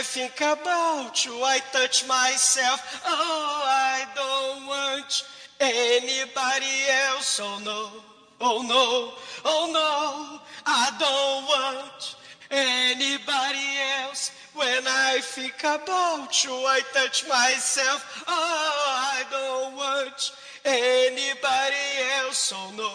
I 0.00 0.02
think 0.02 0.40
about 0.40 1.26
you, 1.26 1.32
I 1.44 1.58
touch 1.74 2.08
myself. 2.08 3.02
Oh, 3.04 3.62
I 3.66 4.06
don't 4.16 4.66
want 4.66 5.24
anybody 5.60 6.88
else. 7.10 7.38
Oh 7.38 7.60
no, 7.62 8.00
oh 8.40 8.62
no, 8.62 9.12
oh 9.44 9.68
no, 9.70 10.40
I 10.64 10.88
don't 11.04 11.44
want 11.52 12.16
anybody 12.50 13.68
else. 14.00 14.32
When 14.54 14.86
I 14.88 15.20
think 15.20 15.60
about 15.60 16.44
you, 16.44 16.52
I 16.52 16.80
touch 16.94 17.28
myself. 17.28 18.24
Oh, 18.26 19.12
I 19.12 19.22
don't 19.30 19.76
want 19.76 20.32
anybody 20.64 21.88
else. 22.24 22.54
Oh 22.56 22.72
no, 22.74 22.90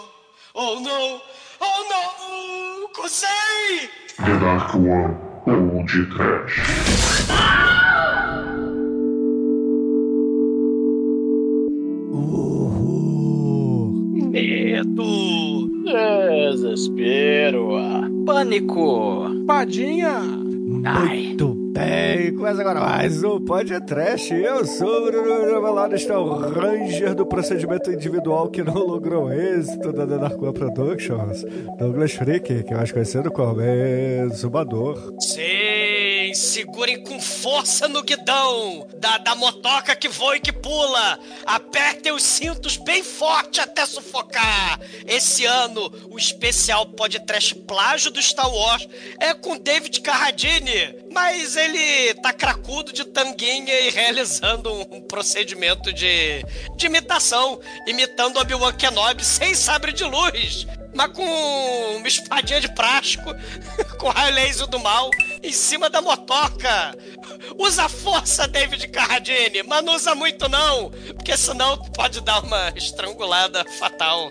oh 0.55 0.81
no, 0.83 1.21
oh 1.61 1.81
no, 1.93 2.99
Cosei! 2.99 3.89
The 4.17 4.39
Dark 4.39 4.73
One 4.73 5.35
ou 5.47 5.83
de 5.83 6.05
Trash. 6.05 6.94
Desespero. 15.95 17.69
Pânico! 18.25 19.29
Padinha! 19.47 20.19
Muito 20.19 21.53
bem, 21.71 22.35
começa 22.35 22.59
agora 22.59 22.81
mais 22.81 23.23
um 23.23 23.39
podcast. 23.39 24.33
Eu 24.33 24.65
sou 24.65 25.03
o 25.03 25.05
Bruno 25.05 25.61
meu 25.61 25.73
lado 25.73 25.95
está 25.95 26.19
o 26.19 26.33
Ranger 26.37 27.15
do 27.15 27.25
procedimento 27.25 27.91
individual 27.91 28.49
que 28.49 28.61
não 28.61 28.73
logrou 28.73 29.31
êxito 29.31 29.93
da 29.93 30.03
One 30.03 30.53
Productions, 30.53 31.45
Douglas 31.77 32.11
Freak, 32.11 32.63
que 32.63 32.73
eu 32.73 32.77
acho 32.77 32.93
conhecido 32.93 33.31
como 33.31 33.61
Exumador. 33.61 34.97
Sim, 35.19 35.74
segurem 36.35 37.03
com 37.03 37.19
força 37.19 37.87
no 37.87 38.03
guidão 38.03 38.87
da, 38.95 39.17
da 39.17 39.35
motoca 39.35 39.95
que 39.95 40.07
voa 40.07 40.37
e 40.37 40.39
que 40.39 40.51
pula. 40.51 41.19
Apertem 41.45 42.11
os 42.11 42.23
cintos 42.23 42.77
bem 42.77 43.03
forte 43.03 43.59
até 43.59 43.85
sufocar. 43.85 44.79
Esse 45.07 45.45
ano, 45.45 45.91
o 46.09 46.17
especial 46.17 46.85
podcast 46.87 47.55
plágio 47.55 48.11
do 48.11 48.21
Star 48.21 48.49
Wars 48.49 48.87
é 49.19 49.33
com 49.33 49.57
David 49.57 50.01
Carradine. 50.01 51.05
Mas 51.11 51.55
ele 51.55 52.13
tá 52.15 52.33
cracudo 52.33 52.91
de 52.91 53.05
tanguinha 53.05 53.79
e 53.81 53.89
realizando 53.89 54.71
um 54.91 55.01
procedimento 55.01 55.93
de, 55.93 56.43
de 56.75 56.85
imitação, 56.85 57.59
imitando 57.87 58.37
Obi-Wan 58.37 58.73
Kenobi 58.73 59.23
sem 59.23 59.55
sabre 59.55 59.93
de 59.93 60.03
luz 60.03 60.67
mas 60.95 61.11
com 61.11 61.23
uma 61.97 62.07
espadinha 62.07 62.61
de 62.61 62.73
plástico, 62.73 63.35
com 63.99 64.07
raio 64.09 64.33
laser 64.33 64.65
do 64.67 64.79
mal, 64.79 65.09
em 65.45 65.51
cima 65.51 65.89
da 65.89 66.01
motoca. 66.01 66.97
Usa 67.57 67.87
força, 67.87 68.47
David 68.47 68.87
Carradine, 68.87 69.63
mas 69.63 69.83
não 69.83 69.95
usa 69.95 70.15
muito 70.15 70.49
não, 70.49 70.89
porque 70.89 71.37
senão 71.37 71.77
pode 71.93 72.21
dar 72.21 72.43
uma 72.43 72.69
estrangulada 72.75 73.63
fatal. 73.79 74.29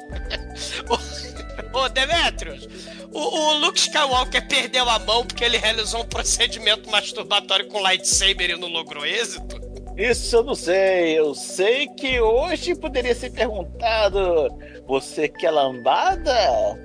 Ô, 1.73 1.89
Demetrius, 1.89 2.69
o, 3.13 3.21
o 3.21 3.53
Luke 3.59 3.79
Skywalker 3.79 4.47
perdeu 4.49 4.89
a 4.89 4.99
mão 4.99 5.25
porque 5.25 5.45
ele 5.45 5.57
realizou 5.57 6.03
um 6.03 6.07
procedimento 6.07 6.91
masturbatório 6.91 7.69
com 7.69 7.81
lightsaber 7.81 8.51
e 8.51 8.57
não 8.57 8.69
logrou 8.69 9.07
êxito? 9.07 9.61
Isso 9.97 10.37
eu 10.37 10.43
não 10.43 10.55
sei. 10.55 11.19
Eu 11.19 11.35
sei 11.35 11.87
que 11.89 12.21
hoje 12.21 12.75
poderia 12.75 13.15
ser 13.15 13.31
perguntado: 13.31 14.49
você 14.87 15.29
quer 15.29 15.51
lambada? 15.51 16.35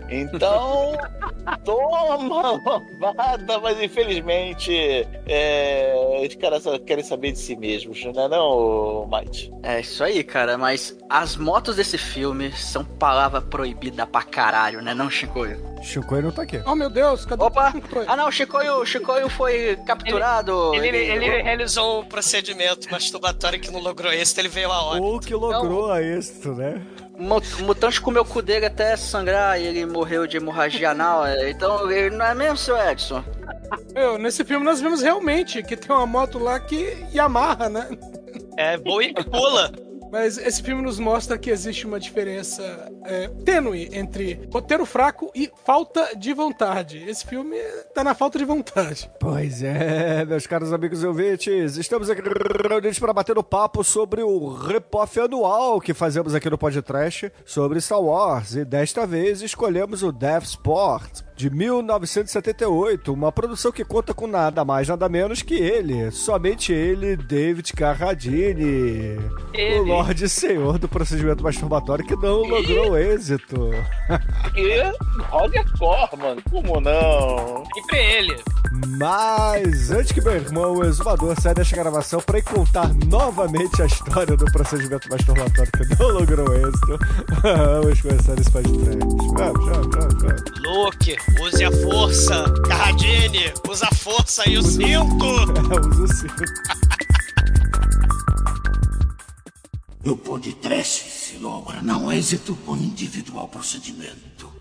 Então, 0.09 0.93
toma 1.63 2.15
lambada, 2.15 3.59
mas 3.59 3.81
infelizmente 3.81 5.07
é, 5.27 5.93
os 6.25 6.35
caras 6.35 6.63
só 6.63 6.77
querem 6.79 7.03
saber 7.03 7.33
de 7.33 7.39
si 7.39 7.55
mesmos, 7.55 8.03
não 8.05 8.23
é 8.23 8.27
não, 8.27 9.09
Mike? 9.11 9.51
É 9.63 9.81
isso 9.81 10.03
aí, 10.03 10.23
cara, 10.23 10.57
mas 10.57 10.97
as 11.09 11.35
motos 11.35 11.75
desse 11.75 11.97
filme 11.97 12.51
são 12.53 12.83
palavra 12.83 13.41
proibida 13.41 14.05
pra 14.05 14.23
caralho, 14.23 14.81
né 14.81 14.93
não, 14.93 15.09
Chicoio? 15.09 15.69
Chicoio 15.81 16.23
não 16.23 16.31
tá 16.31 16.43
aqui. 16.43 16.61
Oh 16.65 16.75
meu 16.75 16.89
Deus, 16.89 17.25
cadê 17.25 17.43
Opa! 17.43 17.69
o 17.69 17.71
Chicoio? 17.71 18.05
Ah 18.07 18.15
não, 18.15 18.31
Chicoio, 18.31 18.85
Chicoio 18.85 19.29
foi 19.29 19.77
capturado. 19.85 20.73
Ele, 20.75 20.97
ele 20.97 21.41
realizou 21.41 22.01
um 22.01 22.05
procedimento 22.05 22.89
masturbatório 22.91 23.59
que 23.59 23.71
não 23.71 23.79
logrou 23.79 24.11
êxito, 24.11 24.41
ele 24.41 24.49
veio 24.49 24.71
a 24.71 24.81
hora. 24.81 25.01
Ou 25.01 25.19
que 25.19 25.33
logrou 25.33 25.91
a 25.91 26.01
êxito, 26.01 26.53
né? 26.53 26.81
Mutante 27.19 27.99
comeu 28.01 28.21
o 28.21 28.25
cu 28.25 28.41
dele 28.41 28.65
até 28.65 28.95
sangrar 28.95 29.59
e 29.59 29.67
ele 29.67 29.85
morreu 29.85 30.25
de 30.25 30.37
hemorragia 30.37 30.91
anal. 30.91 31.25
é, 31.25 31.49
Então, 31.49 31.91
ele 31.91 32.15
não 32.15 32.25
é 32.25 32.33
mesmo, 32.33 32.57
seu 32.57 32.77
Edson? 32.77 33.23
Eu, 33.93 34.17
nesse 34.17 34.43
filme 34.43 34.65
nós 34.65 34.81
vimos 34.81 35.01
realmente 35.01 35.61
que 35.61 35.75
tem 35.75 35.95
uma 35.95 36.05
moto 36.05 36.39
lá 36.39 36.59
que 36.59 37.05
Yamaha, 37.13 37.69
né? 37.69 37.87
É, 38.57 38.77
voa 38.77 39.03
e 39.03 39.13
pula. 39.13 39.71
Mas 40.11 40.37
esse 40.37 40.61
filme 40.61 40.81
nos 40.81 40.99
mostra 40.99 41.37
que 41.37 41.49
existe 41.49 41.85
uma 41.85 41.99
diferença 41.99 42.91
é, 43.05 43.27
tênue 43.45 43.89
entre 43.91 44.39
roteiro 44.51 44.85
fraco 44.85 45.31
e 45.35 45.51
falta 45.65 46.15
de 46.17 46.33
vontade. 46.33 46.97
Esse 47.07 47.25
filme 47.25 47.57
tá 47.93 48.03
na 48.03 48.13
falta 48.13 48.37
de 48.37 48.45
vontade. 48.45 49.09
Pois 49.19 49.61
é, 49.61 50.25
meus 50.25 50.47
caros 50.47 50.73
amigos 50.73 51.03
e 51.03 51.07
ouvintes, 51.07 51.77
estamos 51.77 52.09
aqui 52.09 52.21
reunidos 52.69 52.99
para 52.99 53.13
bater 53.13 53.37
o 53.37 53.43
papo 53.43 53.83
sobre 53.83 54.23
o 54.23 54.53
repoff 54.53 55.19
anual 55.19 55.79
que 55.79 55.93
fazemos 55.93 56.33
aqui 56.33 56.49
no 56.49 56.57
podcast 56.57 57.31
sobre 57.45 57.79
Star 57.81 58.01
Wars. 58.01 58.55
E 58.55 58.65
desta 58.65 59.05
vez 59.05 59.41
escolhemos 59.41 60.03
o 60.03 60.11
Death 60.11 60.43
Sport, 60.43 61.21
de 61.35 61.49
1978, 61.49 63.13
uma 63.13 63.31
produção 63.31 63.71
que 63.71 63.85
conta 63.85 64.13
com 64.13 64.27
nada 64.27 64.65
mais, 64.65 64.89
nada 64.89 65.07
menos 65.07 65.41
que 65.41 65.55
ele, 65.55 66.11
somente 66.11 66.73
ele, 66.73 67.15
David 67.15 67.71
Carradine, 67.71 69.17
o 69.17 69.53
Ele. 69.53 69.89
Lorde 69.99 70.29
Senhor 70.29 70.79
do 70.79 70.87
procedimento 70.87 71.43
masturbatório 71.43 72.05
que 72.05 72.15
não 72.15 72.43
logrou 72.43 72.97
êxito. 72.97 73.69
E 74.55 74.81
Roger 75.23 75.65
Corman, 75.77 76.37
como 76.49 76.79
não? 76.79 77.65
Sempre 77.75 77.97
ele. 77.97 78.35
Mas 78.97 79.91
antes 79.91 80.13
que 80.13 80.21
meu 80.21 80.35
irmão, 80.35 80.75
o 80.75 80.85
exumador, 80.85 81.35
saia 81.41 81.53
desta 81.53 81.75
gravação 81.75 82.21
para 82.21 82.41
contar 82.41 82.93
novamente 83.07 83.81
a 83.81 83.87
história 83.87 84.37
do 84.37 84.45
procedimento 84.45 85.09
masturbatório 85.09 85.69
que 85.69 85.99
não 85.99 86.07
logrou 86.07 86.47
êxito, 86.55 86.97
vamos 87.41 88.01
começar 88.01 88.39
esse 88.39 88.51
podcast. 88.51 88.99
Vamos, 89.35 89.65
vamos, 89.65 89.95
vamos, 89.95 90.23
vamos. 90.23 90.43
Luke, 90.65 91.17
use 91.41 91.65
a 91.65 91.71
força. 91.83 92.45
Carradine, 92.65 93.53
usa 93.67 93.85
a 93.91 93.95
força 93.95 94.49
e 94.49 94.57
o 94.57 94.63
cinto. 94.63 95.25
Usa 95.91 96.03
o 96.03 96.07
cinto. 96.07 96.43
No 100.09 100.17
podcast 100.17 101.07
se 101.07 101.37
logra 101.37 101.83
não 101.83 102.11
êxito 102.11 102.55
com 102.65 102.75
individual 102.75 103.47
procedimento. 103.47 104.58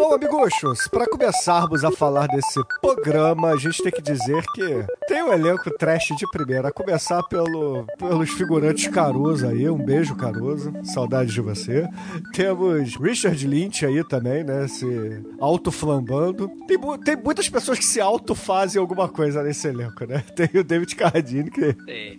Bom, 0.00 0.14
amiguchos, 0.14 0.88
para 0.88 1.06
começarmos 1.06 1.84
a 1.84 1.90
falar 1.90 2.26
desse 2.26 2.58
programa, 2.80 3.48
a 3.48 3.56
gente 3.56 3.82
tem 3.82 3.92
que 3.92 4.00
dizer 4.00 4.42
que 4.54 4.86
tem 5.06 5.22
um 5.22 5.30
elenco 5.30 5.70
trash 5.76 6.08
de 6.16 6.26
primeira, 6.30 6.68
a 6.68 6.72
começar 6.72 7.22
pelo, 7.24 7.84
pelos 7.98 8.30
figurantes 8.30 8.88
Caruso 8.88 9.46
aí, 9.46 9.68
um 9.68 9.76
beijo 9.76 10.16
Caruso, 10.16 10.72
saudade 10.84 11.30
de 11.30 11.42
você. 11.42 11.86
Temos 12.32 12.96
Richard 12.96 13.46
Lynch 13.46 13.84
aí 13.84 14.02
também, 14.02 14.42
né, 14.42 14.66
se 14.68 14.86
autoflambando. 15.38 16.50
Tem, 16.66 16.78
tem 17.04 17.16
muitas 17.22 17.50
pessoas 17.50 17.78
que 17.78 17.84
se 17.84 18.00
autofazem 18.00 18.80
alguma 18.80 19.06
coisa 19.06 19.42
nesse 19.42 19.68
elenco, 19.68 20.06
né? 20.06 20.24
Tem 20.34 20.48
o 20.58 20.64
David 20.64 20.96
Carradine 20.96 21.50
que 21.50 21.76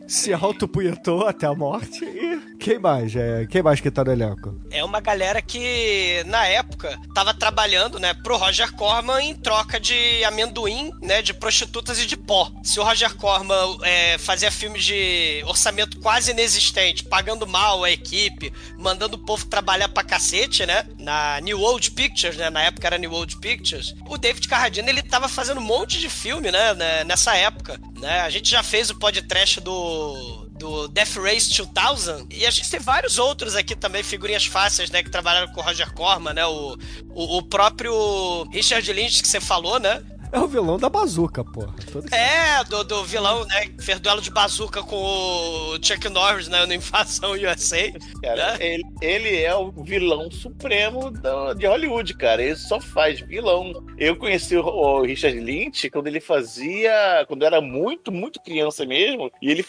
se 0.07 0.31
autopunhetou 0.31 1.25
até 1.25 1.47
a 1.47 1.55
morte 1.55 2.05
e 2.05 2.51
quem 2.61 2.77
mais? 2.77 3.15
É, 3.15 3.47
quem 3.47 3.63
mais 3.63 3.81
que 3.81 3.89
tá 3.89 4.03
no 4.03 4.11
elenco? 4.11 4.55
É 4.69 4.83
uma 4.83 4.99
galera 4.99 5.41
que, 5.41 6.23
na 6.27 6.45
época, 6.45 6.95
tava 7.15 7.33
trabalhando, 7.33 7.70
né, 7.99 8.13
pro 8.13 8.37
Roger 8.37 8.71
Corman 8.73 9.21
em 9.21 9.35
troca 9.35 9.79
de 9.79 10.23
amendoim, 10.23 10.91
né, 11.01 11.21
de 11.21 11.33
prostitutas 11.33 11.99
e 11.99 12.05
de 12.05 12.17
pó. 12.17 12.51
Se 12.63 12.79
o 12.79 12.83
Roger 12.83 13.15
Corman 13.15 13.77
é, 13.83 14.17
fazia 14.17 14.51
filmes 14.51 14.83
de 14.83 15.43
orçamento 15.45 15.99
quase 15.99 16.31
inexistente, 16.31 17.03
pagando 17.03 17.47
mal 17.47 17.83
a 17.83 17.91
equipe, 17.91 18.51
mandando 18.77 19.15
o 19.15 19.19
povo 19.19 19.45
trabalhar 19.45 19.89
pra 19.89 20.03
cacete, 20.03 20.65
né, 20.65 20.85
na 20.97 21.39
New 21.41 21.59
Old 21.61 21.91
Pictures, 21.91 22.37
né, 22.37 22.49
na 22.49 22.63
época 22.63 22.87
era 22.87 22.97
New 22.97 23.11
Old 23.11 23.37
Pictures, 23.37 23.95
o 24.07 24.17
David 24.17 24.47
Carradine, 24.47 24.89
ele 24.89 25.01
tava 25.01 25.27
fazendo 25.27 25.59
um 25.59 25.63
monte 25.63 25.99
de 25.99 26.09
filme, 26.09 26.51
né, 26.51 26.73
né, 26.73 27.03
nessa 27.03 27.35
época, 27.35 27.79
né, 27.99 28.21
a 28.21 28.29
gente 28.29 28.49
já 28.49 28.63
fez 28.63 28.89
o 28.89 28.95
podcast 28.95 29.59
do 29.61 30.40
do 30.61 30.87
Death 30.87 31.15
Race 31.17 31.49
2000 31.49 32.27
e 32.29 32.45
a 32.45 32.51
gente 32.51 32.69
tem 32.69 32.79
vários 32.79 33.17
outros 33.17 33.55
aqui 33.55 33.75
também, 33.75 34.03
figurinhas 34.03 34.45
fáceis, 34.45 34.91
né, 34.91 35.01
que 35.01 35.09
trabalharam 35.09 35.51
com 35.51 35.59
o 35.59 35.63
Roger 35.63 35.91
Corman, 35.91 36.33
né, 36.33 36.45
o, 36.45 36.77
o, 37.09 37.37
o 37.37 37.41
próprio 37.41 38.47
Richard 38.51 38.93
Lynch 38.93 39.23
que 39.23 39.27
você 39.27 39.41
falou, 39.41 39.79
né, 39.79 40.03
É 40.31 40.39
o 40.39 40.47
vilão 40.47 40.77
da 40.77 40.87
bazuca, 40.89 41.43
porra. 41.43 41.73
Todo 41.91 42.07
que- 42.07 42.15
É, 42.15 42.63
do, 42.63 42.83
do 42.83 43.03
vilão, 43.03 43.43
né? 43.45 43.67
Que 43.67 43.83
fez 43.83 43.99
duelo 43.99 44.21
de 44.21 44.31
bazuca 44.31 44.81
com 44.81 44.95
o 44.95 45.73
Chuck 45.83 46.07
Norris, 46.09 46.47
né? 46.47 46.65
No 46.65 46.73
Invasão 46.73 47.31
USA. 47.33 47.91
Cara, 48.23 48.53
Né? 48.53 48.65
ele, 48.65 48.83
ele 49.01 49.41
é 49.41 49.53
o 49.53 49.71
vilão 49.71 50.31
supremo 50.31 51.11
da- 51.11 51.53
de 51.53 51.65
Hollywood, 51.65 52.13
cara. 52.15 52.41
Ele 52.41 52.55
só 52.55 52.79
faz 52.79 53.19
vilão. 53.19 53.73
Eu 53.97 54.15
conheci 54.15 54.55
o, 54.55 54.65
o 54.65 55.01
Richard 55.01 55.37
Lynch 55.39 55.89
quando 55.89 56.07
ele 56.07 56.21
fazia. 56.21 57.25
Quando 57.27 57.43
era 57.43 57.59
muito, 57.59 58.11
muito 58.11 58.39
criança 58.41 58.85
mesmo. 58.85 59.29
E 59.41 59.51
ele 59.51 59.65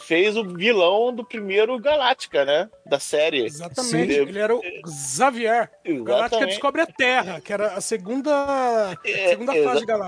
fez 0.00 0.36
o 0.36 0.44
vilão 0.44 1.14
do 1.14 1.24
primeiro 1.24 1.78
Galáctica, 1.78 2.44
né? 2.44 2.68
Da 2.86 2.98
série. 2.98 3.44
Exatamente. 3.44 4.14
Sim. 4.14 4.20
Ele 4.20 4.38
era 4.38 4.54
o 4.56 4.62
Xavier. 4.86 5.70
Galáctica 5.84 6.12
Exatamente. 6.16 6.48
descobre 6.50 6.80
a 6.82 6.86
Terra, 6.86 7.40
que 7.40 7.52
era 7.52 7.74
a 7.74 7.80
segunda, 7.82 8.96
É, 9.04 9.28
segunda 9.30 9.54
exa- 9.56 9.70
fase 9.70 9.84
galáctica. 9.86 10.05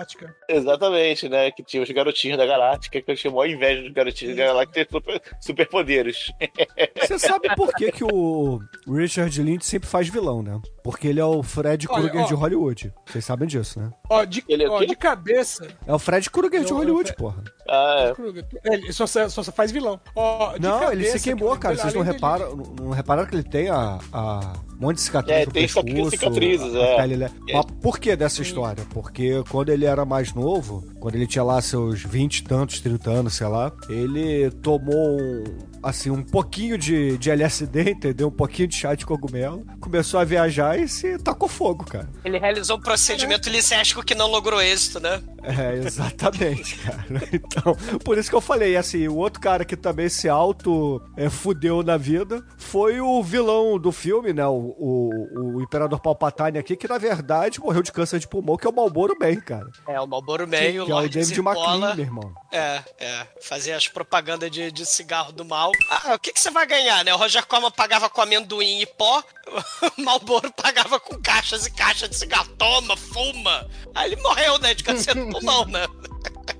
Exatamente, 0.48 1.28
né? 1.28 1.50
Que 1.50 1.62
tinha 1.62 1.82
os 1.82 1.90
garotinhos 1.90 2.38
da 2.38 2.46
Galáctica, 2.46 3.00
que 3.00 3.10
eu 3.10 3.16
tinha 3.16 3.30
a 3.30 3.34
maior 3.34 3.48
inveja 3.48 3.82
dos 3.82 3.92
garotinhos 3.92 4.36
da 4.36 4.46
Galáctica 4.46 4.84
ter 4.84 4.90
super, 4.90 5.22
superpoderes. 5.40 6.32
Você 7.00 7.18
sabe 7.18 7.54
por 7.54 7.72
que, 7.74 7.92
que 7.92 8.04
o 8.04 8.60
Richard 8.86 9.42
Lynch 9.42 9.64
sempre 9.64 9.88
faz 9.88 10.08
vilão, 10.08 10.42
né? 10.42 10.60
Porque 10.90 11.06
ele 11.06 11.20
é 11.20 11.24
o 11.24 11.42
Fred 11.42 11.86
Krueger 11.86 12.24
de 12.24 12.32
Hollywood. 12.32 12.90
Vocês 13.04 13.22
sabem 13.22 13.46
disso, 13.46 13.78
né? 13.78 13.90
Ó, 14.08 14.24
de, 14.24 14.42
Ele 14.48 14.64
é 14.64 14.70
ó, 14.70 14.82
de 14.82 14.96
cabeça. 14.96 15.68
É 15.86 15.92
o 15.92 15.98
Fred 15.98 16.30
Krueger 16.30 16.64
de 16.64 16.72
Hollywood, 16.72 17.14
porra. 17.14 17.44
Ah, 17.68 18.10
Kruger, 18.14 18.46
Ele 18.64 18.90
só, 18.90 19.06
só, 19.06 19.28
só 19.28 19.42
faz 19.52 19.70
vilão. 19.70 20.00
Ó, 20.16 20.54
de 20.54 20.62
Não, 20.62 20.80
cabeça, 20.80 20.92
ele 20.94 21.04
se 21.10 21.20
queimou, 21.20 21.52
que- 21.52 21.58
cara. 21.58 21.76
Vocês 21.76 21.92
não 21.92 22.00
reparam, 22.00 22.56
não 22.56 22.86
não 22.86 22.90
repararam 22.92 23.28
que 23.28 23.34
ele 23.36 23.42
tem 23.42 23.68
a, 23.68 23.98
a 24.10 24.52
um 24.78 24.80
monte 24.86 24.96
de 24.96 25.02
cicatriz 25.02 25.36
É, 25.36 25.44
no 25.44 25.52
tem 25.52 25.62
pescoço, 25.64 26.10
cicatrizes, 26.10 26.74
a 26.74 26.78
é. 26.78 26.96
pele, 26.96 27.16
le- 27.16 27.30
Mas 27.52 27.66
por 27.82 27.98
que 27.98 28.16
dessa 28.16 28.40
história? 28.40 28.86
Porque 28.90 29.42
quando 29.50 29.68
ele 29.68 29.84
era 29.84 30.06
mais 30.06 30.32
novo, 30.32 30.82
quando 31.00 31.16
ele 31.16 31.26
tinha 31.26 31.42
lá 31.44 31.60
seus 31.60 32.02
20 32.02 32.38
e 32.38 32.44
tantos, 32.44 32.80
30 32.80 33.10
anos, 33.10 33.34
sei 33.34 33.46
lá, 33.48 33.70
ele 33.90 34.50
tomou 34.62 35.20
um, 35.20 35.44
assim, 35.82 36.08
um 36.10 36.22
pouquinho 36.22 36.78
de, 36.78 37.18
de 37.18 37.30
LSD, 37.30 37.90
entendeu? 37.90 38.28
Um 38.28 38.30
pouquinho 38.30 38.68
de 38.68 38.76
chá 38.76 38.94
de 38.94 39.04
cogumelo, 39.04 39.66
começou 39.80 40.18
a 40.20 40.24
viajar 40.24 40.77
e 40.78 40.88
se 40.88 41.18
tacou 41.18 41.48
fogo, 41.48 41.84
cara. 41.84 42.08
Ele 42.24 42.38
realizou 42.38 42.76
um 42.76 42.80
procedimento 42.80 43.48
licético 43.48 44.04
que 44.04 44.14
não 44.14 44.26
logrou 44.28 44.60
êxito, 44.60 45.00
né? 45.00 45.22
É, 45.42 45.74
exatamente, 45.74 46.76
cara. 46.82 47.04
Então, 47.32 47.74
por 48.04 48.18
isso 48.18 48.30
que 48.30 48.36
eu 48.36 48.40
falei, 48.40 48.76
assim, 48.76 49.06
o 49.08 49.16
outro 49.16 49.40
cara 49.40 49.64
que 49.64 49.76
também 49.76 50.08
se 50.08 50.28
auto 50.28 51.02
é, 51.16 51.28
fudeu 51.28 51.82
na 51.82 51.96
vida 51.96 52.44
foi 52.56 53.00
o 53.00 53.22
vilão 53.22 53.78
do 53.78 53.92
filme, 53.92 54.32
né? 54.32 54.46
O, 54.46 54.74
o, 54.78 55.56
o 55.56 55.62
Imperador 55.62 56.00
Palpatine 56.00 56.58
aqui, 56.58 56.76
que 56.76 56.88
na 56.88 56.98
verdade 56.98 57.60
morreu 57.60 57.82
de 57.82 57.92
câncer 57.92 58.18
de 58.18 58.28
pulmão, 58.28 58.56
que 58.56 58.66
é 58.66 58.70
o 58.70 58.74
Malboro 58.74 59.16
Man, 59.18 59.36
cara. 59.36 59.66
É, 59.86 60.00
o 60.00 60.06
Marlboro 60.06 60.46
Man, 60.46 60.58
Que, 60.58 60.80
o 60.80 60.86
que 60.86 60.92
é 60.92 60.94
o 60.94 61.08
David. 61.08 61.40
McLean, 61.40 61.94
meu 61.94 62.04
irmão. 62.04 62.34
É, 62.52 62.82
é. 62.98 63.26
Fazer 63.42 63.72
as 63.72 63.88
propagandas 63.88 64.50
de, 64.50 64.70
de 64.70 64.86
cigarro 64.86 65.32
do 65.32 65.44
mal. 65.44 65.72
Ah, 65.90 66.14
o 66.14 66.18
que, 66.18 66.32
que 66.32 66.40
você 66.40 66.50
vai 66.50 66.66
ganhar, 66.66 67.04
né? 67.04 67.14
O 67.14 67.18
Roger 67.18 67.46
Corman 67.46 67.70
pagava 67.70 68.08
com 68.08 68.20
amendoim 68.20 68.80
e 68.80 68.86
pó, 68.86 69.22
o 69.96 70.02
Malboro 70.02 70.52
pagava 70.52 70.67
com 71.00 71.20
caixas 71.22 71.66
e 71.66 71.70
caixas 71.70 72.10
de 72.10 72.16
cigarro. 72.16 72.48
Toma, 72.56 72.96
fuma. 72.96 73.68
Aí 73.94 74.12
ele 74.12 74.22
morreu, 74.22 74.58
né? 74.58 74.74
De 74.74 74.82
câncer 74.84 75.14
no 75.14 75.30
pulmão, 75.32 75.64
né? 75.66 75.86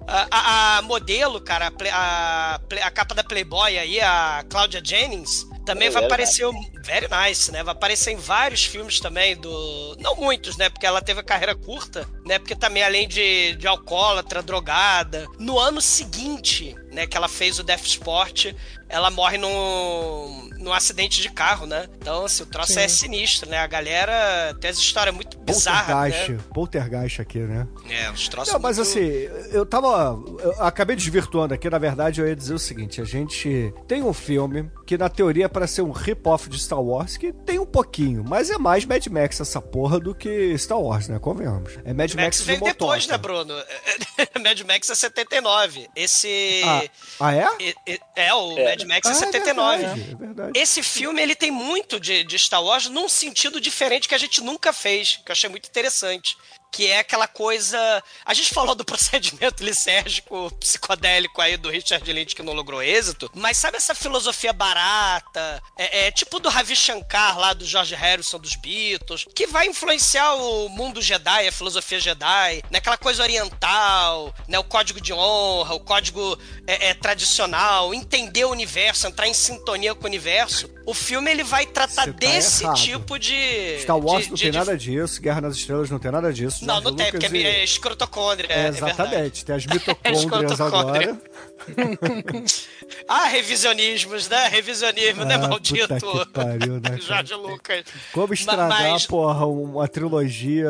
A, 0.07 0.27
a- 0.31 0.79
a 0.79 0.83
modelo, 0.83 1.39
cara, 1.41 1.71
a, 1.93 2.55
a 2.55 2.87
a 2.87 2.91
capa 2.91 3.15
da 3.15 3.23
Playboy 3.23 3.79
aí, 3.79 4.01
a 4.01 4.43
Claudia 4.49 4.81
Jennings, 4.83 5.47
também 5.69 5.89
É, 5.89 5.91
vai 5.91 6.03
very 6.03 6.13
aparecer. 6.13 6.47
Very 6.83 7.07
nice, 7.11 7.53
né? 7.53 7.63
Vai 7.63 7.73
aparecer 7.73 8.13
em 8.13 8.17
vários 8.17 8.65
filmes 8.65 8.99
também 9.01 9.37
do. 9.37 9.97
Não 10.01 10.17
muitos, 10.17 10.57
né? 10.57 10.71
Porque 10.71 10.87
ela 10.87 11.03
teve 11.03 11.21
a 11.21 11.23
carreira 11.23 11.55
curta, 11.55 12.09
né? 12.27 12.39
Porque 12.39 12.57
também, 12.57 12.83
além 12.83 13.07
de, 13.07 13.55
de 13.57 13.67
alcoólatra, 13.67 14.43
drogada. 14.43 15.27
No 15.39 15.59
ano 15.59 15.81
seguinte, 15.81 16.75
né, 16.91 17.07
que 17.07 17.17
ela 17.17 17.29
fez 17.29 17.59
o 17.59 17.63
Death 17.63 17.85
Sport, 17.85 18.47
ela 18.89 19.11
morre 19.11 19.37
num, 19.37 20.49
num 20.59 20.73
acidente 20.73 21.21
de 21.21 21.29
carro, 21.31 21.67
né? 21.67 21.87
Então, 22.01 22.25
assim, 22.25 22.43
o 22.43 22.47
troço 22.47 22.73
Sim. 22.73 22.81
é 22.81 22.89
sinistro, 22.89 23.49
né? 23.51 23.59
A 23.59 23.67
galera 23.67 24.55
tem 24.61 24.71
as 24.71 24.79
histórias 24.79 25.15
muito 25.15 25.39
bizarras, 25.39 26.29
né? 26.29 26.39
poltergeist 26.55 27.21
aqui, 27.21 27.39
né? 27.41 27.67
É, 27.91 28.11
os 28.11 28.27
troços 28.29 28.53
Não, 28.53 28.61
mas 28.61 28.79
muito- 28.79 28.91
assim, 28.91 29.07
eu 29.53 29.67
tava. 29.67 30.19
Eu 30.43 30.63
acabei 30.63 30.97
desvirtuando 30.97 31.53
aqui, 31.53 31.69
na 31.69 31.79
verdade, 31.79 32.21
eu 32.21 32.27
ia 32.29 32.35
dizer 32.37 32.55
o 32.55 32.59
seguinte: 32.59 33.01
a 33.01 33.05
gente 33.05 33.73
tem 33.87 34.03
um 34.03 34.13
filme 34.13 34.71
que, 34.87 34.97
na 34.97 35.09
teoria, 35.09 35.49
é 35.59 35.61
pra 35.61 35.67
ser 35.67 35.83
um 35.83 35.91
rip-off 35.91 36.49
de 36.49 36.59
Star 36.59 36.81
Wars, 36.81 37.17
que 37.17 37.33
tem 37.33 37.59
um 37.59 37.67
pouquinho, 37.67 38.25
mas 38.27 38.49
é 38.49 38.57
mais 38.59 38.85
Mad 38.85 39.05
Max 39.09 39.41
essa 39.41 39.61
porra 39.61 39.99
do 39.99 40.15
que 40.15 40.57
Star 40.57 40.81
Wars, 40.81 41.09
né? 41.09 41.19
Convenhamos. 41.19 41.73
É 41.85 41.93
Mad 41.93 42.13
Max 42.15 42.15
Max, 42.15 42.41
veio 42.43 42.59
de 42.61 42.65
depois, 42.67 43.07
motoca. 43.07 43.13
né, 43.13 43.19
Bruno? 43.19 43.55
Mad 44.43 44.61
Max 44.63 44.89
é 44.91 44.95
79. 44.95 45.89
Esse. 45.97 46.63
Ah, 46.65 46.83
ah, 47.21 47.35
é? 47.35 47.49
e- 47.87 48.01
É, 48.17 48.33
o 48.35 48.57
É. 48.59 48.65
Mad 48.71 48.83
Max 48.85 49.07
é 49.09 49.11
Ah, 49.11 49.15
79. 49.15 49.75
É 49.75 49.87
verdade, 49.89 50.11
é 50.13 50.15
verdade. 50.15 50.59
Esse 50.59 50.83
filme, 50.83 51.21
ele 51.21 51.35
tem 51.35 51.51
muito 51.51 51.99
de, 51.99 52.23
de 52.25 52.39
Star 52.39 52.63
Wars 52.63 52.89
num 52.89 53.09
sentido 53.09 53.61
diferente 53.61 54.09
que 54.09 54.15
a 54.15 54.19
gente 54.19 54.41
nunca 54.43 54.73
fez, 54.73 55.21
que 55.25 55.31
eu 55.31 55.33
achei 55.33 55.51
muito 55.51 55.67
interessante. 55.69 56.37
Que 56.71 56.87
é 56.89 56.99
aquela 57.01 57.27
coisa. 57.27 57.79
A 58.25 58.35
gente 58.35 58.53
falou 58.55 58.75
do 58.75 58.85
procedimento 58.87 59.65
lisérgico 59.65 60.53
psicodélico 60.61 61.41
aí 61.41 61.57
do 61.57 61.71
Richard 61.71 62.11
Lynch 62.13 62.35
que 62.37 62.43
não 62.43 62.53
logrou 62.53 62.83
êxito, 62.83 63.31
mas 63.35 63.57
sabe 63.57 63.77
essa 63.79 63.95
filosofia 63.95 64.53
barata? 64.53 65.63
É, 65.77 66.07
é 66.07 66.11
tipo 66.11 66.39
do 66.39 66.49
Ravi 66.49 66.77
Shankar 66.77 67.39
lá 67.39 67.53
do 67.53 67.65
George 67.65 67.95
Harrison 67.95 68.39
dos 68.39 68.55
Beatles, 68.55 69.27
que 69.35 69.47
vai 69.47 69.67
influenciar 69.67 70.35
o 70.35 70.69
mundo 70.69 71.01
Jedi, 71.03 71.49
a 71.49 71.53
filosofia 71.53 71.99
Jedi, 71.99 72.63
né? 72.71 72.79
Aquela 72.79 72.97
coisa 72.99 73.23
oriental, 73.23 74.35
né? 74.47 74.59
O 74.59 74.65
código 74.65 75.01
de 75.01 75.13
honra, 75.13 75.75
o 75.75 75.81
código 75.81 76.39
é, 76.67 76.89
é, 76.91 76.95
tradicional, 76.95 77.93
entender 77.95 78.45
o 78.45 78.51
universo, 78.51 79.07
entrar 79.07 79.27
em 79.27 79.35
sintonia 79.35 79.95
com 79.95 80.05
o 80.05 80.07
universo. 80.07 80.71
O 80.87 80.95
filme 80.95 81.31
ele 81.31 81.45
vai 81.45 81.67
tratar 81.67 82.07
tá 82.07 82.11
desse 82.13 82.65
errado. 82.65 82.77
tipo 82.77 83.19
de. 83.19 83.79
Star 83.83 83.99
Wars 83.99 84.25
de- 84.25 84.29
não 84.31 84.37
de- 84.37 84.43
tem 84.43 84.51
de- 84.53 84.59
nada 84.59 84.77
disso, 84.77 85.21
Guerra 85.21 85.41
nas 85.43 85.57
Estrelas 85.57 85.91
não 85.91 85.99
tem 85.99 86.11
nada 86.11 86.33
disso. 86.33 86.58
Não, 86.67 86.75
George 86.75 86.85
não 86.91 86.97
tem, 86.97 87.07
Lucas 87.07 87.21
porque 87.25 87.37
e- 87.39 87.47
é 87.47 87.65
escrotocôndria. 87.65 88.47
É, 88.51 88.65
É, 88.65 88.69
exatamente, 88.69 89.45
tem 89.45 89.55
as 89.57 89.67
mitocôndrias 89.67 90.21
Escrotocôndria. 90.23 91.11
agora. 91.13 91.21
Ah, 93.09 93.25
revisionismos, 93.25 94.29
né? 94.29 94.49
Revisionismo, 94.49 95.25
né, 95.25 95.35
Ah, 95.35 95.49
maldito? 95.49 95.89
puta 95.97 96.27
que 96.27 96.33
pariu, 96.33 96.75
né, 96.75 96.91
cara? 96.99 97.01
Jorge 97.01 97.35
Lucas. 97.35 97.85
Como 98.13 98.35
estragar, 98.35 98.69
mas- 98.69 99.07
porra, 99.07 99.47
uma 99.47 99.89
trilogia. 99.89 100.69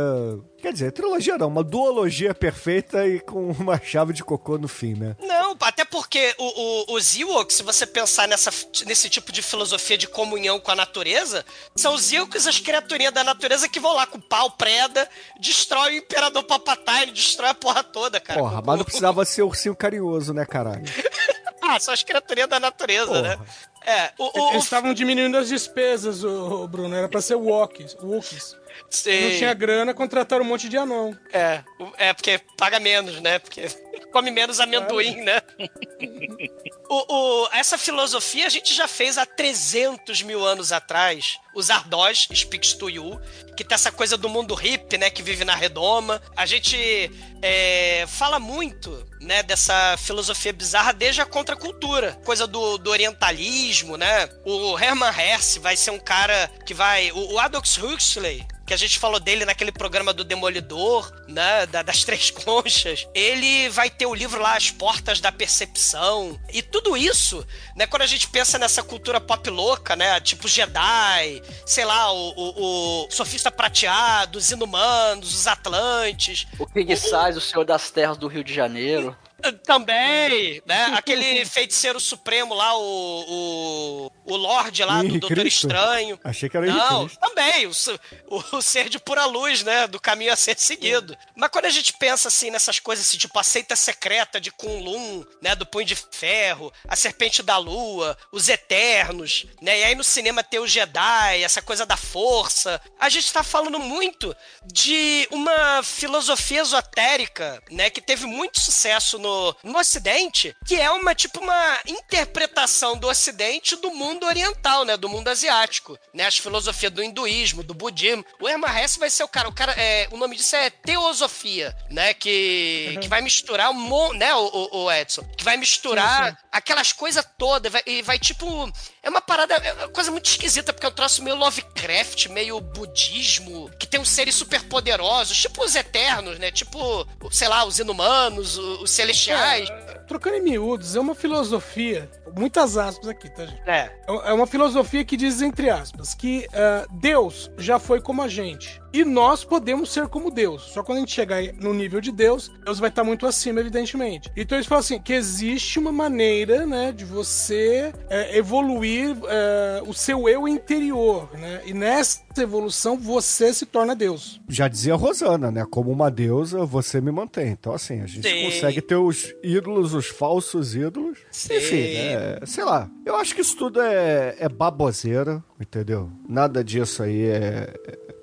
Quer 0.60 0.72
dizer, 0.72 0.90
trilogia 0.90 1.38
não, 1.38 1.46
uma 1.46 1.62
duologia 1.62 2.34
perfeita 2.34 3.06
e 3.06 3.20
com 3.20 3.52
uma 3.52 3.80
chave 3.80 4.12
de 4.12 4.24
cocô 4.24 4.58
no 4.58 4.66
fim, 4.66 4.94
né? 4.94 5.14
Não, 5.20 5.56
até 5.60 5.84
porque 5.84 6.34
o, 6.36 6.92
o, 6.92 6.96
os 6.96 7.16
Ewoks, 7.16 7.58
se 7.58 7.62
você 7.62 7.86
pensar 7.86 8.26
nessa, 8.26 8.50
nesse 8.84 9.08
tipo 9.08 9.30
de 9.30 9.40
filosofia 9.40 9.96
de 9.96 10.08
comunhão 10.08 10.58
com 10.58 10.72
a 10.72 10.74
natureza, 10.74 11.44
são 11.76 11.94
os 11.94 12.12
Ewoks 12.12 12.44
as 12.48 12.58
criaturinhas 12.58 13.12
da 13.14 13.22
natureza 13.22 13.68
que 13.68 13.78
vão 13.78 13.94
lá 13.94 14.04
com 14.04 14.18
o 14.18 14.22
pau, 14.22 14.50
preda, 14.50 15.08
destrói 15.38 15.92
o 15.92 15.98
Imperador 15.98 16.42
Palpatine, 16.42 17.12
destrói 17.12 17.50
a 17.50 17.54
porra 17.54 17.84
toda, 17.84 18.18
cara. 18.18 18.40
Porra, 18.40 18.60
mas 18.60 18.78
não 18.78 18.84
precisava 18.84 19.24
ser 19.24 19.42
ursinho 19.42 19.76
carinhoso, 19.76 20.34
né, 20.34 20.44
caralho? 20.44 20.77
Ah, 21.60 21.78
são 21.78 21.92
as 21.92 22.02
criaturinhas 22.02 22.48
da 22.48 22.58
natureza, 22.58 23.06
Porra. 23.06 23.22
né? 23.22 23.38
É, 23.84 24.12
o, 24.16 24.24
o, 24.26 24.50
Eles 24.52 24.64
estavam 24.64 24.94
diminuindo 24.94 25.36
as 25.36 25.48
despesas, 25.48 26.24
o, 26.24 26.66
Bruno. 26.68 26.94
Era 26.94 27.08
pra 27.08 27.20
ser 27.20 27.34
Wookiees. 27.34 27.94
Wookiees. 27.94 28.56
sei. 28.88 29.32
Não 29.32 29.38
tinha 29.38 29.54
grana, 29.54 29.92
contrataram 29.92 30.44
um 30.44 30.48
monte 30.48 30.68
de 30.68 30.76
anão. 30.76 31.18
É, 31.32 31.62
é 31.98 32.14
porque 32.14 32.40
paga 32.56 32.78
menos, 32.80 33.20
né? 33.20 33.38
Porque 33.38 33.68
come 34.12 34.30
menos 34.30 34.60
amendoim, 34.60 35.16
né? 35.22 35.40
o, 36.88 37.14
o- 37.14 37.48
essa 37.52 37.76
filosofia 37.76 38.46
a 38.46 38.50
gente 38.50 38.74
já 38.74 38.88
fez 38.88 39.18
há 39.18 39.26
300 39.26 40.22
mil 40.22 40.44
anos 40.44 40.72
atrás. 40.72 41.38
Os 41.54 41.70
Ardós, 41.70 42.28
Speaks 42.32 42.72
to 42.74 42.88
You, 42.88 43.20
que 43.56 43.64
tem 43.64 43.74
essa 43.74 43.90
coisa 43.90 44.16
do 44.16 44.28
mundo 44.28 44.54
hippie, 44.54 44.98
né? 44.98 45.10
Que 45.10 45.22
vive 45.22 45.44
na 45.44 45.54
redoma. 45.54 46.22
A 46.36 46.46
gente 46.46 47.10
é, 47.42 48.04
fala 48.06 48.38
muito, 48.38 49.04
né? 49.20 49.42
Dessa 49.42 49.96
filosofia 49.98 50.52
bizarra 50.52 50.92
desde 50.92 51.20
a 51.20 51.26
contracultura. 51.26 52.12
Coisa 52.24 52.46
do, 52.46 52.78
do 52.78 52.90
orientalismo, 52.90 53.96
né? 53.96 54.28
O 54.44 54.78
Herman 54.78 55.10
Hesse 55.10 55.58
vai 55.58 55.76
ser 55.76 55.90
um 55.90 55.98
cara 55.98 56.50
que 56.64 56.74
vai... 56.74 57.10
O, 57.12 57.34
o 57.34 57.92
Huxley, 57.92 58.46
que 58.68 58.74
a 58.74 58.76
gente 58.76 58.98
falou 58.98 59.18
dele 59.18 59.46
naquele 59.46 59.72
programa 59.72 60.12
do 60.12 60.22
Demolidor, 60.22 61.10
né, 61.26 61.64
da- 61.66 61.82
das 61.82 62.04
Três 62.04 62.30
Conchas, 62.44 63.08
ele 63.14 63.70
vai 63.70 63.88
ter 63.88 64.04
o 64.04 64.14
livro 64.14 64.40
lá 64.42 64.54
As 64.56 64.70
Portas 64.70 65.20
da 65.20 65.32
Percepção. 65.32 66.38
E 66.52 66.60
tudo 66.60 66.94
isso, 66.94 67.44
né, 67.74 67.86
quando 67.86 68.02
a 68.02 68.06
gente 68.06 68.28
pensa 68.28 68.58
nessa 68.58 68.82
cultura 68.82 69.20
pop 69.20 69.48
louca, 69.48 69.96
né, 69.96 70.20
tipo 70.20 70.46
Jedi, 70.46 71.42
sei 71.64 71.86
lá, 71.86 72.12
o, 72.12 72.34
o, 72.36 73.06
o 73.06 73.10
Sofista 73.10 73.50
Prateado, 73.50 74.38
os 74.38 74.50
Inumanos, 74.50 75.34
os 75.34 75.46
Atlantes. 75.46 76.46
O 76.58 76.66
King 76.66 76.94
Size, 76.94 77.38
o 77.38 77.40
Senhor 77.40 77.64
das 77.64 77.90
Terras 77.90 78.18
do 78.18 78.28
Rio 78.28 78.44
de 78.44 78.52
Janeiro. 78.52 79.16
Também, 79.64 80.60
né? 80.66 80.92
Aquele 80.98 81.44
feiticeiro 81.44 82.00
supremo 82.00 82.54
lá, 82.54 82.76
o. 82.76 83.18
O, 83.28 84.12
o 84.24 84.36
Lorde 84.36 84.84
lá 84.84 85.02
do 85.02 85.18
Doutor 85.18 85.38
Cristo? 85.38 85.66
Estranho. 85.66 86.18
Achei 86.24 86.48
que 86.48 86.56
era 86.56 86.66
Não, 86.66 87.06
Cristo. 87.06 87.20
também, 87.20 87.66
o, 87.66 88.56
o 88.56 88.62
ser 88.62 88.88
de 88.88 88.98
pura 88.98 89.24
luz, 89.26 89.62
né? 89.62 89.86
Do 89.86 90.00
caminho 90.00 90.32
a 90.32 90.36
ser 90.36 90.58
seguido. 90.58 91.16
Mas 91.36 91.50
quando 91.50 91.66
a 91.66 91.70
gente 91.70 91.92
pensa 91.94 92.28
assim 92.28 92.50
nessas 92.50 92.78
coisas, 92.80 93.06
assim, 93.06 93.18
tipo 93.18 93.38
a 93.38 93.42
seita 93.42 93.76
secreta 93.76 94.40
de 94.40 94.50
Kunlun, 94.50 95.24
né? 95.40 95.54
Do 95.54 95.66
Punho 95.66 95.86
de 95.86 95.94
Ferro, 95.94 96.72
a 96.88 96.96
Serpente 96.96 97.42
da 97.42 97.58
Lua, 97.58 98.16
os 98.32 98.48
Eternos, 98.48 99.46
né? 99.62 99.78
E 99.78 99.84
aí 99.84 99.94
no 99.94 100.04
cinema 100.04 100.42
tem 100.42 100.58
o 100.58 100.66
Jedi, 100.66 101.42
essa 101.42 101.62
coisa 101.62 101.86
da 101.86 101.96
força. 101.96 102.80
A 102.98 103.08
gente 103.08 103.32
tá 103.32 103.42
falando 103.42 103.78
muito 103.78 104.34
de 104.64 105.28
uma 105.30 105.82
filosofia 105.82 106.60
esotérica, 106.62 107.62
né? 107.70 107.88
Que 107.90 108.00
teve 108.00 108.26
muito 108.26 108.58
sucesso 108.60 109.18
no, 109.18 109.27
no 109.62 109.78
Ocidente, 109.78 110.54
que 110.66 110.74
é 110.76 110.90
uma, 110.90 111.14
tipo, 111.14 111.40
uma 111.40 111.78
interpretação 111.86 112.96
do 112.96 113.06
Ocidente 113.08 113.76
do 113.76 113.90
mundo 113.92 114.26
oriental, 114.26 114.84
né? 114.84 114.96
Do 114.96 115.08
mundo 115.08 115.28
asiático, 115.28 115.98
né? 116.14 116.26
As 116.26 116.38
filosofias 116.38 116.92
do 116.92 117.02
hinduísmo, 117.02 117.62
do 117.62 117.74
budismo. 117.74 118.24
O 118.40 118.48
Herman 118.48 118.70
Hesse 118.82 118.98
vai 118.98 119.10
ser 119.10 119.24
o 119.24 119.28
cara, 119.28 119.48
o 119.48 119.52
cara, 119.54 119.72
é, 119.72 120.08
o 120.10 120.16
nome 120.16 120.36
disso 120.36 120.56
é 120.56 120.70
teosofia, 120.70 121.76
né? 121.90 122.14
Que, 122.14 122.98
que 123.00 123.08
vai 123.08 123.20
misturar, 123.20 123.70
um 123.70 124.12
né, 124.12 124.34
o, 124.34 124.46
o- 124.46 124.84
o 124.84 124.92
Edson? 124.92 125.22
Que 125.36 125.44
vai 125.44 125.56
misturar 125.56 126.38
aquelas 126.52 126.92
coisas 126.92 127.24
todas 127.38 127.70
vai- 127.72 127.82
e 127.86 128.02
vai, 128.02 128.18
tipo... 128.18 128.70
É 129.08 129.10
uma 129.10 129.22
parada, 129.22 129.54
é 129.54 129.72
uma 129.72 129.88
coisa 129.88 130.10
muito 130.10 130.26
esquisita, 130.26 130.70
porque 130.70 130.84
é 130.84 130.88
um 130.90 130.92
troço 130.92 131.24
meio 131.24 131.34
Lovecraft, 131.34 132.28
meio 132.28 132.60
budismo, 132.60 133.70
que 133.78 133.86
tem 133.86 133.98
uns 133.98 134.10
seres 134.10 134.34
super 134.34 134.62
poderosos, 134.64 135.34
tipo 135.34 135.64
os 135.64 135.74
Eternos, 135.74 136.38
né? 136.38 136.50
Tipo, 136.50 137.06
sei 137.30 137.48
lá, 137.48 137.64
os 137.64 137.78
Inumanos, 137.78 138.58
os 138.58 138.90
Celestiais. 138.90 139.66
Trocando 140.06 140.36
em 140.36 140.42
miúdos, 140.42 140.94
é 140.94 141.00
uma 141.00 141.14
filosofia, 141.14 142.10
muitas 142.36 142.76
aspas 142.76 143.08
aqui, 143.08 143.30
tá, 143.34 143.46
gente? 143.46 143.62
É. 143.66 143.90
É 144.06 144.32
uma 144.34 144.46
filosofia 144.46 145.02
que 145.06 145.16
diz, 145.16 145.40
entre 145.40 145.70
aspas, 145.70 146.12
que 146.12 146.46
ah, 146.52 146.86
Deus 146.90 147.50
já 147.56 147.78
foi 147.78 148.02
como 148.02 148.22
a 148.22 148.28
gente. 148.28 148.78
E 148.92 149.04
nós 149.04 149.44
podemos 149.44 149.92
ser 149.92 150.08
como 150.08 150.30
Deus. 150.30 150.62
Só 150.72 150.82
quando 150.82 150.98
a 150.98 151.00
gente 151.00 151.12
chegar 151.12 151.42
no 151.54 151.74
nível 151.74 152.00
de 152.00 152.10
Deus, 152.10 152.50
Deus 152.64 152.78
vai 152.78 152.88
estar 152.88 153.04
muito 153.04 153.26
acima, 153.26 153.60
evidentemente. 153.60 154.30
Então 154.36 154.56
eles 154.56 154.66
falam 154.66 154.80
assim: 154.80 154.98
que 154.98 155.12
existe 155.12 155.78
uma 155.78 155.92
maneira, 155.92 156.66
né, 156.66 156.92
de 156.92 157.04
você 157.04 157.92
eh, 158.08 158.38
evoluir 158.38 159.16
eh, 159.28 159.82
o 159.86 159.92
seu 159.92 160.28
eu 160.28 160.48
interior, 160.48 161.28
né? 161.34 161.62
E 161.66 161.74
nessa 161.74 162.22
evolução 162.38 162.96
você 162.96 163.52
se 163.52 163.66
torna 163.66 163.94
Deus. 163.94 164.40
Já 164.48 164.68
dizia 164.68 164.94
a 164.94 164.96
Rosana, 164.96 165.50
né? 165.50 165.66
Como 165.70 165.90
uma 165.90 166.10
deusa, 166.10 166.64
você 166.64 167.00
me 167.00 167.10
mantém. 167.10 167.48
Então, 167.48 167.72
assim, 167.72 168.00
a 168.00 168.06
gente 168.06 168.28
Sim. 168.28 168.44
consegue 168.44 168.80
ter 168.80 168.96
os 168.96 169.34
ídolos, 169.42 169.94
os 169.94 170.06
falsos 170.06 170.74
ídolos. 170.74 171.18
Sim. 171.30 171.56
Enfim, 171.56 171.94
né? 171.94 172.38
Sei 172.46 172.64
lá. 172.64 172.90
Eu 173.04 173.16
acho 173.16 173.34
que 173.34 173.40
isso 173.40 173.56
tudo 173.56 173.80
é, 173.80 174.36
é 174.38 174.48
baboseira, 174.48 175.42
entendeu? 175.60 176.10
Nada 176.28 176.62
disso 176.62 177.02
aí 177.02 177.26
é. 177.26 177.72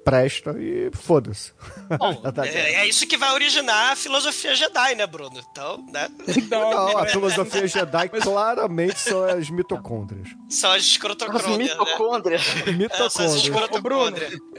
Presta 0.06 0.56
e 0.60 0.92
foda-se. 0.94 1.52
Bom, 1.98 2.22
Nada- 2.24 2.48
é, 2.48 2.76
é 2.76 2.88
isso 2.88 3.08
que 3.08 3.18
vai 3.18 3.34
originar 3.34 3.92
a 3.92 3.96
filosofia 3.96 4.56
Jedi, 4.56 4.94
né, 4.96 5.08
Bruno? 5.08 5.44
Então, 5.52 5.84
né? 5.92 6.08
Não, 6.50 6.98
a 7.00 7.08
filosofia 7.08 7.68
Jedi 7.68 8.10
claramente 8.22 9.00
são 9.00 9.24
as 9.26 9.50
mitocôndrias. 9.50 10.30
São 10.48 10.70
as 10.70 10.78
As 10.78 10.84
escrotocrônias, 10.84 11.58
né? 11.58 11.58
mitocôndrias. 11.58 12.42
É, 12.96 13.10
são 13.10 13.26
as 13.26 13.36
Mitocôndrias. 13.44 13.80
Ô, 13.80 13.82
Bruno, 13.82 14.18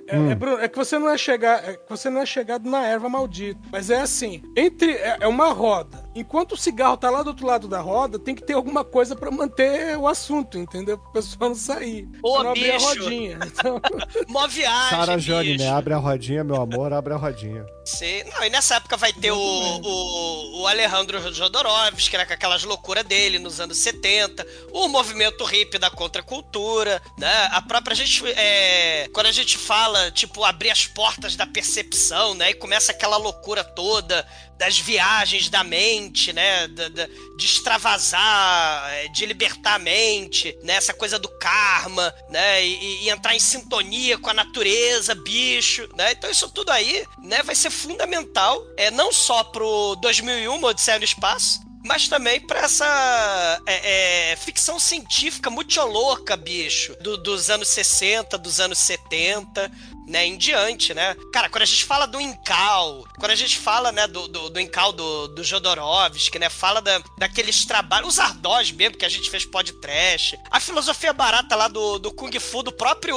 é, 0.09 0.33
é, 0.33 0.35
Bruno, 0.35 0.59
é 0.59 0.69
que 0.69 0.77
você 0.77 0.99
não 0.99 1.09
é 1.09 1.17
chegar, 1.17 1.63
é 1.69 1.77
que 1.77 1.89
você 1.89 2.11
não 2.11 2.21
é 2.21 2.27
chegado 2.27 2.69
na 2.69 2.85
erva 2.85 3.09
maldita. 3.09 3.61
Mas 3.71 3.89
é 3.91 4.01
assim, 4.01 4.43
entre 4.57 4.93
é, 4.93 5.19
é 5.21 5.29
uma 5.29 5.53
roda. 5.53 6.05
Enquanto 6.17 6.53
o 6.53 6.57
cigarro 6.57 6.97
tá 6.97 7.11
lá 7.11 7.23
do 7.23 7.29
outro 7.29 7.47
lado 7.47 7.69
da 7.69 7.81
roda, 7.81 8.19
tem 8.19 8.35
que 8.35 8.43
ter 8.43 8.55
alguma 8.55 8.83
coisa 8.83 9.15
pra 9.15 9.31
manter 9.31 9.99
o 9.99 10.09
assunto, 10.09 10.57
entendeu? 10.59 10.97
Pro 10.97 11.13
pessoal 11.13 11.51
não 11.51 11.57
sair. 11.57 12.09
Ô, 12.23 12.35
pra 12.35 12.43
não 12.45 12.51
abrir 12.51 12.71
a 12.71 12.79
rodinha. 12.79 13.39
Então, 13.45 13.81
Mó 14.27 14.47
viagem, 14.49 14.99
Sara 14.99 15.19
Jane, 15.19 15.53
bicho. 15.53 15.65
né? 15.65 15.71
Abre 15.71 15.93
a 15.93 15.99
rodinha, 15.99 16.43
meu 16.43 16.57
amor, 16.57 16.93
abre 16.93 17.13
a 17.13 17.17
rodinha. 17.17 17.67
Sim. 17.85 18.25
Não, 18.35 18.45
e 18.45 18.51
nessa 18.51 18.77
época 18.77 18.97
vai 18.97 19.13
ter 19.13 19.31
o, 19.31 19.37
o, 19.39 20.61
o 20.63 20.67
Alejandro 20.67 21.33
Jodorowsky, 21.33 22.17
né, 22.17 22.25
com 22.25 22.33
aquelas 22.33 22.65
loucuras 22.65 23.05
dele 23.05 23.39
nos 23.39 23.61
anos 23.61 23.79
70, 23.79 24.45
o 24.73 24.89
movimento 24.89 25.45
hippie 25.45 25.79
da 25.79 25.91
contracultura, 25.91 27.01
né? 27.19 27.49
A 27.53 27.63
própria 27.63 27.95
gente, 27.95 28.27
é, 28.33 29.09
quando 29.13 29.27
a 29.27 29.33
gente 29.33 29.57
fala, 29.59 30.11
tipo, 30.11 30.43
abrir 30.45 30.71
as 30.71 30.87
portas 30.87 31.37
da 31.37 31.47
percepção, 31.47 32.35
né? 32.35 32.51
E 32.51 32.55
começa 32.55 32.91
aquela 32.91 33.17
loucura 33.19 33.63
toda 33.63 34.27
das 34.59 34.79
viagens 34.79 35.49
da 35.51 35.63
mente, 35.63 36.33
né? 36.33 36.67
De 36.69 37.45
extravasar, 37.45 38.91
é, 38.93 39.09
de 39.09 39.27
libertar 39.27 39.75
a 39.75 39.79
mente, 39.79 40.57
né? 40.63 40.75
Essa 40.75 40.95
coisa 40.95 41.19
do 41.19 41.29
karma, 41.39 42.15
né? 42.31 42.65
E, 42.65 43.05
e 43.05 43.11
entrar 43.11 43.35
em 43.35 43.41
sintonia 43.41 44.19
com 44.19 44.31
a 44.31 44.35
natureza, 44.35 45.15
bicho, 45.15 45.89
né? 45.97 46.13
Então 46.13 46.31
isso 46.31 46.51
tudo 46.51 46.71
aí, 46.71 47.05
né? 47.23 47.43
Vai 47.43 47.55
ser 47.55 47.71
fundamental, 47.71 48.65
é 48.77 48.91
não 48.91 49.13
só 49.13 49.45
pro 49.45 49.97
2001, 49.97 50.63
Odisseia 50.65 50.99
no 50.99 51.05
Espaço, 51.05 51.61
mas 51.85 52.09
também 52.09 52.41
pra 52.41 52.61
essa 52.61 53.63
é, 53.67 54.33
é, 54.33 54.37
ficção 54.37 54.79
científica 54.79 55.49
muito 55.51 55.81
louca, 55.83 56.37
bicho, 56.37 56.97
do- 57.01 57.17
dos 57.17 57.49
anos 57.51 57.69
60, 57.69 58.37
dos 58.39 58.59
anos 58.59 58.79
70, 58.79 59.71
né, 60.07 60.27
em 60.27 60.37
diante, 60.37 60.95
né? 60.95 61.17
Cara, 61.33 61.49
quando 61.49 61.63
a 61.63 61.67
gente 61.67 61.85
fala 61.85 62.07
do 62.07 62.21
Incal, 62.21 63.05
quando 63.19 63.33
a 63.33 63.37
gente 63.37 63.59
fala, 63.59 63.91
né, 63.91 64.07
do, 64.07 64.29
do, 64.29 64.51
do 64.51 64.61
Incal 64.61 64.93
do, 64.93 65.29
do 65.29 65.43
Jodorowsky, 65.43 66.39
né, 66.39 66.49
fala 66.49 66.81
da, 66.81 67.03
daqueles 67.19 67.65
trabalhos, 67.65 68.15
os 68.15 68.19
Ardós 68.19 68.71
mesmo, 68.71 68.97
que 68.97 69.05
a 69.05 69.09
gente 69.09 69.31
fez 69.31 69.45
podcast, 69.45 70.39
a 70.51 70.61
filosofia 70.61 71.13
barata 71.13 71.57
lá 71.57 71.69
do, 71.69 71.99
do 71.99 72.13
Kung 72.13 72.39
Fu, 72.39 72.63
do 72.63 72.73
próprio 72.73 73.17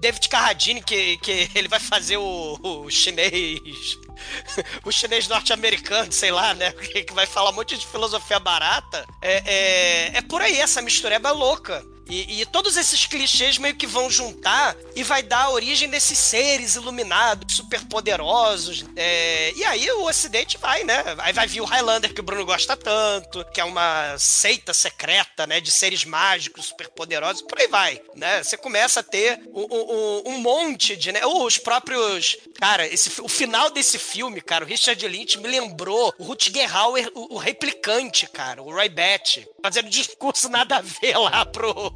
David 0.00 0.28
Carradine, 0.28 0.82
que, 0.82 1.16
que 1.18 1.50
ele 1.54 1.68
vai 1.68 1.80
fazer 1.80 2.16
o, 2.16 2.58
o 2.62 2.90
chinês 2.90 3.98
o 4.84 4.92
chinês 4.92 5.28
norte-americano, 5.28 6.12
sei 6.12 6.30
lá, 6.30 6.54
né? 6.54 6.72
Que 7.02 7.12
vai 7.12 7.26
falar 7.26 7.50
um 7.50 7.54
monte 7.54 7.76
de 7.76 7.86
filosofia 7.86 8.38
barata. 8.38 9.06
É, 9.20 9.42
é, 9.44 10.18
é 10.18 10.22
por 10.22 10.40
aí, 10.40 10.58
essa 10.58 10.82
mistureba 10.82 11.30
é 11.30 11.32
louca. 11.32 11.84
E, 12.12 12.42
e 12.42 12.46
todos 12.46 12.76
esses 12.76 13.06
clichês 13.06 13.56
meio 13.56 13.74
que 13.74 13.86
vão 13.86 14.10
juntar 14.10 14.76
e 14.94 15.02
vai 15.02 15.22
dar 15.22 15.48
origem 15.48 15.88
desses 15.88 16.18
seres 16.18 16.74
iluminados, 16.74 17.56
superpoderosos. 17.56 18.84
É, 18.94 19.50
e 19.56 19.64
aí 19.64 19.90
o 19.92 20.04
Ocidente 20.04 20.58
vai, 20.58 20.84
né? 20.84 21.02
Aí 21.18 21.32
vai 21.32 21.46
vir 21.46 21.62
o 21.62 21.64
Highlander, 21.64 22.12
que 22.12 22.20
o 22.20 22.22
Bruno 22.22 22.44
gosta 22.44 22.76
tanto, 22.76 23.44
que 23.46 23.60
é 23.60 23.64
uma 23.64 24.16
seita 24.18 24.74
secreta, 24.74 25.46
né? 25.46 25.58
De 25.58 25.70
seres 25.70 26.04
mágicos, 26.04 26.66
superpoderosos, 26.66 27.40
por 27.42 27.58
aí 27.58 27.68
vai, 27.68 28.00
né? 28.14 28.42
Você 28.42 28.58
começa 28.58 29.00
a 29.00 29.02
ter 29.02 29.40
um, 29.54 30.30
um- 30.32 30.42
monte 30.42 30.96
de, 30.96 31.12
né? 31.12 31.24
Os 31.24 31.56
próprios... 31.56 32.36
Cara, 32.58 32.86
esse, 32.86 33.20
o 33.22 33.28
final 33.28 33.70
desse 33.70 33.98
filme, 33.98 34.40
cara, 34.40 34.64
o 34.64 34.68
Richard 34.68 35.06
Lynch 35.06 35.38
me 35.38 35.48
lembrou 35.48 36.12
o 36.18 36.24
Rutger 36.24 36.76
Hauer, 36.76 37.10
o, 37.14 37.36
o 37.36 37.38
replicante, 37.38 38.26
cara, 38.26 38.60
o 38.60 38.72
Roy 38.72 38.88
Batty, 38.88 39.46
fazendo 39.62 39.88
discurso 39.88 40.48
nada 40.48 40.76
a 40.76 40.80
ver 40.80 41.16
lá 41.16 41.44
pro... 41.46 41.94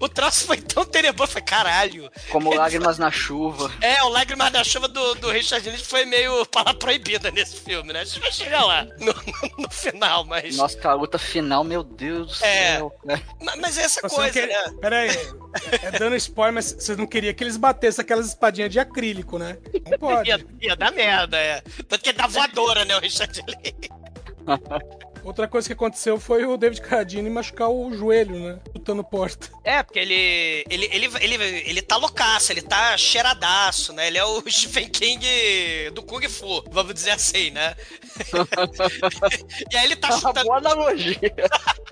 o 0.00 0.08
troço 0.08 0.46
foi 0.46 0.58
tão 0.58 0.84
tenebroso, 0.84 1.32
foi 1.32 1.42
caralho. 1.42 2.10
Como 2.30 2.54
lágrimas 2.54 2.98
na 2.98 3.10
chuva. 3.10 3.70
É, 3.80 4.02
o 4.04 4.08
Lágrimas 4.08 4.50
da 4.52 4.62
Chuva 4.62 4.86
do, 4.88 5.14
do 5.16 5.30
Richard 5.30 5.68
Lynch 5.68 5.84
foi 5.84 6.04
meio 6.04 6.44
palavra 6.46 6.74
proibida 6.74 7.30
nesse 7.30 7.56
filme, 7.60 7.92
né? 7.92 8.00
A 8.00 8.04
gente 8.04 8.20
vai 8.20 8.30
chegar 8.32 8.64
lá 8.64 8.84
no, 8.84 9.06
no- 9.06 9.62
no 9.64 9.70
final, 9.70 10.24
mas... 10.24 10.56
Nossa, 10.56 10.78
que 10.78 10.86
luta 10.88 11.18
final, 11.18 11.64
meu 11.64 11.82
Deus 11.82 12.38
do 12.38 12.44
É. 12.44 12.76
céu. 12.76 12.94
Ma- 13.40 13.56
Mas 13.56 13.76
é 13.78 13.82
essa 13.82 14.00
você 14.02 14.14
coisa, 14.14 14.32
quer- 14.32 14.46
né? 14.48 14.74
Pera 14.80 14.98
aí. 15.00 15.10
É 15.82 15.90
dando 15.98 16.14
spoiler, 16.16 16.54
mas 16.54 16.72
você 16.72 16.94
não 16.96 17.06
queria 17.06 17.32
que 17.34 17.42
eles 17.42 17.56
batessem 17.56 18.02
aquelas 18.02 18.26
espadinhas 18.28 18.70
de 18.70 18.78
acrílico, 18.78 19.38
né? 19.38 19.58
Não 19.90 19.98
pode. 19.98 20.28
Ia, 20.28 20.46
ia 20.60 20.76
dar 20.76 20.92
merda, 20.92 21.36
é. 21.38 21.60
Tanto 21.88 22.02
que 22.02 22.10
é 22.10 22.12
da 22.12 22.26
voadora, 22.26 22.84
né, 22.84 22.96
o 22.96 23.00
Richard 23.00 23.42
Lynch. 23.46 23.90
Outra 25.24 25.48
coisa 25.48 25.66
que 25.66 25.72
aconteceu 25.72 26.20
foi 26.20 26.44
o 26.44 26.56
David 26.56 26.82
Carradine 26.82 27.30
machucar 27.30 27.70
o 27.70 27.92
joelho, 27.96 28.38
né? 28.38 28.58
Lutando 28.74 29.02
porta. 29.02 29.48
É, 29.64 29.82
porque 29.82 29.98
ele, 29.98 30.64
ele, 30.68 30.88
ele, 30.92 31.10
ele, 31.20 31.44
ele 31.66 31.82
tá 31.82 31.96
loucaço, 31.96 32.52
ele 32.52 32.60
tá 32.60 32.96
cheiradaço, 32.98 33.94
né? 33.94 34.08
Ele 34.08 34.18
é 34.18 34.24
o 34.24 34.42
Stephen 34.50 34.88
King 34.90 35.26
do 35.94 36.02
Kung 36.02 36.28
Fu, 36.28 36.62
vamos 36.70 36.92
dizer 36.92 37.12
assim, 37.12 37.50
né? 37.50 37.74
e 39.72 39.76
aí 39.76 39.84
ele 39.86 39.96
tá 39.96 40.08
Uma 40.08 40.18
chutando, 40.18 40.44
boa 40.44 40.58
analogia. 40.58 41.18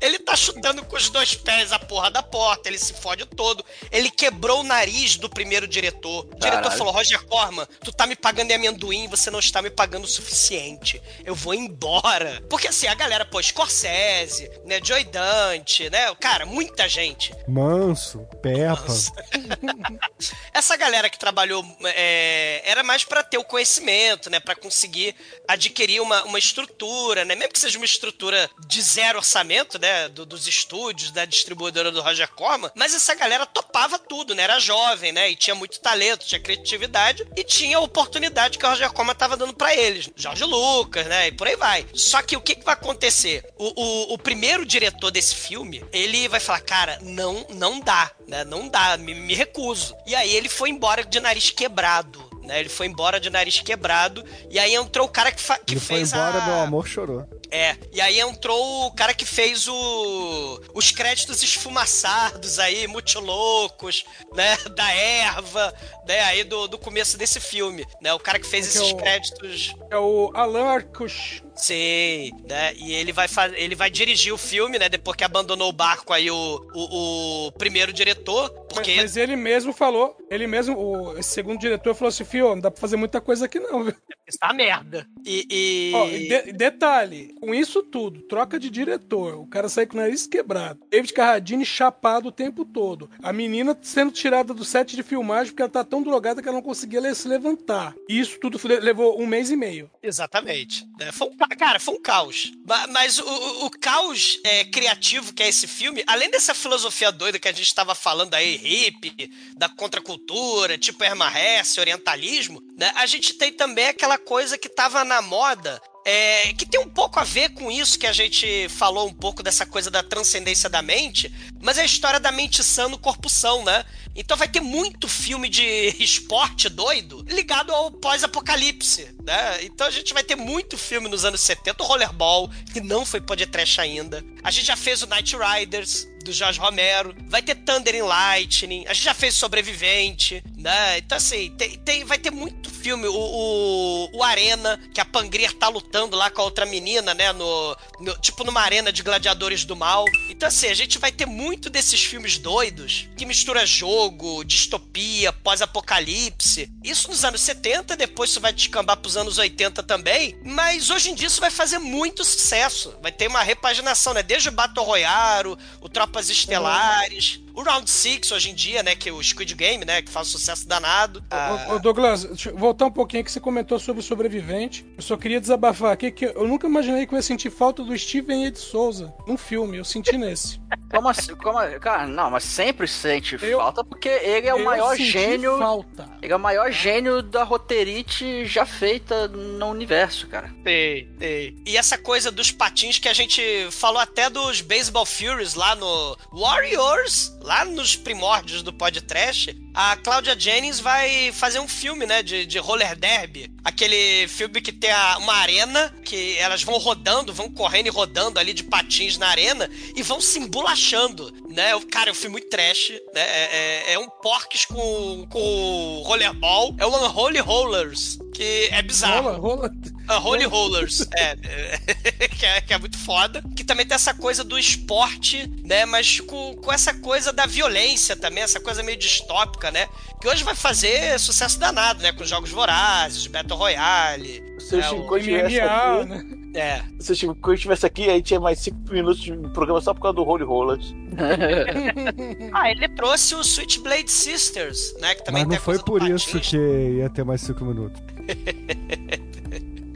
ele 0.00 0.18
tá 0.18 0.36
chutando 0.36 0.84
com 0.84 0.96
os 0.96 1.08
dois 1.10 1.34
pés 1.34 1.72
a 1.72 1.78
porra 1.78 2.10
da 2.10 2.22
porta, 2.22 2.68
ele 2.68 2.78
se 2.78 2.94
fode 2.94 3.26
todo. 3.26 3.64
Ele 3.90 4.10
quebrou 4.10 4.60
o 4.60 4.64
nariz 4.64 5.16
do 5.16 5.28
primeiro 5.28 5.66
diretor. 5.66 6.26
O 6.26 6.38
diretor 6.38 6.62
Caralho. 6.62 6.78
falou: 6.78 6.92
Roger 6.92 7.22
Corman, 7.26 7.66
tu 7.82 7.92
tá 7.92 8.06
me 8.06 8.16
pagando 8.16 8.50
em 8.50 8.54
amendoim, 8.54 9.08
você 9.08 9.30
não 9.30 9.38
está 9.38 9.62
me 9.62 9.70
pagando 9.70 10.04
o 10.04 10.08
suficiente. 10.08 11.00
Eu 11.24 11.34
vou 11.34 11.54
embora. 11.54 12.42
Porque 12.48 12.68
assim, 12.68 12.86
a 12.86 12.94
galera, 12.94 13.24
pô, 13.24 13.42
Scorsese, 13.42 14.50
né, 14.64 14.80
Joy 14.82 15.04
Dante, 15.04 15.88
né? 15.90 16.14
Cara, 16.16 16.46
muita 16.46 16.88
gente. 16.88 17.32
Manso, 17.48 18.26
Peppa. 18.42 18.86
Essa 20.52 20.76
galera 20.76 21.08
que 21.08 21.18
trabalhou 21.18 21.64
é, 21.84 22.62
era 22.64 22.82
mais 22.82 23.04
pra 23.04 23.22
ter 23.22 23.38
o 23.38 23.44
conhecimento, 23.44 24.30
né? 24.30 24.40
Pra 24.40 24.54
conseguir 24.54 25.14
adquirir 25.46 26.00
uma, 26.00 26.24
uma 26.24 26.38
estrutura, 26.38 27.24
né? 27.24 27.34
Mesmo 27.34 27.52
que 27.52 27.60
seja 27.60 27.78
uma 27.78 27.84
estrutura 27.84 28.50
de 28.66 28.80
zero 28.82 29.18
orçamento, 29.18 29.69
né? 29.78 30.08
do- 30.08 30.26
dos 30.26 30.46
estúdios, 30.46 31.10
da 31.10 31.24
distribuidora 31.24 31.90
do 31.90 32.00
Roger 32.02 32.28
Corman. 32.28 32.70
Mas 32.74 32.94
essa 32.94 33.14
galera 33.14 33.46
topava 33.46 33.98
tudo, 33.98 34.34
né? 34.34 34.42
Era 34.42 34.58
jovem, 34.58 35.12
né? 35.12 35.30
E 35.30 35.36
tinha 35.36 35.54
muito 35.54 35.80
talento, 35.80 36.24
tinha 36.26 36.40
criatividade 36.40 37.26
e 37.36 37.44
tinha 37.44 37.76
a 37.76 37.80
oportunidade 37.80 38.58
que 38.58 38.64
o 38.66 38.68
Roger 38.68 38.90
Corman 38.92 39.14
tava 39.14 39.36
dando 39.36 39.54
pra 39.54 39.74
eles. 39.74 40.10
Jorge 40.16 40.44
Lucas, 40.44 41.06
né? 41.06 41.28
E 41.28 41.32
por 41.32 41.46
aí 41.46 41.56
vai. 41.56 41.86
Só 41.94 42.22
que 42.22 42.36
o 42.36 42.40
que, 42.40 42.54
que 42.54 42.64
vai 42.64 42.74
acontecer? 42.74 43.44
O, 43.58 43.72
o, 43.80 44.14
o 44.14 44.18
primeiro 44.18 44.64
diretor 44.64 45.10
desse 45.10 45.34
filme, 45.34 45.84
ele 45.92 46.28
vai 46.28 46.40
falar, 46.40 46.60
cara, 46.60 46.98
não, 47.02 47.46
não 47.50 47.80
dá, 47.80 48.10
né? 48.26 48.44
Não 48.44 48.68
dá, 48.68 48.96
me, 48.96 49.14
me 49.14 49.34
recuso. 49.34 49.94
E 50.06 50.14
aí 50.14 50.34
ele 50.34 50.48
foi 50.48 50.70
embora 50.70 51.04
de 51.04 51.20
nariz 51.20 51.50
quebrado. 51.50 52.28
Né, 52.42 52.58
ele 52.58 52.68
foi 52.70 52.86
embora 52.86 53.20
de 53.20 53.28
nariz 53.30 53.60
quebrado. 53.60 54.24
E 54.48 54.58
aí 54.58 54.74
entrou 54.74 55.06
o 55.06 55.10
cara 55.10 55.30
que, 55.30 55.42
que 55.66 55.74
Ele 55.74 55.80
foi 55.80 55.96
fez 55.98 56.12
embora, 56.12 56.38
a... 56.42 56.46
meu 56.46 56.60
amor 56.60 56.86
chorou. 56.88 57.28
É, 57.52 57.76
e 57.92 58.00
aí 58.00 58.20
entrou 58.20 58.86
o 58.86 58.92
cara 58.92 59.12
que 59.12 59.24
fez 59.26 59.66
o 59.66 60.60
os 60.72 60.90
créditos 60.92 61.42
esfumaçados 61.42 62.58
aí, 62.58 62.86
muito 62.86 63.18
loucos, 63.18 64.04
né, 64.34 64.56
da 64.76 64.88
erva, 64.92 65.74
né, 66.06 66.20
aí 66.22 66.44
do, 66.44 66.68
do 66.68 66.78
começo 66.78 67.16
desse 67.18 67.40
filme, 67.40 67.84
né, 68.00 68.12
o 68.14 68.18
cara 68.20 68.38
que 68.38 68.46
fez 68.46 68.68
Que 68.70 68.78
é 68.78 68.80
esses 68.82 68.92
o- 68.92 68.96
créditos, 68.96 69.74
É 69.90 69.96
o 69.98 70.30
Alan 70.34 70.66
Arkush. 70.68 71.42
Sim, 71.60 72.30
né, 72.48 72.74
e 72.74 72.92
ele 72.92 73.12
vai 73.12 73.28
fa- 73.28 73.48
ele 73.56 73.74
vai 73.74 73.90
dirigir 73.90 74.32
o 74.32 74.38
filme, 74.38 74.78
né, 74.78 74.88
depois 74.88 75.16
que 75.16 75.24
abandonou 75.24 75.68
o 75.68 75.72
barco 75.72 76.12
aí 76.12 76.30
o, 76.30 76.66
o, 76.74 77.46
o 77.48 77.52
primeiro 77.52 77.92
diretor, 77.92 78.50
Mas, 78.52 78.74
porque 78.74 78.96
mas 78.96 79.16
ele 79.16 79.36
mesmo 79.36 79.72
falou, 79.72 80.16
ele 80.30 80.46
mesmo, 80.46 80.76
o 80.78 81.18
esse 81.18 81.30
segundo 81.30 81.58
diretor 81.60 81.94
falou 81.94 82.08
assim, 82.08 82.24
fio, 82.24 82.48
não 82.50 82.60
dá 82.60 82.70
pra 82.70 82.80
fazer 82.80 82.96
muita 82.96 83.20
coisa 83.20 83.44
aqui 83.46 83.58
não, 83.60 83.84
viu? 83.84 83.94
está 84.26 84.52
merda. 84.52 85.06
E, 85.26 85.46
e- 85.50 85.92
Ó, 85.94 86.06
de- 86.06 86.52
detalhe, 86.52 87.34
com 87.40 87.52
isso 87.54 87.82
tudo, 87.82 88.22
troca 88.22 88.58
de 88.58 88.70
diretor, 88.70 89.34
o 89.40 89.46
cara 89.46 89.68
sai 89.68 89.86
com 89.86 89.94
o 89.96 90.00
nariz 90.00 90.26
quebrado, 90.26 90.80
David 90.88 91.12
Carradine 91.12 91.64
chapado 91.66 92.28
o 92.28 92.32
tempo 92.32 92.64
todo, 92.64 93.10
a 93.22 93.32
menina 93.32 93.76
sendo 93.82 94.12
tirada 94.12 94.54
do 94.54 94.64
set 94.64 94.94
de 94.94 95.02
filmagem 95.02 95.52
porque 95.52 95.62
ela 95.62 95.70
tá 95.70 95.84
tão 95.84 96.02
drogada 96.02 96.40
que 96.40 96.48
ela 96.48 96.56
não 96.56 96.62
conseguia 96.62 97.00
se 97.14 97.26
levantar. 97.26 97.94
E 98.08 98.20
isso 98.20 98.38
tudo 98.38 98.60
levou 98.80 99.20
um 99.20 99.26
mês 99.26 99.50
e 99.50 99.56
meio. 99.56 99.90
Exatamente. 100.02 100.86
né? 100.98 101.10
Foi 101.12 101.28
um, 101.28 101.36
cara, 101.56 101.80
foi 101.80 101.94
um 101.94 102.00
caos. 102.00 102.52
Ma- 102.66 102.86
Mas 102.88 103.18
o, 103.18 103.24
o- 103.66 103.70
caos 103.70 104.38
é, 104.44 104.64
criativo 104.64 105.32
que 105.32 105.42
é 105.42 105.48
esse 105.48 105.66
filme, 105.66 106.02
além 106.06 106.30
dessa 106.30 106.54
filosofia 106.54 107.10
doida 107.10 107.38
que 107.38 107.48
a 107.48 107.52
gente 107.52 107.66
estava 107.66 107.94
falando 107.94 108.34
aí, 108.34 108.56
hippie, 108.56 109.30
da 109.56 109.68
contracultura, 109.68 110.78
tipo 110.78 111.02
Hermann 111.04 111.32
Hesse, 111.36 111.80
orientalismo, 111.80 112.62
né? 112.76 112.92
A 112.96 113.06
gente 113.06 113.34
tem 113.34 113.52
também 113.52 113.86
aquela 113.88 114.18
coisa 114.18 114.56
que 114.58 114.68
tava 114.68 115.04
na 115.04 115.20
moda, 115.22 115.80
é, 116.04 116.52
que 116.54 116.64
tem 116.66 116.80
um 116.80 116.88
pouco 116.88 117.20
a 117.20 117.24
ver 117.24 117.50
com 117.50 117.70
isso 117.70 117.98
que 117.98 118.06
a 118.06 118.12
gente 118.12 118.68
falou 118.70 119.06
um 119.06 119.12
pouco 119.12 119.42
dessa 119.42 119.66
coisa 119.66 119.90
da 119.90 120.02
transcendência 120.02 120.68
da 120.68 120.80
mente, 120.82 121.30
mas 121.60 121.76
é 121.78 121.82
a 121.82 121.84
história 121.84 122.18
da 122.18 122.32
mente 122.32 122.62
sã 122.64 122.88
no 122.88 122.98
corpo 122.98 123.28
são, 123.28 123.62
né? 123.64 123.84
Então 124.14 124.36
vai 124.36 124.48
ter 124.48 124.60
muito 124.60 125.08
filme 125.08 125.48
de 125.48 125.62
esporte 126.02 126.68
doido 126.68 127.24
ligado 127.28 127.72
ao 127.72 127.90
pós-apocalipse, 127.90 129.14
né? 129.22 129.64
Então 129.64 129.86
a 129.86 129.90
gente 129.90 130.12
vai 130.12 130.24
ter 130.24 130.36
muito 130.36 130.76
filme 130.76 131.08
nos 131.08 131.24
anos 131.24 131.40
70, 131.40 131.82
o 131.82 131.86
Rollerball, 131.86 132.50
que 132.72 132.80
não 132.80 133.04
foi 133.04 133.20
podcast 133.20 133.80
ainda. 133.80 134.24
A 134.42 134.50
gente 134.50 134.66
já 134.66 134.76
fez 134.76 135.02
o 135.02 135.06
Night 135.06 135.36
Riders, 135.36 136.06
do 136.24 136.32
Jorge 136.32 136.58
Romero. 136.60 137.14
Vai 137.26 137.42
ter 137.42 137.54
Thunder 137.54 137.94
and 138.02 138.06
Lightning. 138.06 138.84
A 138.86 138.92
gente 138.92 139.04
já 139.04 139.14
fez 139.14 139.34
Sobrevivente, 139.34 140.42
né? 140.56 140.98
Então, 140.98 141.16
assim, 141.16 141.50
tem, 141.56 141.78
tem- 141.78 142.04
vai 142.04 142.18
ter 142.18 142.30
muito 142.30 142.70
filme. 142.70 143.06
O, 143.08 143.14
o, 143.14 144.18
o 144.18 144.22
Arena, 144.22 144.78
que 144.94 145.00
a 145.00 145.04
Pangrier 145.04 145.52
tá 145.52 145.68
lutando 145.68 146.16
lá 146.16 146.30
com 146.30 146.40
a 146.40 146.44
outra 146.44 146.64
menina, 146.66 147.14
né? 147.14 147.32
No, 147.32 147.76
no- 148.00 148.18
tipo 148.18 148.44
numa 148.44 148.60
arena 148.60 148.92
de 148.92 149.02
gladiadores 149.02 149.64
do 149.64 149.74
mal. 149.76 150.04
Então, 150.28 150.48
assim, 150.48 150.68
a 150.68 150.74
gente 150.74 150.98
vai 150.98 151.10
ter 151.12 151.26
muito 151.26 151.68
desses 151.70 152.02
filmes 152.02 152.38
doidos 152.38 153.08
que 153.16 153.24
mistura 153.26 153.64
jogo, 153.66 154.44
distopia, 154.44 155.32
pós-apocalipse. 155.32 156.70
Isso 156.84 157.08
nos 157.08 157.24
anos 157.24 157.40
70, 157.40 157.96
depois 157.96 158.30
isso 158.30 158.40
vai 158.40 158.52
descambar 158.52 158.96
pros 158.96 159.16
anos 159.16 159.38
80 159.38 159.82
também. 159.82 160.38
Mas 160.44 160.90
hoje 160.90 161.10
em 161.10 161.14
dia 161.14 161.26
isso 161.26 161.40
vai 161.40 161.50
fazer 161.50 161.78
muito 161.78 162.24
sucesso. 162.24 162.94
Vai 163.02 163.12
ter 163.12 163.28
uma 163.28 163.42
repaginação, 163.42 164.14
né? 164.14 164.22
Desde 164.22 164.48
o 164.48 164.52
Battle 164.52 164.84
Royale, 164.84 165.56
o 165.80 165.88
Tropas 166.10 166.28
Estelares, 166.28 167.40
o 167.54 167.62
Round 167.62 167.88
Six 167.88 168.30
hoje 168.32 168.50
em 168.50 168.54
dia, 168.54 168.82
né? 168.82 168.94
Que 168.94 169.08
é 169.08 169.12
o 169.12 169.22
Squid 169.22 169.54
Game, 169.54 169.84
né? 169.84 170.02
Que 170.02 170.10
faz 170.10 170.28
sucesso 170.28 170.66
danado. 170.68 171.22
Ah, 171.30 171.66
Ô, 171.70 171.74
ô, 171.74 171.78
Douglas, 171.78 172.24
deixa 172.24 172.50
eu 172.50 172.56
voltar 172.56 172.86
um 172.86 172.90
pouquinho 172.90 173.24
que 173.24 173.30
você 173.32 173.40
comentou 173.40 173.78
sobre 173.78 174.00
o 174.00 174.04
sobrevivente. 174.04 174.84
Eu 174.96 175.02
só 175.02 175.16
queria 175.16 175.40
desabafar 175.40 175.92
aqui 175.92 176.10
que 176.10 176.26
eu 176.26 176.46
nunca 176.46 176.66
imaginei 176.66 177.06
que 177.06 177.14
eu 177.14 177.16
ia 177.18 177.22
sentir 177.22 177.50
falta 177.50 177.82
do 177.82 177.96
Steven 177.98 178.46
E. 178.46 178.50
de 178.50 178.58
Souza 178.58 179.12
num 179.26 179.36
filme. 179.36 179.76
Eu 179.78 179.84
senti 179.84 180.16
nesse. 180.16 180.60
Como 180.90 181.08
assim? 181.08 181.34
Como, 181.36 181.58
cara, 181.80 182.06
não, 182.06 182.30
mas 182.30 182.42
sempre 182.44 182.86
sente 182.88 183.36
Eu- 183.42 183.58
falta 183.58 183.84
porque 183.84 184.08
ele 184.08 184.48
é 184.48 184.54
o 184.54 184.64
maior 184.64 184.96
gênio. 184.96 185.56
Falta. 185.58 186.08
Ele 186.20 186.32
é 186.32 186.36
o 186.36 186.40
maior 186.40 186.70
gênio 186.72 187.22
da 187.22 187.44
roteirite 187.44 188.44
já 188.44 188.66
feita 188.66 189.28
no 189.28 189.66
universo, 189.70 190.26
cara. 190.26 190.52
Tem, 190.64 191.06
tem. 191.18 191.56
E 191.66 191.76
essa 191.76 191.96
coisa 191.96 192.30
dos 192.30 192.50
patins 192.50 192.98
que 192.98 193.08
a 193.08 193.12
gente 193.12 193.40
falou 193.70 194.00
até 194.00 194.28
dos 194.28 194.60
Baseball 194.60 195.06
Furies 195.06 195.54
lá 195.54 195.74
no 195.76 196.16
Warriors, 196.32 197.32
lá 197.40 197.64
nos 197.64 197.96
primórdios 197.96 198.62
do 198.62 198.72
podcast. 198.72 199.56
A 199.72 199.96
Claudia 199.96 200.38
Jennings 200.38 200.80
vai 200.80 201.30
fazer 201.32 201.60
um 201.60 201.68
filme, 201.68 202.04
né, 202.06 202.22
de, 202.22 202.44
de 202.44 202.58
roller 202.58 202.96
derby. 202.96 203.50
Aquele 203.64 204.26
filme 204.28 204.60
que 204.60 204.72
tem 204.72 204.90
a- 204.90 205.18
uma 205.18 205.32
arena, 205.34 205.94
que 206.04 206.36
elas 206.38 206.62
vão 206.62 206.76
rodando, 206.78 207.32
vão 207.32 207.48
correndo 207.50 207.86
e 207.86 207.90
rodando 207.90 208.38
ali 208.38 208.52
de 208.52 208.64
patins 208.64 209.16
na 209.16 209.28
arena 209.28 209.70
e 209.94 210.02
vão 210.02 210.20
se 210.20 210.38
embolachando, 210.38 211.32
né? 211.48 211.72
Eu- 211.72 211.80
Cara, 211.86 212.10
é 212.10 212.12
um 212.12 212.16
filme 212.16 212.32
muito 212.32 212.48
trash, 212.48 212.90
né? 213.14 213.20
É, 213.20 213.48
é- 213.90 213.92
é 213.94 213.98
um 213.98 214.08
porques 214.08 214.64
com, 214.64 215.26
com 215.30 216.02
rollerball. 216.04 216.74
É 216.78 216.86
o 216.86 216.88
Unholy 216.90 217.38
Rollers, 217.40 218.18
que 218.34 218.68
é 218.72 218.82
bizarro. 218.82 219.22
Rola, 219.22 219.38
rola. 219.38 219.70
A 220.08 220.18
Holy 220.18 220.44
Rollers, 220.44 221.06
é, 221.16 221.36
é, 221.42 222.28
que 222.28 222.44
é, 222.44 222.60
que 222.60 222.74
é 222.74 222.78
muito 222.78 222.98
foda. 222.98 223.42
Que 223.54 223.62
também 223.62 223.86
tem 223.86 223.94
essa 223.94 224.12
coisa 224.12 224.42
do 224.42 224.58
esporte, 224.58 225.46
né? 225.64 225.86
Mas 225.86 226.20
com, 226.20 226.56
com 226.56 226.72
essa 226.72 226.92
coisa 226.94 227.32
da 227.32 227.46
violência 227.46 228.16
também, 228.16 228.42
essa 228.42 228.60
coisa 228.60 228.82
meio 228.82 228.98
distópica, 228.98 229.70
né? 229.70 229.86
Que 230.20 230.28
hoje 230.28 230.42
vai 230.42 230.54
fazer 230.54 231.18
sucesso 231.18 231.58
danado, 231.58 232.02
né? 232.02 232.12
Com 232.12 232.24
jogos 232.24 232.50
vorazes, 232.50 233.26
Battle 233.26 233.56
Royale. 233.56 234.42
Se 234.58 234.76
o 234.76 234.80
É, 234.80 234.90
MMA, 234.90 236.00
aqui, 236.00 236.08
né? 236.08 236.40
É. 236.52 236.82
se 236.98 237.12
o 237.12 237.14
Chico 237.14 237.52
estivesse 237.52 237.86
aqui, 237.86 238.10
aí 238.10 238.20
tinha 238.22 238.40
mais 238.40 238.58
5 238.58 238.92
minutos 238.92 239.20
de 239.20 239.32
programa 239.54 239.80
só 239.80 239.94
por 239.94 240.00
causa 240.02 240.16
do 240.16 240.24
Holy 240.24 240.44
Rollers. 240.44 240.94
Ah, 242.52 242.70
ele 242.70 242.88
trouxe 242.88 243.34
o 243.34 243.44
Switchblade 243.44 244.10
Sisters, 244.10 244.94
né? 245.00 245.14
Que 245.14 245.24
também 245.24 245.44
Mas 245.44 245.54
não 245.56 245.62
foi 245.62 245.78
por 245.78 246.02
isso 246.02 246.38
que 246.40 246.56
ia 246.56 247.08
ter 247.08 247.24
mais 247.24 247.40
cinco 247.40 247.64
minutos. 247.64 248.00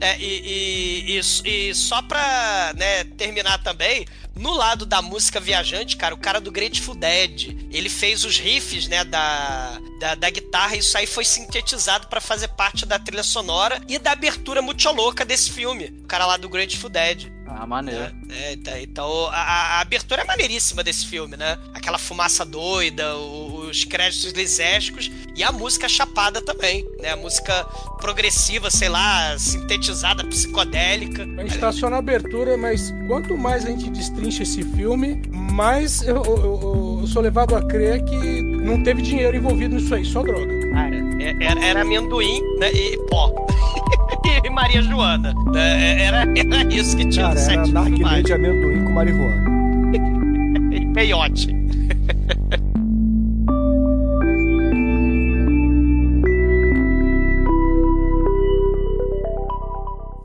É, 0.04 0.18
e, 0.18 1.14
e, 1.16 1.20
e, 1.44 1.70
e 1.70 1.74
só 1.74 2.02
pra 2.02 2.72
né, 2.76 3.04
terminar 3.16 3.62
também, 3.62 4.04
no 4.36 4.52
lado 4.52 4.84
da 4.84 5.00
música 5.00 5.40
viajante, 5.40 5.96
cara, 5.96 6.14
o 6.14 6.18
cara 6.18 6.40
do 6.40 6.50
Grateful 6.52 6.94
Dead, 6.94 7.56
ele 7.70 7.88
fez 7.88 8.24
os 8.24 8.38
riffs, 8.38 8.86
né, 8.88 9.02
da, 9.04 9.78
da, 10.00 10.14
da 10.14 10.28
guitarra, 10.30 10.76
e 10.76 10.80
isso 10.80 10.98
aí 10.98 11.06
foi 11.06 11.24
sintetizado 11.24 12.08
pra 12.08 12.20
fazer 12.20 12.48
parte 12.48 12.84
da 12.84 12.98
trilha 12.98 13.22
sonora 13.22 13.80
e 13.88 13.98
da 13.98 14.12
abertura 14.12 14.60
muito 14.60 14.86
louca 14.90 15.24
desse 15.24 15.50
filme. 15.50 15.86
O 16.02 16.06
cara 16.06 16.26
lá 16.26 16.36
do 16.36 16.48
Grateful 16.48 16.90
Dead. 16.90 17.32
Ah, 17.46 17.66
maneiro. 17.66 18.12
É, 18.30 18.52
então, 18.52 18.76
então 18.78 19.26
a- 19.28 19.76
a 19.76 19.80
abertura 19.80 20.22
é 20.22 20.24
maneiríssima 20.24 20.82
desse 20.82 21.06
filme, 21.06 21.36
né? 21.36 21.56
Aquela 21.72 21.98
fumaça 21.98 22.44
doida, 22.44 23.16
o- 23.16 23.43
os 23.74 23.84
créditos 23.84 24.32
lisésticos 24.32 25.10
e 25.36 25.42
a 25.42 25.50
música 25.50 25.88
chapada 25.88 26.40
também, 26.40 26.86
né? 27.02 27.10
A 27.10 27.16
música 27.16 27.64
progressiva, 28.00 28.70
sei 28.70 28.88
lá, 28.88 29.36
sintetizada, 29.38 30.24
psicodélica. 30.24 31.22
A 31.38 31.42
gente 31.42 31.58
tá 31.58 31.72
só 31.72 31.90
na 31.90 31.96
abertura, 31.98 32.56
mas 32.56 32.92
quanto 33.08 33.36
mais 33.36 33.64
a 33.66 33.70
gente 33.70 33.90
destrincha 33.90 34.44
esse 34.44 34.62
filme, 34.62 35.20
mais 35.30 36.02
eu, 36.02 36.16
eu- 36.24 36.36
eu- 36.36 36.98
eu 37.02 37.06
sou 37.08 37.20
levado 37.20 37.56
a 37.56 37.62
crer 37.66 38.04
que 38.04 38.42
não 38.42 38.82
teve 38.82 39.02
dinheiro 39.02 39.36
envolvido 39.36 39.74
nisso 39.74 39.94
aí, 39.94 40.04
só 40.04 40.22
droga. 40.22 40.46
Cara, 40.70 40.96
é- 41.20 41.36
era, 41.44 41.64
era 41.64 41.80
amendoim 41.82 42.40
né, 42.58 42.70
e 42.72 42.96
pó. 43.08 43.32
e 44.44 44.50
Maria 44.50 44.82
Joana. 44.82 45.34
né? 45.52 46.00
Era, 46.02 46.24
era 46.36 46.72
isso 46.74 46.96
que 46.96 47.08
tinha 47.08 47.26
Cara, 47.28 47.34
no 47.34 47.40
set 47.40 47.52
era 47.54 47.62
de 47.64 47.72
narguilé 47.72 47.96
filmagem. 47.96 48.24
de 48.24 48.32
amendoim 48.32 48.84
com 48.84 48.90
marihuana. 48.92 49.54
peiote. 50.94 51.53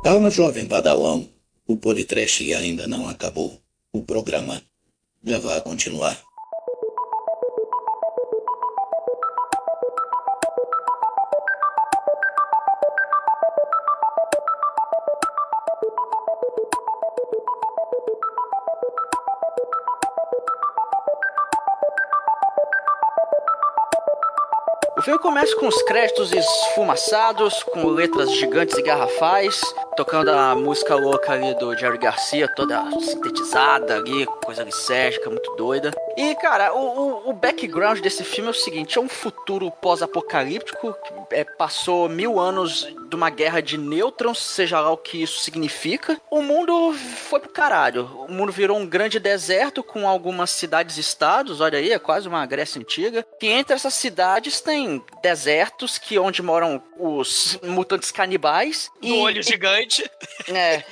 Calma, 0.10 0.32
jovem 0.32 0.66
Padawan. 0.66 1.24
O 1.68 1.78
Politrash 1.78 2.52
ainda 2.54 2.88
não 2.88 3.08
acabou. 3.08 3.62
O 3.94 4.02
programa 4.02 4.60
já 5.24 5.38
vai 5.38 5.62
continuar. 5.62 6.20
O 24.98 25.02
filme 25.02 25.20
começa 25.20 25.56
com 25.56 25.68
os 25.68 25.82
créditos 25.84 26.34
esfumaçados, 26.34 27.64
com 27.64 27.88
letras 27.88 28.36
gigantes 28.36 28.78
e 28.78 28.82
garrafais, 28.82 29.62
tocando 30.00 30.30
a 30.30 30.56
música 30.56 30.96
louca 30.96 31.34
ali 31.34 31.54
do 31.56 31.78
Jerry 31.78 31.98
Garcia, 31.98 32.48
toda 32.56 32.90
sintetizada 33.02 33.98
ali, 33.98 34.26
coisa 34.46 34.64
lisérgica, 34.64 35.30
muito 35.30 35.54
doida. 35.58 35.92
E, 36.16 36.36
cara, 36.36 36.74
o, 36.74 37.26
o, 37.26 37.30
o 37.32 37.34
background 37.34 38.00
desse 38.00 38.24
filme 38.24 38.48
é 38.48 38.52
o 38.52 38.54
seguinte: 38.54 38.98
é 38.98 39.02
um 39.02 39.10
futuro 39.10 39.70
pós-apocalíptico, 39.70 40.94
que 40.94 41.36
é, 41.36 41.44
passou 41.44 42.08
mil 42.08 42.40
anos 42.40 42.88
de 43.10 43.16
uma 43.16 43.30
guerra 43.30 43.62
de 43.62 43.78
nêutrons, 43.78 44.40
seja 44.40 44.80
lá 44.80 44.92
o 44.92 44.98
que 44.98 45.22
isso 45.22 45.40
significa. 45.42 46.22
O 46.30 46.42
mundo 46.42 46.94
foi 46.94 47.40
pro 47.40 47.50
caralho. 47.50 48.06
O 48.30 48.32
mundo 48.32 48.52
virou 48.52 48.78
um 48.78 48.86
grande 48.86 49.20
deserto 49.20 49.84
com 49.84 50.08
algumas 50.08 50.52
cidades-estados, 50.52 51.60
olha 51.60 51.80
aí, 51.80 51.92
é 51.92 52.00
quase 52.00 52.28
uma 52.28 52.46
Grécia 52.46 52.80
antiga. 52.80 53.26
E 53.42 53.48
entre 53.48 53.74
essas 53.74 53.96
cidades 53.96 54.62
tem 54.62 55.04
desertos 55.22 55.98
que 55.98 56.18
onde 56.20 56.42
moram 56.42 56.82
os 56.98 57.60
mutantes 57.64 58.12
canibais. 58.12 58.90
No 59.02 59.08
e, 59.08 59.20
olho 59.20 59.44
gigante. 59.44 59.89
é, 60.48 60.84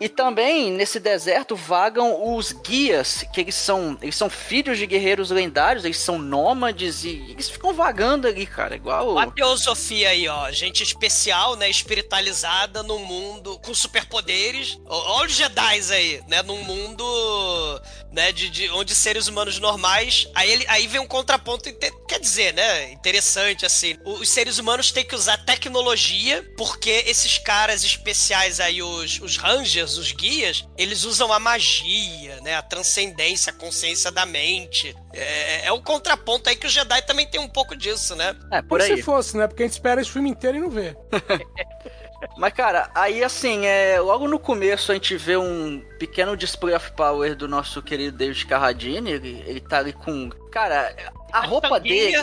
e, 0.00 0.04
e 0.04 0.08
também 0.08 0.70
nesse 0.70 0.98
deserto 0.98 1.54
vagam 1.54 2.34
os 2.34 2.52
guias, 2.52 3.24
que 3.32 3.40
eles 3.40 3.54
são, 3.54 3.98
eles 4.00 4.16
são 4.16 4.30
filhos 4.30 4.78
de 4.78 4.86
guerreiros 4.86 5.30
lendários, 5.30 5.84
eles 5.84 5.98
são 5.98 6.18
nômades 6.18 7.04
e 7.04 7.24
eles 7.30 7.50
ficam 7.50 7.72
vagando 7.74 8.26
ali, 8.26 8.46
cara, 8.46 8.74
igual. 8.74 9.18
A 9.18 9.30
teosofia 9.30 10.10
aí, 10.10 10.28
ó. 10.28 10.50
Gente 10.50 10.82
especial, 10.82 11.56
né? 11.56 11.68
Espiritualizada 11.68 12.82
num 12.82 13.04
mundo 13.04 13.58
com 13.60 13.74
superpoderes. 13.74 14.78
Olha 14.86 15.26
os 15.26 15.32
Jedi 15.34 15.80
aí, 15.92 16.22
né? 16.28 16.42
Num 16.42 16.62
mundo, 16.62 17.82
né? 18.10 18.32
De, 18.32 18.48
de- 18.48 18.70
onde 18.70 18.94
seres 18.94 19.28
humanos 19.28 19.58
normais. 19.58 20.28
Aí, 20.34 20.50
ele, 20.50 20.64
aí 20.68 20.86
vem 20.86 21.00
um 21.00 21.06
contraponto, 21.06 21.72
quer 22.08 22.18
dizer, 22.20 22.54
né? 22.54 22.90
Interessante, 22.92 23.64
assim. 23.66 23.96
Os 24.04 24.28
seres 24.28 24.58
humanos 24.58 24.90
têm 24.90 25.04
que 25.04 25.14
usar 25.14 25.36
tecnologia, 25.44 26.44
porque 26.56 27.04
esses 27.06 27.38
caras 27.38 27.84
especiais 27.84 28.21
aí, 28.30 28.82
os, 28.82 29.20
os 29.20 29.36
Rangers, 29.36 29.96
os 29.96 30.12
guias, 30.12 30.66
eles 30.76 31.04
usam 31.04 31.32
a 31.32 31.38
magia, 31.38 32.40
né? 32.42 32.54
A 32.54 32.62
transcendência, 32.62 33.52
a 33.52 33.56
consciência 33.56 34.10
da 34.10 34.26
mente. 34.26 34.94
É, 35.12 35.66
é 35.66 35.72
o 35.72 35.82
contraponto 35.82 36.48
aí 36.48 36.56
que 36.56 36.66
o 36.66 36.70
Jedi 36.70 37.02
também 37.02 37.26
tem 37.26 37.40
um 37.40 37.48
pouco 37.48 37.74
disso, 37.74 38.14
né? 38.14 38.36
É, 38.50 38.62
por 38.62 38.80
Como 38.80 38.92
aí. 38.92 38.96
se 38.96 39.02
fosse, 39.02 39.36
né? 39.36 39.46
Porque 39.46 39.62
a 39.62 39.66
gente 39.66 39.74
espera 39.74 40.00
esse 40.00 40.10
filme 40.10 40.30
inteiro 40.30 40.58
e 40.58 40.60
não 40.60 40.70
vê. 40.70 40.96
Mas, 42.36 42.52
cara, 42.52 42.90
aí 42.94 43.22
assim, 43.24 43.66
é, 43.66 44.00
logo 44.00 44.28
no 44.28 44.38
começo 44.38 44.92
a 44.92 44.94
gente 44.94 45.16
vê 45.16 45.36
um 45.36 45.82
pequeno 45.98 46.36
display 46.36 46.74
of 46.74 46.92
power 46.92 47.34
do 47.34 47.48
nosso 47.48 47.82
querido 47.82 48.16
David 48.16 48.46
Carradine. 48.46 49.10
Ele, 49.10 49.42
ele 49.46 49.60
tá 49.60 49.78
ali 49.78 49.92
com. 49.92 50.30
Cara, 50.52 50.94
a 51.32 51.40
roupa 51.40 51.80
dele. 51.80 52.14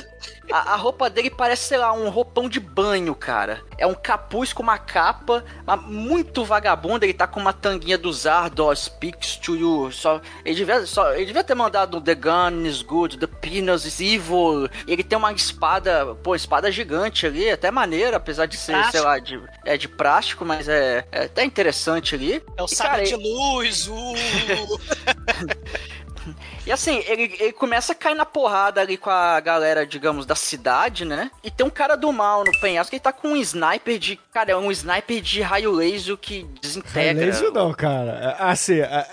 A, 0.52 0.74
a 0.74 0.76
roupa 0.76 1.10
dele 1.10 1.32
parece, 1.32 1.64
sei 1.64 1.78
lá, 1.80 1.92
um 1.92 2.10
roupão 2.10 2.48
de 2.48 2.60
banho, 2.60 3.16
cara. 3.16 3.62
É 3.76 3.88
um 3.88 3.96
capuz 3.96 4.54
com 4.54 4.62
uma 4.62 4.78
capa, 4.78 5.44
muito 5.88 6.46
vagabundo. 6.46 7.06
Ele 7.06 7.14
tá 7.14 7.26
com 7.26 7.40
uma 7.40 7.54
tanguinha 7.54 7.98
do 7.98 8.14
Zardo, 8.14 8.74
speaks 8.76 9.36
to 9.36 9.56
you. 9.56 9.92
Só, 9.92 10.22
ele, 10.46 10.56
devia, 10.56 10.86
só, 10.86 11.14
ele 11.14 11.26
devia 11.26 11.44
ter 11.44 11.56
mandado 11.56 12.00
The 12.00 12.14
gun 12.14 12.66
is 12.66 12.84
good, 12.84 13.18
the 13.18 13.26
penis 13.26 13.86
is 13.86 14.00
evil. 14.00 14.70
Ele 14.88 15.04
tem 15.04 15.18
uma 15.18 15.34
espada, 15.34 16.16
pô, 16.24 16.36
espada 16.36 16.72
gigante 16.72 17.26
ali, 17.26 17.50
até 17.50 17.72
maneira, 17.72 18.18
apesar 18.18 18.46
de 18.46 18.58
ser, 18.58 18.84
sei 18.92 19.02
lá, 19.02 19.18
de, 19.18 19.42
é 19.66 19.76
de 19.76 19.88
plástico, 19.88 20.46
mas 20.46 20.70
é, 20.70 21.04
é 21.12 21.24
até 21.26 21.44
interessante 21.44 22.14
ali. 22.14 22.44
É 22.56 22.62
o 22.62 22.68
E, 22.72 22.76
cara, 22.76 23.04
de 23.04 23.16
luz, 23.16 23.88
uh, 23.88 24.14
E 26.66 26.72
assim, 26.72 27.04
ele, 27.08 27.36
ele 27.40 27.54
começa 27.54 27.94
a 27.94 27.96
cair 27.96 28.16
na 28.16 28.26
porrada 28.26 28.82
ali 28.82 28.98
com 28.98 29.10
a 29.10 29.40
galera, 29.40 29.86
digamos, 29.86 30.26
da 30.26 30.36
cidade, 30.36 31.06
né? 31.06 31.32
E 31.44 31.52
tem 31.52 31.66
um 31.66 31.70
cara 31.70 31.96
do 31.96 32.12
mal 32.12 32.44
no 32.44 32.52
penhasco 32.60 32.90
que 32.90 32.96
ele 32.98 33.04
tá 33.04 33.12
com 33.12 33.30
um 33.30 33.36
sniper 33.38 33.98
de. 33.98 34.16
Cara, 34.34 34.52
é 34.52 34.56
um 34.56 34.72
sniper 34.72 35.22
de 35.22 35.42
raio 35.42 35.72
laser 35.72 36.18
que 36.18 36.44
desintegra. 36.62 37.26
Laser 37.26 37.52
não, 37.52 37.74
cara. 37.74 38.36
Assim, 38.40 38.82
a, 38.82 39.06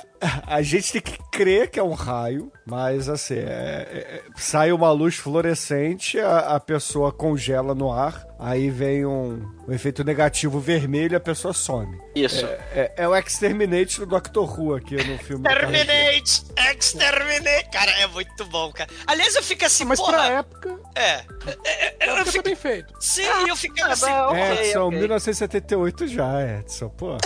a 0.47 0.63
gente 0.63 0.93
tem 0.93 1.03
que 1.03 1.19
crer 1.31 1.71
que 1.71 1.79
é 1.79 1.83
um 1.83 1.95
raio, 1.95 2.51
mas 2.67 3.09
assim, 3.09 3.37
é- 3.37 3.87
é- 3.93 4.23
sai 4.37 4.73
uma 4.73 4.91
luz 4.91 5.15
fluorescente, 5.17 6.19
a, 6.19 6.57
a 6.57 6.61
pessoa 6.61 7.13
congela 7.13 7.75
no 7.75 7.93
ar, 7.93 8.27
aí 8.39 8.69
vem 8.71 9.07
um, 9.07 9.47
um 9.69 9.73
efeito 9.73 10.03
negativo 10.05 10.59
vermelho 10.59 11.13
e 11.13 11.17
a 11.17 11.21
pessoa 11.21 11.55
some. 11.55 11.97
Isso. 12.15 12.45
É, 12.73 12.93
é 12.97 13.09
o 13.09 13.15
Exterminate 13.17 14.01
do 14.01 14.07
Doctor 14.07 14.59
Who 14.61 14.75
aqui 14.75 14.97
no 14.97 15.17
filme. 15.19 15.43
do 15.45 15.49
Carradine. 15.49 15.85
Terminate! 15.87 16.43
Exterminate! 16.77 17.71
Cara, 17.71 17.91
é 17.93 18.07
muito 18.09 18.45
bom, 18.47 18.73
cara. 18.73 18.91
Aliás, 19.07 19.35
eu 19.37 19.43
fico 19.43 19.65
assim, 19.65 19.85
Mas 19.85 19.99
porra. 20.01 20.13
pra 20.15 20.27
época, 20.39 20.81
É. 20.95 21.03
É, 21.03 21.25
é, 21.65 21.97
é 22.01 22.09
Eu, 22.09 22.13
época 22.15 22.25
tá 22.25 22.33
fico. 22.33 22.45
bem 22.45 22.57
feito. 22.57 22.93
Sim, 23.01 23.23
eu 23.49 23.55
fico 23.57 23.77
Ah, 23.83 23.93
assim. 23.93 24.07
mas, 24.07 24.13
É, 24.15 24.23
ok, 24.53 24.67
Edson, 24.69 24.87
ok. 24.87 24.99
1978 24.99 26.09
já, 26.09 26.43
Edson, 26.59 26.89
porra. 26.89 27.19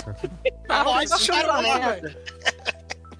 Ah, 0.69 0.83
Pode, 0.83 1.09
baixo 1.09 1.27
cara, 1.31 1.57
orçamento. 1.57 2.17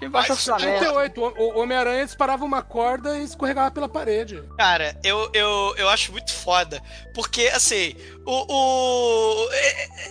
Tem 0.02 0.10
baixo 0.10 0.32
orçamento. 0.32 0.80
38, 0.80 1.20
o 1.20 1.52
o 1.52 1.58
Homem-Aranha 1.60 2.04
disparava 2.04 2.44
uma 2.44 2.60
corda 2.60 3.16
e 3.18 3.22
escorregava 3.22 3.70
pela 3.70 3.88
parede. 3.88 4.42
Cara, 4.58 4.98
eu, 5.04 5.30
eu, 5.32 5.74
eu 5.76 5.88
acho 5.88 6.10
muito 6.10 6.32
foda. 6.32 6.82
Porque, 7.14 7.46
assim, 7.48 7.94
o. 8.24 8.46
o 8.48 9.48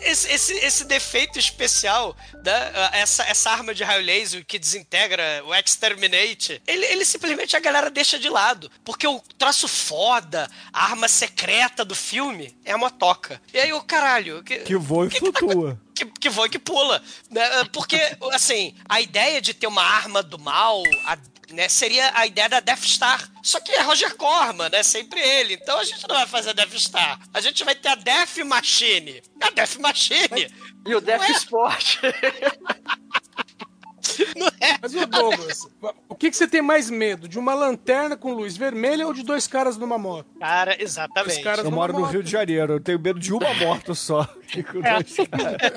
esse, 0.03 0.31
esse, 0.31 0.53
esse 0.53 0.83
defeito 0.85 1.37
especial, 1.39 2.15
né? 2.43 2.71
Essa, 2.93 3.23
essa 3.23 3.51
arma 3.51 3.73
de 3.73 3.83
raio 3.83 4.03
laser 4.03 4.45
que 4.45 4.57
desintegra 4.59 5.43
o 5.45 5.53
Exterminate, 5.53 6.61
ele, 6.67 6.85
ele 6.85 7.05
simplesmente 7.05 7.55
a 7.55 7.59
galera 7.59 7.89
deixa 7.89 8.17
de 8.19 8.29
lado. 8.29 8.69
Porque 8.83 9.07
o 9.07 9.19
troço 9.37 9.67
foda, 9.67 10.49
a 10.73 10.85
arma 10.85 11.07
secreta 11.07 11.85
do 11.85 11.95
filme 11.95 12.55
é 12.65 12.71
a 12.71 12.77
motoca. 12.77 13.41
E 13.53 13.59
aí, 13.59 13.71
o 13.73 13.81
caralho. 13.81 14.43
Que, 14.43 14.59
Que 14.59 14.75
voa 14.75 15.07
e 15.07 15.11
flutua. 15.11 15.79
que, 15.95 16.05
que 16.05 16.29
voa 16.29 16.47
e 16.47 16.49
que 16.49 16.59
pula. 16.59 17.01
Né? 17.29 17.41
Porque, 17.71 17.99
assim, 18.33 18.75
a 18.89 18.99
ideia 18.99 19.39
de 19.41 19.53
ter 19.53 19.67
uma 19.67 19.83
arma 19.83 20.23
do 20.23 20.39
mal 20.39 20.81
a- 21.05 21.17
né, 21.51 21.69
seria 21.69 22.11
a 22.15 22.25
ideia 22.25 22.49
da 22.49 22.59
Death 22.59 22.83
Star. 22.83 23.29
Só 23.43 23.59
que 23.59 23.71
é 23.71 23.81
Roger 23.81 24.15
Corman, 24.15 24.69
né? 24.69 24.83
Sempre 24.83 25.19
ele. 25.19 25.55
Então 25.55 25.77
a 25.79 25.83
gente 25.83 26.07
não 26.07 26.15
vai 26.15 26.27
fazer 26.27 26.51
a 26.51 26.53
Death 26.53 26.73
Star. 26.75 27.19
A 27.33 27.41
gente 27.41 27.63
vai 27.63 27.75
ter 27.75 27.89
a 27.89 27.95
Death 27.95 28.37
Machine. 28.45 29.21
A 29.41 29.49
Death 29.49 29.75
Machine 29.77 30.47
E 30.85 30.95
o 30.95 31.01
Death 31.01 31.21
Ué? 31.21 31.31
Sport. 31.31 31.97
não 34.35 34.47
é. 34.59 34.77
Mas, 34.81 34.95
ô 34.95 35.05
Douglas, 35.05 35.67
o 36.09 36.15
que, 36.15 36.29
que 36.29 36.35
você 36.37 36.47
tem 36.47 36.61
mais 36.61 36.89
medo? 36.89 37.27
De 37.27 37.37
uma 37.39 37.53
lanterna 37.53 38.15
com 38.17 38.33
luz 38.33 38.55
vermelha 38.57 39.05
ou 39.07 39.13
de 39.13 39.23
dois 39.23 39.47
caras 39.47 39.77
numa 39.77 39.97
moto? 39.97 40.25
Cara, 40.39 40.75
Os 40.75 40.81
exatamente. 40.81 41.41
caras 41.43 41.65
Eu 41.65 41.71
moro 41.71 41.93
no 41.93 41.99
moto. 42.01 42.11
Rio 42.11 42.23
de 42.23 42.31
Janeiro, 42.31 42.73
eu 42.73 42.79
tenho 42.79 42.99
medo 42.99 43.19
de 43.19 43.33
uma 43.33 43.53
moto 43.53 43.93
só. 43.95 44.27
Caras. 44.83 45.15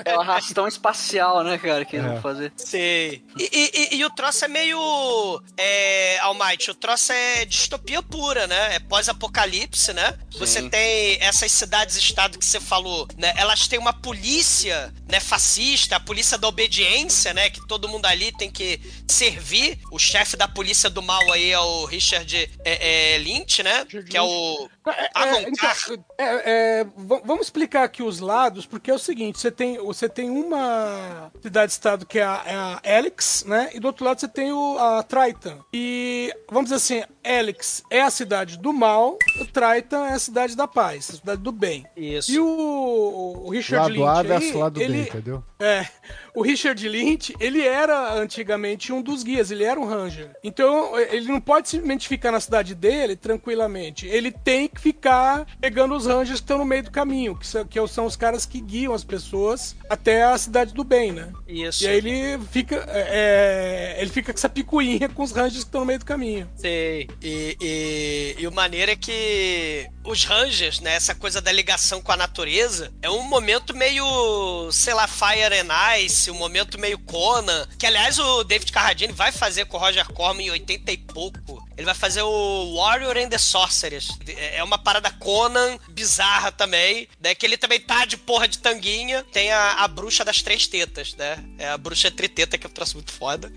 É 0.03 0.17
o 0.17 0.19
arrastão 0.19 0.67
espacial, 0.67 1.45
né, 1.45 1.57
cara, 1.57 1.85
que 1.85 1.95
eles 1.95 2.05
É. 2.07 2.09
vão 2.11 2.21
fazer. 2.21 2.51
Sei. 2.57 3.23
E, 3.39 3.49
e- 3.93 3.95
e- 3.97 4.03
o 4.05 4.09
troço 4.09 4.43
é 4.43 4.47
meio. 4.49 5.41
É, 5.57 6.19
Almighty, 6.19 6.71
o 6.71 6.75
troço 6.75 7.13
é 7.13 7.45
distopia 7.45 8.03
pura, 8.03 8.47
né? 8.47 8.75
É 8.75 8.79
pós-apocalipse, 8.79 9.93
né? 9.93 10.17
Você 10.37 10.59
Sim. 10.61 10.69
tem 10.69 11.17
essas 11.21 11.53
cidades-estado 11.53 12.37
que 12.37 12.45
você 12.45 12.59
falou, 12.59 13.07
né? 13.17 13.33
Elas 13.37 13.65
têm 13.67 13.79
uma 13.79 13.93
polícia, 13.93 14.93
né? 15.09 15.21
Fascista, 15.21 15.95
a 15.95 15.99
polícia 16.01 16.37
da 16.37 16.47
obediência, 16.49 17.33
né? 17.33 17.49
Que 17.49 17.65
todo 17.65 17.87
mundo 17.87 18.05
ali 18.07 18.24
tem 18.31 18.49
que 18.49 18.79
servir. 19.07 19.79
O 19.91 19.99
chefe 19.99 20.37
da 20.37 20.47
polícia 20.47 20.89
do 20.89 21.01
mal 21.01 21.31
aí 21.31 21.51
é 21.51 21.59
o 21.59 21.85
Richard 21.85 22.49
é, 22.63 23.15
é, 23.15 23.17
Lynch, 23.17 23.63
né? 23.63 23.85
Que 23.85 24.17
é 24.17 24.21
o. 24.21 24.69
É, 24.87 25.09
Avon 25.15 25.37
é, 25.37 25.49
então, 25.49 26.05
é, 26.17 26.79
é, 26.79 26.87
vamos 27.25 27.47
explicar 27.47 27.83
aqui 27.83 28.03
os 28.03 28.19
lados, 28.19 28.65
porque 28.65 28.91
é 28.91 28.93
o 28.93 28.99
seguinte: 28.99 29.39
você 29.39 29.51
tem, 29.51 29.77
você 29.77 30.07
tem 30.07 30.29
uma 30.29 31.31
cidade-estado 31.41 32.05
que 32.05 32.19
é 32.19 32.23
a, 32.23 32.43
é 32.45 32.55
a 32.55 32.81
Helix, 32.83 33.43
né? 33.45 33.69
E 33.73 33.79
do 33.79 33.87
outro 33.87 34.05
lado 34.05 34.19
você 34.19 34.27
tem 34.27 34.51
o, 34.51 34.77
a 34.77 35.03
Triton. 35.03 35.63
E 35.73 36.33
vamos 36.49 36.69
dizer 36.69 36.75
assim, 36.75 37.03
Helix 37.23 37.83
é 37.89 38.01
a 38.01 38.09
cidade 38.09 38.57
do 38.57 38.71
mal, 38.71 39.17
o 39.39 39.45
Triton 39.45 40.05
é 40.05 40.13
a 40.13 40.19
cidade 40.19 40.55
da 40.55 40.67
paz, 40.67 41.09
a 41.09 41.13
cidade 41.13 41.41
do 41.41 41.51
bem. 41.51 41.85
Isso. 41.95 42.31
E 42.31 42.39
o, 42.39 43.41
o 43.45 43.49
Richard 43.49 43.97
Lado 43.97 44.05
A 44.05 44.21
Lynch 44.21 44.27
versus 44.27 44.51
aí, 44.51 44.61
lado 44.61 44.81
ele, 44.81 44.93
B, 44.93 45.09
entendeu? 45.09 45.43
É, 45.59 45.87
o 46.35 46.41
Richard 46.41 46.87
Lynch, 46.87 47.35
ele 47.39 47.61
era 47.65 48.14
antigamente 48.15 48.91
um 48.91 49.01
dos 49.01 49.23
guias, 49.23 49.51
ele 49.51 49.63
era 49.63 49.79
um 49.79 49.85
ranger. 49.85 50.31
Então, 50.43 50.97
ele 50.97 51.27
não 51.27 51.41
pode 51.41 51.69
simplesmente 51.69 52.07
ficar 52.07 52.31
na 52.31 52.39
cidade 52.39 52.73
dele 52.75 53.15
tranquilamente. 53.15 54.07
Ele 54.07 54.31
tem 54.31 54.67
que 54.67 54.79
ficar 54.79 55.45
pegando 55.59 55.95
os 55.95 56.05
rangers 56.05 56.39
que 56.39 56.43
estão 56.43 56.57
no 56.57 56.65
meio 56.65 56.83
do 56.83 56.91
caminho, 56.91 57.35
que 57.35 57.47
são, 57.47 57.65
que 57.65 57.87
são 57.87 58.05
os 58.05 58.15
caras 58.15 58.45
que 58.45 58.59
guiam 58.59 58.93
as 58.93 59.03
pessoas 59.03 59.75
até 59.89 60.23
a 60.23 60.37
cidade 60.37 60.73
do 60.73 60.83
bem, 60.83 61.11
né? 61.11 61.31
Isso. 61.47 61.83
E 61.83 61.87
aí 61.87 61.97
ele 61.97 62.43
fica, 62.51 62.85
é, 62.87 63.97
ele 63.99 64.09
fica 64.09 64.31
com 64.31 64.37
essa 64.37 64.49
picuinha 64.49 65.09
com 65.09 65.23
os 65.23 65.31
rangers 65.31 65.63
que 65.63 65.67
estão 65.67 65.81
no 65.81 65.87
meio 65.87 65.99
do 65.99 66.05
caminho. 66.05 66.49
Sei. 66.55 67.09
E, 67.21 67.57
e, 67.61 68.35
e 68.39 68.47
o 68.47 68.51
maneiro 68.51 68.91
é 68.91 68.95
que 68.95 69.89
os 70.05 70.23
Rangers, 70.23 70.79
né? 70.79 70.95
Essa 70.95 71.15
coisa 71.15 71.41
da 71.41 71.51
ligação 71.51 72.01
com 72.01 72.11
a 72.11 72.17
natureza, 72.17 72.93
é 73.01 73.09
um 73.09 73.23
momento 73.23 73.75
meio, 73.75 74.71
sei 74.71 74.93
lá, 74.93 75.07
Fire 75.07 75.53
and 75.59 75.97
Ice, 75.99 76.29
um 76.29 76.35
momento 76.35 76.79
meio 76.79 76.99
Conan. 76.99 77.67
Que 77.77 77.85
aliás 77.85 78.04
o 78.19 78.43
David 78.43 78.71
Carradine 78.71 79.11
vai 79.11 79.31
fazer 79.31 79.65
com 79.65 79.77
o 79.77 79.79
Roger 79.79 80.07
Corman 80.13 80.45
em 80.45 80.51
80 80.51 80.91
e 80.91 80.97
pouco. 80.97 81.65
Ele 81.75 81.85
vai 81.85 81.95
fazer 81.95 82.21
o 82.21 82.75
Warrior 82.75 83.17
and 83.17 83.29
the 83.29 83.37
Sorceress. 83.37 84.09
É 84.27 84.63
uma 84.63 84.77
parada 84.77 85.09
Conan 85.11 85.77
bizarra 85.89 86.51
também, 86.51 87.07
né? 87.19 87.33
Que 87.33 87.45
ele 87.45 87.57
também 87.57 87.79
tá 87.79 88.05
de 88.05 88.15
porra 88.15 88.47
de 88.47 88.59
tanguinha. 88.59 89.25
Tem 89.31 89.51
a, 89.51 89.83
a 89.83 89.87
bruxa 89.87 90.23
das 90.23 90.41
três 90.41 90.67
tetas, 90.67 91.15
né? 91.15 91.43
É 91.57 91.69
a 91.69 91.77
bruxa 91.77 92.11
triteta 92.11 92.57
que 92.57 92.65
eu 92.65 92.71
trouxe 92.71 92.93
muito 92.93 93.11
foda. 93.11 93.51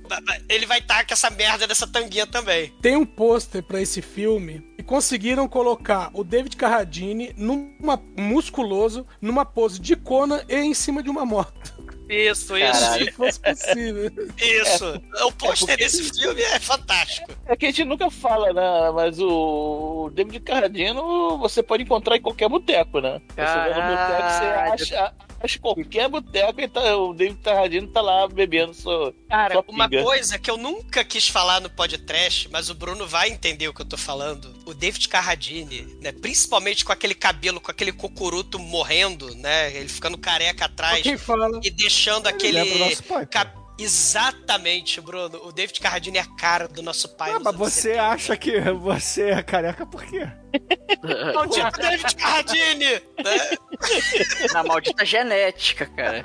Ele 0.48 0.66
vai 0.66 0.78
estar 0.78 0.98
tá 0.98 1.04
com 1.04 1.12
essa 1.12 1.30
merda 1.30 1.66
dessa 1.66 1.86
tanguinha 1.86 2.26
também. 2.26 2.72
Tem 2.80 2.96
um 2.96 3.06
pôster 3.06 3.62
pra 3.62 3.80
esse 3.80 4.00
filme 4.00 4.62
e 4.78 4.82
conseguiram 4.82 5.46
colocar 5.46 6.10
o 6.14 6.24
David 6.24 6.56
Carradine 6.56 7.34
numa 7.36 8.02
musculoso, 8.16 9.06
numa 9.20 9.44
pose 9.44 9.78
de 9.78 9.94
Conan 9.94 10.42
e 10.48 10.56
em 10.56 10.74
cima 10.74 11.02
de 11.02 11.10
uma 11.10 11.26
moto. 11.26 11.77
Isso, 12.08 12.56
isso. 12.56 12.72
Caralho. 12.80 13.04
Se 13.04 13.12
fosse 13.12 13.40
possível. 13.40 14.12
Isso. 14.38 15.02
o 15.26 15.32
pôster 15.32 15.68
É 15.70 15.72
porque- 15.72 15.76
desse 15.76 16.10
filme 16.18 16.40
é 16.42 16.58
fantástico. 16.58 17.30
É 17.46 17.56
que 17.56 17.66
a 17.66 17.68
gente 17.68 17.84
nunca 17.84 18.10
fala, 18.10 18.52
né? 18.52 18.90
Mas 18.94 19.18
o 19.20 20.10
David 20.14 20.40
Carradino 20.40 21.36
você 21.38 21.62
pode 21.62 21.82
encontrar 21.82 22.16
em 22.16 22.20
qualquer 22.22 22.48
boteco, 22.48 23.00
né? 23.00 23.20
Você 23.28 23.42
vai 23.42 23.68
no 23.68 23.74
boteco, 23.74 24.78
você 24.78 24.94
acha, 24.96 25.12
acha 25.42 25.58
qualquer 25.58 26.08
boteco 26.08 26.60
e 26.60 26.68
tá, 26.68 26.96
o 26.96 27.14
David 27.14 27.38
Carradino 27.42 27.88
tá 27.88 28.00
lá 28.00 28.26
bebendo 28.28 28.74
sua, 28.74 29.14
Cara, 29.28 29.54
sua 29.54 29.64
uma 29.68 29.88
coisa 29.88 30.38
que 30.38 30.50
eu 30.50 30.56
nunca 30.56 31.04
quis 31.04 31.28
falar 31.28 31.60
no 31.60 31.70
podcast, 31.70 32.48
mas 32.50 32.68
o 32.70 32.74
Bruno 32.74 33.06
vai 33.06 33.30
entender 33.30 33.68
o 33.68 33.74
que 33.74 33.82
eu 33.82 33.86
tô 33.86 33.96
falando. 33.96 34.54
O 34.66 34.74
David 34.74 35.08
Carradine, 35.08 35.96
né? 36.00 36.12
Principalmente 36.12 36.84
com 36.84 36.92
aquele 36.92 37.14
cabelo, 37.14 37.60
com 37.60 37.70
aquele 37.70 37.92
cocuruto 37.92 38.58
morrendo, 38.58 39.34
né? 39.36 39.74
Ele 39.74 39.88
ficando 39.88 40.18
careca 40.18 40.64
atrás 40.66 41.02
Quem 41.02 41.16
fala? 41.16 41.60
e 41.62 41.70
deixando 41.70 42.26
aquele. 42.26 42.62
lembra 42.62 42.76
o 42.76 42.88
nosso 42.88 43.02
pai, 43.04 43.26
Exatamente, 43.78 45.00
Bruno. 45.00 45.40
O 45.44 45.52
David 45.52 45.80
Carradine 45.80 46.18
é 46.18 46.22
a 46.22 46.36
cara 46.36 46.66
do 46.66 46.82
nosso 46.82 47.08
pai. 47.10 47.30
Ah, 47.30 47.38
mas 47.38 47.54
anos 47.54 47.58
você 47.58 47.92
acha 47.92 48.36
que 48.36 48.60
você 48.72 49.30
é 49.30 49.42
careca 49.42 49.86
por 49.86 50.04
quê? 50.04 50.28
70. 51.00 51.32
Maldito 51.32 51.80
David 51.80 52.16
Carradine! 52.16 52.84
né? 52.84 53.58
Na 54.52 54.64
maldita 54.64 55.04
genética, 55.04 55.86
cara. 55.86 56.22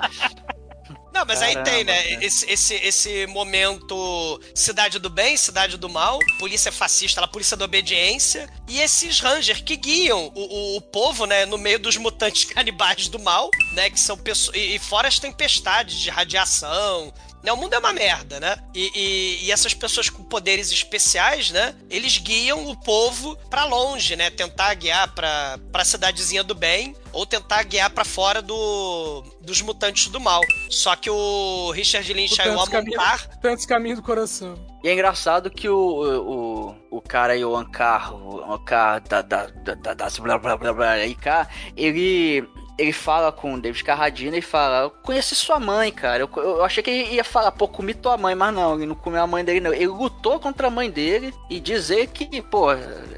Não, 1.14 1.24
mas 1.24 1.40
aí 1.40 1.54
Caramba, 1.54 1.70
tem, 1.70 1.84
né? 1.84 2.02
cara. 2.02 2.24
Esse, 2.24 2.50
esse, 2.50 2.74
esse 2.74 3.26
momento 3.28 4.40
cidade 4.52 4.98
do 4.98 5.08
bem, 5.08 5.36
cidade 5.36 5.76
do 5.76 5.88
mal, 5.88 6.18
polícia 6.40 6.72
fascista, 6.72 7.20
lá, 7.20 7.28
polícia 7.28 7.56
da 7.56 7.64
obediência, 7.64 8.50
e 8.68 8.80
esses 8.80 9.20
rangers 9.20 9.60
que 9.60 9.76
guiam 9.76 10.32
o, 10.34 10.40
o, 10.40 10.76
o 10.78 10.80
povo, 10.80 11.24
né, 11.24 11.46
no 11.46 11.56
meio 11.56 11.78
dos 11.78 11.96
mutantes 11.96 12.42
canibais 12.52 13.06
do 13.06 13.20
mal, 13.20 13.48
né? 13.72 13.90
Que 13.90 14.00
são 14.00 14.18
pessoas. 14.18 14.56
E, 14.56 14.74
e 14.74 14.78
fora 14.80 15.06
as 15.06 15.20
tempestades 15.20 15.96
de 16.00 16.10
radiação. 16.10 17.14
Né, 17.44 17.52
o 17.52 17.56
mundo 17.58 17.74
é 17.74 17.78
uma 17.78 17.92
merda, 17.92 18.40
né? 18.40 18.56
E, 18.74 18.90
e- 18.94 19.44
e 19.46 19.52
essas 19.52 19.74
pessoas 19.74 20.08
com 20.08 20.24
poderes 20.24 20.72
especiais, 20.72 21.50
né? 21.50 21.74
Eles 21.90 22.16
guiam 22.16 22.66
o 22.68 22.74
povo 22.74 23.36
pra 23.50 23.66
longe, 23.66 24.16
né? 24.16 24.30
Tentar 24.30 24.72
guiar 24.74 25.14
pra, 25.14 25.58
pra 25.70 25.84
cidadezinha 25.84 26.42
do 26.42 26.54
bem 26.54 26.96
ou 27.12 27.26
tentar 27.26 27.62
guiar 27.64 27.90
pra 27.90 28.02
fora 28.04 28.40
do, 28.40 29.22
dos 29.42 29.60
mutantes 29.60 30.08
do 30.08 30.18
mal. 30.18 30.40
Só 30.70 30.96
que 30.96 31.10
o 31.10 31.70
Richard 31.72 32.10
Lynch 32.14 32.34
Tantos 32.36 32.68
caminhos, 32.68 32.96
Amoncar, 32.98 33.38
tantos 33.40 33.66
caminhos 33.66 33.98
do 33.98 34.02
coração. 34.02 34.54
E 34.82 34.88
é 34.88 34.92
engraçado 34.94 35.50
que 35.50 35.68
o, 35.68 36.74
o, 36.90 36.96
o 36.98 37.00
cara 37.02 37.34
aí, 37.34 37.44
o 37.44 37.54
Ankar, 37.54 38.14
o 38.14 38.52
Ankar 38.54 39.00
da, 39.02 39.20
da, 39.22 39.46
da, 39.46 39.74
da, 39.74 39.94
das 39.94 40.18
blá 40.18 40.38
blá 40.38 40.56
blá 40.56 40.72
blá 40.72 40.90
aí, 40.92 41.14
cá, 41.14 41.46
ele. 41.76 42.42
Ele 42.76 42.92
fala 42.92 43.30
com 43.30 43.54
o 43.54 43.60
David 43.60 43.84
Carradine 43.84 44.38
e 44.38 44.42
fala: 44.42 44.82
Eu 44.84 44.90
conheci 44.90 45.34
sua 45.36 45.60
mãe, 45.60 45.92
cara. 45.92 46.24
Eu, 46.24 46.30
eu 46.42 46.64
achei 46.64 46.82
que 46.82 46.90
ele 46.90 47.14
ia 47.14 47.22
falar, 47.22 47.52
pô, 47.52 47.68
comi 47.68 47.94
tua 47.94 48.16
mãe, 48.16 48.34
mas 48.34 48.52
não, 48.52 48.74
ele 48.74 48.86
não 48.86 48.96
comeu 48.96 49.22
a 49.22 49.26
mãe 49.28 49.44
dele, 49.44 49.60
não. 49.60 49.72
Ele 49.72 49.86
lutou 49.86 50.40
contra 50.40 50.66
a 50.66 50.70
mãe 50.70 50.90
dele 50.90 51.32
e 51.48 51.60
dizer 51.60 52.08
que, 52.08 52.42
pô, 52.42 52.66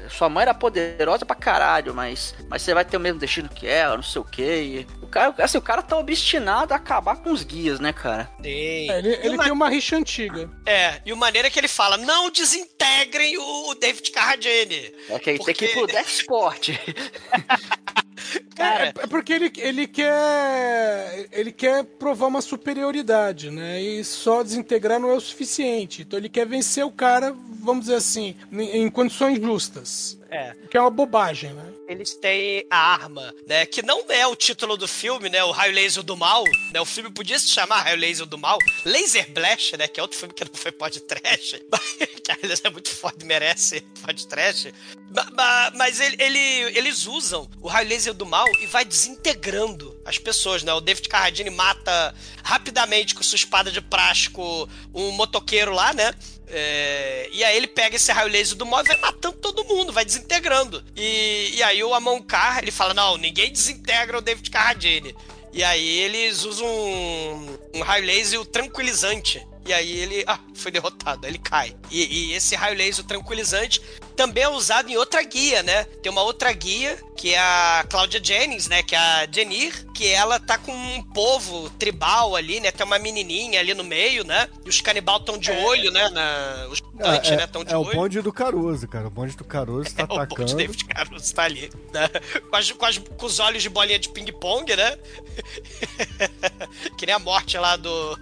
sua 0.09 0.29
mãe 0.29 0.43
era 0.43 0.53
poderosa 0.53 1.25
pra 1.25 1.35
caralho, 1.35 1.93
mas, 1.95 2.35
mas 2.47 2.61
você 2.61 2.71
vai 2.73 2.85
ter 2.85 2.97
o 2.97 2.99
mesmo 2.99 3.19
destino 3.19 3.49
que 3.49 3.65
ela, 3.65 3.95
não 3.95 4.03
sei 4.03 4.21
o 4.21 4.25
quê. 4.25 4.85
E 5.01 5.03
o 5.03 5.07
cara, 5.07 5.33
assim, 5.39 5.57
o 5.57 5.61
cara 5.61 5.81
tá 5.81 5.97
obstinado 5.97 6.71
a 6.73 6.77
acabar 6.77 7.15
com 7.15 7.31
os 7.31 7.43
guias, 7.43 7.79
né, 7.79 7.91
cara? 7.91 8.29
tem. 8.41 8.91
É, 8.91 8.99
ele 8.99 9.09
ele 9.15 9.29
uma- 9.29 9.43
tem 9.43 9.51
uma 9.51 9.69
rixa 9.69 9.95
antiga. 9.97 10.49
É, 10.67 11.01
e 11.03 11.11
o 11.11 11.17
maneiro 11.17 11.47
é 11.47 11.51
que 11.51 11.59
ele 11.59 11.67
fala: 11.67 11.97
não 11.97 12.29
desintegrem 12.29 13.37
o 13.39 13.73
David 13.73 14.11
Carradine. 14.11 14.93
É 15.09 15.17
que 15.17 15.29
ele 15.31 15.39
tem 15.39 15.55
que 15.55 15.65
ir 15.65 15.67
Porque- 15.69 15.79
pro 15.79 15.87
Death 15.87 16.09
Sport. 16.09 16.69
Cara, 18.57 18.85
É, 18.87 18.87
é 19.03 19.07
porque 19.07 19.33
ele, 19.33 19.51
ele 19.57 19.87
quer 19.87 21.27
ele 21.31 21.51
quer 21.51 21.83
provar 21.83 22.27
uma 22.27 22.41
superioridade, 22.41 23.51
né? 23.51 23.81
E 23.81 24.03
só 24.03 24.41
desintegrar 24.41 24.99
não 24.99 25.09
é 25.11 25.13
o 25.13 25.19
suficiente. 25.21 26.01
Então 26.01 26.17
ele 26.17 26.29
quer 26.29 26.45
vencer 26.47 26.83
o 26.83 26.91
cara, 26.91 27.35
vamos 27.61 27.85
dizer 27.85 27.95
assim, 27.97 28.35
em, 28.51 28.83
em 28.83 28.89
condições 28.89 29.39
justas. 29.39 30.17
É. 30.29 30.53
Que 30.69 30.77
é 30.77 30.81
uma 30.81 30.89
bobagem, 30.89 31.53
né? 31.53 31.73
eles 31.87 32.13
têm 32.15 32.65
a 32.69 32.77
arma, 32.77 33.33
né? 33.47 33.65
Que 33.65 33.81
não 33.81 34.03
é 34.11 34.27
o 34.27 34.35
título 34.35 34.75
do 34.75 34.89
filme, 34.89 35.29
né? 35.29 35.41
O 35.45 35.51
Raio 35.51 35.73
Laser 35.73 36.03
do 36.03 36.17
Mal, 36.17 36.43
né? 36.73 36.81
O 36.81 36.85
filme 36.85 37.09
podia 37.09 37.39
se 37.39 37.47
chamar 37.47 37.81
Raio 37.83 37.95
Laser 37.97 38.25
do 38.25 38.37
Mal. 38.37 38.57
Laser 38.83 39.31
Blast, 39.31 39.77
né? 39.77 39.87
Que 39.87 39.97
é 40.01 40.03
outro 40.03 40.17
filme 40.19 40.33
que 40.33 40.43
não 40.43 40.53
foi 40.53 40.73
podcast. 40.73 41.57
que 42.25 42.29
aliás 42.29 42.61
é 42.61 42.69
muito 42.69 42.89
foda, 42.89 43.25
merece 43.25 43.79
podcast. 44.03 44.73
Ma- 45.15 45.31
ma- 45.31 45.71
Mas 45.75 46.01
ele, 46.01 46.17
ele- 46.21 46.77
eles 46.77 47.05
usam 47.07 47.49
o 47.61 47.69
Raio 47.69 47.87
Laser 47.87 48.13
do 48.13 48.25
Mal 48.25 48.45
e 48.59 48.65
vai 48.67 48.83
desintegrando 48.83 49.97
as 50.03 50.17
pessoas, 50.17 50.63
né? 50.63 50.73
O 50.73 50.81
David 50.81 51.07
Carradine 51.07 51.49
mata 51.49 52.13
rapidamente 52.43 53.15
com 53.15 53.23
sua 53.23 53.37
espada 53.37 53.71
de 53.71 53.79
plástico 53.79 54.67
um 54.93 55.11
motoqueiro 55.11 55.71
lá, 55.73 55.93
né? 55.93 56.13
É, 56.49 57.29
e 57.31 57.43
aí 57.43 57.57
ele 57.57 57.67
pega 57.67 57.95
esse 57.95 58.11
raio 58.11 58.29
laser 58.29 58.55
do 58.57 58.65
mal 58.65 58.81
e 58.81 58.87
vai 58.87 58.97
matando 58.97 59.37
todo 59.37 59.65
mundo, 59.65 59.91
vai 59.91 60.05
desintegrando. 60.05 60.83
E, 60.95 61.51
e 61.55 61.63
aí 61.63 61.83
o 61.83 61.93
Amon 61.93 62.21
ele 62.61 62.71
fala, 62.71 62.93
não, 62.93 63.17
ninguém 63.17 63.51
desintegra 63.51 64.17
o 64.17 64.21
David 64.21 64.49
Carradine. 64.49 65.15
E 65.53 65.63
aí 65.63 65.99
eles 65.99 66.43
usam 66.43 66.67
um, 66.67 67.57
um 67.75 67.81
raio 67.81 68.05
laser 68.05 68.45
tranquilizante. 68.45 69.45
E 69.67 69.73
aí 69.73 69.99
ele, 69.99 70.23
ah, 70.25 70.39
foi 70.53 70.71
derrotado, 70.71 71.27
ele 71.27 71.37
cai. 71.37 71.75
E, 71.91 72.29
e 72.29 72.33
esse 72.33 72.55
raio 72.55 72.77
laser 72.77 73.03
tranquilizante 73.03 73.81
também 74.15 74.43
é 74.43 74.49
usado 74.49 74.89
em 74.89 74.95
outra 74.95 75.21
guia, 75.21 75.61
né? 75.61 75.83
Tem 76.01 76.09
uma 76.11 76.23
outra 76.23 76.51
guia, 76.53 76.97
que 77.17 77.33
é 77.33 77.39
a 77.39 77.85
Claudia 77.89 78.23
Jennings, 78.23 78.67
né? 78.69 78.81
Que 78.81 78.95
é 78.95 78.97
a 78.97 79.27
Jenir, 79.29 79.85
que 79.93 80.07
ela 80.07 80.39
tá 80.39 80.57
com 80.57 80.71
um 80.71 81.03
povo 81.03 81.69
tribal 81.71 82.35
ali, 82.35 82.61
né? 82.61 82.71
Tem 82.71 82.85
uma 82.85 82.97
menininha 82.97 83.59
ali 83.59 83.73
no 83.73 83.83
meio, 83.83 84.23
né? 84.23 84.47
E 84.65 84.69
os 84.69 84.79
canibal 84.79 85.17
estão 85.17 85.37
de 85.37 85.51
olho, 85.51 85.91
né? 85.91 86.09
Na, 86.09 86.67
os 86.71 86.79
mutantes, 86.97 87.31
é, 87.31 87.35
né? 87.37 87.43
Estão 87.45 87.63
de 87.63 87.73
é 87.73 87.77
o 87.77 87.83
bonde 87.85 88.21
do 88.21 88.33
Caruso, 88.33 88.87
cara. 88.87 89.07
O 89.07 89.09
bonde 89.09 89.35
do 89.37 89.43
Caruso 89.43 89.93
tá 89.95 90.03
É, 90.03 90.05
o 90.05 90.07
bonde 90.07 90.21
atacando. 90.23 90.55
David 90.55 90.85
Caruso 90.85 91.33
tá 91.35 91.43
ali, 91.43 91.69
né? 91.93 92.09
com, 92.49 92.55
as- 92.55 92.71
com 92.71 92.85
as- 92.85 92.97
com 92.97 93.25
os 93.25 93.39
olhos 93.39 93.63
de 93.63 93.69
bolinha 93.69 93.99
de 93.99 94.09
ping-pong, 94.09 94.75
né? 94.75 94.97
que 96.97 97.05
nem 97.05 97.15
a 97.15 97.19
morte 97.19 97.57
lá 97.57 97.75
do, 97.75 98.15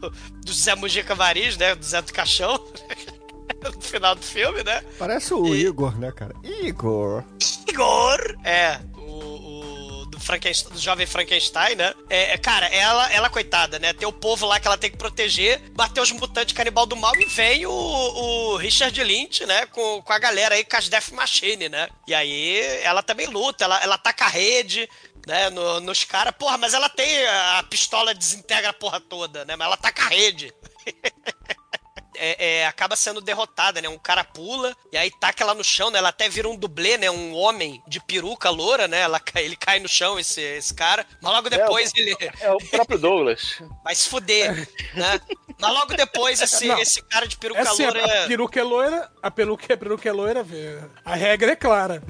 do 0.45 0.53
Zé 0.53 0.75
Mujica 0.75 1.15
Variz, 1.15 1.57
né? 1.57 1.75
Do 1.75 1.85
Zé 1.85 2.01
do 2.01 2.13
Caixão. 2.13 2.59
no 3.63 3.81
final 3.81 4.15
do 4.15 4.21
filme, 4.23 4.63
né? 4.63 4.83
Parece 4.99 5.33
o 5.33 5.55
E- 5.55 5.65
Igor, 5.65 5.97
né, 5.97 6.11
cara? 6.11 6.35
Igor. 6.43 7.23
Igor! 7.67 8.19
É, 8.43 8.79
Frankenstein, 10.25 10.73
do 10.73 10.79
jovem 10.79 11.05
Frankenstein, 11.05 11.75
né? 11.75 11.93
É, 12.09 12.33
é, 12.33 12.38
cara, 12.38 12.65
ela, 12.67 13.11
ela, 13.13 13.29
coitada, 13.29 13.77
né? 13.79 13.93
Tem 13.93 14.07
o 14.07 14.11
povo 14.11 14.45
lá 14.45 14.59
que 14.59 14.67
ela 14.67 14.77
tem 14.77 14.89
que 14.89 14.97
proteger, 14.97 15.59
bater 15.71 16.01
os 16.01 16.11
mutantes 16.11 16.55
canibal 16.55 16.85
do 16.85 16.95
mal 16.95 17.15
e 17.15 17.25
vem 17.25 17.65
o, 17.65 17.71
o 17.71 18.57
Richard 18.57 19.01
Lynch, 19.03 19.45
né? 19.45 19.65
Com, 19.67 20.01
com 20.01 20.13
a 20.13 20.19
galera 20.19 20.55
aí, 20.55 20.65
com 20.65 20.75
as 20.75 20.89
Death 20.89 21.11
Machine, 21.11 21.69
né? 21.69 21.88
E 22.07 22.13
aí 22.13 22.59
ela 22.81 23.03
também 23.03 23.27
luta, 23.27 23.63
ela, 23.63 23.81
ela 23.83 23.97
taca 23.97 24.25
a 24.25 24.29
rede. 24.29 24.89
Né, 25.27 25.49
no- 25.49 25.79
nos 25.79 26.03
caras, 26.03 26.35
porra, 26.38 26.55
mas 26.55 26.75
ela 26.75 26.88
tem 26.88 27.25
a 27.25 27.65
pistola 27.67 28.13
desintegra 28.13 28.69
a 28.69 28.73
porra 28.73 28.99
toda, 29.01 29.43
né? 29.43 29.55
Mas 29.55 29.65
ela 29.65 29.75
taca 29.77 30.03
a 30.03 30.07
rede. 30.07 30.53
é, 32.17 32.60
é, 32.60 32.67
acaba 32.67 32.95
sendo 32.95 33.21
derrotada, 33.21 33.82
né? 33.82 33.89
Um 33.89 33.97
cara 33.97 34.23
pula 34.23 34.75
e 34.91 34.97
aí 34.97 35.12
taca 35.19 35.43
ela 35.43 35.54
no 35.54 35.63
chão, 35.63 35.89
né? 35.89 35.99
Ela 35.99 36.10
até 36.10 36.28
vira 36.30 36.49
um 36.49 36.56
dublê, 36.56 36.97
né? 36.97 37.10
Um 37.10 37.34
homem 37.34 37.82
de 37.88 37.99
peruca 37.99 38.49
loura, 38.49 38.88
né? 38.88 39.01
Ela, 39.01 39.21
ele 39.36 39.56
cai 39.56 39.80
no 39.80 39.88
chão, 39.88 40.19
esse, 40.19 40.41
esse 40.41 40.73
cara. 40.73 41.06
Mas 41.21 41.32
logo 41.32 41.49
depois 41.49 41.91
ele 41.95 42.15
É 42.39 42.51
o 42.51 42.58
próprio 42.58 42.97
Douglas. 42.97 43.62
vai 43.84 43.95
se 43.95 44.10
fuder, 44.10 44.67
né? 44.93 45.19
Mas 45.59 45.71
logo 45.73 45.93
depois 45.95 46.41
esse, 46.41 46.65
Não. 46.67 46.77
esse 46.79 47.01
cara 47.03 47.27
de 47.27 47.37
peruca 47.37 47.59
É 47.61 47.63
assim, 47.63 47.83
loura... 47.85 48.23
a 48.23 48.27
peruca 48.27 48.59
é 48.59 48.63
loira, 48.63 49.11
a 49.21 49.31
peruca, 49.31 49.73
a 49.73 49.77
peruca 49.77 50.09
é 50.09 50.11
loira, 50.11 50.45
a 51.05 51.15
regra 51.15 51.51
é 51.51 51.55
clara. 51.55 52.03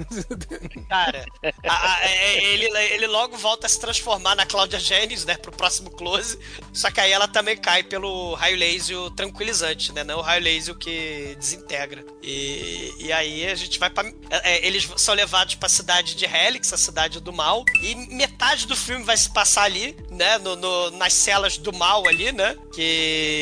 Cara, 0.88 1.24
a- 1.68 1.92
a- 1.94 2.04
é- 2.04 2.44
ele, 2.44 2.64
ele 2.94 3.06
logo 3.06 3.36
volta 3.36 3.66
a 3.66 3.70
se 3.70 3.78
transformar 3.78 4.34
na 4.34 4.44
Cláudia 4.46 4.78
Jennings, 4.78 5.24
né, 5.24 5.36
pro 5.36 5.52
próximo 5.52 5.90
close. 5.90 6.38
Só 6.72 6.90
que 6.90 7.00
aí 7.00 7.12
ela 7.12 7.28
também 7.28 7.56
cai 7.56 7.82
pelo 7.82 8.34
raio 8.34 8.56
laser 8.56 8.96
tranquilizante, 9.16 9.92
né? 9.92 10.02
Não 10.04 10.18
o 10.18 10.22
raio 10.22 10.42
laser 10.42 10.74
que 10.74 11.36
desintegra. 11.38 12.04
E, 12.22 12.92
e 12.98 13.12
aí 13.12 13.46
a 13.46 13.54
gente 13.54 13.78
vai 13.78 13.90
pra. 13.90 14.06
é, 14.30 14.54
é, 14.56 14.66
eles 14.66 14.88
são 14.96 15.14
levados 15.14 15.54
pra 15.54 15.68
cidade 15.68 16.14
de 16.14 16.24
Helix, 16.24 16.72
a 16.72 16.76
cidade 16.76 17.20
do 17.20 17.32
mal. 17.32 17.64
E 17.82 17.94
metade 18.14 18.66
do 18.66 18.76
filme 18.76 19.04
vai 19.04 19.16
se 19.16 19.32
passar 19.32 19.62
ali, 19.62 19.96
né? 20.10 20.38
No, 20.38 20.56
no- 20.56 20.90
nas 20.92 21.12
celas 21.12 21.56
do 21.58 21.72
mal 21.72 22.06
ali, 22.08 22.32
né? 22.32 22.56
Que. 22.74 23.35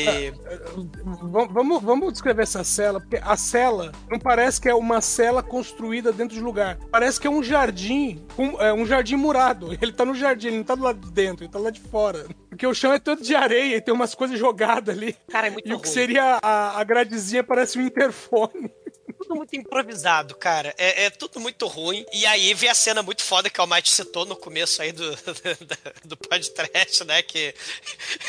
Vam- 1.21 1.47
vamos, 1.47 1.81
vamos 1.83 2.13
descrever 2.13 2.43
essa 2.43 2.63
cela, 2.63 2.99
porque 2.99 3.19
a 3.23 3.35
cela 3.37 3.91
não 4.09 4.19
parece 4.19 4.59
que 4.61 4.67
é 4.69 4.75
uma 4.75 5.01
cela 5.01 5.41
construída 5.43 6.11
dentro 6.11 6.35
de 6.35 6.41
lugar. 6.41 6.77
Parece 6.91 7.19
que 7.19 7.27
é 7.27 7.29
um 7.29 7.43
jardim, 7.43 8.21
com- 8.35 8.59
é 8.61 8.73
um 8.73 8.85
jardim 8.85 9.15
murado. 9.15 9.71
Ele 9.81 9.91
tá 9.91 10.05
no 10.05 10.15
jardim, 10.15 10.47
ele 10.47 10.57
não 10.57 10.63
tá 10.63 10.75
do 10.75 10.83
lado 10.83 10.99
de 10.99 11.11
dentro, 11.11 11.43
ele 11.45 11.51
tá 11.51 11.59
lá 11.59 11.69
de 11.69 11.79
fora. 11.79 12.25
Porque 12.55 12.65
o 12.65 12.73
chão 12.73 12.93
é 12.93 12.99
todo 12.99 13.21
de 13.21 13.35
areia 13.35 13.75
e 13.75 13.81
tem 13.81 13.93
umas 13.93 14.15
coisas 14.15 14.39
jogadas 14.39 14.95
ali. 14.97 15.13
Cara, 15.29 15.47
é 15.47 15.49
muito 15.49 15.67
E 15.67 15.73
o 15.73 15.79
que 15.79 15.87
ruim. 15.87 15.93
seria 15.93 16.39
a, 16.41 16.79
a 16.79 16.83
gradezinha 16.85 17.43
parece 17.43 17.77
um 17.77 17.81
interfone. 17.81 18.71
tudo 19.19 19.35
muito 19.35 19.53
improvisado, 19.57 20.33
cara. 20.37 20.73
É, 20.77 21.03
é 21.03 21.09
tudo 21.09 21.41
muito 21.41 21.67
ruim. 21.67 22.05
E 22.13 22.25
aí 22.25 22.53
vem 22.53 22.69
a 22.69 22.73
cena 22.73 23.03
muito 23.03 23.23
foda 23.23 23.49
que 23.49 23.59
o 23.59 23.61
Almighty 23.61 23.91
citou 23.91 24.25
no 24.25 24.37
começo 24.37 24.81
aí 24.81 24.93
do, 24.93 25.03
do 26.05 26.15
podcast, 26.15 27.03
né? 27.03 27.21
Que 27.23 27.53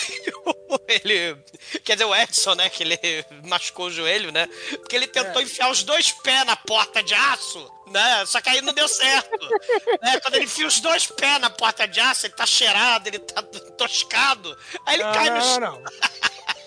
ele. 0.89 1.37
Quer 1.85 1.93
dizer, 1.95 2.05
o 2.07 2.15
Edson, 2.15 2.57
né? 2.57 2.69
Que 2.69 2.83
ele 2.83 2.99
machucou 3.47 3.87
o 3.87 3.91
joelho, 3.93 4.33
né? 4.33 4.49
Porque 4.71 4.97
ele 4.97 5.07
tentou 5.07 5.41
enfiar 5.41 5.71
os 5.71 5.85
dois 5.85 6.11
pés 6.11 6.45
na 6.45 6.57
porta 6.57 7.01
de 7.01 7.15
aço. 7.15 7.76
Né? 7.91 8.27
Só 8.27 8.41
que 8.41 8.49
aí 8.49 8.61
não 8.63 8.73
deu 8.73 8.89
certo. 8.89 9.49
né? 10.03 10.19
Quando 10.21 10.35
ele 10.35 10.45
enfia 10.45 10.67
os 10.67 10.81
dois 10.81 11.07
pés 11.07 11.41
na 11.41 11.51
porta 11.51 11.87
de 11.87 12.01
aço, 12.01 12.27
ele 12.27 12.35
tá 12.35 12.45
cheirado, 12.47 13.09
ele 13.09 13.19
tá 13.21 13.43
toscado. 13.79 14.57
Aí 14.85 14.97
ele 14.97 15.05
Não, 15.05 15.13
cai 15.13 15.31
no 15.31 15.37
não, 15.37 15.43
chão. 15.43 15.61
não, 15.61 15.81
não. 15.81 15.83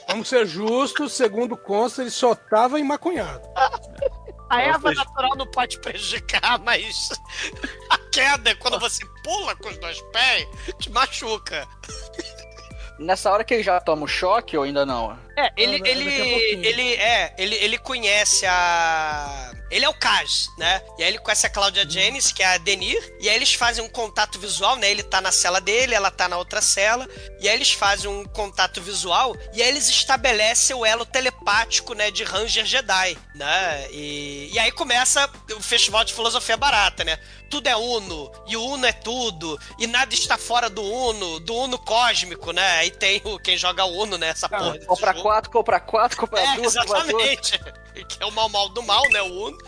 Vamos 0.08 0.28
ser 0.28 0.48
justos, 0.48 1.14
segundo 1.14 1.56
consta, 1.56 2.02
ele 2.02 2.10
só 2.10 2.34
tava 2.34 2.80
emmaconhado. 2.80 3.48
A 4.50 4.62
erva 4.64 4.92
natural 4.92 5.36
não 5.36 5.46
pode 5.52 5.80
prejudicar, 5.80 6.58
mas 6.60 7.10
a 7.92 7.98
queda, 8.12 8.56
quando 8.56 8.80
você 8.80 9.06
pula 9.24 9.56
com 9.58 9.70
os 9.70 9.78
dois 9.78 10.02
pés, 10.12 10.48
te 10.80 10.90
machuca. 10.90 11.68
Nessa 12.98 13.32
hora 13.32 13.44
que 13.44 13.54
ele 13.54 13.64
já 13.64 13.80
toma 13.80 14.04
o 14.06 14.08
choque 14.08 14.58
ou 14.58 14.64
ainda 14.64 14.84
não? 14.86 15.18
É, 15.38 15.52
ele, 15.56 15.76
ele, 15.88 16.10
ele, 16.66 16.94
é, 16.96 17.36
ele, 17.38 17.56
ele 17.56 17.78
conhece 17.78 18.46
a. 18.48 19.52
Ele 19.70 19.86
é 19.86 19.90
o 19.90 19.94
Kaz, 19.94 20.48
né? 20.58 20.82
E 20.98 21.04
aí 21.04 21.10
ele 21.10 21.20
conhece 21.20 21.46
a 21.46 21.50
Cláudia 21.50 21.88
Jennings, 21.88 22.32
que 22.32 22.42
é 22.42 22.48
a 22.48 22.58
Denir, 22.58 23.16
e 23.20 23.30
aí 23.30 23.36
eles 23.36 23.54
fazem 23.54 23.84
um 23.84 23.90
contato 23.90 24.40
visual, 24.40 24.76
né? 24.76 24.90
Ele 24.90 25.04
tá 25.04 25.22
na 25.22 25.32
cela 25.32 25.62
dele, 25.62 25.94
ela 25.94 26.10
tá 26.12 26.28
na 26.28 26.38
outra 26.38 26.62
cela, 26.62 27.08
e 27.40 27.48
aí 27.48 27.56
eles 27.56 27.72
fazem 27.72 28.10
um 28.10 28.26
contato 28.26 28.82
visual, 28.82 29.36
e 29.54 29.62
aí 29.62 29.70
eles 29.70 29.88
estabelecem 29.90 30.76
o 30.76 30.86
elo 30.86 31.06
telepático, 31.06 31.94
né? 31.94 32.12
De 32.12 32.24
Ranger 32.24 32.66
Jedi, 32.66 33.18
né? 33.36 33.88
E, 33.92 34.50
e 34.52 34.60
aí 34.60 34.72
começa 34.72 35.30
o 35.56 35.62
Festival 35.62 36.04
de 36.04 36.14
Filosofia 36.14 36.58
Barata, 36.58 37.04
né? 37.04 37.20
Tudo 37.50 37.68
é 37.68 37.76
Uno, 37.76 38.32
e 38.48 38.56
o 38.56 38.64
Uno 38.64 38.86
é 38.86 38.92
tudo, 38.94 39.60
e 39.80 39.88
nada 39.88 40.14
está 40.14 40.38
fora 40.38 40.70
do 40.70 40.84
Uno, 40.84 41.40
do 41.40 41.56
Uno 41.56 41.78
cósmico, 41.80 42.52
né? 42.52 42.78
Aí 42.78 42.92
tem 42.92 43.22
o, 43.24 43.40
quem 43.40 43.58
joga 43.58 43.86
Uno, 43.86 44.18
né? 44.18 44.30
Essa 44.30 44.48
porra. 44.48 44.78
Compra 44.86 45.12
jogo. 45.12 45.24
quatro, 45.24 45.52
compra 45.52 45.80
quatro, 45.80 46.18
compra 46.18 46.42
É, 46.42 46.56
duas, 46.56 46.76
compra 46.76 47.04
duas. 47.06 47.52
Que 48.10 48.24
é 48.24 48.26
o 48.26 48.32
mal 48.32 48.50
mal 48.50 48.70
do 48.70 48.82
mal, 48.84 49.04
né? 49.10 49.22
O 49.22 49.48
Uno. 49.48 49.58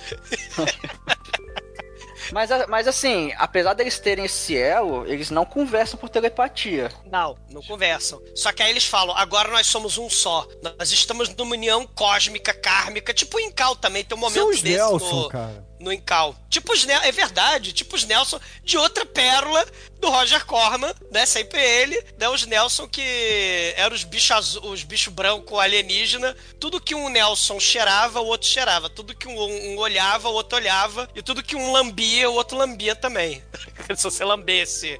Mas, 2.31 2.49
mas 2.69 2.87
assim, 2.87 3.33
apesar 3.37 3.73
deles 3.73 3.99
terem 3.99 4.25
esse 4.25 4.55
elo, 4.55 5.05
eles 5.05 5.29
não 5.29 5.43
conversam 5.43 5.99
por 5.99 6.07
telepatia. 6.07 6.89
Não, 7.05 7.37
não 7.49 7.61
conversam. 7.61 8.21
Só 8.35 8.51
que 8.53 8.63
aí 8.63 8.69
eles 8.69 8.85
falam, 8.85 9.15
agora 9.17 9.51
nós 9.51 9.67
somos 9.67 9.97
um 9.97 10.09
só. 10.09 10.47
Nós 10.61 10.91
estamos 10.91 11.29
numa 11.35 11.51
união 11.51 11.85
cósmica, 11.87 12.53
kármica, 12.53 13.13
tipo 13.13 13.37
o 13.37 13.39
Incal 13.39 13.75
também, 13.75 14.03
tem 14.03 14.17
um 14.17 14.21
momento 14.21 14.39
São 14.39 14.49
os 14.49 14.61
desse 14.61 14.77
Nelson, 14.77 15.15
no, 15.23 15.29
cara. 15.29 15.70
No 15.81 15.91
Incal. 15.91 16.35
Tipo 16.49 16.73
os 16.73 16.85
Nelson, 16.85 17.05
é 17.05 17.11
verdade, 17.11 17.73
tipo 17.73 17.95
os 17.95 18.03
Nelson 18.05 18.39
de 18.63 18.77
outra 18.77 19.05
pérola 19.05 19.65
do 19.99 20.09
Roger 20.09 20.45
Corman, 20.45 20.93
né? 21.11 21.25
Sempre 21.25 21.61
ele, 21.61 22.03
né? 22.17 22.27
Os 22.29 22.45
Nelson 22.45 22.87
que 22.87 23.73
eram 23.75 23.95
os 23.95 24.03
bichos 24.03 24.55
os 24.57 24.83
bichos 24.83 25.13
brancos 25.13 25.59
alienígena. 25.59 26.35
Tudo 26.59 26.81
que 26.81 26.95
um 26.95 27.09
Nelson 27.09 27.59
cheirava, 27.59 28.19
o 28.19 28.25
outro 28.25 28.47
cheirava. 28.47 28.89
Tudo 28.89 29.15
que 29.15 29.27
um, 29.27 29.73
um 29.73 29.77
olhava, 29.77 30.29
o 30.29 30.33
outro 30.33 30.57
olhava. 30.57 31.09
E 31.15 31.21
tudo 31.21 31.43
que 31.43 31.55
um 31.55 31.71
lambia, 31.71 32.29
o 32.29 32.33
outro 32.33 32.57
lambia 32.57 32.95
também. 32.95 33.43
Se 33.95 34.03
você 34.03 34.23
lambesse 34.23 34.99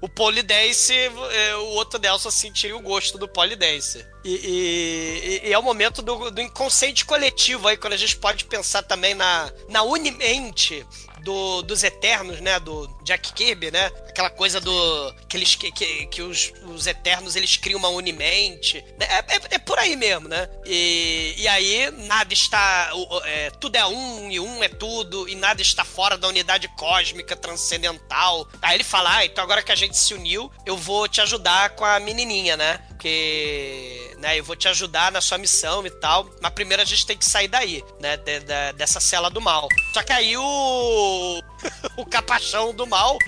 o 0.00 0.08
polidense, 0.08 0.92
eh, 0.94 1.56
o 1.56 1.66
outro 1.74 1.98
Nelson 2.00 2.30
sentiria 2.30 2.76
o 2.76 2.80
gosto 2.80 3.18
do 3.18 3.28
polidense. 3.28 4.04
E, 4.24 5.40
e- 5.44 5.48
e 5.48 5.52
é 5.52 5.58
o 5.58 5.62
momento 5.62 6.00
do, 6.00 6.30
do 6.30 6.40
inconsciente 6.40 7.04
coletivo 7.04 7.68
aí, 7.68 7.76
quando 7.76 7.92
a 7.92 7.96
gente 7.98 8.16
pode 8.16 8.44
pensar 8.46 8.82
também 8.82 9.14
na, 9.14 9.52
na 9.68 9.82
unimente 9.82 10.86
do, 11.22 11.62
dos 11.62 11.82
Eternos, 11.82 12.40
né? 12.40 12.58
Do 12.60 12.86
Jack 13.04 13.32
Kirby, 13.32 13.70
né? 13.70 13.90
Aquela 14.14 14.30
coisa 14.30 14.60
do. 14.60 15.12
que, 15.28 15.36
eles, 15.36 15.56
que, 15.56 15.72
que, 15.72 16.06
que 16.06 16.22
os, 16.22 16.52
os 16.66 16.86
Eternos 16.86 17.34
eles 17.34 17.56
criam 17.56 17.80
uma 17.80 17.88
unimente. 17.88 18.80
né? 18.96 19.06
É, 19.10 19.34
é, 19.34 19.40
é 19.50 19.58
por 19.58 19.76
aí 19.76 19.96
mesmo, 19.96 20.28
né? 20.28 20.48
E, 20.64 21.34
e 21.36 21.48
aí 21.48 21.90
nada 22.06 22.32
está. 22.32 22.92
é, 23.24 23.50
tudo 23.58 23.74
é 23.74 23.84
um 23.84 24.30
e 24.30 24.38
um 24.38 24.62
é 24.62 24.68
tudo, 24.68 25.28
e 25.28 25.34
nada 25.34 25.60
está 25.60 25.84
fora 25.84 26.16
da 26.16 26.28
unidade 26.28 26.68
cósmica 26.76 27.34
transcendental. 27.34 28.48
Aí 28.62 28.76
ele 28.76 28.84
fala: 28.84 29.16
ah, 29.16 29.24
então 29.24 29.42
agora 29.42 29.64
que 29.64 29.72
a 29.72 29.76
gente 29.76 29.96
se 29.96 30.14
uniu, 30.14 30.48
eu 30.64 30.76
vou 30.76 31.08
te 31.08 31.20
ajudar 31.20 31.70
com 31.70 31.84
a 31.84 31.98
menininha, 31.98 32.56
né? 32.56 32.78
Porque, 32.90 34.14
né, 34.18 34.38
eu 34.38 34.44
vou 34.44 34.54
te 34.54 34.68
ajudar 34.68 35.10
na 35.10 35.20
sua 35.20 35.38
missão 35.38 35.84
e 35.84 35.90
tal. 35.90 36.30
Mas 36.40 36.52
primeiro 36.52 36.80
a 36.82 36.86
gente 36.86 37.04
tem 37.04 37.18
que 37.18 37.24
sair 37.24 37.48
daí, 37.48 37.82
né? 38.00 38.16
de- 38.16 38.40
da- 38.40 38.70
dessa 38.72 39.00
cela 39.00 39.28
do 39.28 39.40
mal. 39.40 39.66
Só 39.92 40.04
que 40.04 40.12
aí 40.12 40.36
o. 40.36 41.42
o 41.98 42.06
capachão 42.06 42.72
do 42.74 42.86
mal, 42.86 43.18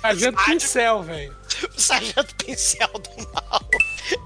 Sargento 0.00 0.44
Pincel, 0.44 1.02
velho. 1.02 1.36
o 1.76 1.80
sargento 1.80 2.34
pincel 2.36 2.88
do 2.88 3.32
mal. 3.32 3.60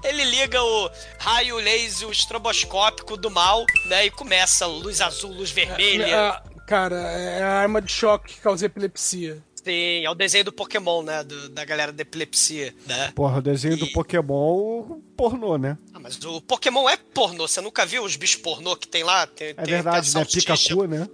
Ele 0.03 0.23
liga 0.25 0.61
o 0.61 0.89
raio 1.19 1.57
laser 1.57 2.09
estroboscópico 2.09 3.15
do 3.17 3.29
mal, 3.29 3.65
né? 3.85 4.05
E 4.05 4.11
começa 4.11 4.65
luz 4.65 5.01
azul, 5.01 5.31
luz 5.31 5.51
vermelha. 5.51 6.29
Ah, 6.31 6.43
cara, 6.67 6.95
é 6.97 7.43
a 7.43 7.53
arma 7.59 7.81
de 7.81 7.91
choque 7.91 8.33
que 8.35 8.41
causa 8.41 8.65
epilepsia. 8.65 9.43
Sim, 9.63 10.05
é 10.05 10.09
o 10.09 10.15
desenho 10.15 10.45
do 10.45 10.53
Pokémon, 10.53 11.03
né? 11.03 11.23
do- 11.25 11.49
da 11.49 11.65
galera 11.65 11.91
da 11.91 12.01
epilepsia, 12.01 12.73
né? 12.85 13.11
Porra, 13.13 13.39
o 13.39 13.41
desenho 13.41 13.75
do 13.75 13.85
E- 13.85 13.91
Pokémon 13.91 15.01
pornô, 15.17 15.57
né? 15.57 15.77
Ah, 15.93 15.99
mas 15.99 16.23
o 16.23 16.39
Pokémon 16.41 16.87
é 16.87 16.95
pornô. 16.95 17.47
Você 17.47 17.59
nunca 17.59 17.85
viu 17.85 18.03
os 18.03 18.15
bichos 18.15 18.41
pornô 18.41 18.75
que 18.77 18.87
tem 18.87 19.03
lá? 19.03 19.27
Tem, 19.27 19.49
É 19.49 19.53
tem- 19.53 19.65
verdade, 19.65 20.11
tem 20.13 20.21
né? 20.21 20.27
Pikachu, 20.31 20.85
né? 20.85 21.07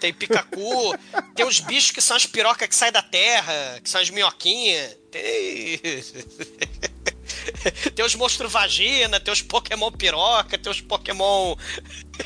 Tem 0.00 0.12
Pikachu. 0.12 0.98
tem 1.34 1.46
os 1.46 1.60
bichos 1.60 1.90
que 1.90 2.00
são 2.00 2.16
as 2.16 2.26
pirocas 2.26 2.68
que 2.68 2.74
saem 2.74 2.92
da 2.92 3.02
terra, 3.02 3.80
que 3.82 3.88
são 3.88 4.00
as 4.00 4.10
minhoquinhas. 4.10 4.96
Tem. 5.10 5.80
tem 7.94 8.04
os 8.04 8.14
monstros 8.14 8.52
vagina, 8.52 9.20
tem 9.20 9.32
os 9.32 9.42
Pokémon 9.42 9.90
piroca, 9.92 10.58
tem 10.58 10.70
os 10.70 10.80
Pokémon. 10.80 11.56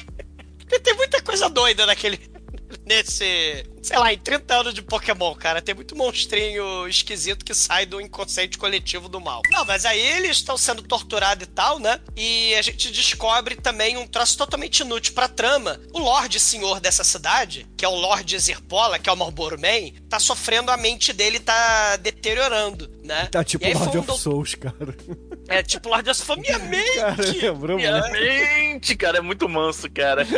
tem 0.83 0.94
muita 0.94 1.22
coisa 1.22 1.48
doida 1.48 1.87
naquele. 1.87 2.38
Nesse. 2.88 3.64
Sei 3.83 3.96
lá, 3.98 4.12
em 4.12 4.18
30 4.18 4.55
anos 4.55 4.74
de 4.74 4.83
Pokémon, 4.83 5.35
cara, 5.35 5.62
tem 5.62 5.74
muito 5.74 5.94
monstrinho 5.96 6.87
esquisito 6.88 7.44
que 7.44 7.55
sai 7.55 7.87
do 7.87 8.01
inconsciente 8.01 8.59
coletivo 8.59 9.09
do 9.09 9.20
mal. 9.20 9.40
Não, 9.51 9.64
mas 9.64 9.85
aí 9.85 10.01
eles 10.01 10.38
estão 10.38 10.59
sendo 10.59 10.83
torturados 10.83 11.44
e 11.44 11.51
tal, 11.51 11.79
né? 11.79 12.01
E 12.16 12.55
a 12.57 12.62
gente 12.62 12.90
descobre 12.90 13.55
também 13.57 13.96
um 13.96 14.07
troço 14.07 14.37
totalmente 14.37 14.81
inútil 14.81 15.14
pra 15.14 15.29
trama. 15.29 15.81
O 15.92 15.98
Lorde 16.01 16.40
Senhor 16.40 16.81
dessa 16.81 17.05
cidade, 17.05 17.66
que 17.77 17.85
é 17.85 17.88
o 17.88 17.94
Lorde 17.94 18.38
Zirpola, 18.38 18.98
que 18.98 19.09
é 19.09 19.12
o 19.12 19.16
Marlboro 19.16 19.59
Man, 19.61 19.92
tá 20.09 20.18
sofrendo, 20.18 20.70
a 20.70 20.77
mente 20.77 21.12
dele 21.12 21.38
tá 21.38 21.96
deteriorando, 21.96 22.90
né? 23.05 23.27
Tá 23.31 23.44
tipo 23.44 23.64
Lord 23.66 23.96
um 23.96 24.01
of 24.01 24.07
do- 24.07 24.16
Souls, 24.18 24.55
cara. 24.55 24.96
É 25.48 25.62
tipo 25.62 25.88
Lorde 25.88 26.11
of 26.11 26.37
minha 26.37 26.58
mente! 26.58 26.94
Cara, 27.00 27.16
lembrou 27.16 27.76
Minha 27.78 27.98
muito. 27.98 28.12
Mente, 28.12 28.94
cara, 28.96 29.18
é 29.18 29.20
muito 29.20 29.48
manso, 29.48 29.90
cara. 29.90 30.26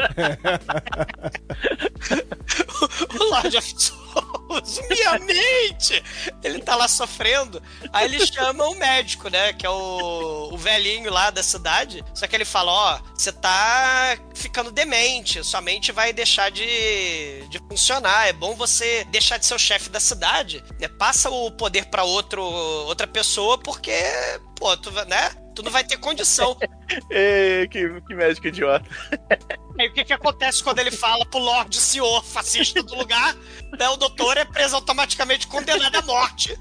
o 3.18 3.25
Lorde 3.25 3.57
of 3.57 3.75
Souls. 3.77 4.81
Minha 4.88 5.18
mente! 5.18 6.03
Ele 6.42 6.61
tá 6.61 6.77
lá 6.77 6.87
sofrendo. 6.88 7.62
Aí 7.92 8.07
eles 8.07 8.29
chamam 8.29 8.70
o 8.70 8.77
médico, 8.77 9.29
né? 9.29 9.53
Que 9.53 9.66
é 9.66 9.70
o, 9.70 10.51
o 10.53 10.57
velhinho 10.57 11.11
lá 11.11 11.31
da 11.31 11.42
cidade. 11.42 12.05
Só 12.14 12.27
que 12.27 12.37
ele 12.37 12.44
fala: 12.44 12.73
Ó, 12.73 13.01
você 13.14 13.33
tá 13.33 14.16
ficando 14.35 14.70
demente, 14.70 15.44
sua 15.44 15.61
mente 15.61 15.92
vai 15.92 16.12
deixar 16.12 16.51
de, 16.51 17.46
de 17.49 17.59
funcionar. 17.68 18.29
É 18.29 18.33
bom 18.33 18.55
você 18.55 19.05
deixar 19.11 19.37
de 19.38 19.46
ser 19.46 19.55
o 19.55 19.59
chefe 19.59 19.90
da 19.90 20.01
cidade, 20.01 20.64
né? 20.81 20.88
Passa 20.88 21.31
o 21.31 21.51
poder 21.51 21.87
pra 21.87 22.05
outro, 22.05 22.42
outra 22.42 23.07
pessoa, 23.07 23.59
porque, 23.59 23.92
pô, 24.61 24.77
tu, 24.77 24.91
né? 25.09 25.30
Tu 25.55 25.62
não 25.64 25.72
vai 25.72 25.82
ter 25.82 25.97
condição. 25.97 26.57
Que, 27.70 28.01
que 28.09 28.14
médico 28.16 28.49
idiota. 28.49 28.85
Aí 29.78 29.87
o 29.87 29.93
que, 29.95 30.05
que 30.05 30.12
acontece 30.12 30.61
quando 30.61 30.80
ele 30.80 30.91
fala 30.91 31.24
pro 31.24 31.39
Lorde 31.39 31.76
Senhor, 31.76 32.24
fascista 32.24 32.82
do 32.82 32.97
lugar? 32.97 33.32
Né, 33.78 33.89
o 33.91 33.97
doutor 33.97 34.37
é 34.37 34.45
preso 34.45 34.74
automaticamente 34.74 35.47
condenado 35.47 35.95
à 35.95 36.03
morte. 36.03 36.59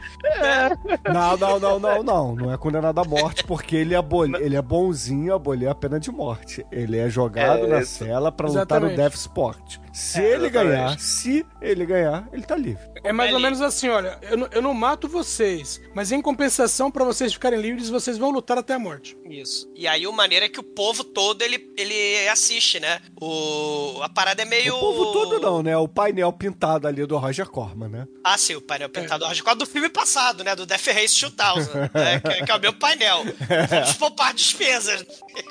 Não, 1.11 1.35
não, 1.35 1.59
não, 1.59 1.79
não, 1.79 2.03
não. 2.03 2.35
Não 2.35 2.53
é 2.53 2.57
condenado 2.57 2.99
à 2.99 3.03
morte 3.03 3.43
porque 3.43 3.75
ele, 3.75 3.95
aboli, 3.95 4.35
ele 4.39 4.55
é 4.55 4.61
bonzinho 4.61 5.33
abolir 5.33 5.67
a 5.67 5.73
pena 5.73 5.99
de 5.99 6.11
morte. 6.11 6.63
Ele 6.71 6.99
é 6.99 7.09
jogado 7.09 7.65
É, 7.65 7.67
na 7.67 7.79
isso. 7.81 8.03
cela 8.05 8.31
pra 8.31 8.47
lutar 8.47 8.79
no. 8.81 8.95
Death 8.95 9.15
Sport. 9.15 9.77
Se 9.91 10.21
É, 10.21 10.25
ele 10.35 10.45
exatamente. 10.45 10.53
ganhar, 10.75 10.99
se 10.99 11.45
ele 11.59 11.85
ganhar, 11.87 12.29
ele 12.31 12.43
tá 12.43 12.55
livre. 12.55 12.87
É 13.03 13.11
mais 13.11 13.33
ou 13.33 13.39
menos 13.39 13.61
assim, 13.61 13.89
olha, 13.89 14.17
eu, 14.23 14.37
não- 14.37 14.49
eu 14.51 14.61
não 14.61 14.73
mato 14.73 15.07
vocês, 15.07 15.81
mas 15.93 16.11
em 16.11 16.21
compensação, 16.21 16.91
pra 16.91 17.03
vocês 17.05 17.33
ficarem 17.33 17.59
livres, 17.59 17.89
vocês 17.89 18.17
vão 18.17 18.29
lutar 18.31 18.57
até 18.57 18.73
a 18.73 18.79
morte. 18.79 19.17
Isso. 19.29 19.69
E 19.75 19.87
aí 19.87 20.07
o 20.07 20.11
maneiro 20.11 20.45
é 20.45 20.49
que 20.49 20.59
o 20.59 20.63
povo 20.63 21.03
todo 21.03 21.41
ele, 21.41 21.71
ele 21.77 22.27
assiste, 22.29 22.79
né? 22.79 23.01
O, 23.21 23.99
a 24.01 24.09
parada 24.09 24.41
é 24.41 24.45
meio. 24.45 24.75
O 24.75 24.79
povo 24.79 25.11
todo 25.11 25.39
não, 25.39 25.61
né? 25.63 25.77
O 25.77 25.87
painel 25.87 26.31
pintado 26.33 26.87
ali 26.87 27.05
do 27.05 27.17
Roger 27.17 27.47
Corman, 27.47 27.89
né? 27.89 28.07
Ah, 28.23 28.37
sim, 28.37 28.55
o 28.55 28.61
painel 28.61 28.89
pintado 28.89 29.25
é. 29.25 29.55
do 29.55 29.65
filme 29.65 29.89
passado, 29.89 30.43
né? 30.43 30.55
Do 30.55 30.65
Death 30.65 30.87
Race 30.87 31.19
2000, 31.21 31.73
né? 31.93 32.19
que, 32.39 32.45
que 32.45 32.51
é 32.51 32.55
o 32.55 32.59
meu 32.59 32.73
painel. 32.73 33.23
Vamos 33.69 33.93
poupar 33.93 34.33
despesas. 34.33 35.05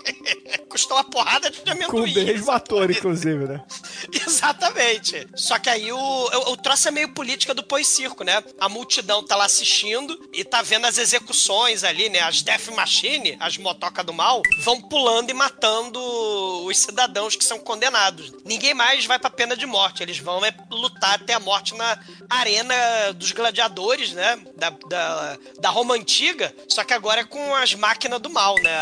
Custou 0.68 0.96
uma 0.96 1.04
porrada 1.04 1.50
de 1.50 1.60
Com 1.60 1.70
o 1.70 1.72
amendoim. 1.72 2.14
mesmo 2.14 2.50
ator, 2.50 2.90
inclusive, 2.90 3.46
né? 3.46 3.64
Exatamente. 4.12 5.26
Só 5.34 5.58
que 5.58 5.68
aí 5.70 5.90
o, 5.92 5.98
o, 5.98 6.52
o 6.52 6.56
troço 6.56 6.88
é 6.88 6.90
meio 6.90 7.08
política 7.38 7.54
do 7.54 7.62
pós-circo, 7.62 8.24
né? 8.24 8.42
A 8.58 8.68
multidão 8.68 9.22
tá 9.22 9.36
lá 9.36 9.44
assistindo 9.44 10.28
e 10.32 10.44
tá 10.44 10.60
vendo 10.60 10.86
as 10.86 10.98
execuções 10.98 11.84
ali, 11.84 12.08
né? 12.08 12.20
As 12.20 12.42
Death 12.42 12.68
Machine, 12.74 13.36
as 13.38 13.56
motocas 13.56 14.04
do 14.04 14.12
mal, 14.12 14.42
vão 14.60 14.80
pulando 14.80 15.30
e 15.30 15.34
matando 15.34 16.00
os 16.64 16.76
cidadãos 16.78 17.36
que 17.36 17.44
são 17.44 17.58
condenados. 17.58 18.32
Ninguém 18.44 18.74
mais 18.74 19.06
vai 19.06 19.18
pra 19.18 19.30
pena 19.30 19.56
de 19.56 19.66
morte. 19.66 20.02
Eles 20.02 20.18
vão 20.18 20.44
é, 20.44 20.52
lutar 20.70 21.14
até 21.14 21.34
a 21.34 21.40
morte 21.40 21.74
na 21.76 21.98
arena 22.28 22.74
dos 23.14 23.30
gladiadores, 23.30 24.12
né? 24.12 24.38
Da, 24.56 24.70
da, 24.70 25.38
da 25.60 25.70
Roma 25.70 25.94
Antiga. 25.94 26.52
Só 26.68 26.82
que 26.82 26.92
agora 26.92 27.20
é 27.20 27.24
com 27.24 27.54
as 27.54 27.74
máquinas 27.74 28.20
do 28.20 28.30
mal, 28.30 28.56
né? 28.56 28.74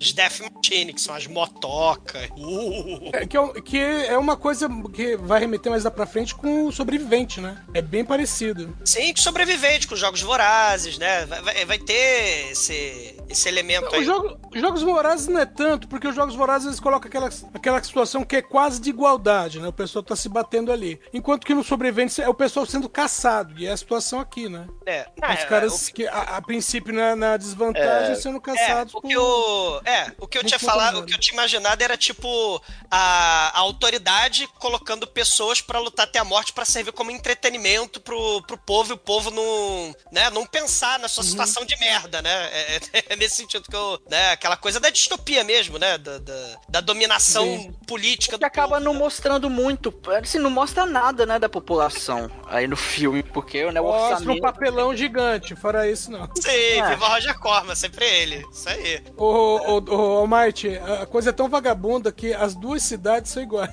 As 0.00 0.12
Death 0.12 0.40
Machine, 0.40 0.92
que 0.92 1.00
são 1.00 1.14
as 1.14 1.26
motocas. 1.26 2.28
Uh. 2.36 3.10
É, 3.12 3.26
que, 3.26 3.36
é, 3.36 3.60
que 3.60 3.78
é 3.78 4.16
uma 4.16 4.36
coisa 4.36 4.68
que 4.94 5.16
vai 5.16 5.40
remeter 5.40 5.70
mais 5.70 5.84
lá 5.84 5.90
pra 5.90 6.06
frente 6.06 6.34
com 6.34 6.66
o 6.66 6.72
sobrevivente, 6.72 7.40
né? 7.40 7.64
É 7.74 7.87
bem 7.88 8.04
parecido. 8.04 8.76
Sim, 8.84 9.12
que 9.12 9.20
sobrevivente 9.20 9.86
com 9.88 9.96
jogos 9.96 10.20
vorazes, 10.22 10.98
né? 10.98 11.24
Vai, 11.26 11.64
vai- 11.64 11.78
ter 11.78 12.50
esse, 12.50 13.16
esse 13.28 13.48
elemento 13.48 13.94
aí. 13.94 14.00
Os 14.00 14.06
jogo- 14.06 14.38
os 14.54 14.60
Jogos 14.60 14.82
Vorazes 14.82 15.28
não 15.28 15.40
é 15.40 15.46
tanto, 15.46 15.86
porque 15.88 16.08
os 16.08 16.14
Jogos 16.14 16.34
Vorazes 16.34 16.66
eles 16.66 16.80
colocam 16.80 17.08
aquela, 17.08 17.30
aquela 17.54 17.82
situação 17.82 18.24
que 18.24 18.36
é 18.36 18.42
quase 18.42 18.80
de 18.80 18.90
igualdade, 18.90 19.60
né? 19.60 19.68
O 19.68 19.72
pessoal 19.72 20.02
tá 20.02 20.16
se 20.16 20.28
batendo 20.28 20.72
ali. 20.72 21.00
Enquanto 21.14 21.46
que 21.46 21.54
no 21.54 21.62
sobrevivente 21.62 22.20
é 22.20 22.28
o 22.28 22.34
pessoal 22.34 22.66
sendo 22.66 22.88
caçado, 22.88 23.54
e 23.58 23.66
é 23.66 23.70
a 23.72 23.76
situação 23.76 24.18
aqui, 24.20 24.48
né? 24.48 24.66
É, 24.84 25.06
Os 25.16 25.40
é, 25.40 25.46
caras 25.46 25.88
que 25.88 26.06
a, 26.06 26.20
a 26.36 26.42
princípio 26.42 26.92
na, 26.92 27.14
na 27.14 27.36
desvantagem 27.36 28.12
É. 28.12 28.14
sendo 28.16 28.38
É, 28.38 28.40
caçados 28.40 28.94
o 28.94 29.00
que 29.00 29.12
eu, 29.12 29.80
é, 29.84 30.12
o 30.18 30.26
que 30.26 30.36
eu 30.38 30.44
tinha 30.44 30.58
falado, 30.58 30.98
o 31.00 31.06
que 31.06 31.14
eu 31.14 31.18
tinha 31.20 31.34
imaginado 31.34 31.80
era 31.82 31.96
tipo 31.96 32.60
a, 32.90 33.50
a 33.56 33.58
autoridade 33.60 34.48
colocando 34.58 35.06
pessoas 35.06 35.60
pra 35.60 35.78
lutar 35.78 36.06
até 36.06 36.18
a 36.18 36.24
morte 36.24 36.52
pra 36.52 36.64
servir 36.64 36.92
como 36.92 37.10
entretenimento 37.10 37.77
pro, 37.86 38.42
pro 38.42 38.56
povo 38.58 38.92
e 38.92 38.94
o 38.94 38.98
povo 38.98 39.30
não, 39.30 39.94
né, 40.10 40.30
não 40.30 40.46
pensar 40.46 40.98
na 40.98 41.06
sua 41.08 41.22
Uhum. 41.22 41.30
situação 41.30 41.64
de 41.64 41.76
merda, 41.78 42.22
né? 42.22 42.30
É, 42.52 42.76
é- 42.76 42.80
é 43.10 43.16
nesse 43.16 43.36
sentido 43.36 43.64
que 43.68 43.76
eu, 43.76 44.00
né, 44.10 44.30
aquela 44.32 44.56
coisa 44.56 44.80
da 44.80 44.90
distopia 44.90 45.44
mesmo, 45.44 45.78
né, 45.78 45.98
da, 45.98 46.18
da, 46.18 46.56
da 46.68 46.80
dominação 46.80 47.44
Sim. 47.44 47.72
política 47.86 48.36
Que 48.36 48.40
do 48.40 48.46
acaba 48.46 48.76
povo, 48.76 48.84
não 48.84 48.92
né? 48.94 48.98
mostrando 48.98 49.50
muito, 49.50 49.92
assim, 50.20 50.38
não 50.38 50.50
mostra 50.50 50.86
nada, 50.86 51.26
né, 51.26 51.38
da 51.38 51.48
população 51.48 52.30
aí 52.46 52.66
no 52.66 52.76
filme, 52.76 53.22
porque 53.22 53.70
né, 53.70 53.80
o 53.80 53.84
Mostra 53.84 54.08
um 54.08 54.12
orçamento... 54.12 54.40
papelão 54.40 54.96
gigante, 54.96 55.54
fora 55.54 55.88
isso 55.90 56.10
não. 56.10 56.28
Sim, 56.36 56.50
É. 56.80 56.88
viva 56.90 57.08
Roger 57.08 57.38
Corman, 57.38 57.74
sempre 57.74 58.04
ele. 58.06 58.44
Isso 58.52 58.68
aí. 58.68 59.02
Ô, 59.16 59.24
ô, 59.26 59.78
ô, 59.78 60.22
ô, 60.22 60.26
Marte, 60.26 60.68
a 60.78 61.04
coisa 61.06 61.30
é 61.30 61.32
tão 61.32 61.48
vagabunda 61.48 62.10
que 62.12 62.32
as 62.32 62.54
duas 62.54 62.82
cidades 62.82 63.30
são 63.32 63.42
iguais. 63.42 63.70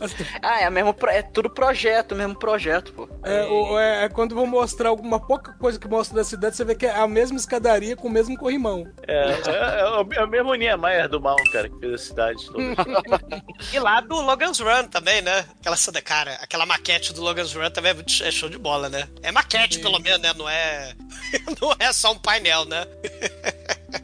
As- 0.00 0.10
Ah, 0.42 0.60
é, 0.60 0.64
a 0.64 0.70
mesmo, 0.70 0.94
é 1.08 1.22
tudo 1.22 1.48
projeto, 1.50 2.14
mesmo 2.14 2.34
projeto, 2.38 2.59
pô. 2.92 3.08
É, 3.22 3.44
o- 3.44 3.78
é, 3.78 4.04
é 4.04 4.08
quando 4.08 4.34
vão 4.34 4.46
mostrar 4.46 4.88
alguma 4.90 5.18
pouca 5.18 5.52
coisa 5.54 5.78
que 5.78 5.88
mostra 5.88 6.16
da 6.16 6.24
cidade, 6.24 6.56
você 6.56 6.64
vê 6.64 6.74
que 6.74 6.86
é 6.86 6.94
a 6.94 7.06
mesma 7.06 7.36
escadaria 7.36 7.96
com 7.96 8.08
o 8.08 8.10
mesmo 8.10 8.36
corrimão. 8.36 8.86
É, 9.06 9.30
é, 9.30 9.80
é 9.80 9.84
o- 9.86 10.12
é 10.12 10.24
o 10.24 10.28
mesmo 10.28 10.54
Niemeyer 10.54 11.08
do 11.08 11.20
mal, 11.20 11.36
cara, 11.52 11.68
que 11.68 11.78
fez 11.78 11.94
a 11.94 11.98
cidade 11.98 12.46
toda. 12.46 12.60
E 13.72 13.78
lá 13.78 14.00
do 14.00 14.20
Logan's 14.20 14.58
Run 14.58 14.88
também, 14.88 15.20
né? 15.22 15.44
Aquela 15.60 15.76
cara, 16.00 16.32
aquela 16.42 16.66
maquete 16.66 17.12
do 17.12 17.22
Logan's 17.22 17.52
Run 17.54 17.70
também 17.70 17.92
é, 17.92 18.28
é 18.28 18.30
show 18.30 18.48
de 18.48 18.58
bola, 18.58 18.88
né? 18.88 19.08
É 19.22 19.30
maquete, 19.30 19.76
Sim. 19.76 19.82
pelo 19.82 19.98
menos, 19.98 20.20
né? 20.20 20.32
Não 20.36 20.48
é. 20.48 20.94
Não 21.60 21.74
é 21.78 21.92
só 21.92 22.12
um 22.12 22.18
painel, 22.18 22.64
né? 22.64 22.84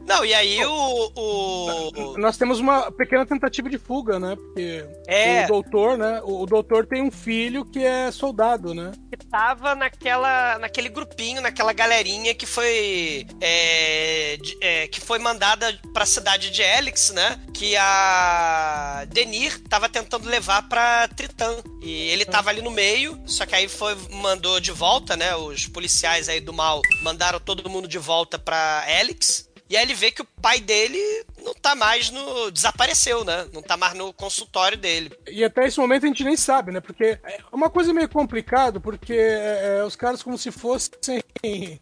Não, 0.06 0.24
e 0.24 0.32
aí 0.34 0.64
o. 0.64 1.12
o... 1.16 2.18
Nós 2.18 2.36
temos 2.36 2.58
uma 2.60 2.90
pequena 2.92 3.24
tentativa 3.26 3.68
de 3.68 3.78
fuga, 3.78 4.18
né? 4.18 4.36
Porque 4.36 4.84
É. 5.06 5.44
o 5.44 5.48
doutor, 5.48 5.96
né? 5.98 6.20
O, 6.24 6.46
doutor 6.46 6.86
tem 6.86 7.02
um 7.02 7.10
filho 7.10 7.64
que 7.64 7.84
é 7.84 8.10
soldado, 8.10 8.74
né? 8.74 8.92
que 9.10 9.16
tava 9.26 9.74
naquela, 9.74 10.58
naquele 10.58 10.88
grupinho, 10.88 11.40
naquela 11.40 11.72
galerinha 11.72 12.34
que 12.34 12.44
foi 12.46 13.26
é, 13.40 14.36
de- 14.42 14.56
é, 14.60 14.86
que 14.88 15.00
foi 15.00 15.18
mandada 15.18 15.78
pra 15.94 16.04
cidade 16.04 16.50
de 16.50 16.60
Helix, 16.62 17.10
né? 17.10 17.38
Que 17.54 17.76
a 17.76 19.04
Denir 19.08 19.60
tava 19.68 19.88
tentando 19.88 20.28
levar 20.28 20.68
pra 20.68 21.08
Tritã. 21.08 21.56
E 21.82 22.08
ele 22.10 22.24
tava 22.24 22.50
ali 22.50 22.60
no 22.62 22.70
meio, 22.70 23.18
só 23.26 23.46
que 23.46 23.54
aí 23.54 23.68
foi 23.68 23.96
mandou 24.10 24.58
de 24.60 24.72
volta, 24.72 25.16
né? 25.16 25.34
Os 25.36 25.66
policiais 25.66 26.28
aí 26.28 26.40
do 26.40 26.52
mal 26.52 26.80
mandaram 27.02 27.38
todo 27.40 27.68
mundo 27.70 27.86
de 27.88 27.98
volta 27.98 28.38
pra 28.38 28.84
Helix. 28.88 29.48
E 29.68 29.76
aí 29.76 29.82
ele 29.82 29.94
vê 29.94 30.10
que 30.10 30.22
o 30.22 30.28
pai 30.40 30.60
dele 30.60 30.98
não 31.42 31.54
tá 31.54 31.74
mais 31.74 32.10
no. 32.10 32.50
desapareceu, 32.50 33.24
né? 33.24 33.46
Não 33.52 33.62
tá 33.62 33.76
mais 33.76 33.94
no 33.94 34.12
consultório 34.12 34.76
dele. 34.76 35.12
E 35.28 35.44
até 35.44 35.66
esse 35.66 35.78
momento 35.78 36.04
a 36.04 36.08
gente 36.08 36.24
nem 36.24 36.36
sabe, 36.36 36.72
né? 36.72 36.80
Porque 36.80 37.18
é 37.22 37.40
uma 37.52 37.70
coisa 37.70 37.92
meio 37.92 38.08
complicado, 38.08 38.80
porque 38.80 39.12
é, 39.12 39.78
é, 39.78 39.84
os 39.84 39.96
caras 39.96 40.22
como 40.22 40.36
se 40.36 40.50
fossem 40.50 41.22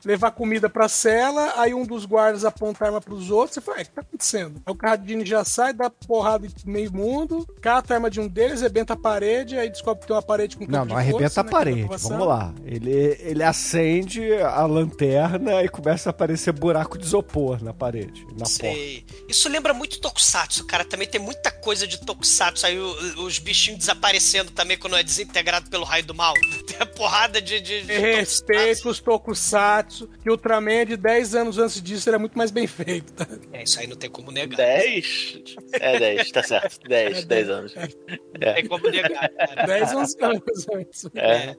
levar 0.05 0.32
comida 0.32 0.68
pra 0.68 0.88
cela, 0.88 1.55
aí 1.57 1.72
um 1.72 1.84
dos 1.84 2.05
guardas 2.05 2.44
aponta 2.44 2.84
a 2.84 2.88
arma 2.88 3.00
pros 3.00 3.30
outros, 3.30 3.55
você 3.55 3.61
fala, 3.61 3.78
é, 3.78 3.82
o 3.82 3.84
que 3.84 3.90
tá 3.90 4.00
acontecendo? 4.00 4.62
Aí 4.66 4.72
o 4.72 4.76
Carradine 4.76 5.24
já 5.24 5.44
sai, 5.44 5.72
dá 5.72 5.88
porrada 5.88 6.46
em 6.46 6.70
meio 6.70 6.92
mundo, 6.92 7.46
cata 7.61 7.94
a 7.94 7.96
arma 7.96 8.11
de 8.11 8.20
um 8.20 8.28
deles, 8.28 8.61
arrebenta 8.61 8.94
a 8.94 8.96
parede, 8.96 9.57
aí 9.57 9.70
descobre 9.70 10.02
que 10.02 10.07
tem 10.07 10.16
uma 10.16 10.22
parede 10.22 10.57
com 10.57 10.66
Não, 10.66 10.84
não 10.84 10.96
arrebenta 10.96 11.22
força, 11.22 11.40
a 11.40 11.44
né, 11.44 11.50
dá 11.50 11.57
parede. 11.57 11.88
Vamos 12.09 12.26
lá. 12.26 12.55
Ele, 12.64 13.16
ele 13.20 13.42
acende 13.42 14.34
a 14.34 14.66
lanterna 14.66 15.62
e 15.62 15.68
começa 15.68 16.09
a 16.09 16.12
aparecer 16.12 16.52
buraco 16.52 16.98
de 16.98 17.05
isopor 17.05 17.62
na 17.62 17.72
parede, 17.72 18.22
na 18.32 18.44
porta. 18.44 18.46
Sei. 18.46 19.07
Isso 19.28 19.48
lembra 19.55 19.72
muito 19.72 20.00
Tokusatsu, 20.00 20.66
cara. 20.66 20.84
Também 20.84 21.07
tem 21.09 21.20
muita 21.20 21.50
coisa 21.50 21.86
de 21.86 22.00
Tokusatsu. 22.05 22.66
Aí 22.66 22.78
o- 22.78 23.24
os 23.24 23.38
bichinhos 23.38 23.78
desaparecendo 23.78 24.50
também 24.50 24.76
quando 24.76 24.96
é 24.96 25.02
desintegrado 25.02 25.70
pelo 25.70 25.84
raio 25.84 26.05
do 26.05 26.14
mal. 26.14 26.34
Tem 26.66 26.76
a 26.80 26.86
porrada 26.86 27.40
de. 27.40 27.61
de, 27.61 27.82
de 27.82 27.92
Respeito 27.98 28.88
os 28.88 28.98
tokusatsu, 29.00 30.09
que 30.22 30.28
Ultraman 30.30 30.84
de 30.86 30.96
10 30.96 31.34
anos 31.36 31.59
antes 31.59 31.80
disso 31.80 32.09
era 32.09 32.18
muito 32.18 32.36
mais 32.36 32.50
bem 32.50 32.66
feito, 32.66 33.12
tá? 33.12 33.26
É, 33.52 33.62
isso 33.62 33.78
aí 33.78 33.86
não 33.86 33.96
tem 33.96 34.11
como 34.11 34.30
negar. 34.32 34.57
10? 34.57 35.38
É 35.74 35.98
10, 35.98 36.30
tá 36.32 36.42
certo. 36.42 36.80
10, 36.88 37.24
10 37.24 37.48
anos. 37.50 37.74
Não 37.74 38.55
tem 38.55 38.66
como 38.66 38.88
negar, 38.90 39.28
cara. 39.30 39.66
10, 39.66 39.92
11 39.94 40.16
anos 40.20 40.42
antes. 40.74 41.05
É. 41.14 41.57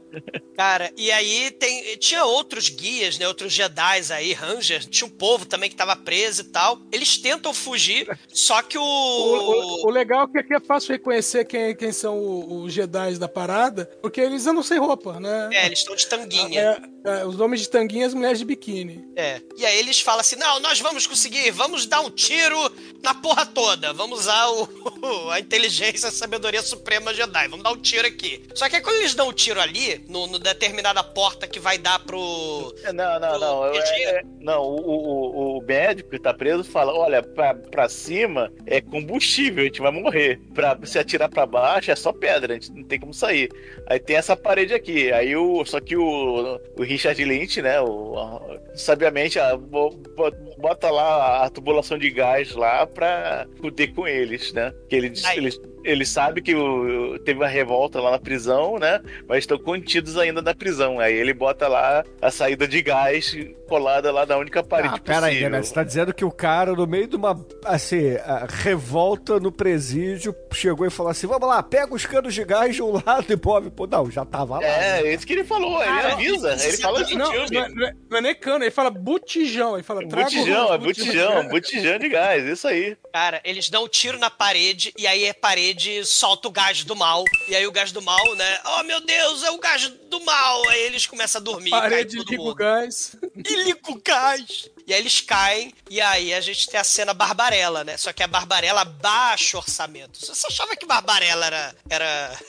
Cara, 0.57 0.91
e 0.97 1.11
aí 1.11 1.51
tem, 1.51 1.95
tinha 1.97 2.25
outros 2.25 2.67
guias, 2.69 3.17
né? 3.17 3.27
Outros 3.27 3.53
Jedi 3.53 4.01
aí, 4.11 4.33
Rangers. 4.33 4.85
Tinha 4.85 5.07
um 5.07 5.11
povo 5.11 5.45
também 5.45 5.69
que 5.69 5.75
tava 5.75 5.95
preso 5.95 6.41
e 6.41 6.45
tal. 6.45 6.77
Eles 6.91 7.17
tentam 7.17 7.53
fugir 7.53 7.74
fugir. 7.75 8.19
Só 8.29 8.61
que 8.61 8.77
o. 8.77 8.81
O, 8.83 9.83
o- 9.83 9.87
o 9.87 9.89
legal 9.89 10.23
é 10.25 10.27
que 10.31 10.37
aqui 10.39 10.53
é 10.55 10.59
fácil 10.59 10.93
reconhecer 10.93 11.45
quem, 11.45 11.75
quem 11.75 11.91
são 11.91 12.17
os 12.63 12.73
Jedi 12.73 13.17
da 13.17 13.27
parada, 13.27 13.85
porque 14.01 14.19
eles 14.21 14.47
andam 14.47 14.63
sem 14.63 14.79
roupa, 14.79 15.19
né? 15.19 15.49
É, 15.53 15.65
eles 15.65 15.79
estão 15.79 15.95
de 15.95 16.07
tanguinha. 16.07 16.77
É, 17.05 17.21
é, 17.21 17.25
os 17.25 17.39
homens 17.39 17.61
de 17.61 17.69
tanguinha 17.69 18.03
e 18.03 18.07
as 18.07 18.13
mulheres 18.13 18.39
de 18.39 18.45
biquíni. 18.45 19.05
É. 19.15 19.41
E 19.57 19.65
aí 19.65 19.77
eles 19.79 19.99
falam 20.01 20.21
assim: 20.21 20.35
não, 20.37 20.59
nós 20.59 20.79
vamos 20.79 21.05
conseguir, 21.05 21.51
vamos 21.51 21.85
dar 21.85 22.01
um 22.01 22.09
tiro 22.09 22.57
na 23.03 23.13
porra 23.13 23.45
toda. 23.45 23.93
Vamos 23.93 24.21
usar 24.21 24.47
o, 24.49 25.29
a 25.31 25.39
inteligência, 25.39 26.09
a 26.09 26.11
sabedoria 26.11 26.61
suprema 26.61 27.13
Jedi. 27.13 27.47
Vamos 27.47 27.63
dar 27.63 27.71
um 27.71 27.77
tiro 27.77 28.07
aqui. 28.07 28.43
Só 28.55 28.69
que 28.69 28.77
aí 28.77 28.81
quando 28.81 28.97
eles 28.97 29.13
dão 29.13 29.27
o 29.27 29.33
tiro 29.33 29.59
ali, 29.59 30.03
no, 30.07 30.27
no 30.27 30.39
determinada 30.39 31.03
porta 31.03 31.47
que 31.47 31.59
vai 31.59 31.77
dar 31.77 31.99
pro. 31.99 32.73
Não, 32.93 33.19
não, 33.19 33.29
pro 33.29 33.39
não. 33.39 33.65
É- 33.67 34.03
é- 34.03 34.21
não, 34.39 34.61
o, 34.61 34.75
o, 34.79 35.57
o 35.57 35.61
médico 35.63 36.09
que 36.09 36.19
tá 36.19 36.33
preso 36.33 36.63
fala: 36.63 36.93
olha, 36.93 37.21
pra, 37.23 37.55
pra 37.65 37.89
cima 37.89 38.51
é 38.65 38.79
combustível, 38.81 39.63
a 39.63 39.65
gente 39.67 39.81
vai 39.81 39.91
morrer. 39.91 40.39
Pra 40.53 40.77
se 40.83 40.97
atirar 40.99 41.29
pra 41.29 41.45
baixo 41.45 41.91
é 41.91 41.95
só 41.95 42.13
pedra, 42.13 42.53
a 42.53 42.55
gente 42.55 42.71
não 42.71 42.83
tem 42.83 42.99
como 42.99 43.13
sair. 43.13 43.49
Aí 43.87 43.99
tem 43.99 44.15
essa 44.15 44.35
parede 44.35 44.73
aqui. 44.73 45.11
Aí 45.11 45.35
o. 45.35 45.63
Só 45.65 45.79
que 45.79 45.95
o, 45.97 46.59
o 46.77 46.83
Richard 46.83 47.23
Lynch, 47.23 47.61
né? 47.61 47.79
O, 47.81 48.17
a- 48.17 48.59
sabiamente, 48.75 49.39
ah, 49.39 49.55
bo- 49.57 49.91
bo- 50.15 50.31
bota 50.57 50.89
lá 50.89 51.45
a 51.45 51.49
tubulação 51.49 51.97
de 51.97 52.09
gás 52.09 52.53
lá 52.55 52.85
pra 52.85 53.47
fuder 53.59 53.93
com 53.93 54.07
eles, 54.07 54.53
né? 54.53 54.73
Que 54.89 54.95
ele, 54.95 55.13
Aí. 55.25 55.37
Ele, 55.85 56.05
sabe 56.05 56.41
que 56.41 56.55
o, 56.55 57.17
teve 57.19 57.39
uma 57.39 57.47
revolta 57.47 57.99
lá 58.01 58.11
na 58.11 58.19
prisão, 58.19 58.77
né? 58.79 58.99
Mas 59.27 59.39
estão 59.39 59.57
contidos 59.57 60.17
ainda 60.17 60.41
na 60.41 60.53
prisão. 60.53 60.99
Aí 60.99 61.13
ele 61.13 61.33
bota 61.33 61.67
lá 61.67 62.03
a 62.21 62.31
saída 62.31 62.67
de 62.67 62.81
gás 62.81 63.35
colada 63.67 64.11
lá 64.11 64.25
na 64.25 64.37
única 64.37 64.63
parede 64.63 64.95
Ah, 64.95 64.99
pera 64.99 65.25
aí, 65.27 65.33
possível. 65.35 65.49
né? 65.49 65.61
Você 65.63 65.73
tá 65.73 65.83
dizendo 65.83 66.13
que 66.13 66.23
o 66.25 66.31
cara, 66.31 66.73
no 66.73 66.85
meio 66.85 67.07
de 67.07 67.15
uma, 67.15 67.39
assim, 67.65 68.15
revolta 68.61 69.39
no 69.39 69.51
presídio, 69.51 70.35
chegou 70.53 70.85
e 70.85 70.89
falou 70.89 71.11
assim, 71.11 71.27
vamos 71.27 71.47
lá, 71.47 71.61
pega 71.63 71.93
os 71.93 72.05
canos 72.05 72.33
de 72.33 72.43
gás 72.43 72.75
de 72.75 72.81
um 72.83 72.93
lado 73.05 73.25
e 73.31 73.35
move... 73.43 73.69
Pô, 73.71 73.87
não, 73.87 74.09
já 74.09 74.23
tava 74.25 74.59
lá. 74.59 74.63
É, 74.65 75.03
né? 75.03 75.13
isso 75.13 75.25
que 75.25 75.33
ele 75.33 75.43
falou, 75.43 75.81
ele 75.81 75.91
Ah, 75.91 76.13
avisa, 76.13 76.53
isso 76.55 76.67
ele 76.67 76.77
fala 76.77 76.99
é 76.99 77.01
isso 77.03 77.17
Não, 77.17 77.31
não, 77.31 77.43
é, 77.43 77.69
não 77.69 77.87
é- 77.87 77.93
não 78.09 78.17
é 78.17 78.21
nem 78.21 78.35
cano, 78.35 78.63
ele 78.63 78.71
fala 78.71 78.89
botijão. 78.89 79.75
Ele 79.75 79.83
fala, 79.83 80.07
traga 80.07 80.25
Botijão, 80.25 80.73
é 80.73 80.77
botijão, 80.77 81.47
botijão 81.47 81.99
de 81.99 82.09
gás, 82.09 82.43
isso 82.45 82.67
aí. 82.67 82.97
Cara, 83.13 83.41
eles 83.43 83.69
dão 83.69 83.85
um 83.85 83.87
tiro 83.87 84.17
na 84.19 84.29
parede 84.29 84.93
e 84.97 85.07
aí 85.07 85.27
a 85.29 85.33
parede 85.33 85.74
solta 86.05 86.47
o 86.47 86.51
gás 86.51 86.83
do 86.83 86.95
mal. 86.95 87.23
E 87.47 87.55
aí 87.55 87.65
o 87.67 87.71
gás 87.71 87.91
do 87.91 88.01
mal, 88.01 88.35
né? 88.35 88.59
Oh 88.77 88.83
meu 88.83 88.99
Deus, 89.01 89.43
é 89.43 89.51
o 89.51 89.57
gás 89.57 89.87
do 89.87 90.19
mal. 90.23 90.67
Aí 90.69 90.81
eles 90.81 91.05
começam 91.05 91.39
a 91.39 91.43
dormir. 91.43 91.71
cai 91.71 91.81
Parede 91.81 92.17
liga 92.17 92.41
o 92.41 92.55
gás. 92.55 93.15
E 93.35 93.55
liga 93.63 93.79
o 93.89 94.01
gás. 94.03 94.69
E 94.87 94.93
aí 94.93 94.99
eles 94.99 95.19
caem, 95.21 95.73
e 95.89 95.99
aí 95.99 96.33
a 96.33 96.39
gente 96.41 96.67
tem 96.69 96.79
a 96.79 96.83
cena 96.83 97.13
Barbarella, 97.13 97.83
né? 97.83 97.97
Só 97.97 98.13
que 98.13 98.21
a 98.21 98.27
Barbarella 98.27 98.85
baixa 98.85 99.57
orçamento. 99.57 100.19
Se 100.19 100.27
você 100.27 100.47
achava 100.47 100.75
que 100.75 100.85
Barbarella 100.85 101.45
era. 101.47 101.75
era... 101.89 102.39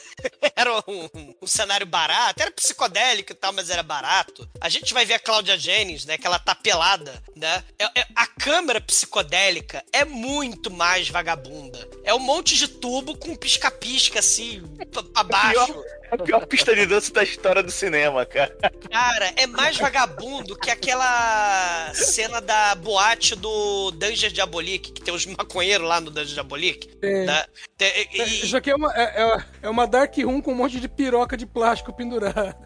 Era 0.56 0.72
um, 0.88 1.34
um 1.42 1.46
cenário 1.46 1.86
barato, 1.86 2.40
era 2.40 2.50
psicodélico 2.50 3.32
e 3.32 3.34
tal, 3.34 3.52
mas 3.52 3.68
era 3.68 3.82
barato. 3.82 4.48
A 4.58 4.68
gente 4.70 4.94
vai 4.94 5.04
ver 5.04 5.12
a 5.12 5.18
Cláudia 5.18 5.58
Jennings, 5.58 6.06
né? 6.06 6.16
Que 6.16 6.26
ela 6.26 6.38
tá 6.38 6.54
pelada, 6.54 7.22
né? 7.36 7.62
É- 7.78 8.00
é- 8.00 8.06
a 8.16 8.26
câmera 8.26 8.80
psicodélica 8.80 9.84
é 9.92 10.06
muito 10.06 10.70
mais 10.70 11.10
vagabunda. 11.10 11.86
É 12.02 12.14
um 12.14 12.18
monte 12.18 12.56
de 12.56 12.66
tubo 12.66 13.14
com 13.18 13.36
pisca-pisca, 13.36 14.20
assim, 14.20 14.62
pra- 14.90 15.02
pra 15.02 15.22
baixo. 15.22 15.84
É 15.95 15.95
a 16.10 16.18
pior 16.18 16.46
pista 16.46 16.74
de 16.74 16.86
dança 16.86 17.12
da 17.12 17.22
história 17.22 17.62
do 17.62 17.70
cinema, 17.70 18.24
cara. 18.26 18.56
Cara, 18.90 19.32
é 19.36 19.46
mais 19.46 19.76
vagabundo 19.76 20.56
que 20.58 20.70
aquela 20.70 21.92
cena 21.94 22.40
da 22.40 22.74
boate 22.74 23.34
do 23.36 23.90
Danger 23.92 24.30
Diabolique, 24.30 24.92
que 24.92 25.00
tem 25.02 25.12
os 25.14 25.26
maconheiros 25.26 25.86
lá 25.88 26.00
no 26.00 26.10
Danger 26.10 26.34
Diabolique. 26.34 26.88
Tem. 26.96 27.26
né? 27.26 27.44
Tem- 27.76 28.08
e- 28.12 28.20
É, 28.20 28.24
Isso 28.24 28.56
aqui 28.56 28.70
é 28.70 28.74
uma, 28.76 28.92
é, 28.94 29.22
é- 29.22 29.44
é 29.62 29.68
uma 29.70 29.86
Dark 29.86 30.14
Room 30.18 30.40
com 30.40 30.52
um 30.52 30.56
monte 30.56 30.80
de 30.80 30.88
piroca 30.88 31.36
de 31.36 31.46
plástico 31.46 31.92
pendurada. 31.92 32.56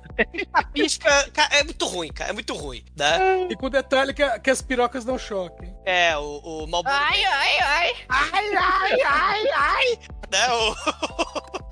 a 0.52 0.62
pisca. 0.64 1.30
cara, 1.32 1.56
é 1.56 1.64
muito 1.64 1.86
ruim, 1.86 2.12
cara. 2.12 2.30
É 2.30 2.32
muito 2.32 2.54
ruim. 2.54 2.84
Né? 2.96 3.46
E 3.50 3.56
com 3.56 3.66
o 3.66 3.70
detalhe 3.70 4.12
que, 4.12 4.38
que 4.40 4.50
as 4.50 4.60
pirocas 4.60 5.04
dão 5.04 5.18
choque. 5.18 5.66
É, 5.84 6.16
o, 6.16 6.22
o 6.64 6.66
Malboro. 6.66 6.94
Ai, 6.94 7.24
ai, 7.24 7.58
ai. 7.60 7.92
ai, 8.08 8.56
ai, 8.56 9.00
ai, 9.02 9.48
ai. 9.54 9.98
Né? 10.30 10.48
O, 10.52 11.60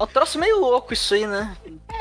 É 0.00 0.02
um 0.02 0.06
troço 0.06 0.38
meio 0.38 0.58
louco 0.58 0.94
isso 0.94 1.12
aí, 1.12 1.26
né? 1.26 1.54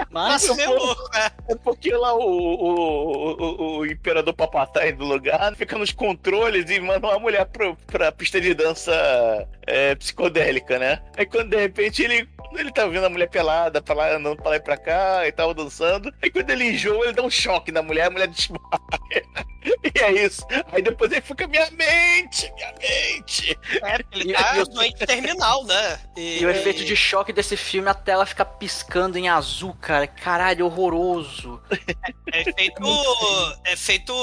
Mas. 0.09 0.47
Nossa, 0.47 0.55
meio 0.55 0.73
louco, 0.73 1.03
né? 1.13 1.29
É 1.49 1.55
porque 1.55 1.91
lá 1.91 2.13
o, 2.13 2.21
o, 2.21 3.31
o, 3.41 3.77
o 3.79 3.85
imperador 3.85 4.33
papatai 4.33 4.93
do 4.93 5.03
lugar 5.03 5.53
fica 5.57 5.77
nos 5.77 5.91
controles 5.91 6.69
e 6.69 6.79
manda 6.79 7.07
uma 7.07 7.19
mulher 7.19 7.45
pro, 7.47 7.75
pra 7.87 8.09
pista 8.09 8.39
de 8.39 8.53
dança 8.53 8.93
é, 9.67 9.95
psicodélica, 9.95 10.79
né? 10.79 11.01
Aí 11.17 11.25
quando 11.25 11.49
de 11.49 11.57
repente 11.57 12.01
ele, 12.01 12.25
ele 12.53 12.71
tá 12.71 12.85
vendo 12.87 13.05
a 13.05 13.09
mulher 13.09 13.29
pelada, 13.29 13.81
pra 13.81 13.95
lá, 13.95 14.15
andando 14.15 14.37
pra 14.37 14.49
lá 14.51 14.55
e 14.55 14.59
pra 14.59 14.77
cá 14.77 15.27
e 15.27 15.31
tava 15.31 15.53
dançando. 15.53 16.13
Aí 16.21 16.29
quando 16.31 16.49
ele 16.49 16.71
enjoa, 16.71 17.05
ele 17.05 17.13
dá 17.13 17.23
um 17.23 17.29
choque 17.29 17.71
na 17.71 17.81
mulher, 17.81 18.05
a 18.07 18.09
mulher 18.09 18.27
desmaia. 18.29 18.59
E 19.93 19.99
é 19.99 20.11
isso. 20.25 20.45
Aí 20.71 20.81
depois 20.81 21.11
ele 21.11 21.21
fica, 21.21 21.45
minha 21.47 21.69
mente, 21.71 22.51
minha 22.55 22.73
mente. 22.79 23.57
É, 23.83 23.97
porque 24.03 24.19
ele 24.19 24.31
E- 24.31 24.33
tá 24.33 24.55
e 24.57 24.61
o- 24.61 24.65
doente 24.65 25.05
terminal, 25.05 25.63
né? 25.65 25.99
E 26.17 26.45
o 26.45 26.49
efeito 26.49 26.83
de 26.85 26.95
choque 26.95 27.33
desse 27.33 27.55
filme, 27.57 27.89
a 27.89 27.93
tela 27.93 28.25
fica 28.25 28.45
piscando 28.45 29.17
em 29.17 29.27
azul, 29.29 29.73
cara. 29.81 30.07
Caralho, 30.07 30.65
horroroso. 30.65 31.61
É 32.31 32.43
feito. 32.53 32.81
É 33.65 33.75
feito. 33.75 34.13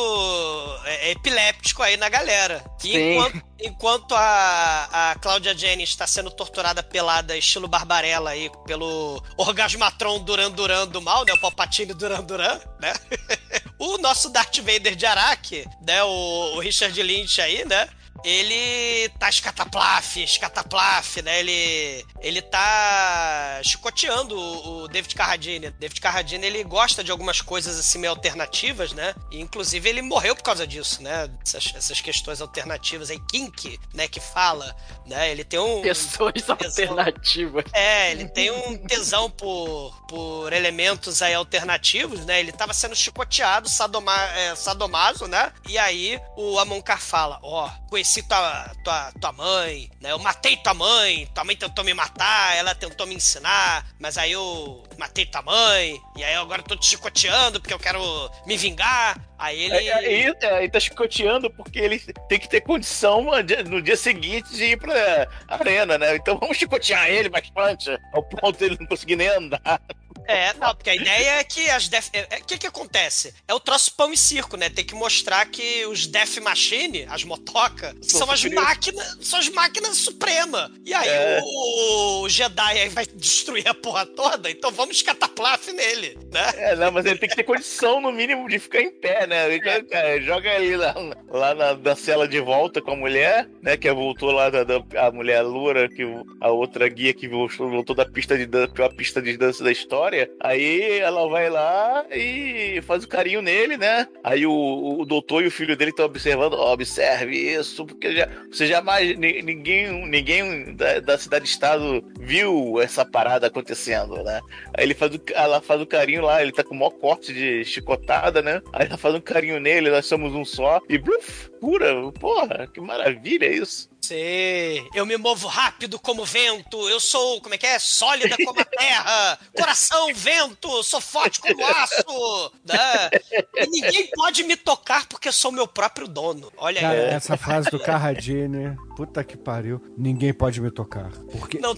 É, 0.85 1.09
é 1.09 1.11
epiléptico 1.13 1.83
aí 1.83 1.97
na 1.97 2.09
galera. 2.09 2.65
E 2.83 2.93
Sim. 2.93 3.13
enquanto, 3.19 3.43
enquanto 3.61 4.15
a, 4.15 5.11
a 5.11 5.15
Cláudia 5.17 5.57
Jennings 5.57 5.91
está 5.91 6.07
sendo 6.07 6.31
torturada 6.31 6.83
pelada, 6.83 7.37
estilo 7.37 7.69
Barbarella 7.69 8.31
aí, 8.31 8.51
pelo 8.67 9.23
Orgasmatron 9.37 10.21
Duran 10.21 10.51
Duran 10.51 10.87
do 10.89 11.01
mal, 11.01 11.25
né? 11.25 11.33
O 11.33 11.41
Palpatine 11.41 11.95
Duran 11.95 12.23
Duran, 12.23 12.61
né? 12.81 12.93
o 13.79 13.99
nosso 13.99 14.31
Darth 14.31 14.59
Vader 14.59 14.95
de 14.95 15.07
Araque, 15.07 15.67
né? 15.87 16.03
O, 16.03 16.57
o 16.57 16.61
Richard 16.61 17.01
Lynch 17.03 17.41
aí, 17.41 17.65
né? 17.65 17.89
Ele 18.27 19.09
tá 19.21 19.29
escataplaf, 19.29 20.17
escataplaf, 20.17 21.23
né? 21.23 21.39
Ele, 21.39 22.05
ele 22.21 22.43
tá 22.43 23.61
chicoteando 23.63 24.37
o, 24.37 24.83
o 24.83 24.89
David 24.89 25.15
Carradine. 25.15 25.71
David 25.71 26.01
Carradine, 26.01 26.45
ele 26.45 26.65
gosta 26.65 27.05
de 27.05 27.13
algumas 27.13 27.41
coisas 27.41 27.79
assim 27.79 28.01
meio 28.01 28.11
alternativas, 28.11 28.93
né? 28.93 29.15
E, 29.31 29.41
inclusive 29.41 29.89
ele 29.89 30.03
morreu 30.03 30.35
por 30.35 30.43
causa 30.43 30.67
disso, 30.67 31.05
né? 31.05 31.31
Essas, 31.41 31.73
essas 31.77 32.01
questões 32.01 32.41
alternativas 32.41 33.11
aí, 33.11 33.21
kink, 33.31 33.79
né? 33.95 34.09
Que 34.09 34.19
fala, 34.19 34.75
né? 35.07 35.31
Ele 35.31 35.45
tem 35.45 35.61
um... 35.61 35.83
Questões 35.83 36.43
alternativas. 36.51 37.65
É, 37.73 38.11
ele 38.11 38.29
tem 38.29 38.51
um 38.51 38.77
tesão 38.89 39.31
por, 39.31 39.95
por 40.09 40.53
elementos 40.53 41.23
aí 41.23 41.33
alternativos, 41.35 42.27
né? 42.27 42.41
Ele 42.41 42.51
tava 42.51 42.75
sendo 42.75 42.97
chicoteado, 42.97 43.69
sadoma, 43.69 44.21
é, 44.31 44.57
sadomaso, 44.57 45.29
né? 45.29 45.53
E 45.69 45.79
aí 45.79 46.21
o 46.37 46.59
Amonkar 46.59 47.01
fala, 47.01 47.39
ó, 47.41 47.71
conheci 47.89 48.16
tua, 48.23 48.73
tua, 48.83 49.13
tua 49.21 49.33
mãe, 49.33 49.91
né? 50.01 50.13
Eu 50.13 50.19
matei 50.19 50.57
tua 50.57 50.75
mãe, 50.75 51.27
tua 51.35 51.45
mãe 51.45 51.57
tentou 51.57 51.85
me 51.85 51.95
matar, 51.95 52.57
ela 52.57 52.75
tentou 52.75 53.07
me 53.07 53.15
ensinar, 53.15 53.87
mas 53.99 54.19
aí 54.19 54.33
eu 54.33 54.85
matei 54.99 55.27
tua 55.27 55.43
mãe, 55.43 56.01
e 56.17 56.25
aí 56.25 56.35
eu 56.35 56.43
agora 56.43 56.63
tô 56.63 56.77
te 56.77 56.87
chicoteando 56.87 57.61
porque 57.61 57.75
eu 57.75 57.79
quero 57.79 58.01
me 58.47 58.57
vingar. 58.57 59.19
Aí 59.39 59.65
ele... 59.65 59.77
É, 59.77 59.87
é, 59.87 59.91
é, 59.91 60.35
é, 60.41 60.59
ele 60.63 60.71
tá 60.71 60.81
chicoteando 60.81 61.51
porque 61.51 61.79
ele 61.79 61.99
tem 62.29 62.39
que 62.39 62.49
ter 62.49 62.63
condição 62.63 63.27
no 63.67 63.83
dia, 63.83 63.97
seguinte 63.97 64.51
de 64.55 64.65
ir 64.65 64.79
pra 64.79 65.29
arena, 65.49 65.99
né? 65.99 66.17
Então 66.17 66.39
vamos 66.39 66.57
chicotear 66.57 67.09
ele 67.09 67.29
bastante, 67.29 67.91
ao 68.13 68.23
ponto 68.23 68.59
dele 68.59 68.77
não 68.81 68.87
conseguir 68.87 69.17
nem 69.17 69.29
andar. 69.29 69.81
É, 70.29 70.53
não, 70.55 70.75
porque 70.75 70.91
a 70.91 70.95
ideia 70.97 71.31
é 71.41 71.45
que 71.45 71.69
as 71.71 71.89
Death. 71.89 72.07
O 72.09 72.11
é, 72.17 72.41
que 72.41 72.59
que 72.59 72.67
acontece? 72.67 73.35
É 73.47 73.55
o 73.55 73.61
troço 73.61 73.95
pão 73.97 74.13
e 74.13 74.17
circo, 74.17 74.57
né? 74.57 74.69
Tem 74.69 74.85
que 74.85 74.95
mostrar 74.95 75.47
que 75.47 75.87
os 75.87 76.07
Death 76.07 76.39
Machine, 76.39 77.07
as 77.09 77.25
motoca, 77.25 77.95
são 78.03 78.31
as 78.31 78.45
máquinas. 78.45 79.19
São 79.21 79.39
as 79.39 79.49
máquinas 79.49 79.97
supremas. 79.99 80.71
E 80.85 80.93
aí 80.95 81.09
É. 81.09 81.41
o, 81.43 82.23
o 82.23 82.29
Jedi 82.29 82.79
aí 82.81 82.89
vai 82.89 83.07
destruir 83.07 83.67
a 83.69 83.75
porra 83.75 84.05
toda, 84.07 84.51
então 84.51 84.71
vamos 84.71 85.03
cataplaf 85.03 85.71
nele, 85.73 86.19
né? 86.33 86.45
É, 86.57 86.77
não, 86.77 86.91
mas 86.93 87.05
ele 87.07 87.19
tem 87.19 87.29
que 87.29 87.37
ter 87.37 87.45
condição, 87.45 88.01
no 88.01 88.11
mínimo, 88.13 88.49
de 88.49 88.59
ficar 88.59 88.81
em 88.81 88.91
pé, 88.91 89.27
né? 89.27 89.53
Ele, 89.53 89.61
é, 89.91 90.21
joga 90.21 90.51
ele 90.55 90.77
lá, 90.77 90.95
lá 91.29 91.55
na, 91.55 91.75
na 91.75 91.97
cela 91.97 92.27
de 92.27 92.41
volta 92.41 92.81
com 92.83 92.93
a 92.93 92.97
mulher, 92.97 93.49
né? 93.63 93.77
Que 93.77 93.91
voltou 93.93 94.31
lá 94.33 94.51
da, 94.51 94.65
da- 94.65 94.83
a 95.07 95.11
mulher 95.11 95.43
loura, 95.43 95.89
que 95.89 96.05
o- 96.05 96.25
a 96.41 96.51
outra 96.51 96.89
guia 96.89 97.13
que 97.15 97.29
voltou, 97.29 97.71
voltou 97.71 97.95
da 97.95 98.05
pista 98.05 98.37
de 98.37 98.47
dança, 98.47 98.73
pior 98.73 98.93
pista 98.95 99.23
de 99.23 99.37
dança 99.37 99.63
da 99.63 99.71
história. 99.73 100.16
História. 100.17 100.31
Aí 100.41 100.99
ela 100.99 101.29
vai 101.29 101.51
lá 101.51 102.07
e 102.11 102.81
faz 102.83 103.05
o 103.05 103.09
carinho 103.09 103.43
nele, 103.43 103.77
né? 103.77 104.07
Aí 104.25 104.47
o, 104.47 104.97
o 105.01 105.05
doutor 105.05 105.43
e 105.43 105.47
o 105.47 105.51
filho 105.51 105.77
dele 105.77 105.91
estão 105.91 106.07
observando, 106.07 106.55
ó, 106.55 106.73
observe 106.73 107.37
isso, 107.37 107.85
porque 107.85 108.13
já, 108.17 108.29
você 108.51 108.67
jamais, 108.67 109.17
ni- 109.19 109.43
ninguém, 109.43 110.07
ninguém 110.09 110.75
da, 110.75 111.01
da 111.01 111.19
cidade-estado 111.19 112.03
viu 112.19 112.81
essa 112.81 113.05
parada 113.05 113.47
acontecendo, 113.47 114.23
né? 114.23 114.41
Aí 114.77 114.85
ele 114.85 114.95
faz 114.95 115.15
o, 115.15 115.21
ela 115.35 115.61
faz 115.61 115.81
o 115.81 115.87
carinho 115.87 116.23
lá, 116.23 116.43
ele 116.43 116.53
tá 116.53 116.65
com 116.65 116.75
o 116.75 116.79
maior 116.79 116.91
corte 116.91 117.33
de 117.33 117.65
chicotada, 117.65 118.41
né? 118.43 118.63
Aí 118.73 118.87
ela 118.87 118.97
faz 118.97 119.15
um 119.15 119.21
carinho 119.21 119.61
nele, 119.61 119.91
nós 119.91 120.07
somos 120.07 120.33
um 120.33 120.45
só, 120.45 120.81
e 120.89 120.99
bluf, 120.99 121.51
cura, 121.61 121.95
porra, 122.13 122.67
que 122.73 122.81
maravilha 122.81 123.47
isso. 123.47 123.89
Sei, 124.07 124.89
eu 124.95 125.05
me 125.05 125.17
movo 125.17 125.49
rápido 125.49 125.99
como 125.99 126.25
vento, 126.25 126.89
eu 126.89 127.01
sou, 127.01 127.41
como 127.41 127.55
é 127.55 127.59
que 127.59 127.67
é? 127.67 127.77
Sólida 127.79 128.37
como 128.45 128.61
a 128.61 128.65
terra, 128.79 129.39
coração, 129.57 130.15
vento, 130.15 130.83
sou 130.85 131.01
forte 131.01 131.41
como 131.41 131.67
aço, 131.67 132.53
né? 132.65 133.11
E 133.57 133.67
ninguém 133.67 134.09
pode 134.15 134.45
me 134.45 134.57
tocar 134.57 135.07
porque 135.09 135.33
sou 135.33 135.51
meu 135.51 135.67
próprio 135.67 136.07
dono. 136.07 136.53
Olha 136.57 136.81
Cara, 136.81 136.95
aí. 136.95 137.07
essa 137.07 137.37
frase 137.37 137.69
do 137.69 137.81
Carradine, 137.81 138.77
puta 138.97 139.25
que 139.25 139.37
pariu, 139.37 139.83
ninguém 139.99 140.33
pode 140.33 140.61
me 140.61 140.71
tocar. 140.71 141.11
Porque 141.33 141.59
Não 141.59 141.75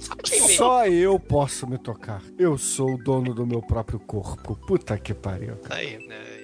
só 0.57 0.87
eu 0.87 1.18
posso 1.18 1.66
me 1.66 1.79
tocar. 1.79 2.22
Eu 2.39 2.59
sou 2.59 2.95
o 2.95 2.99
dono 2.99 3.35
do 3.35 3.47
meu 3.47 3.62
próprio 3.62 3.99
corpo. 3.99 4.55
Puta 4.66 4.99
que 4.99 5.14
pariu. 5.14 5.59
Aí, 5.70 5.99
né? 6.07 6.38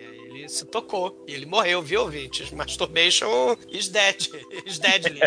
Se 0.55 0.65
tocou. 0.65 1.25
E 1.27 1.33
ele 1.35 1.47
morreu, 1.47 1.83
viu, 1.83 2.03
ouvintes? 2.03 2.53
Masturbation 2.53 3.57
is 3.69 3.89
dead. 3.89 4.29
Is 4.65 4.79
deadly. 4.79 5.21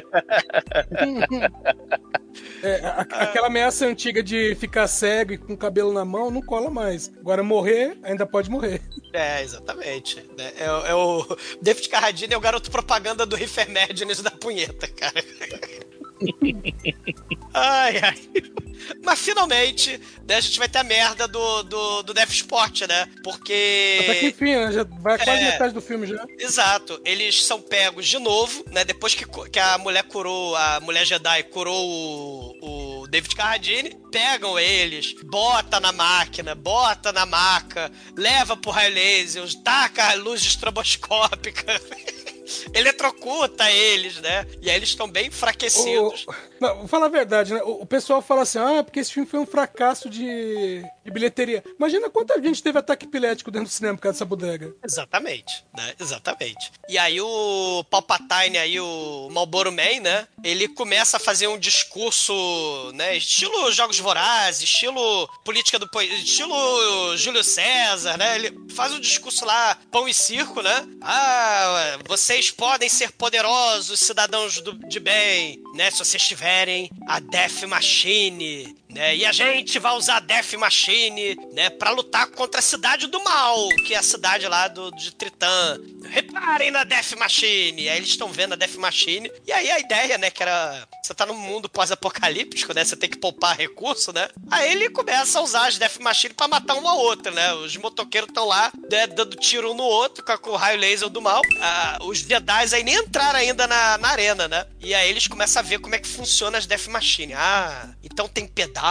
É, 2.63 2.75
a- 2.85 3.01
aquela 3.01 3.47
ameaça 3.47 3.85
antiga 3.85 4.23
de 4.23 4.55
ficar 4.55 4.87
cego 4.87 5.33
e 5.33 5.37
com 5.37 5.53
o 5.53 5.57
cabelo 5.57 5.91
na 5.91 6.05
mão 6.05 6.31
não 6.31 6.41
cola 6.41 6.69
mais. 6.69 7.11
Agora 7.19 7.43
morrer, 7.43 7.97
ainda 8.03 8.25
pode 8.25 8.49
morrer. 8.49 8.81
É, 9.11 9.41
exatamente. 9.41 10.15
né? 10.37 10.53
É, 10.57 10.65
é 10.91 10.95
o 10.95 11.25
David 11.61 11.89
Carradine 11.89 12.33
é 12.33 12.37
o 12.37 12.41
garoto 12.41 12.71
propaganda 12.71 13.25
do 13.25 13.35
Madness 13.35 14.21
da 14.21 14.31
punheta, 14.31 14.87
cara. 14.87 15.23
ai, 17.53 17.97
ai. 17.99 18.29
Mas 19.03 19.19
finalmente, 19.19 19.99
né, 20.27 20.35
a 20.35 20.41
gente 20.41 20.59
vai 20.59 20.69
ter 20.69 20.77
a 20.79 20.83
merda 20.83 21.27
do, 21.27 21.63
do, 21.63 22.03
do 22.03 22.13
Death 22.13 22.29
Sport, 22.31 22.81
né? 22.81 23.01
Até 23.01 23.11
que 23.15 23.21
Porque. 23.21 24.19
enfim, 24.23 24.55
né? 24.55 24.71
Já 24.71 24.83
vai 24.83 25.17
quase 25.17 25.41
É. 25.41 25.51
metade 25.51 25.73
do 25.73 25.81
filme 25.81 26.05
já. 26.07 26.23
Exato, 26.39 27.01
eles 27.03 27.43
são 27.43 27.61
pegos 27.61 28.07
de 28.07 28.19
novo, 28.19 28.63
né? 28.71 28.83
Depois 28.85 29.13
que, 29.15 29.25
que 29.49 29.59
a 29.59 29.77
mulher 29.77 30.03
curou, 30.03 30.55
a 30.55 30.79
mulher 30.79 31.05
Jedi 31.05 31.43
curou 31.43 31.85
o, 32.61 33.01
o 33.01 33.07
David 33.07 33.35
Carradine, 33.35 33.97
pegam 34.11 34.59
eles, 34.59 35.13
bota 35.23 35.79
na 35.79 35.91
máquina, 35.91 36.53
bota 36.55 37.11
na 37.11 37.25
maca, 37.25 37.91
leva 38.15 38.55
pro 38.55 38.71
raio 38.71 38.93
laser, 38.93 39.43
taca 39.63 40.11
a 40.11 40.13
luz 40.15 40.41
estroboscópica. 40.43 41.65
Eletrocuta 42.73 43.69
eles, 43.71 44.17
né? 44.21 44.45
E 44.61 44.69
aí 44.69 44.75
eles 44.75 44.89
estão 44.89 45.07
bem 45.09 45.27
enfraquecidos. 45.27 46.25
O- 46.27 46.33
Não, 46.59 46.77
vou 46.79 46.87
falar 46.87 47.07
a 47.07 47.09
verdade, 47.09 47.53
né? 47.53 47.61
O, 47.63 47.81
o 47.81 47.85
pessoal 47.85 48.21
fala 48.21 48.41
assim, 48.43 48.59
ah, 48.59 48.83
porque 48.83 48.99
esse 48.99 49.11
filme 49.13 49.27
foi 49.29 49.39
um 49.39 49.45
fracasso 49.45 50.09
de, 50.09 50.83
de 51.07 51.11
bilheteria. 51.11 51.63
Imagina 51.77 52.09
quanta 52.09 52.41
gente 52.41 52.61
teve 52.61 52.77
ataque 52.77 53.05
epilético 53.05 53.49
dentro 53.49 53.67
do 53.69 53.71
cinema 53.71 53.95
por 53.95 54.03
causa 54.03 54.15
dessa 54.15 54.25
bodega. 54.25 54.75
Exatamente, 54.83 55.63
né? 55.75 55.93
Exatamente. 55.99 56.71
E 56.89 56.97
aí 56.97 57.19
o 57.21 57.83
Palpatine, 57.89 58.57
aí 58.57 58.79
o 58.79 59.29
Marlboro 59.31 59.71
Man, 59.71 60.01
né? 60.01 60.27
Ele 60.43 60.67
começa 60.67 61.15
a 61.17 61.19
fazer 61.19 61.47
um 61.47 61.57
discurso, 61.57 62.91
né? 62.93 63.15
Estilo 63.15 63.71
Jogos 63.71 63.97
Vorazes, 63.99 64.63
estilo 64.63 65.27
política 65.45 65.79
do... 65.79 65.87
Estilo 66.01 67.15
Júlio 67.15 67.43
César, 67.43 68.17
né? 68.17 68.35
Ele 68.35 68.53
faz 68.75 68.91
um 68.93 68.99
discurso 68.99 69.45
lá, 69.45 69.77
pão 69.89 70.07
e 70.09 70.13
circo, 70.13 70.61
né? 70.61 70.85
Ah, 71.01 71.99
vocês 72.07 72.51
podem 72.51 72.89
ser 72.89 73.11
poderosos, 73.13 73.99
cidadãos 73.99 74.59
do- 74.61 74.73
de 74.87 74.99
bem, 74.99 75.61
né? 75.73 75.89
Se 75.89 75.99
vocês 75.99 76.21
tiverem 76.27 76.89
a 77.07 77.19
Death 77.19 77.63
Machine, 77.63 78.75
né? 78.97 79.15
E 79.15 79.25
a 79.25 79.31
gente 79.31 79.77
vai 79.77 79.93
usar 79.93 80.17
a 80.17 80.19
Death 80.19 80.53
Machine, 80.53 81.35
né? 81.53 81.69
Pra 81.69 81.91
lutar 81.91 82.27
contra 82.31 82.59
a 82.59 82.63
cidade 82.63 83.05
do 83.07 83.23
mal, 83.23 83.69
que 83.85 83.93
é 83.93 83.97
a 83.97 84.03
cidade 84.03 84.47
lá 84.47 84.67
do, 84.67 84.91
de 84.91 85.13
Tritã. 85.13 85.79
Reparem 86.09 86.71
na 86.71 86.83
Death 86.83 87.13
Machine. 87.17 87.87
Aí 87.87 87.97
eles 87.97 88.09
estão 88.09 88.29
vendo 88.29 88.53
a 88.53 88.55
Death 88.55 88.75
Machine. 88.75 89.31
E 89.45 89.51
aí 89.51 89.69
a 89.69 89.79
ideia, 89.79 90.17
né? 90.17 90.31
Que 90.31 90.41
era. 90.41 90.87
Você 91.03 91.13
tá 91.13 91.25
num 91.25 91.35
mundo 91.35 91.69
pós-apocalíptico, 91.69 92.73
né? 92.73 92.83
Você 92.83 92.95
tem 92.95 93.09
que 93.09 93.17
poupar 93.17 93.55
recurso, 93.55 94.11
né? 94.11 94.27
Aí 94.49 94.71
ele 94.71 94.89
começa 94.89 95.39
a 95.39 95.41
usar 95.43 95.67
as 95.67 95.77
Death 95.77 95.99
Machine 95.99 96.33
pra 96.33 96.47
matar 96.47 96.75
um 96.75 96.87
ao 96.87 96.97
outro, 96.97 97.31
né? 97.33 97.53
Os 97.53 97.77
motoqueiros 97.77 98.29
estão 98.29 98.45
lá, 98.45 98.71
né, 98.89 99.07
dando 99.07 99.35
tiro 99.35 99.71
um 99.71 99.75
no 99.75 99.83
outro 99.83 100.23
com 100.39 100.51
o 100.51 100.55
raio 100.55 100.79
laser 100.79 101.09
do 101.09 101.21
mal. 101.21 101.41
Ah, 101.61 101.99
os 102.01 102.19
Jedi 102.19 102.73
aí 102.73 102.83
nem 102.83 102.95
entraram 102.95 103.39
ainda 103.39 103.67
na, 103.67 103.97
na 103.97 104.09
arena, 104.09 104.47
né? 104.47 104.65
E 104.79 104.93
aí 104.93 105.09
eles 105.09 105.27
começam 105.27 105.61
a 105.61 105.63
ver 105.63 105.79
como 105.79 105.95
é 105.95 105.99
que 105.99 106.07
funciona 106.07 106.57
as 106.57 106.65
Death 106.65 106.87
Machine. 106.87 107.33
Ah, 107.33 107.89
então 108.03 108.27
tem 108.27 108.47
pedal, 108.47 108.86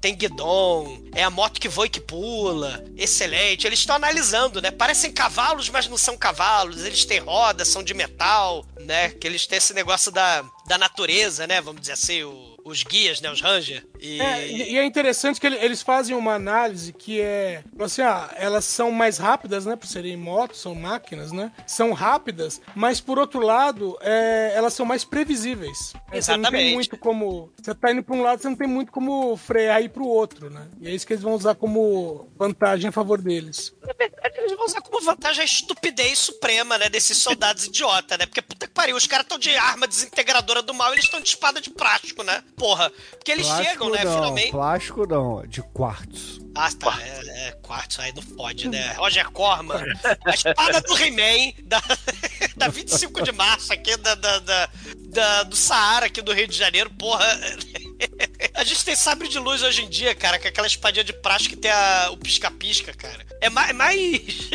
tem 0.00 0.14
guidon, 0.14 1.02
é 1.14 1.22
a 1.22 1.30
moto 1.30 1.60
que 1.60 1.68
voa 1.68 1.86
e 1.86 1.90
que 1.90 2.00
pula. 2.00 2.84
Excelente. 2.96 3.66
Eles 3.66 3.78
estão 3.78 3.96
analisando, 3.96 4.60
né? 4.60 4.70
Parecem 4.70 5.12
cavalos, 5.12 5.68
mas 5.68 5.88
não 5.88 5.96
são 5.96 6.16
cavalos. 6.16 6.84
Eles 6.84 7.04
têm 7.04 7.18
roda, 7.20 7.64
são 7.64 7.82
de 7.82 7.94
metal, 7.94 8.64
né? 8.80 9.10
Que 9.10 9.26
eles 9.26 9.46
têm 9.46 9.58
esse 9.58 9.72
negócio 9.74 10.10
da, 10.12 10.42
da 10.66 10.78
natureza, 10.78 11.46
né? 11.46 11.60
Vamos 11.60 11.80
dizer 11.80 11.92
assim, 11.94 12.22
o- 12.24 12.53
os 12.64 12.82
guias, 12.82 13.20
né? 13.20 13.30
Os 13.30 13.40
ranger. 13.40 13.86
E... 14.00 14.20
É, 14.20 14.48
e, 14.48 14.78
é 14.78 14.84
interessante 14.84 15.38
que 15.40 15.46
ele- 15.46 15.58
eles 15.58 15.82
fazem 15.82 16.16
uma 16.16 16.34
análise 16.34 16.92
que 16.92 17.20
é, 17.20 17.62
assim, 17.78 18.02
ah, 18.02 18.30
elas 18.36 18.64
são 18.64 18.90
mais 18.90 19.18
rápidas, 19.18 19.66
né, 19.66 19.76
por 19.76 19.86
serem 19.86 20.16
motos, 20.16 20.60
são 20.60 20.74
máquinas, 20.74 21.30
né, 21.32 21.52
são 21.66 21.92
rápidas, 21.92 22.60
mas 22.74 23.00
por 23.00 23.18
outro 23.18 23.40
lado, 23.40 23.96
é, 24.00 24.52
elas 24.54 24.72
são 24.74 24.84
mais 24.86 25.04
previsíveis. 25.04 25.92
É, 26.10 26.20
Você 26.20 26.30
não 26.32 26.50
tem 26.50 26.50
Exatamente. 26.50 26.74
muito 26.74 26.96
como, 26.98 27.52
você 27.60 27.74
tá 27.74 27.92
indo 27.92 28.02
pra 28.02 28.14
um 28.16 28.22
lado, 28.22 28.40
você 28.42 28.48
não 28.48 28.56
tem 28.56 28.68
muito 28.68 28.90
como 28.92 29.36
frear 29.36 29.80
e 29.82 29.86
ir 29.86 29.88
pro 29.90 30.06
outro, 30.06 30.50
né, 30.50 30.66
e 30.80 30.88
é 30.88 30.90
isso 30.90 31.06
que 31.06 31.12
eles 31.12 31.22
vão 31.22 31.34
usar 31.34 31.54
como 31.54 32.28
vantagem 32.36 32.88
a 32.88 32.92
favor 32.92 33.20
deles. 33.20 33.74
Na 33.86 33.92
verdade, 33.92 34.38
eles 34.38 34.56
vão 34.56 34.66
usar 34.66 34.80
como 34.80 35.00
vantagem 35.04 35.42
a 35.42 35.44
estupidez 35.44 36.18
suprema, 36.18 36.78
né? 36.78 36.88
Desses 36.88 37.18
soldados 37.18 37.64
idiota, 37.66 38.16
né? 38.16 38.26
Porque 38.26 38.42
puta 38.42 38.66
que 38.66 38.72
pariu, 38.72 38.96
os 38.96 39.06
caras 39.06 39.24
estão 39.24 39.38
de 39.38 39.54
arma 39.56 39.86
desintegradora 39.86 40.62
do 40.62 40.72
mal 40.74 40.90
e 40.90 40.94
eles 40.94 41.04
estão 41.04 41.20
de 41.20 41.28
espada 41.28 41.60
de 41.60 41.70
plástico, 41.70 42.22
né? 42.22 42.42
Porra. 42.56 42.90
Porque 43.10 43.32
eles 43.32 43.46
chegam, 43.46 43.90
né? 43.90 44.04
não, 44.04 44.14
Finalmente. 44.14 44.50
plástico 44.50 45.06
não, 45.06 45.46
de 45.46 45.60
quartzo. 45.62 46.42
Ah, 46.56 46.70
tá. 46.72 46.96
É, 47.02 47.48
é 47.48 47.52
quartzo, 47.62 48.00
aí 48.00 48.12
não 48.14 48.22
pode, 48.22 48.68
né? 48.68 48.92
Roger 48.92 49.28
Corman. 49.30 49.82
A 50.24 50.30
espada 50.34 50.80
do 50.82 50.96
He-Man, 50.96 51.52
da, 51.64 51.82
da 52.56 52.68
25 52.68 53.22
de 53.22 53.32
março 53.32 53.72
aqui, 53.72 53.96
da, 53.96 54.14
da, 54.14 54.38
da- 54.38 54.68
da- 55.08 55.42
do 55.44 55.56
Saara 55.56 56.06
aqui 56.06 56.22
do 56.22 56.32
Rio 56.32 56.46
de 56.46 56.56
Janeiro, 56.56 56.90
porra. 56.90 57.26
A 58.54 58.62
gente 58.62 58.84
tem 58.84 58.94
sabre 58.94 59.28
de 59.28 59.38
luz 59.38 59.62
hoje 59.62 59.82
em 59.82 59.88
dia, 59.88 60.14
cara, 60.14 60.38
com 60.38 60.46
aquela 60.46 60.66
espadinha 60.66 61.02
de 61.04 61.12
plástico 61.12 61.54
que 61.56 61.60
tem 61.60 61.70
a- 61.70 62.10
o 62.12 62.16
pisca-pisca, 62.16 62.92
cara. 62.94 63.24
É 63.40 63.50
mais, 63.50 63.74
mais 63.74 64.00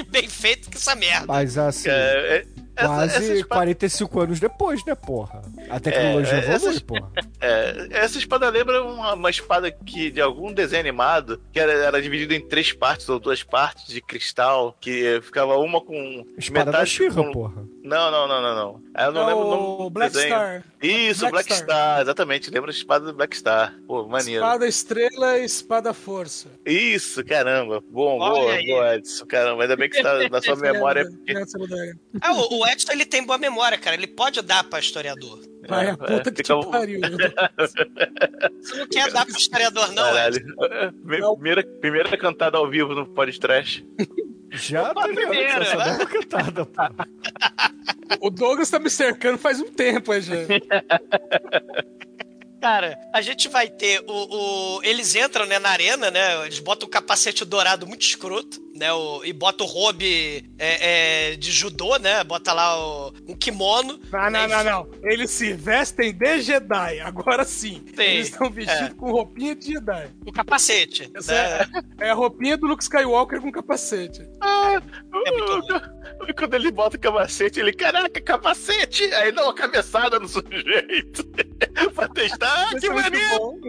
bem 0.09 0.27
feito 0.29 0.69
que 0.69 0.77
essa 0.77 0.95
merda. 0.95 1.25
Mas 1.27 1.57
assim, 1.57 1.89
É, 1.89 1.91
é, 1.91 2.45
quase 2.87 3.15
essa 3.17 3.33
espada- 3.33 3.55
45 3.55 4.19
anos 4.21 4.39
depois, 4.39 4.85
né, 4.85 4.95
porra? 4.95 5.41
A 5.69 5.79
tecnologia 5.79 6.33
É, 6.35 6.39
evolui, 6.39 6.55
essas- 6.55 6.79
porra. 6.79 7.09
É, 7.41 7.87
essa 7.91 8.17
espada 8.17 8.49
lembra 8.49 8.83
uma, 8.83 9.13
uma 9.13 9.29
espada 9.29 9.71
que 9.71 10.11
de 10.11 10.19
algum 10.19 10.51
desenho 10.51 10.81
animado 10.81 11.41
que 11.53 11.59
era, 11.59 11.71
era 11.71 12.01
dividida 12.01 12.35
em 12.35 12.45
três 12.45 12.73
partes 12.73 13.07
ou 13.07 13.17
duas 13.17 13.41
partes 13.43 13.87
de 13.87 14.01
cristal 14.01 14.75
que 14.81 15.21
ficava 15.23 15.55
uma 15.57 15.79
com 15.79 16.25
Espada 16.37 16.65
da 16.65 16.71
metade 16.79 16.89
Xirra, 16.89 17.23
com- 17.23 17.31
porra. 17.31 17.63
Não, 17.81 18.11
não, 18.11 18.27
não, 18.27 18.41
não, 18.41 18.55
não. 18.55 18.81
Eu 19.05 19.11
não 19.13 19.21
É 19.21 19.25
lembro 19.27 19.47
o 19.47 19.77
nome 19.77 19.89
Black 19.89 20.13
desenho. 20.13 20.33
Star. 20.35 20.63
Isso, 20.81 21.19
Black 21.21 21.31
Black, 21.33 21.53
Star. 21.53 21.63
Star. 21.63 22.01
exatamente. 22.01 22.51
Lembra 22.51 22.69
a 22.71 22.73
espada 22.73 23.05
do 23.05 23.13
Black 23.13 23.37
Star. 23.37 23.73
Pô, 23.87 24.05
maneiro. 24.05 24.43
Espada 24.43 24.67
estrela 24.67 25.37
e 25.39 25.45
espada 25.45 25.93
força. 25.93 26.49
Isso, 26.65 27.23
caramba. 27.23 27.81
Bom, 27.89 28.19
Olha 28.19 28.33
boa, 28.41 28.53
aí. 28.53 28.65
boa, 28.67 28.95
Edson. 28.95 29.25
Caramba, 29.25 29.63
ainda 29.63 29.77
bem 29.77 29.89
que 29.89 30.01
tá 30.03 30.27
na 30.29 30.41
sua 30.41 30.55
memória. 30.57 31.05
porque- 31.09 31.31
Essa. 31.31 31.57
Ah, 32.21 32.33
o, 32.33 32.57
o 32.59 32.65
Edson, 32.71 32.91
ele 32.91 33.05
tem 33.05 33.23
boa 33.25 33.37
memória, 33.37 33.77
cara. 33.77 33.95
Ele 33.95 34.07
pode 34.07 34.41
dar 34.41 34.63
pra 34.63 34.79
historiador. 34.79 35.39
Vai 35.67 35.87
É, 35.87 35.89
a 35.91 35.97
puta 35.97 36.29
é, 36.29 36.31
que 36.31 36.41
te 36.43 36.53
pariu. 36.71 36.99
Você 38.59 38.75
não 38.77 38.87
quer 38.87 39.11
dar 39.11 39.25
pro 39.25 39.35
historiador, 39.37 39.91
não, 39.91 40.07
Edson? 40.17 40.39
Caralho. 40.55 40.93
Primeira, 41.37 41.63
primeira 41.81 42.17
cantada 42.17 42.57
ao 42.57 42.69
vivo 42.69 42.93
no 42.95 43.05
podcast. 43.07 43.85
Já 44.51 44.89
Opa, 44.91 45.03
teve 45.03 45.15
primeiro, 45.27 45.61
essa 45.61 45.77
né? 45.77 45.85
dava 45.85 46.05
cantada, 46.07 46.65
porra. 46.65 46.95
O 48.19 48.29
Douglas 48.31 48.69
tá 48.69 48.79
me 48.79 48.89
cercando 48.89 49.37
faz 49.37 49.59
um 49.59 49.71
tempo 49.71 50.11
já. 50.19 50.33
Cara, 52.61 52.97
a 53.13 53.21
gente 53.21 53.47
vai 53.47 53.69
ter 53.69 54.03
o, 54.05 54.77
o- 54.77 54.83
Eles 54.83 55.15
entram, 55.15 55.45
né, 55.45 55.59
na 55.59 55.69
arena, 55.69 56.11
né? 56.11 56.45
Eles 56.45 56.59
botam 56.59 56.87
o 56.87 56.91
capacete 56.91 57.45
dourado 57.45 57.87
muito 57.87 58.01
escroto, 58.01 58.59
né? 58.79 58.91
O, 58.93 59.23
e 59.25 59.33
bota 59.33 59.63
o 59.63 59.67
robe 59.67 60.49
é, 60.57 61.31
é, 61.31 61.35
de 61.35 61.51
judô, 61.51 61.97
né? 61.97 62.23
Bota 62.23 62.53
lá 62.53 62.79
o, 62.79 63.13
um 63.27 63.35
kimono. 63.35 63.99
Não, 64.11 64.29
não, 64.31 64.47
não, 64.47 64.63
não. 64.63 64.89
Eles 65.03 65.29
se 65.29 65.53
vestem 65.53 66.13
de 66.13 66.41
Jedi, 66.41 67.01
agora 67.01 67.43
sim. 67.43 67.83
Sim, 67.93 68.01
Eles 68.01 68.29
estão 68.29 68.49
vestidos 68.49 68.91
é. 68.91 68.93
com 68.93 69.11
roupinha 69.11 69.55
de 69.55 69.73
Jedi. 69.73 70.09
O 70.25 70.31
capacete. 70.31 71.11
Né? 71.13 71.19
é, 71.99 72.05
é 72.07 72.09
a 72.09 72.13
roupinha 72.13 72.57
do 72.57 72.65
Luke 72.65 72.81
Skywalker 72.81 73.41
com 73.41 73.51
capacete. 73.51 74.21
É 74.21 75.31
muito 75.31 75.61
bom. 75.67 76.33
Quando 76.37 76.53
ele 76.53 76.71
bota 76.71 76.97
o 76.97 76.99
capacete, 76.99 77.59
ele, 77.59 77.73
caraca, 77.73 78.21
capacete! 78.21 79.03
Aí 79.13 79.31
dá 79.31 79.43
uma 79.43 79.53
cabeçada 79.53 80.19
no 80.19 80.27
sujeito. 80.29 81.25
pra 81.93 82.07
testar, 82.09 82.69
ah, 82.71 82.79
que 82.79 82.87
é 82.87 82.89
maneiro! 82.89 83.59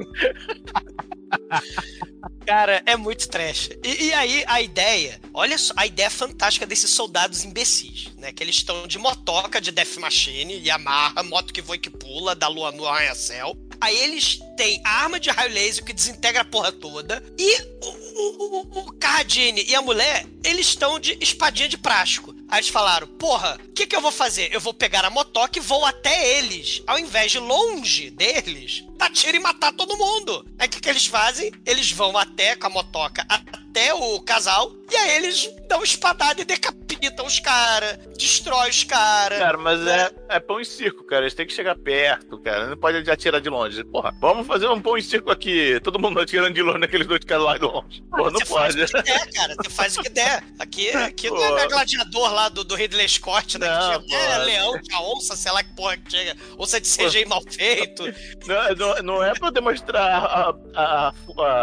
Cara, 2.47 2.83
é 2.85 2.97
muito 2.97 3.29
trash. 3.29 3.71
E, 3.85 4.07
e 4.07 4.15
aí, 4.15 4.45
a 4.47 4.61
ideia, 4.61 5.21
olha 5.33 5.57
só, 5.57 5.73
a 5.77 5.87
ideia 5.87 6.11
fantástica 6.11 6.67
desses 6.67 6.91
soldados 6.91 7.45
imbecis, 7.45 8.09
né? 8.17 8.33
Que 8.33 8.43
eles 8.43 8.57
estão 8.57 8.87
de 8.87 8.99
motoca 8.99 9.61
de 9.61 9.71
Death 9.71 9.97
Machine, 9.99 10.61
Yamaha, 10.67 11.23
moto 11.23 11.53
que 11.53 11.63
voa 11.63 11.77
e 11.77 11.79
que 11.79 11.91
pula, 11.91 12.35
da 12.35 12.49
lua 12.49 12.73
no 12.73 12.87
arranha-céu. 12.87 13.57
Aí 13.81 13.97
eles 13.99 14.41
têm 14.57 14.81
a 14.85 15.05
arma 15.05 15.19
de 15.19 15.31
raio 15.31 15.53
laser 15.53 15.85
que 15.85 15.93
desintegra 15.93 16.43
a 16.43 16.45
porra 16.45 16.73
toda. 16.73 17.23
E 17.39 17.63
o, 17.63 17.87
o, 17.87 18.61
o, 18.63 18.81
o 18.81 18.93
Carradine 18.95 19.65
e 19.67 19.75
a 19.75 19.81
mulher, 19.81 20.27
eles 20.45 20.67
estão 20.67 20.99
de 20.99 21.17
espadinha 21.21 21.69
de 21.69 21.79
plástico. 21.79 22.35
Aí 22.51 22.59
eles 22.59 22.69
falaram, 22.69 23.07
porra, 23.07 23.59
o 23.65 23.73
que, 23.73 23.87
que 23.87 23.95
eu 23.95 24.01
vou 24.01 24.11
fazer? 24.11 24.53
Eu 24.53 24.61
vou 24.61 24.75
pegar 24.75 25.05
a 25.05 25.11
motoca 25.11 25.59
e 25.59 25.63
vou 25.63 25.85
até 25.85 26.39
eles. 26.39 26.83
Ao 26.87 26.99
invés 26.99 27.31
de 27.31 27.39
longe 27.39 28.11
deles, 28.11 28.85
dar 28.97 29.11
tiro 29.11 29.37
e 29.37 29.41
matar 29.41 29.73
todo 29.73 29.97
mundo. 29.97 30.45
Aí 30.59 30.67
o 30.67 30.71
que, 30.71 30.81
que 30.81 30.89
eles 30.89 31.07
fazem? 31.07 31.53
Eles 31.65 31.93
vão 31.93 32.19
até 32.19 32.57
com 32.57 32.67
a 32.67 32.71
motoca 32.71 33.25
até 33.29 33.95
o 33.95 34.21
casal. 34.21 34.73
E 34.91 34.97
aí 34.97 35.17
eles 35.17 35.49
dão 35.69 35.83
espadada 35.83 36.41
e 36.41 36.45
decapitam 36.45 37.25
os 37.25 37.39
caras. 37.39 37.97
Destrói 38.19 38.71
os 38.71 38.85
caras. 38.85 39.39
Cara, 39.39 39.57
mas 39.57 39.87
é, 39.87 40.11
é 40.29 40.41
pão 40.41 40.61
e 40.61 40.65
circo, 40.65 41.05
cara. 41.05 41.23
Eles 41.23 41.35
têm 41.35 41.47
que 41.47 41.53
chegar 41.53 41.77
perto, 41.77 42.39
cara. 42.39 42.67
Não 42.67 42.77
pode 42.77 43.09
atirar 43.11 43.41
de 43.41 43.49
longe. 43.49 43.83
Porra, 43.85 44.13
vamos 44.21 44.47
fazer 44.47 44.69
um 44.69 44.81
pão 44.81 44.97
e 44.99 45.03
circo 45.03 45.31
aqui. 45.31 45.79
Todo 45.81 45.99
mundo 45.99 46.21
atirando 46.21 46.53
de 46.53 46.63
longe 46.63 46.79
naqueles 46.79 47.07
dois 47.07 47.25
caras 47.25 47.45
lá 47.45 47.57
de 47.59 47.65
longe. 47.65 48.03
Porra, 48.11 48.31
não 48.31 48.41
Você 48.41 48.47
faz 48.47 48.75
pode. 48.75 48.85
o 48.85 48.87
que 48.87 49.03
der, 49.03 49.33
cara. 49.33 49.55
Você 49.57 49.71
faz 49.71 49.97
o 49.97 50.03
que 50.03 50.09
der. 50.11 50.45
Aqui, 50.59 50.91
aqui 50.91 51.31
não 51.31 51.59
é 51.59 51.69
gladiador 51.69 52.33
lá 52.33 52.49
do, 52.49 52.65
do 52.65 52.75
Ridley 52.75 53.09
Scott, 53.09 53.59
né? 53.59 53.69
Não, 53.69 54.01
que 54.01 54.07
tinha 54.09 54.19
até 54.27 54.39
pô. 54.39 54.45
leão, 54.45 54.83
tinha 54.83 55.01
onça, 55.01 55.37
sei 55.37 55.53
lá 55.53 55.63
que 55.63 55.75
porra 55.75 55.97
que 55.97 56.11
chega. 56.11 56.37
Onça 56.59 56.81
de 56.81 56.89
CGI 56.89 57.25
mal 57.27 57.43
feito. 57.49 58.03
Não, 58.47 58.75
não, 58.75 59.03
não 59.03 59.25
é 59.25 59.33
pra 59.35 59.51
demonstrar 59.51 60.25
a, 60.25 60.55
a, 60.75 61.13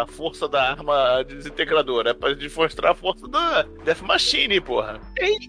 a 0.02 0.06
força 0.06 0.48
da 0.48 0.70
arma 0.70 1.22
desintegradora. 1.24 2.10
É 2.10 2.14
pra 2.14 2.32
demonstrar 2.32 2.92
a 2.92 2.94
força 2.94 3.17
da 3.26 3.62
Death 3.84 4.02
Machine, 4.02 4.60
porra. 4.60 5.00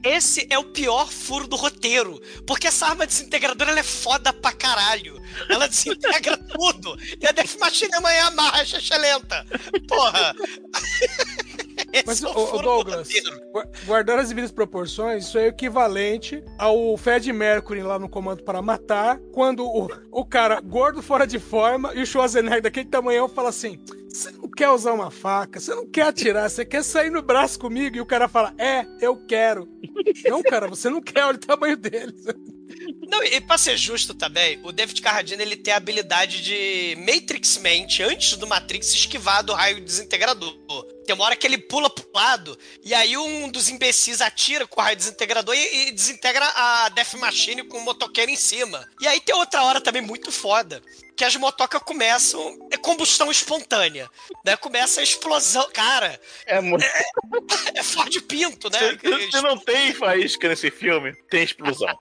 Esse 0.03 0.47
é 0.49 0.57
o 0.57 0.63
pior 0.63 1.07
furo 1.11 1.47
do 1.47 1.55
roteiro. 1.55 2.19
Porque 2.47 2.67
essa 2.67 2.87
arma 2.87 3.05
desintegradora 3.05 3.71
ela 3.71 3.79
é 3.79 3.83
foda 3.83 4.33
pra 4.33 4.51
caralho. 4.51 5.21
Ela 5.47 5.67
desintegra 5.67 6.37
tudo. 6.49 6.97
E 7.21 7.27
a 7.27 7.31
Death 7.31 7.57
Machine 7.59 7.93
amanhã 7.95 8.27
amarra 8.27 8.65
chacha 8.65 8.97
lenta. 8.97 9.45
Porra. 9.87 10.35
Mas, 12.05 12.21
o 12.21 12.27
ô, 12.29 12.61
Douglas, 12.61 13.09
guardando 13.85 14.19
as 14.19 14.29
devidas 14.29 14.51
proporções, 14.51 15.25
isso 15.25 15.37
é 15.37 15.47
equivalente 15.47 16.43
ao 16.57 16.97
Fred 16.97 17.31
Mercury 17.31 17.81
lá 17.81 17.99
no 17.99 18.09
Comando 18.09 18.43
para 18.43 18.61
Matar, 18.61 19.19
quando 19.31 19.65
o, 19.65 19.87
o 20.11 20.25
cara 20.25 20.59
gordo 20.61 21.01
fora 21.01 21.25
de 21.25 21.39
forma 21.39 21.93
e 21.93 22.01
o 22.01 22.05
Schwarzenegger 22.05 22.61
daquele 22.61 22.89
tamanhão 22.89 23.27
fala 23.27 23.49
assim: 23.49 23.79
Você 24.09 24.31
não 24.31 24.49
quer 24.49 24.69
usar 24.69 24.93
uma 24.93 25.11
faca, 25.11 25.59
você 25.59 25.73
não 25.73 25.87
quer 25.87 26.03
atirar, 26.03 26.49
você 26.49 26.65
quer 26.65 26.83
sair 26.83 27.09
no 27.09 27.21
braço 27.21 27.59
comigo? 27.59 27.95
E 27.95 28.01
o 28.01 28.05
cara 28.05 28.27
fala: 28.27 28.53
É, 28.57 28.85
eu 29.01 29.15
quero. 29.25 29.67
não, 30.27 30.41
cara, 30.41 30.67
você 30.67 30.89
não 30.89 31.01
quer, 31.01 31.25
olha 31.25 31.37
o 31.37 31.39
tamanho 31.39 31.77
dele. 31.77 32.13
Não, 33.07 33.23
e 33.23 33.39
pra 33.41 33.57
ser 33.57 33.77
justo 33.77 34.13
também, 34.13 34.59
o 34.63 34.71
David 34.71 35.01
Carradine 35.01 35.41
ele 35.41 35.55
tem 35.55 35.73
a 35.73 35.77
habilidade 35.77 36.41
de 36.41 36.95
Matrix 36.97 37.57
Mente, 37.57 38.03
antes 38.03 38.35
do 38.37 38.47
Matrix, 38.47 38.93
esquivar 38.93 39.43
do 39.43 39.53
raio 39.53 39.81
desintegrador. 39.81 40.53
Tem 41.05 41.15
uma 41.15 41.25
hora 41.25 41.35
que 41.35 41.45
ele 41.45 41.57
pula 41.57 41.89
pro 41.89 42.07
lado, 42.13 42.57
e 42.83 42.93
aí 42.93 43.17
um 43.17 43.49
dos 43.49 43.69
imbecis 43.69 44.21
atira 44.21 44.67
com 44.67 44.79
o 44.79 44.83
raio 44.83 44.95
desintegrador 44.95 45.55
e, 45.55 45.87
e 45.87 45.91
desintegra 45.91 46.45
a 46.55 46.89
Death 46.89 47.13
Machine 47.15 47.63
com 47.63 47.77
o 47.77 47.83
motoqueiro 47.83 48.31
em 48.31 48.35
cima. 48.35 48.87
E 49.01 49.07
aí 49.07 49.19
tem 49.19 49.35
outra 49.35 49.63
hora 49.63 49.81
também 49.81 50.01
muito 50.01 50.31
foda, 50.31 50.81
que 51.19 51.25
as 51.25 51.35
motocas 51.35 51.81
começam. 51.83 52.57
É 52.71 52.77
combustão 52.77 53.29
espontânea. 53.29 54.09
Né? 54.45 54.55
Começa 54.55 55.01
a 55.01 55.03
explosão. 55.03 55.69
Cara, 55.73 56.17
É 56.45 56.61
muito. 56.61 56.85
é 57.75 57.83
Ford 57.83 58.21
Pinto, 58.21 58.69
né? 58.69 58.79
Se 59.29 59.41
não 59.41 59.57
tem 59.57 59.93
faísca 59.93 60.47
nesse 60.47 60.71
filme, 60.71 61.13
tem 61.29 61.43
explosão. 61.43 61.93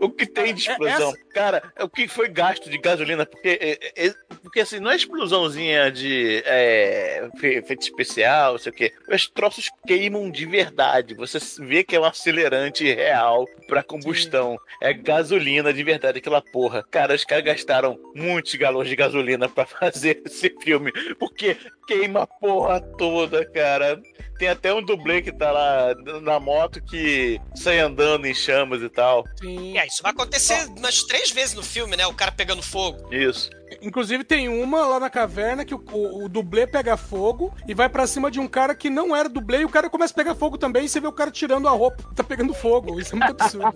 O 0.00 0.10
que 0.10 0.26
tem 0.26 0.52
de 0.52 0.68
É- 0.68 0.72
explosão? 0.72 1.14
Cara, 1.32 1.72
o 1.80 1.88
que 1.88 2.06
foi 2.08 2.28
gasto 2.28 2.68
de 2.68 2.76
gasolina? 2.76 3.24
Porque, 3.24 3.58
é, 3.58 4.06
é, 4.06 4.14
porque 4.42 4.60
assim, 4.60 4.80
não 4.80 4.90
é 4.90 4.96
explosãozinha 4.96 5.90
de 5.90 6.42
é, 6.44 7.26
fe- 7.40 7.54
efeito 7.58 7.82
especial, 7.84 8.52
não 8.52 8.58
sei 8.58 8.70
o 8.70 8.74
quê. 8.74 8.92
Os 9.08 9.26
troços 9.28 9.70
queimam 9.86 10.30
de 10.30 10.44
verdade. 10.44 11.14
Você 11.14 11.38
vê 11.60 11.82
que 11.82 11.96
é 11.96 12.00
um 12.00 12.04
acelerante 12.04 12.84
real 12.92 13.46
pra 13.66 13.82
combustão. 13.82 14.58
É 14.82 14.92
gasolina 14.92 15.72
de 15.72 15.82
verdade, 15.82 16.18
aquela 16.18 16.42
porra. 16.42 16.84
Cara, 16.90 17.14
os 17.14 17.24
caras 17.24 17.44
gastaram 17.44 17.98
muitos 18.14 18.57
galões 18.58 18.88
de 18.88 18.96
gasolina 18.96 19.48
pra 19.48 19.64
fazer 19.66 20.22
esse 20.26 20.54
filme. 20.60 20.92
Porque 21.18 21.56
queima 21.86 22.22
a 22.22 22.26
porra 22.26 22.80
toda, 22.80 23.44
cara. 23.50 24.00
Tem 24.38 24.48
até 24.48 24.72
um 24.72 24.82
dublê 24.82 25.20
que 25.20 25.32
tá 25.32 25.50
lá 25.50 25.94
na 26.22 26.38
moto 26.38 26.80
que 26.80 27.40
sai 27.56 27.80
andando 27.80 28.26
em 28.26 28.34
chamas 28.34 28.82
e 28.82 28.88
tal. 28.88 29.24
Sim. 29.40 29.76
É, 29.76 29.86
isso 29.86 30.02
vai 30.02 30.12
acontecer 30.12 30.66
umas 30.76 31.02
três 31.02 31.30
vezes 31.30 31.54
no 31.54 31.62
filme, 31.62 31.96
né? 31.96 32.06
O 32.06 32.14
cara 32.14 32.30
pegando 32.30 32.62
fogo. 32.62 33.12
Isso. 33.12 33.50
Inclusive 33.82 34.24
tem 34.24 34.48
uma 34.48 34.86
lá 34.86 35.00
na 35.00 35.10
caverna 35.10 35.64
que 35.64 35.74
o, 35.74 35.84
o, 35.92 36.24
o 36.24 36.28
dublê 36.28 36.66
pega 36.66 36.96
fogo 36.96 37.54
e 37.66 37.74
vai 37.74 37.88
pra 37.88 38.06
cima 38.06 38.30
de 38.30 38.40
um 38.40 38.48
cara 38.48 38.74
que 38.74 38.88
não 38.88 39.14
era 39.14 39.28
dublê 39.28 39.60
e 39.60 39.64
o 39.64 39.68
cara 39.68 39.90
começa 39.90 40.12
a 40.12 40.16
pegar 40.16 40.34
fogo 40.34 40.56
também 40.56 40.84
e 40.84 40.88
você 40.88 41.00
vê 41.00 41.06
o 41.06 41.12
cara 41.12 41.30
tirando 41.30 41.68
a 41.68 41.72
roupa. 41.72 42.02
Tá 42.14 42.24
pegando 42.24 42.54
fogo. 42.54 42.98
Isso 42.98 43.14
é 43.14 43.18
muito 43.18 43.42
absurdo. 43.42 43.74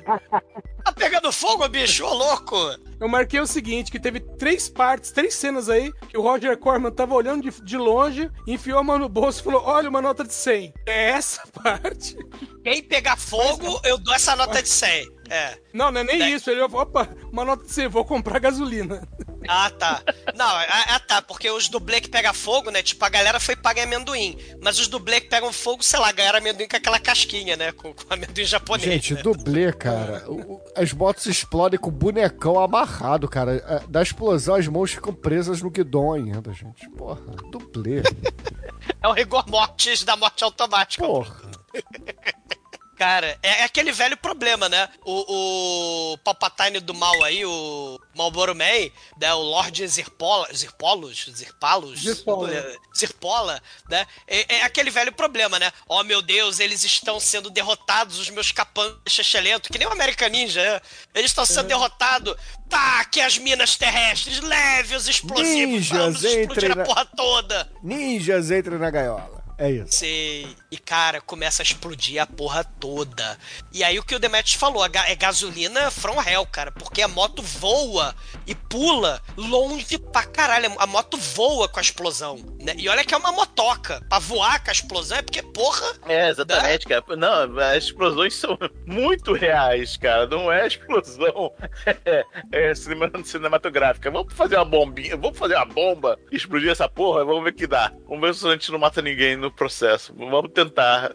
Tá 0.84 0.92
pegando 0.92 1.30
fogo, 1.30 1.68
bicho? 1.68 2.04
Ô, 2.04 2.12
louco! 2.12 2.56
Eu 2.98 3.08
marquei 3.08 3.40
o 3.40 3.46
seguinte, 3.46 3.90
que 3.90 4.00
teve 4.00 4.20
três 4.20 4.68
partes, 4.68 5.12
três 5.12 5.34
cenas 5.34 5.68
aí, 5.68 5.92
que 6.08 6.16
o 6.16 6.22
Roger 6.22 6.56
Corman 6.56 6.90
tava 6.90 7.14
olhando 7.14 7.42
de, 7.42 7.62
de 7.62 7.76
longe, 7.76 8.30
enfiou 8.46 8.78
a 8.78 8.82
mão 8.82 8.98
no 8.98 9.08
bolso 9.08 9.40
e 9.40 9.44
falou, 9.44 9.62
olha 9.64 9.88
uma 9.88 10.02
nota 10.02 10.24
de 10.24 10.32
100. 10.32 10.51
É 10.86 11.11
essa 11.11 11.42
parte? 11.62 12.16
Quem 12.62 12.82
pegar 12.82 13.16
fogo, 13.16 13.80
eu 13.84 13.98
dou 13.98 14.14
essa 14.14 14.36
nota 14.36 14.62
de 14.62 14.68
100. 14.68 15.09
É. 15.32 15.58
Não, 15.72 15.90
não 15.90 16.02
é 16.02 16.04
nem 16.04 16.34
isso. 16.34 16.50
Ele 16.50 16.60
falou, 16.68 16.82
opa, 16.82 17.08
uma 17.32 17.42
nota 17.44 17.64
de 17.64 17.72
100, 17.72 17.88
vou 17.88 18.04
comprar 18.04 18.38
gasolina. 18.38 19.02
Ah, 19.48 19.68
tá. 19.70 20.00
Não, 20.36 20.46
ah, 20.46 21.00
tá. 21.00 21.20
Porque 21.20 21.50
os 21.50 21.68
dublê 21.68 22.00
que 22.00 22.08
pega 22.08 22.32
fogo, 22.32 22.70
né? 22.70 22.80
Tipo, 22.80 23.04
a 23.04 23.08
galera 23.08 23.40
foi 23.40 23.56
paga 23.56 23.80
em 23.80 23.84
amendoim. 23.86 24.38
Mas 24.62 24.78
os 24.78 24.86
dublê 24.86 25.20
que 25.20 25.28
pegam 25.28 25.52
fogo, 25.52 25.82
sei 25.82 25.98
lá, 25.98 26.12
ganharam 26.12 26.38
amendoim 26.38 26.68
com 26.68 26.76
aquela 26.76 27.00
casquinha, 27.00 27.56
né? 27.56 27.72
Com, 27.72 27.92
com 27.92 28.14
amendoim 28.14 28.44
japonês. 28.44 28.84
Gente, 28.88 29.14
né? 29.14 29.22
dublê, 29.22 29.72
cara. 29.72 30.22
O- 30.30 30.60
As 30.76 30.92
motos 30.92 31.26
explodem 31.26 31.76
com 31.80 31.88
o 31.88 31.92
bonecão 31.92 32.56
amarrado, 32.60 33.28
cara. 33.28 33.56
É, 33.56 33.80
Da 33.88 34.00
explosão, 34.00 34.54
as 34.54 34.68
mãos 34.68 34.92
ficam 34.92 35.12
presas 35.12 35.60
no 35.60 35.70
guidão 35.70 36.12
ainda, 36.12 36.52
gente. 36.52 36.88
Porra, 36.90 37.20
dublê. 37.50 38.00
É 39.02 39.08
o 39.08 39.12
rigor 39.12 39.44
mortis 39.48 40.04
da 40.04 40.14
morte 40.16 40.44
automática. 40.44 41.04
Porra. 41.04 41.34
Cara, 43.03 43.36
é 43.42 43.64
aquele 43.64 43.90
velho 43.90 44.16
problema, 44.16 44.68
né? 44.68 44.88
O, 45.05 46.12
o 46.12 46.18
Palpatine 46.18 46.78
do 46.78 46.94
mal 46.94 47.24
aí, 47.24 47.44
o 47.44 47.98
Marlboro 48.14 48.55
Man, 48.55 48.92
né? 49.20 49.34
o 49.34 49.40
Lord 49.40 49.88
Zirpola, 49.88 50.46
Zirpolos, 50.55 51.28
Zirpalos, 51.34 51.98
Zirpola. 51.98 52.55
É, 52.55 52.76
Zirpola, 52.96 53.61
né? 53.90 54.07
É, 54.28 54.55
é 54.59 54.62
aquele 54.62 54.88
velho 54.88 55.11
problema, 55.11 55.59
né? 55.59 55.72
Oh, 55.88 56.05
meu 56.05 56.22
Deus, 56.22 56.61
eles 56.61 56.84
estão 56.84 57.18
sendo 57.18 57.50
derrotados, 57.50 58.20
os 58.20 58.30
meus 58.30 58.53
capangas 58.53 58.98
chechelento, 59.09 59.72
que 59.72 59.78
nem 59.80 59.88
o 59.88 59.92
American 59.92 60.28
Ninja, 60.28 60.62
né? 60.62 60.80
Eles 61.12 61.32
estão 61.32 61.44
sendo 61.44 61.66
derrotados. 61.66 62.36
Taque 62.68 63.20
as 63.20 63.36
minas 63.36 63.76
terrestres, 63.76 64.38
leve 64.38 64.94
os 64.94 65.09
explosivos, 65.09 65.46
Ninjas, 65.57 65.88
vamos 65.98 66.22
explodir 66.22 66.44
entrem 66.44 66.70
a 66.70 66.74
na- 66.76 66.84
porra 66.84 67.05
toda. 67.05 67.68
Ninjas, 67.82 68.53
entrem 68.53 68.78
na 68.78 68.90
gaiola. 68.90 69.41
É 69.62 69.70
isso. 69.70 69.92
Sei. 69.92 70.48
E, 70.70 70.76
cara, 70.76 71.20
começa 71.20 71.62
a 71.62 71.64
explodir 71.64 72.20
a 72.20 72.26
porra 72.26 72.64
toda. 72.64 73.38
E 73.72 73.84
aí 73.84 73.96
o 73.98 74.02
que 74.02 74.14
o 74.14 74.18
Demetrius 74.18 74.56
falou, 74.56 74.84
é 74.84 75.14
gasolina 75.14 75.88
from 75.90 76.20
hell, 76.20 76.44
cara. 76.46 76.72
Porque 76.72 77.00
a 77.00 77.06
moto 77.06 77.42
voa 77.42 78.12
e 78.44 78.54
pula 78.56 79.22
longe 79.36 79.98
pra 79.98 80.24
caralho. 80.24 80.74
A 80.78 80.86
moto 80.86 81.16
voa 81.16 81.68
com 81.68 81.78
a 81.78 81.82
explosão. 81.82 82.36
Né? 82.60 82.74
E 82.76 82.88
olha 82.88 83.04
que 83.04 83.14
é 83.14 83.16
uma 83.16 83.30
motoca. 83.30 84.04
Pra 84.08 84.18
voar 84.18 84.62
com 84.64 84.70
a 84.70 84.72
explosão 84.72 85.18
é 85.18 85.22
porque, 85.22 85.42
porra, 85.42 85.86
É, 86.08 86.28
exatamente, 86.30 86.86
cara. 86.86 87.04
Não, 87.16 87.58
as 87.60 87.84
explosões 87.84 88.34
são 88.34 88.58
muito 88.84 89.32
reais, 89.32 89.96
cara. 89.96 90.26
Não 90.26 90.50
é 90.50 90.66
explosão 90.66 91.52
é, 92.04 92.24
é 92.50 92.74
cinema- 92.74 93.10
cinematográfica. 93.24 94.10
Vamos 94.10 94.32
fazer 94.34 94.56
uma 94.56 94.64
bombinha, 94.64 95.16
vamos 95.16 95.38
fazer 95.38 95.54
uma 95.54 95.66
bomba, 95.66 96.18
explodir 96.32 96.70
essa 96.70 96.88
porra, 96.88 97.24
vamos 97.24 97.44
ver 97.44 97.50
o 97.50 97.54
que 97.54 97.66
dá. 97.66 97.92
Vamos 98.08 98.20
ver 98.20 98.34
se 98.34 98.46
a 98.48 98.52
gente 98.52 98.72
não 98.72 98.78
mata 98.78 99.00
ninguém 99.00 99.36
no 99.36 99.51
processo. 99.53 100.14
Vamos 100.16 100.50
tentar. 100.53 101.12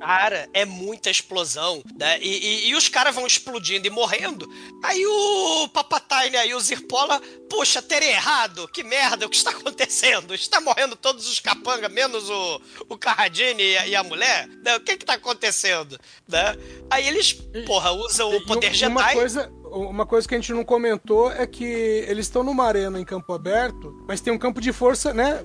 Cara, 0.00 0.48
é 0.52 0.66
muita 0.66 1.08
explosão, 1.08 1.82
né? 1.98 2.18
E, 2.20 2.28
e- 2.28 2.68
e 2.68 2.74
os 2.74 2.88
caras 2.88 3.14
vão 3.14 3.26
explodindo 3.26 3.86
e 3.86 3.90
morrendo. 3.90 4.46
Aí 4.82 5.02
o 5.06 5.68
Papatine 5.68 6.36
aí, 6.36 6.52
o 6.52 6.60
Zirpola, 6.60 7.22
puxa, 7.48 7.80
terei 7.80 8.10
errado. 8.10 8.68
Que 8.68 8.82
merda, 8.82 9.24
o 9.24 9.30
que 9.30 9.36
está 9.36 9.50
acontecendo? 9.50 10.34
Está 10.34 10.60
morrendo 10.60 10.94
todos 10.94 11.26
os 11.26 11.40
capanga, 11.40 11.88
menos 11.88 12.28
o, 12.28 12.60
o 12.88 12.98
Carradine 12.98 13.62
e, 13.62 13.76
a- 13.78 13.86
e 13.86 13.96
a 13.96 14.02
mulher? 14.02 14.46
Né? 14.62 14.76
O 14.76 14.80
que 14.80 14.96
que 14.98 15.06
tá 15.06 15.14
acontecendo? 15.14 15.98
Né? 16.28 16.54
Aí 16.90 17.06
eles, 17.08 17.32
porra, 17.64 17.92
usam 17.92 18.28
o 18.30 18.34
E 18.36 18.44
poder 18.46 18.72
um- 18.72 18.74
Jedi. 18.74 18.92
Uma 18.92 19.12
coisa, 19.12 19.50
uma 19.74 20.06
coisa 20.06 20.26
que 20.26 20.34
a 20.34 20.38
gente 20.38 20.52
não 20.52 20.64
comentou 20.64 21.30
é 21.32 21.46
que 21.46 21.64
eles 21.64 22.26
estão 22.26 22.42
numa 22.42 22.64
arena 22.64 22.98
em 22.98 23.04
campo 23.04 23.32
aberto, 23.32 23.94
mas 24.06 24.20
tem 24.20 24.32
um 24.32 24.38
campo 24.38 24.60
de 24.60 24.72
força, 24.72 25.12
né? 25.12 25.42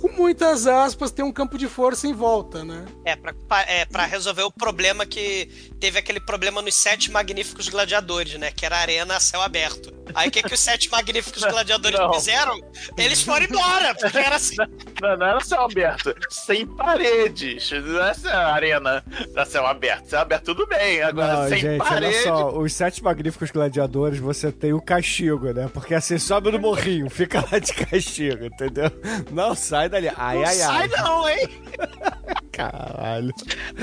Com 0.00 0.08
muitas 0.12 0.66
aspas, 0.66 1.10
tem 1.10 1.24
um 1.24 1.32
campo 1.32 1.58
de 1.58 1.68
força 1.68 2.06
em 2.06 2.12
volta, 2.12 2.64
né? 2.64 2.84
É, 3.04 3.16
pra, 3.16 3.34
é, 3.62 3.84
pra 3.84 4.06
resolver 4.06 4.42
o 4.42 4.50
problema 4.50 5.04
que 5.04 5.46
teve 5.80 5.98
aquele 5.98 6.20
problema 6.20 6.62
nos 6.62 6.74
sete 6.74 7.10
magníficos 7.10 7.68
gladiadores, 7.68 8.34
né? 8.38 8.50
Que 8.50 8.64
era 8.64 8.76
a 8.76 8.80
arena 8.80 9.16
a 9.16 9.20
céu 9.20 9.42
aberto. 9.42 9.94
Aí 10.14 10.28
o 10.28 10.30
que, 10.30 10.42
que 10.42 10.54
os 10.54 10.60
sete 10.60 10.90
magníficos 10.90 11.42
gladiadores 11.44 11.98
Não. 11.98 12.12
fizeram? 12.14 12.58
Eles 12.96 13.22
foram 13.22 13.46
embora, 13.46 13.94
porque 13.94 14.18
era 14.18 14.36
assim. 14.36 14.56
Não, 15.02 15.16
não 15.16 15.26
era 15.26 15.40
céu 15.40 15.62
aberto, 15.62 16.14
sem 16.30 16.66
paredes. 16.66 17.70
Não 17.70 18.04
é 18.04 18.10
essa 18.10 18.30
arena 18.30 19.04
da 19.34 19.44
céu 19.44 19.66
aberto. 19.66 20.08
Céu 20.08 20.20
aberto 20.20 20.44
tudo 20.44 20.66
bem, 20.66 21.02
agora 21.02 21.42
Não, 21.42 21.48
sem 21.48 21.58
gente, 21.58 21.78
parede. 21.78 22.06
olha 22.06 22.22
só, 22.22 22.58
os 22.58 22.72
sete 22.72 23.02
magníficos 23.02 23.50
gladiadores, 23.56 24.18
você 24.18 24.52
tem 24.52 24.74
o 24.74 24.82
castigo, 24.82 25.50
né? 25.52 25.68
Porque 25.72 25.94
assim, 25.94 26.18
sobe 26.18 26.50
no 26.50 26.58
morrinho, 26.58 27.08
fica 27.08 27.40
lá 27.50 27.58
de 27.58 27.72
castigo, 27.72 28.44
entendeu? 28.44 28.90
Não 29.32 29.54
sai 29.54 29.88
dali. 29.88 30.08
Ai, 30.14 30.36
não 30.36 30.44
ai, 30.44 30.54
sai 30.54 30.82
ai. 30.82 30.88
não, 30.88 31.28
hein? 31.28 31.48
Caralho. 32.56 33.34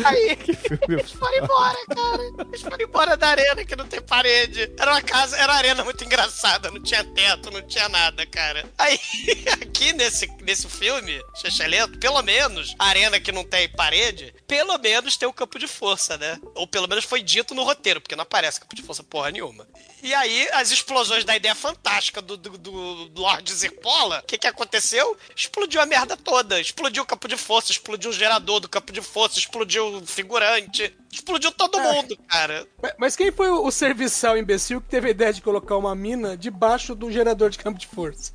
Aí 0.03 0.35
Que 0.43 0.53
filme 0.53 0.79
eles 0.89 1.11
foram 1.11 1.37
embora, 1.37 1.77
cara. 1.95 2.47
Eles 2.47 2.61
foram 2.61 2.77
embora 2.81 3.15
da 3.15 3.27
arena 3.27 3.63
que 3.63 3.75
não 3.75 3.87
tem 3.87 4.01
parede. 4.01 4.71
Era 4.79 4.91
uma 4.91 5.01
casa, 5.01 5.37
era 5.37 5.51
uma 5.51 5.57
arena 5.57 5.83
muito 5.83 6.03
engraçada, 6.03 6.71
não 6.71 6.81
tinha 6.81 7.03
teto, 7.03 7.51
não 7.51 7.61
tinha 7.61 7.87
nada, 7.87 8.25
cara. 8.25 8.65
Aí, 8.77 8.99
aqui 9.61 9.93
nesse, 9.93 10.27
nesse 10.41 10.67
filme, 10.67 11.21
Chechelento, 11.35 11.99
pelo 11.99 12.21
menos, 12.23 12.75
a 12.79 12.87
arena 12.87 13.19
que 13.19 13.31
não 13.31 13.43
tem 13.43 13.69
parede, 13.69 14.33
pelo 14.47 14.75
menos 14.79 15.17
tem 15.17 15.27
o 15.27 15.33
campo 15.33 15.59
de 15.59 15.67
força, 15.67 16.17
né? 16.17 16.39
Ou 16.55 16.65
pelo 16.65 16.87
menos 16.87 17.05
foi 17.05 17.21
dito 17.21 17.53
no 17.53 17.63
roteiro, 17.63 18.01
porque 18.01 18.15
não 18.15 18.23
aparece 18.23 18.59
campo 18.59 18.75
de 18.75 18.81
força 18.81 19.03
porra 19.03 19.29
nenhuma. 19.29 19.62
E 20.01 20.13
aí, 20.13 20.49
as 20.51 20.69
explosões 20.69 21.23
da 21.23 21.33
ideia 21.35 21.55
fantástica 21.55 22.21
do, 22.21 22.35
do, 22.35 22.57
do 22.57 23.21
Lord 23.21 23.53
Zirpola, 23.53 24.19
o 24.19 24.23
que 24.27 24.37
que 24.37 24.47
aconteceu? 24.47 25.17
Explodiu 25.33 25.79
a 25.79 25.85
merda 25.85 26.17
toda. 26.17 26.59
Explodiu 26.59 27.03
o 27.03 27.05
campo 27.05 27.27
de 27.27 27.37
força, 27.37 27.71
explodiu 27.71 28.09
o 28.09 28.13
gerador 28.13 28.59
do 28.59 28.67
campo 28.67 28.91
de 28.91 29.01
força, 29.01 29.39
explodiu 29.39 29.97
o 29.99 30.05
figurante, 30.05 30.93
explodiu 31.11 31.51
todo 31.53 31.79
mundo, 31.79 32.17
cara. 32.27 32.67
Mas- 32.97 33.15
quem 33.15 33.31
foi 33.31 33.49
o 33.49 33.71
serviçal 33.71 34.37
imbecil 34.37 34.81
que 34.81 34.89
teve 34.89 35.07
a 35.07 35.11
ideia 35.11 35.31
de 35.31 35.41
colocar 35.41 35.77
uma 35.77 35.95
mina 35.95 36.35
debaixo 36.35 36.93
do 36.95 37.09
gerador 37.09 37.49
de 37.49 37.57
campo 37.57 37.79
de 37.79 37.87
força? 37.87 38.33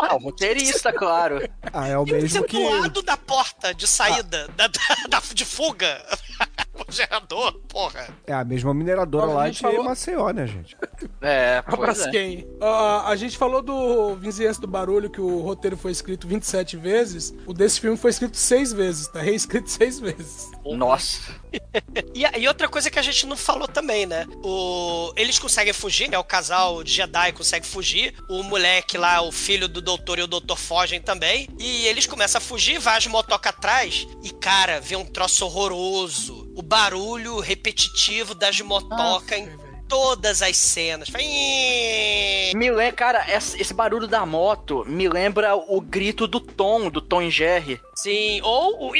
Ah, 0.00 0.14
o 0.14 0.18
roteirista, 0.18 0.92
claro. 0.92 1.48
Ah, 1.72 1.88
é 1.88 1.96
o 1.98 2.04
mesmo 2.04 2.44
que. 2.44 2.56
do 2.56 2.68
lado 2.80 3.02
da 3.02 3.16
porta 3.16 3.74
de 3.74 3.86
saída, 3.86 4.46
da, 4.48 4.66
da- 4.68 4.80
da- 5.08 5.22
de 5.32 5.44
fuga. 5.44 6.04
O 6.88 6.92
gerador, 6.92 7.52
porra. 7.68 8.08
É 8.26 8.32
a 8.32 8.44
mesma 8.44 8.74
mineradora 8.74 9.26
Ó, 9.26 9.30
a 9.30 9.34
lá 9.34 9.46
gente 9.46 9.56
de 9.56 9.60
falou- 9.62 9.84
Maceió, 9.84 10.30
né, 10.30 10.46
gente? 10.46 10.76
É, 11.20 11.62
Pra 11.62 11.76
pois 11.76 12.00
é. 12.06 12.10
quem? 12.10 12.46
Ah, 12.60 13.08
a 13.08 13.16
gente 13.16 13.36
falou 13.38 13.62
do 13.62 14.14
Vizinhança 14.16 14.60
do 14.60 14.66
Barulho, 14.66 15.10
que 15.10 15.20
o 15.20 15.40
roteiro 15.40 15.76
foi 15.76 15.92
escrito 15.92 16.26
27 16.28 16.76
vezes. 16.76 17.34
O 17.46 17.52
desse 17.54 17.80
filme 17.80 17.96
foi 17.96 18.10
escrito 18.10 18.36
6 18.36 18.72
vezes, 18.72 19.08
tá 19.08 19.20
reescrito 19.20 19.70
6 19.70 20.00
vezes. 20.00 20.50
Nossa. 20.64 21.20
E, 22.14 22.24
e 22.40 22.46
outra 22.48 22.68
coisa 22.68 22.90
que 22.90 22.98
a 22.98 23.02
gente 23.02 23.24
não 23.26 23.36
falou 23.36 23.66
também, 23.66 24.04
né? 24.04 24.26
O, 24.44 25.12
eles 25.16 25.38
conseguem 25.38 25.72
fugir, 25.72 26.08
né? 26.10 26.18
O 26.18 26.24
casal 26.24 26.84
Jedi 26.84 27.32
consegue 27.32 27.66
fugir. 27.66 28.14
O 28.28 28.42
moleque 28.42 28.98
lá, 28.98 29.22
o 29.22 29.32
filho 29.32 29.66
do 29.68 29.80
doutor 29.80 30.18
e 30.18 30.22
o 30.22 30.26
doutor 30.26 30.56
fogem 30.56 31.00
também. 31.00 31.48
E 31.58 31.86
eles 31.86 32.06
começam 32.06 32.38
a 32.38 32.42
fugir, 32.42 32.78
vai 32.78 32.98
as 32.98 33.06
motocas 33.06 33.52
atrás. 33.52 34.06
E, 34.22 34.30
cara, 34.30 34.80
vê 34.80 34.94
um 34.96 35.06
troço 35.06 35.44
horroroso. 35.46 36.47
O 36.58 36.62
barulho 36.62 37.38
repetitivo 37.38 38.34
das 38.34 38.60
motocas 38.60 39.38
em 39.38 39.48
todas 39.88 40.42
as 40.42 40.56
cenas. 40.56 41.08
Me 41.08 42.68
lembra, 42.68 42.92
cara, 42.92 43.24
esse 43.32 43.62
esse 43.62 43.72
barulho 43.72 44.08
da 44.08 44.26
moto 44.26 44.84
me 44.84 45.08
lembra 45.08 45.54
o 45.54 45.80
grito 45.80 46.26
do 46.26 46.40
Tom, 46.40 46.90
do 46.90 47.00
Tom 47.00 47.22
e 47.22 47.30
Jerry. 47.30 47.80
Sim, 47.94 48.40
ou 48.42 48.90
o... 48.90 48.92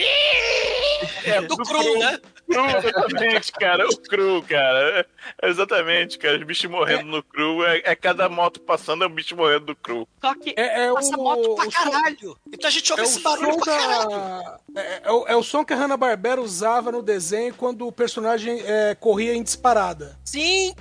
É, 1.24 1.40
do 1.40 1.48
do 1.48 1.56
cru, 1.56 1.82
cru. 1.82 1.98
né? 1.98 2.20
Cru, 2.50 2.64
exatamente, 2.66 3.52
cara. 3.52 3.86
O 3.88 3.96
cru, 3.98 4.42
cara. 4.48 5.06
É, 5.42 5.48
exatamente, 5.48 6.18
cara. 6.18 6.38
Os 6.38 6.44
bichos 6.44 6.70
morrendo 6.70 7.04
no 7.04 7.22
cru. 7.22 7.64
É, 7.64 7.82
é 7.84 7.94
cada 7.94 8.28
moto 8.28 8.60
passando, 8.60 9.04
é 9.04 9.06
um 9.06 9.10
bicho 9.10 9.36
morrendo 9.36 9.66
do 9.66 9.76
cru. 9.76 10.08
Só 10.20 10.34
que 10.34 10.54
É, 10.56 10.86
é 10.86 10.92
passa 10.92 11.16
o, 11.16 11.22
moto 11.22 11.54
pra 11.54 11.66
o 11.68 11.70
som- 11.70 11.90
caralho. 11.90 12.36
Então 12.52 12.68
a 12.68 12.72
gente 12.72 12.90
ouve 12.92 13.02
É 13.02 13.04
esse 13.06 13.20
barulho 13.20 13.56
pra 13.58 13.76
caralho. 13.76 14.08
da, 14.10 14.82
é, 14.82 15.00
é 15.04 15.12
o, 15.12 15.26
é 15.28 15.36
o 15.36 15.42
som 15.42 15.64
que 15.64 15.72
a 15.72 15.76
Hanna-Barbera 15.76 16.40
usava 16.40 16.90
no 16.90 17.02
desenho 17.02 17.54
quando 17.54 17.86
o 17.86 17.92
personagem 17.92 18.62
é, 18.64 18.94
corria 18.94 19.34
em 19.34 19.42
disparada. 19.42 20.18
Sim. 20.24 20.74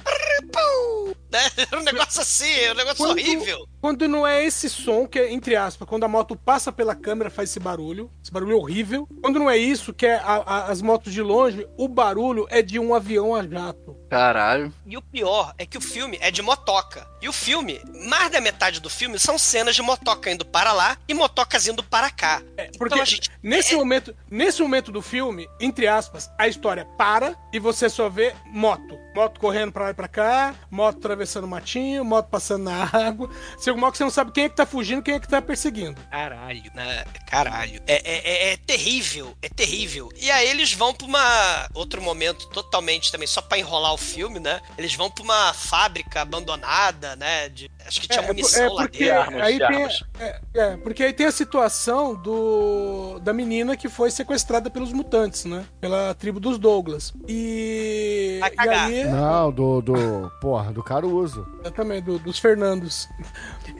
Né? 1.31 1.39
Era 1.57 1.79
um 1.79 1.83
negócio 1.83 2.21
assim, 2.21 2.69
um 2.71 2.73
negócio 2.75 2.97
Quando- 2.97 3.11
horrível. 3.11 3.67
Quando 3.81 4.07
não 4.07 4.25
é 4.27 4.43
esse 4.43 4.69
som, 4.69 5.07
que 5.07 5.19
é, 5.19 5.31
entre 5.31 5.55
aspas, 5.55 5.87
quando 5.87 6.03
a 6.03 6.07
moto 6.07 6.35
passa 6.35 6.71
pela 6.71 6.95
câmera 6.95 7.29
faz 7.29 7.49
esse 7.49 7.59
barulho, 7.59 8.11
esse 8.23 8.31
barulho 8.31 8.57
horrível. 8.57 9.07
Quando 9.21 9.39
não 9.39 9.49
é 9.49 9.57
isso, 9.57 9.93
que 9.93 10.05
é 10.05 10.15
a- 10.15 10.43
a- 10.45 10.65
as 10.71 10.81
motos 10.81 11.13
de 11.13 11.21
longe, 11.21 11.65
o 11.77 11.87
barulho 11.87 12.47
é 12.49 12.61
de 12.61 12.79
um 12.79 12.93
avião 12.93 13.35
a 13.35 13.47
jato. 13.47 13.95
Caralho. 14.09 14.73
E 14.85 14.97
o 14.97 15.01
pior 15.01 15.53
é 15.57 15.65
que 15.65 15.77
o 15.77 15.81
filme 15.81 16.17
é 16.21 16.31
de 16.31 16.41
motoca. 16.41 17.07
E 17.21 17.29
o 17.29 17.33
filme, 17.33 17.81
mais 18.09 18.31
da 18.31 18.41
metade 18.41 18.79
do 18.79 18.89
filme, 18.89 19.19
são 19.19 19.37
cenas 19.37 19.75
de 19.75 19.81
motoca 19.81 20.31
indo 20.31 20.45
para 20.45 20.71
lá 20.73 20.97
e 21.07 21.13
motocas 21.13 21.67
indo 21.67 21.83
para 21.83 22.09
cá. 22.09 22.41
Porque 22.77 22.93
então 22.95 23.01
a 23.01 23.05
gente. 23.05 23.29
nesse, 23.43 23.73
é- 23.73 23.77
momento, 23.77 24.15
nesse 24.29 24.61
momento 24.61 24.91
do 24.91 25.01
filme, 25.01 25.47
entre 25.59 25.87
aspas, 25.87 26.29
a 26.37 26.47
história 26.47 26.85
para 26.97 27.35
e 27.53 27.59
você 27.59 27.89
só 27.89 28.09
vê 28.09 28.33
moto. 28.51 28.97
Moto 29.17 29.39
correndo 29.39 29.71
pra 29.71 29.85
lá 29.85 29.89
e 29.89 29.93
pra 29.95 30.07
cá, 30.07 30.53
moto 30.69 30.97
atravessando 30.99 31.45
o 31.45 31.47
matinho, 31.47 32.05
moto 32.05 32.27
passando 32.27 32.65
na 32.65 32.83
água. 32.93 33.27
Hora 33.27 33.91
que 33.91 33.97
você 33.97 34.03
não 34.03 34.11
sabe 34.11 34.31
quem 34.31 34.43
é 34.43 34.49
que 34.49 34.55
tá 34.55 34.63
fugindo, 34.63 35.01
quem 35.01 35.15
é 35.15 35.19
que 35.19 35.27
tá 35.27 35.41
perseguindo. 35.41 35.99
Caralho, 36.11 36.61
né? 36.75 37.03
Caralho. 37.27 37.81
É, 37.87 37.95
é, 37.95 38.49
é- 38.49 38.53
é 38.53 38.57
terrível, 38.57 39.35
é 39.41 39.49
terrível. 39.49 40.09
E 40.15 40.29
aí 40.29 40.47
eles 40.47 40.71
vão 40.73 40.93
pra 40.93 41.07
uma. 41.07 41.67
Outro 41.73 41.99
momento 41.99 42.47
totalmente 42.49 43.11
também, 43.11 43.27
só 43.27 43.41
pra 43.41 43.57
enrolar 43.57 43.91
o 43.91 43.97
filme, 43.97 44.39
né? 44.39 44.61
Eles 44.77 44.93
vão 44.93 45.09
pra 45.09 45.23
uma 45.23 45.51
fábrica 45.51 46.21
abandonada, 46.21 47.15
né? 47.15 47.49
De, 47.49 47.71
acho 47.87 47.99
que 47.99 48.07
tinha 48.07 48.21
É, 48.23 48.27
munição 48.27 48.65
é 48.65 48.69
lá 48.69 48.81
porque 48.83 49.05
dentro. 49.05 49.19
armas, 49.19 49.41
aí 49.41 49.53
de 49.53 49.67
tem, 49.67 49.77
armas. 49.83 50.03
é, 50.19 50.39
é, 50.53 50.77
porque 50.77 51.03
aí 51.03 51.13
tem 51.13 51.25
a 51.25 51.31
situação 51.31 52.13
do 52.13 53.19
da 53.23 53.33
menina 53.33 53.75
que 53.75 53.89
foi 53.89 54.11
sequestrada 54.11 54.69
pelos 54.69 54.93
mutantes, 54.93 55.45
né? 55.45 55.65
Pela 55.81 56.13
tribo 56.13 56.39
dos 56.39 56.59
Douglas. 56.59 57.11
E, 57.27 58.37
Vai 58.41 58.51
e 58.53 58.69
aí 58.69 59.06
Não, 59.11 59.51
do. 59.51 59.81
do 59.81 60.31
porra, 60.41 60.71
do 60.71 60.83
Caruso. 60.83 61.47
Exatamente, 61.61 62.05
do- 62.05 62.19
dos 62.19 62.39
Fernandos. 62.39 63.07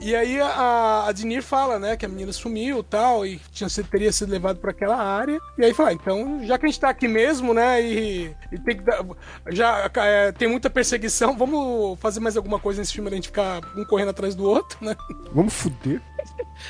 E 0.00 0.14
aí 0.14 0.40
a, 0.40 1.06
a 1.06 1.12
Dinir 1.12 1.42
fala, 1.42 1.78
né, 1.78 1.96
que 1.96 2.04
a 2.06 2.08
menina 2.08 2.32
sumiu 2.32 2.80
e 2.80 2.82
tal, 2.82 3.26
e 3.26 3.38
tinha, 3.52 3.68
teria 3.90 4.12
sido 4.12 4.30
levado 4.30 4.58
pra 4.58 4.70
aquela 4.70 4.96
área. 4.96 5.38
E 5.58 5.64
aí 5.64 5.74
fala, 5.74 5.90
ah, 5.90 5.92
então, 5.92 6.40
já 6.44 6.58
que 6.58 6.66
a 6.66 6.68
gente 6.68 6.80
tá 6.80 6.88
aqui 6.90 7.08
mesmo, 7.08 7.52
né, 7.54 7.82
e, 7.82 8.34
e 8.52 8.58
tem 8.58 8.76
que 8.76 8.82
dar, 8.84 9.04
já 9.50 9.90
é, 9.96 10.32
tem 10.32 10.48
muita 10.48 10.68
perseguição, 10.70 11.36
vamos 11.36 11.98
fazer 12.00 12.20
mais 12.20 12.36
alguma 12.36 12.58
coisa 12.60 12.80
nesse 12.80 12.92
filme, 12.92 13.10
a 13.10 13.14
gente 13.14 13.28
ficar 13.28 13.60
um 13.76 13.84
correndo 13.84 14.10
atrás 14.10 14.34
do 14.34 14.44
outro, 14.44 14.78
né? 14.84 14.94
Vamos 15.32 15.54
fuder. 15.54 16.00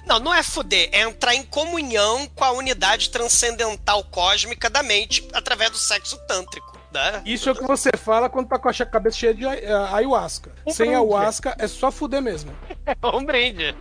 Não, 0.07 0.19
não 0.21 0.35
é 0.35 0.43
fuder, 0.43 0.89
é 0.93 1.01
entrar 1.03 1.35
em 1.35 1.43
comunhão 1.45 2.27
com 2.35 2.45
a 2.45 2.53
unidade 2.53 3.11
transcendental 3.11 4.05
cósmica 4.05 4.69
da 4.71 4.83
mente 4.83 5.27
através 5.33 5.71
do 5.71 5.79
sexo 5.79 6.17
tântrico, 6.27 6.78
né? 6.93 7.22
Isso 7.24 7.49
é 7.49 7.53
o 7.53 7.55
que 7.55 7.66
você 7.66 7.91
fala 7.97 8.28
quando 8.28 8.49
tá 8.49 8.59
com 8.59 8.68
a 8.68 8.72
cabeça 8.86 9.16
cheia 9.16 9.34
de 9.34 9.47
a- 9.47 9.95
ayahuasca. 9.95 10.53
Sem 10.70 10.91
ayahuasca 10.91 11.55
é 11.59 11.66
só 11.68 11.91
fuder 11.91 12.22
mesmo. 12.22 12.55
É 12.86 13.07
um 13.14 13.24
brinde. 13.24 13.76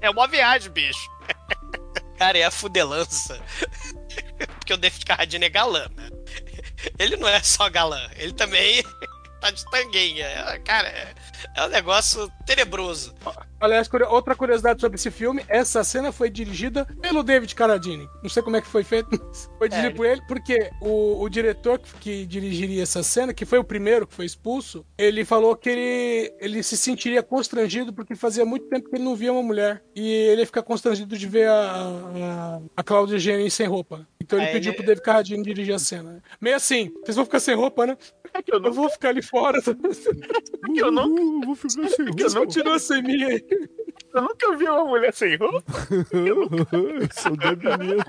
É 0.00 0.08
uma 0.08 0.28
viagem, 0.28 0.70
bicho. 0.70 1.10
cara 2.16 2.38
é 2.38 2.44
a 2.44 2.50
fudelança. 2.50 3.40
Porque 4.58 4.72
o 4.72 4.76
David 4.76 5.04
Carradine 5.04 5.46
é 5.46 5.48
galã, 5.48 5.88
né? 5.96 6.08
Ele 6.98 7.16
não 7.16 7.28
é 7.28 7.40
só 7.42 7.68
galã, 7.68 8.00
ele 8.16 8.32
também 8.32 8.84
tá 9.42 9.50
de 9.50 9.68
tanguinha. 9.70 10.24
É, 10.24 10.58
Cara, 10.60 10.88
é, 10.88 11.14
é 11.56 11.64
um 11.64 11.68
negócio 11.68 12.30
tenebroso. 12.46 13.12
Aliás, 13.60 13.88
outra 14.08 14.34
curiosidade 14.34 14.80
sobre 14.80 14.96
esse 14.96 15.10
filme, 15.10 15.44
essa 15.48 15.84
cena 15.84 16.12
foi 16.12 16.30
dirigida 16.30 16.84
pelo 17.00 17.22
David 17.22 17.54
Carradine. 17.54 18.08
Não 18.22 18.30
sei 18.30 18.42
como 18.42 18.56
é 18.56 18.60
que 18.60 18.66
foi 18.66 18.84
feito, 18.84 19.08
mas 19.20 19.50
foi 19.58 19.68
dirigido 19.68 19.96
por 19.96 20.06
ele, 20.06 20.22
porque 20.26 20.70
o, 20.80 21.22
o 21.22 21.28
diretor 21.28 21.78
que, 21.78 21.92
que 22.00 22.26
dirigiria 22.26 22.82
essa 22.82 23.02
cena, 23.02 23.34
que 23.34 23.44
foi 23.44 23.58
o 23.58 23.64
primeiro 23.64 24.06
que 24.06 24.14
foi 24.14 24.26
expulso, 24.26 24.84
ele 24.96 25.24
falou 25.24 25.56
que 25.56 25.68
ele, 25.68 26.34
ele 26.40 26.62
se 26.62 26.76
sentiria 26.76 27.22
constrangido 27.22 27.92
porque 27.92 28.14
fazia 28.14 28.44
muito 28.44 28.68
tempo 28.68 28.88
que 28.88 28.96
ele 28.96 29.04
não 29.04 29.16
via 29.16 29.32
uma 29.32 29.42
mulher. 29.42 29.82
E 29.94 30.08
ele 30.08 30.42
ia 30.42 30.46
ficar 30.46 30.62
constrangido 30.62 31.16
de 31.16 31.26
ver 31.26 31.48
a, 31.48 31.62
a, 31.62 32.60
a 32.76 32.82
Cláudia 32.82 33.18
Jennings 33.18 33.54
sem 33.54 33.66
roupa. 33.66 34.06
Então 34.22 34.38
ele 34.38 34.46
Aí 34.48 34.52
pediu 34.54 34.70
ele- 34.70 34.76
pro 34.76 34.86
David 34.86 35.02
Carradine 35.02 35.42
dirigir 35.42 35.74
a 35.74 35.78
cena. 35.78 36.22
Meio 36.40 36.56
assim, 36.56 36.92
vocês 37.02 37.16
vão 37.16 37.24
ficar 37.24 37.40
sem 37.40 37.54
roupa, 37.54 37.86
né? 37.86 37.96
É 38.34 38.40
que 38.42 38.50
eu 38.52 38.56
Eu 38.56 38.60
não, 38.62 38.72
vou 38.72 38.88
ficar 38.88 39.08
ali 39.10 39.20
fora. 39.22 39.60
que 40.74 40.78
eu 40.78 40.90
não, 40.90 41.06
Uh, 41.12 41.40
vou 41.44 41.54
ficar 41.54 41.88
sem 41.88 42.06
que 42.14 42.22
eu 42.22 42.30
não, 42.30 42.46
Continua 42.46 42.78
sem 42.78 43.02
mim 43.02 43.22
aí. 43.24 43.44
eu 44.14 44.22
nunca 44.22 44.56
vi 44.56 44.64
uma 44.68 44.84
mulher 44.84 45.12
sem 45.12 45.36
roupa. 45.36 45.62
Sou 47.20 47.36
da 47.36 47.76
menina. 47.76 48.04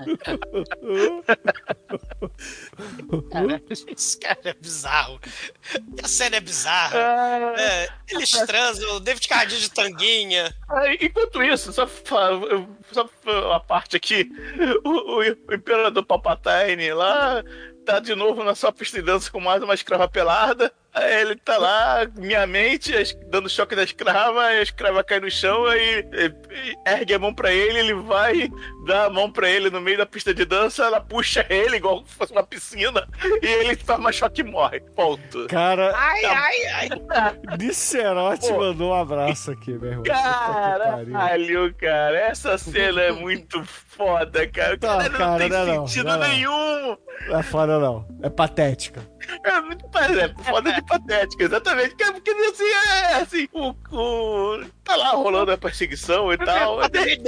Cara, 3.30 3.62
esse 3.90 4.18
cara 4.18 4.38
é 4.44 4.54
bizarro. 4.54 5.20
A 6.02 6.08
cena 6.08 6.36
é 6.36 6.40
bizarra. 6.40 6.98
Ah, 6.98 7.54
É, 7.58 7.88
eles 8.10 8.30
transam, 8.30 8.96
o 8.96 9.00
David 9.00 9.28
Carradine 9.28 9.60
de 9.60 9.70
tanguinha. 9.70 10.54
ah, 10.68 10.92
enquanto 11.00 11.42
isso, 11.42 11.72
só, 11.72 11.86
só 11.86 13.08
uma 13.26 13.60
parte 13.60 13.96
aqui, 13.96 14.30
o, 14.84 14.88
o- 14.88 15.16
o 15.18 15.24
imperador 15.54 16.03
Palpatine 16.04 16.92
lá 16.92 17.42
tá 17.84 17.98
de 18.00 18.14
novo 18.14 18.42
na 18.42 18.54
sua 18.54 18.72
pista 18.72 18.98
de 18.98 19.06
dança 19.06 19.30
com 19.30 19.40
mais 19.40 19.62
uma 19.62 19.74
escrava 19.74 20.08
pelada. 20.08 20.72
Aí 20.94 21.22
ele 21.22 21.36
tá 21.36 21.58
lá, 21.58 22.06
minha 22.16 22.46
mente, 22.46 22.92
dando 23.26 23.48
choque 23.48 23.74
da 23.74 23.82
escrava, 23.82 24.42
a 24.44 24.62
escrava 24.62 25.02
cai 25.02 25.18
no 25.18 25.30
chão, 25.30 25.64
aí 25.66 26.06
ergue 26.86 27.14
a 27.14 27.18
mão 27.18 27.34
pra 27.34 27.52
ele, 27.52 27.80
ele 27.80 27.94
vai 27.94 28.48
dar 28.86 29.06
a 29.06 29.10
mão 29.10 29.30
pra 29.30 29.48
ele 29.50 29.70
no 29.70 29.80
meio 29.80 29.98
da 29.98 30.06
pista 30.06 30.32
de 30.32 30.44
dança, 30.44 30.84
ela 30.84 31.00
puxa 31.00 31.44
ele 31.48 31.76
igual 31.76 32.04
se 32.06 32.14
fosse 32.14 32.32
uma 32.32 32.44
piscina, 32.44 33.08
e 33.42 33.46
ele 33.46 33.76
toma 33.76 34.12
choque 34.12 34.42
e 34.42 34.44
morre. 34.44 34.80
Ponto. 34.94 35.46
Cara, 35.48 35.92
Ai, 35.96 36.24
ai, 36.24 36.66
ai. 36.66 36.88
Nicerote 37.58 38.52
mandou 38.52 38.90
um 38.90 38.94
abraço 38.94 39.50
aqui, 39.50 39.72
meu 39.72 39.90
irmão. 39.90 40.04
Caralho, 40.04 41.74
cara, 41.74 42.18
essa 42.18 42.56
cena 42.56 43.00
é 43.02 43.12
muito 43.12 43.64
foda, 43.64 44.46
cara. 44.46 44.78
Tá, 44.78 44.88
Cara, 44.98 45.08
não 45.08 45.18
cara, 45.18 45.38
tem 45.38 45.48
não 45.48 45.56
é 45.56 45.66
não, 45.66 45.86
sentido 45.86 46.04
não 46.06 46.14
é 46.14 46.18
não. 46.18 46.28
nenhum. 46.28 46.96
Não 47.28 47.38
é 47.38 47.42
foda, 47.42 47.78
não. 47.78 48.06
É 48.22 48.30
patética. 48.30 49.02
É 49.44 49.60
muito 49.60 49.86
é, 49.96 50.44
foda 50.44 50.72
de 50.72 50.82
patética, 50.86 51.44
exatamente. 51.44 51.94
Porque 51.96 52.30
assim, 52.30 52.64
é 52.64 53.14
assim, 53.16 53.48
o, 53.52 53.74
o- 53.92 54.64
tá 54.84 54.96
lá 54.96 55.10
rolando 55.10 55.52
a 55.52 55.58
perseguição 55.58 56.32
e 56.32 56.38
tal. 56.38 56.80
De, 56.90 57.16
de, 57.16 57.22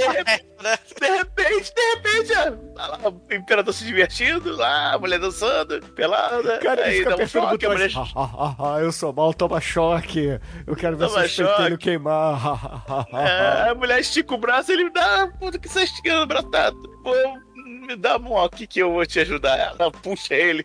de 0.99 1.07
repente, 1.17 1.73
de 1.73 1.81
repente, 1.95 2.33
é, 2.33 2.51
tá 2.75 2.87
lá 2.87 2.99
o 3.09 3.33
imperador 3.33 3.73
se 3.73 3.85
divertindo, 3.85 4.55
lá, 4.55 4.93
a 4.93 4.99
mulher 4.99 5.19
dançando, 5.19 5.79
pelada. 5.93 6.57
Cara, 6.59 6.85
aí 6.85 7.03
dá 7.05 7.15
um 7.15 7.27
choque, 7.27 7.65
a 7.65 7.69
mulher. 7.69 7.91
"Ah, 7.95 8.07
ah, 8.15 8.55
ah, 8.75 8.79
eu 8.81 8.91
sou 8.91 9.13
mal, 9.13 9.33
toma 9.33 9.61
choque. 9.61 10.39
Eu 10.65 10.75
quero 10.75 10.97
ver 10.97 11.07
Toma 11.07 11.21
pentelhos 11.21 11.49
choque." 11.57 11.77
queimar. 11.77 13.05
É, 13.13 13.69
a 13.69 13.75
mulher 13.75 13.99
estica 13.99 14.33
o 14.33 14.37
braço 14.37 14.71
e 14.71 14.75
ele 14.75 14.89
dá, 14.89 15.23
"Ah, 15.23 15.27
puta 15.27 15.59
que 15.59 15.69
você 15.69 15.83
esticando 15.83 16.23
o 16.23 16.27
braço, 16.27 16.49
tá? 16.49 16.71
Pô, 17.03 17.13
me 17.55 17.95
dá 17.95 18.17
mão 18.17 18.43
aqui 18.43 18.65
que 18.65 18.79
eu 18.79 18.91
vou 18.93 19.05
te 19.05 19.19
ajudar. 19.19 19.75
Ela 19.79 19.91
puxa 19.91 20.33
ele. 20.33 20.63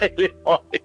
Aí 0.00 0.12
ele 0.18 0.34
morre. 0.44 0.82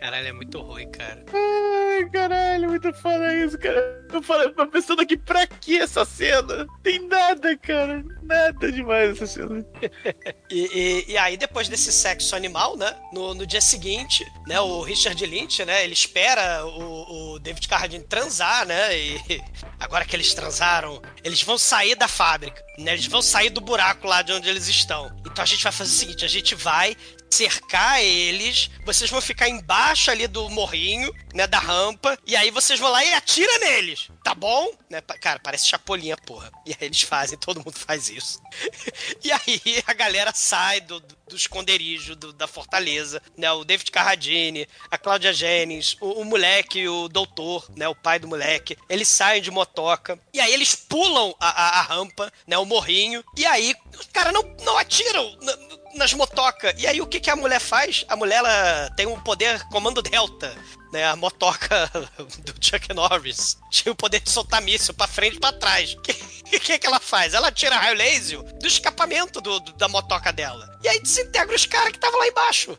Caralho, 0.00 0.28
é 0.28 0.32
muito 0.32 0.60
ruim, 0.60 0.90
cara. 0.90 1.24
Ai, 1.32 2.08
caralho, 2.10 2.68
muito 2.68 2.92
foda 2.94 3.34
isso, 3.34 3.58
cara. 3.58 4.04
Eu 4.12 4.22
falei, 4.22 4.50
tô 4.50 4.66
pensando 4.66 5.00
aqui, 5.02 5.16
pra 5.16 5.46
que 5.46 5.78
essa 5.78 6.04
cena? 6.04 6.66
Tem 6.82 7.00
nada, 7.08 7.56
cara. 7.56 8.04
Nada 8.22 8.70
demais 8.70 9.10
essa 9.10 9.26
cena. 9.26 9.64
E, 10.48 10.60
e- 11.08 11.12
e 11.12 11.18
aí, 11.18 11.36
depois 11.36 11.68
desse 11.68 11.90
sexo 11.90 12.36
animal, 12.36 12.76
né? 12.76 12.94
No, 13.12 13.34
no 13.34 13.44
dia 13.44 13.60
seguinte, 13.60 14.24
né? 14.46 14.60
O 14.60 14.80
Richard 14.82 15.24
Lynch, 15.26 15.64
né? 15.64 15.82
Ele 15.82 15.92
espera 15.92 16.64
o, 16.64 17.32
o 17.34 17.38
David 17.40 17.66
Carradine 17.66 18.04
transar, 18.04 18.64
né? 18.64 18.96
E 18.96 19.42
agora 19.80 20.04
que 20.04 20.14
eles 20.14 20.32
transaram, 20.34 21.02
eles 21.24 21.42
vão 21.42 21.58
sair 21.58 21.96
da 21.96 22.06
fábrica, 22.06 22.62
né? 22.78 22.92
Eles 22.92 23.06
vão 23.06 23.20
sair 23.20 23.50
do 23.50 23.60
buraco 23.60 24.06
lá 24.06 24.22
de 24.22 24.32
onde 24.32 24.48
eles 24.48 24.68
estão. 24.68 25.10
Então 25.26 25.42
a 25.42 25.46
gente 25.46 25.64
vai 25.64 25.72
fazer 25.72 25.90
o 25.90 25.94
seguinte: 25.94 26.24
a 26.24 26.28
gente 26.28 26.54
vai 26.54 26.96
cercar 27.30 28.00
eles, 28.00 28.70
vocês 28.84 29.10
vão 29.10 29.20
ficar 29.20 29.48
embaixo 29.48 30.10
ali 30.10 30.26
do 30.26 30.48
morrinho, 30.48 31.12
né, 31.34 31.46
da 31.46 31.58
rampa, 31.58 32.18
e 32.26 32.34
aí 32.36 32.50
vocês 32.50 32.78
vão 32.80 32.90
lá 32.90 33.04
e 33.04 33.12
atira 33.12 33.58
neles, 33.58 34.08
tá 34.24 34.34
bom? 34.34 34.70
Né, 34.88 35.00
cara, 35.20 35.38
parece 35.40 35.66
chapolinha, 35.68 36.16
porra. 36.16 36.50
E 36.64 36.70
aí 36.70 36.76
eles 36.80 37.02
fazem, 37.02 37.36
todo 37.38 37.58
mundo 37.64 37.76
faz 37.78 38.08
isso. 38.08 38.40
e 39.22 39.32
aí 39.32 39.82
a 39.86 39.92
galera 39.92 40.32
sai 40.34 40.80
do, 40.80 41.00
do, 41.00 41.36
esconderijo 41.36 42.14
do- 42.16 42.32
da 42.32 42.46
fortaleza, 42.46 43.20
né, 43.36 43.50
o 43.52 43.64
David 43.64 43.90
Carradine, 43.90 44.66
a 44.90 44.96
Cláudia 44.96 45.32
Jennings, 45.32 45.96
o, 46.00 46.20
o 46.20 46.24
moleque, 46.24 46.88
o 46.88 47.08
doutor, 47.08 47.68
né, 47.76 47.88
o 47.88 47.94
pai 47.94 48.18
do 48.18 48.28
moleque, 48.28 48.76
eles 48.88 49.08
saem 49.08 49.42
de 49.42 49.50
motoca, 49.50 50.18
e 50.32 50.40
aí 50.40 50.52
eles 50.54 50.74
pulam 50.74 51.34
a, 51.40 51.48
a- 51.48 51.80
a 51.80 51.82
rampa, 51.82 52.32
né, 52.46 52.56
o 52.56 52.64
morrinho, 52.64 53.22
e 53.36 53.44
aí, 53.44 53.74
cara, 54.12 54.30
não, 54.32 54.42
não 54.62 54.78
atiram 54.78 55.36
na- 55.42 55.56
nas 55.96 56.12
motoca. 56.12 56.74
E 56.78 56.86
aí 56.86 57.00
o 57.00 57.06
que, 57.06 57.18
que 57.20 57.30
a 57.30 57.36
mulher 57.36 57.60
faz? 57.60 58.04
A 58.08 58.16
mulher 58.16 58.36
ela 58.36 58.90
tem 58.96 59.06
um 59.06 59.18
poder 59.20 59.62
comando 59.68 60.00
delta. 60.02 60.54
Né, 60.92 61.04
a 61.04 61.16
motoca 61.16 61.90
do 62.44 62.54
Chuck 62.64 62.94
Norris 62.94 63.58
tinha 63.70 63.92
o 63.92 63.96
poder 63.96 64.20
de 64.20 64.30
soltar 64.30 64.62
míssil 64.62 64.94
pra 64.94 65.06
frente 65.08 65.36
e 65.36 65.40
pra 65.40 65.52
trás. 65.52 65.96
O 66.46 66.48
que, 66.48 66.60
que, 66.60 66.78
que 66.78 66.86
ela 66.86 67.00
faz? 67.00 67.34
Ela 67.34 67.50
tira 67.50 67.74
raio 67.76 67.96
laser 67.96 68.40
do 68.40 68.68
escapamento 68.68 69.40
do, 69.40 69.58
do- 69.58 69.72
da 69.72 69.88
motoca 69.88 70.32
dela. 70.32 70.78
E 70.80 70.88
aí 70.88 71.00
desintegra 71.02 71.56
os 71.56 71.66
caras 71.66 71.90
que 71.90 71.96
estavam 71.96 72.20
lá 72.20 72.28
embaixo. 72.28 72.78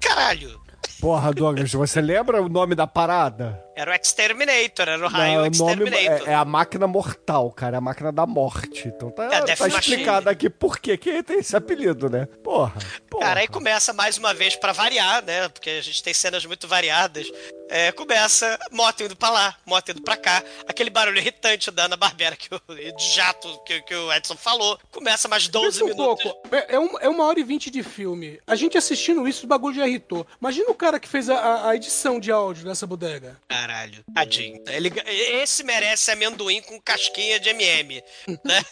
Caralho. 0.00 0.58
Porra, 0.98 1.30
Douglas, 1.30 1.70
você 1.72 2.00
lembra 2.00 2.40
o 2.42 2.48
nome 2.48 2.74
da 2.74 2.86
parada? 2.86 3.62
Era 3.76 3.92
o 3.92 3.94
Exterminator, 3.94 4.88
era 4.88 5.04
o 5.04 5.08
raio 5.08 5.34
Não, 5.34 5.50
nome 5.50 5.50
Exterminator. 5.84 6.28
é, 6.28 6.32
é 6.32 6.34
a 6.34 6.44
máquina 6.44 6.86
mortal, 6.86 7.50
cara. 7.52 7.76
É 7.76 7.78
a 7.78 7.80
máquina 7.80 8.12
da 8.12 8.26
morte. 8.26 8.88
Então 8.88 9.10
tá, 9.10 9.24
É 9.32 9.54
tá 9.56 9.68
explicado 9.68 10.28
aqui 10.28 10.50
por 10.50 10.78
que 10.78 10.96
que 10.98 11.22
tem 11.22 11.38
esse 11.38 11.56
apelido, 11.56 12.10
né? 12.10 12.26
Porra. 12.42 12.72
porra. 13.08 13.24
Cara, 13.26 13.40
aí 13.40 13.48
começa 13.48 13.92
mais 13.92 14.18
uma 14.18 14.34
vez 14.34 14.56
pra 14.56 14.72
variar, 14.72 15.24
né? 15.24 15.48
Porque 15.48 15.70
a 15.70 15.82
gente 15.82 16.02
tem 16.02 16.12
cenas 16.12 16.44
muito 16.44 16.66
variadas. 16.68 17.26
É, 17.72 17.92
começa 17.92 18.58
moto 18.72 19.04
indo 19.04 19.14
pra 19.14 19.30
lá, 19.30 19.56
moto 19.64 19.90
indo 19.92 20.02
pra 20.02 20.16
cá. 20.16 20.42
Aquele 20.66 20.90
barulho 20.90 21.18
irritante 21.18 21.70
da 21.70 21.84
Ana 21.84 21.96
Barbera 21.96 22.34
que 22.34 22.52
o, 22.52 22.60
de 22.96 23.14
jato 23.14 23.62
que, 23.64 23.80
que 23.82 23.94
o 23.94 24.12
Edson 24.12 24.34
falou. 24.36 24.76
Começa 24.90 25.28
mais 25.28 25.46
12 25.46 25.66
Pensa 25.78 25.84
um 25.84 25.88
minutos. 25.96 26.24
pouco. 26.24 26.48
É, 26.54 26.74
é, 26.74 26.78
um- 26.80 26.98
é 26.98 27.08
uma 27.08 27.24
hora 27.24 27.38
e 27.38 27.44
vinte 27.44 27.70
de 27.70 27.84
filme. 27.84 28.40
A 28.44 28.56
gente 28.56 28.76
assistindo 28.76 29.26
isso, 29.28 29.44
o 29.46 29.48
bagulho 29.48 29.76
já 29.76 29.86
irritou. 29.86 30.26
Imagina 30.40 30.68
o 30.68 30.74
cara 30.74 30.98
que 30.98 31.08
fez 31.08 31.30
a, 31.30 31.36
a- 31.38 31.68
a 31.70 31.76
edição 31.76 32.18
de 32.18 32.32
áudio 32.32 32.64
dessa 32.64 32.86
bodega. 32.88 33.36
Caralho, 33.60 34.02
tadinho. 34.14 34.62
Ele, 34.68 34.90
esse 35.06 35.62
merece 35.62 36.10
amendoim 36.10 36.62
com 36.62 36.80
casquinha 36.80 37.38
de 37.38 37.50
MM, 37.50 38.02
né? 38.42 38.62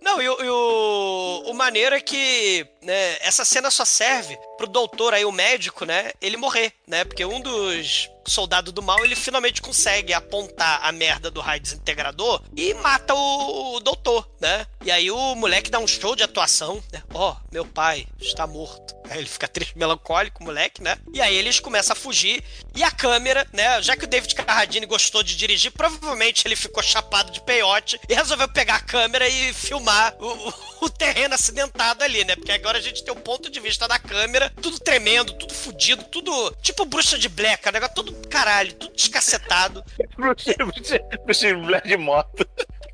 Não, 0.00 0.20
e, 0.20 0.28
o- 0.28 0.42
e 0.44 0.48
o, 0.50 1.42
o 1.50 1.54
maneiro 1.54 1.94
é 1.94 2.00
que 2.00 2.66
né, 2.82 3.18
essa 3.20 3.44
cena 3.44 3.70
só 3.70 3.84
serve 3.84 4.36
pro 4.56 4.66
doutor 4.66 5.14
aí, 5.14 5.24
o 5.24 5.30
médico, 5.30 5.84
né? 5.84 6.10
Ele 6.20 6.36
morrer, 6.36 6.72
né? 6.88 7.04
Porque 7.04 7.24
um 7.24 7.40
dos 7.40 8.10
soldados 8.26 8.72
do 8.72 8.82
mal, 8.82 9.04
ele 9.04 9.14
finalmente 9.14 9.62
consegue 9.62 10.12
apontar 10.12 10.80
a 10.84 10.90
merda 10.90 11.30
do 11.30 11.40
raio 11.40 11.60
desintegrador 11.60 12.42
e 12.56 12.74
mata 12.74 13.14
o, 13.14 13.76
o 13.76 13.80
doutor, 13.80 14.28
né? 14.40 14.66
E 14.84 14.90
aí 14.90 15.08
o 15.10 15.34
moleque 15.36 15.70
dá 15.70 15.78
um 15.78 15.86
show 15.86 16.16
de 16.16 16.24
atuação, 16.24 16.82
né? 16.92 17.00
Ó, 17.14 17.36
meu 17.52 17.64
pai 17.64 18.04
está 18.20 18.44
morto. 18.46 18.94
Ele 19.16 19.26
fica 19.28 19.46
triste, 19.48 19.76
melancólico, 19.76 20.42
moleque, 20.42 20.82
né? 20.82 20.96
E 21.12 21.20
aí 21.20 21.34
eles 21.36 21.60
começam 21.60 21.92
a 21.92 21.96
fugir. 21.96 22.42
E 22.74 22.82
a 22.82 22.90
câmera, 22.90 23.46
né? 23.52 23.80
Já 23.82 23.96
que 23.96 24.04
o 24.04 24.08
David 24.08 24.34
Carradine 24.34 24.86
gostou 24.86 25.22
de 25.22 25.36
dirigir, 25.36 25.70
provavelmente 25.72 26.46
ele 26.46 26.56
ficou 26.56 26.82
chapado 26.82 27.30
de 27.32 27.40
peiote 27.42 27.98
e 28.08 28.14
resolveu 28.14 28.48
pegar 28.48 28.76
a 28.76 28.80
câmera 28.80 29.28
e 29.28 29.52
filmar 29.52 30.14
o, 30.18 30.26
o- 30.48 30.54
o 30.86 30.90
terreno 30.90 31.34
acidentado 31.34 32.02
ali, 32.04 32.24
né? 32.24 32.34
Porque 32.36 32.52
agora 32.52 32.78
a 32.78 32.80
gente 32.80 33.04
tem 33.04 33.12
o 33.12 33.16
ponto 33.20 33.50
de 33.50 33.60
vista 33.60 33.86
da 33.86 33.98
câmera, 33.98 34.52
tudo 34.60 34.78
tremendo, 34.78 35.32
tudo 35.34 35.54
fudido, 35.54 36.02
tudo 36.04 36.50
tipo 36.62 36.84
bruxa 36.84 37.18
de 37.18 37.28
Black, 37.28 37.68
o 37.68 37.72
negócio 37.72 37.94
todo 37.94 38.12
caralho, 38.28 38.72
tudo 38.74 38.94
descacetado. 38.94 39.84
Bruxa, 40.16 40.54
bruxa, 40.58 40.98
bruxa 41.24 41.46
de 41.48 41.54
mulher 41.54 41.82
de 41.82 41.96
moto. 41.96 42.48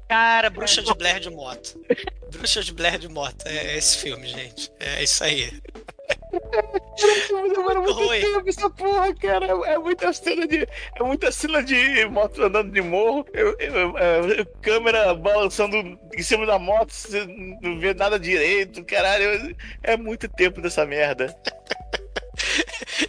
Cara, 0.09 0.48
bruxa 0.50 0.82
de 0.82 0.94
Blair 0.94 1.20
de 1.20 1.30
moto. 1.30 1.78
Bruxa 2.32 2.62
de 2.62 2.72
Blair 2.72 2.98
de 2.98 3.09
moto. 3.09 3.46
É 3.46 3.76
esse 3.76 3.98
filme, 3.98 4.26
gente. 4.26 4.70
É 4.80 5.02
isso 5.02 5.22
aí. 5.22 5.52
Demora 7.54 7.80
muito 7.80 7.92
ruim. 7.94 8.20
tempo 8.20 8.48
essa 8.48 8.70
porra, 8.70 9.14
cara. 9.14 9.46
É 9.66 9.78
muita 9.78 10.12
cena 10.12 10.46
de. 10.46 10.66
É 10.98 11.02
muita 11.02 11.30
cena 11.30 11.62
de 11.62 12.04
moto 12.06 12.42
andando 12.42 12.70
de 12.72 12.80
morro. 12.80 13.26
eu- 13.34 13.56
eu- 13.59 13.98
é, 13.98 14.44
câmera 14.62 15.14
balançando 15.14 15.76
em 15.76 16.22
cima 16.22 16.46
da 16.46 16.59
moto, 16.59 16.90
você 16.92 17.26
não 17.61 17.78
vê 17.78 17.92
nada 17.94 18.18
direito, 18.18 18.84
caralho. 18.84 19.54
É 19.82 19.96
muito 19.96 20.28
tempo 20.28 20.61
dessa 20.61 20.84
merda. 20.86 21.34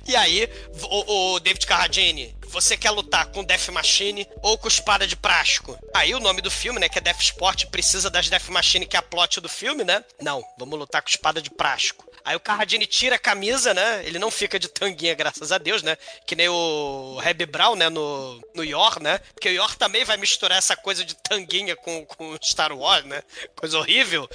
E 0.08 0.16
aí, 0.16 0.50
o, 0.90 1.36
o 1.36 1.40
David 1.40 1.66
Carradine, 1.68 2.36
você 2.50 2.76
quer 2.76 2.90
lutar 2.92 3.28
com 3.28 3.44
Death 3.44 3.70
Machine 3.70 4.28
ou 4.42 4.58
com 4.58 4.68
espada 4.68 5.06
de 5.06 5.16
plástico? 5.16 5.78
Aí 5.94 6.14
o 6.14 6.20
nome 6.20 6.42
do 6.42 6.50
filme, 6.50 6.80
né, 6.80 6.90
que 6.90 6.98
é 6.98 7.02
Death 7.02 7.22
Sport, 7.22 7.66
precisa 7.68 8.10
das 8.10 8.28
Death 8.30 8.50
Machine, 8.50 8.86
que 8.86 8.96
é 8.96 9.00
a 9.00 9.04
plot 9.04 9.40
do 9.40 9.48
filme, 9.48 9.84
né? 9.84 10.04
Não, 10.22 10.44
vamos 10.58 10.78
lutar 10.78 11.02
com 11.02 11.10
espada 11.10 11.42
de 11.42 11.50
plástico. 11.50 12.09
Aí 12.30 12.36
o 12.36 12.40
Carradine 12.40 12.86
tira 12.86 13.16
a 13.16 13.20
camisa, 13.20 13.74
né? 13.74 14.04
Ele 14.06 14.20
não 14.20 14.30
fica 14.30 14.60
de 14.60 14.68
tanguinha, 14.68 15.16
graças 15.16 15.52
a 15.52 15.58
Deus, 15.58 15.82
né? 15.82 15.98
Que 16.28 16.36
nem 16.36 16.48
o 16.48 17.18
Reb 17.20 17.44
Brown, 17.48 17.76
né? 17.76 17.90
No, 17.90 18.40
no 18.54 18.64
Yor, 18.64 19.02
né? 19.02 19.18
Porque 19.34 19.50
o 19.50 19.52
Yor 19.52 19.74
também 19.76 20.06
vai 20.06 20.16
misturar 20.16 20.56
essa 20.60 20.76
coisa 20.76 21.04
de 21.04 21.16
tanguinha 21.16 21.76
com, 21.76 22.06
com 22.06 22.38
Star 22.40 22.72
Wars, 22.72 23.04
né? 23.06 23.24
Coisa 23.56 23.80
horrível. 23.80 24.30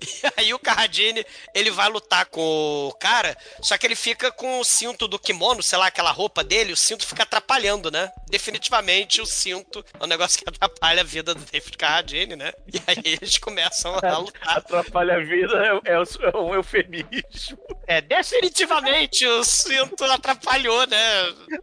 E 0.00 0.20
aí 0.36 0.54
o 0.54 0.60
Carradine, 0.60 1.26
ele 1.52 1.72
vai 1.72 1.88
lutar 1.88 2.26
com 2.26 2.86
o 2.88 2.92
cara, 3.00 3.36
só 3.60 3.76
que 3.76 3.84
ele 3.84 3.96
fica 3.96 4.30
com 4.30 4.60
o 4.60 4.64
cinto 4.64 5.08
do 5.08 5.18
kimono, 5.18 5.60
sei 5.60 5.76
lá, 5.76 5.88
aquela 5.88 6.12
roupa 6.12 6.44
dele, 6.44 6.72
o 6.72 6.76
cinto 6.76 7.04
fica 7.04 7.24
atrapalhando, 7.24 7.90
né? 7.90 8.12
Definitivamente 8.30 9.20
o 9.20 9.26
cinto 9.26 9.84
é 9.98 10.04
um 10.04 10.06
negócio 10.06 10.38
que 10.38 10.48
atrapalha 10.48 11.00
a 11.00 11.04
vida 11.04 11.34
do 11.34 11.40
David 11.40 11.76
Carradine, 11.76 12.36
né? 12.36 12.52
E 12.72 12.80
aí 12.86 13.18
eles 13.20 13.38
começam 13.38 13.92
a 14.00 14.18
lutar. 14.18 14.58
Atrapalha 14.58 15.16
a 15.16 15.18
vida 15.24 15.80
é, 15.84 15.94
é 15.94 15.98
o- 15.98 16.04
é 16.32 16.36
um 16.36 16.54
eufemismo. 16.54 17.23
É, 17.86 18.00
definitivamente 18.00 19.26
o 19.26 19.44
cinto 19.44 20.04
atrapalhou, 20.04 20.86
né? 20.86 20.96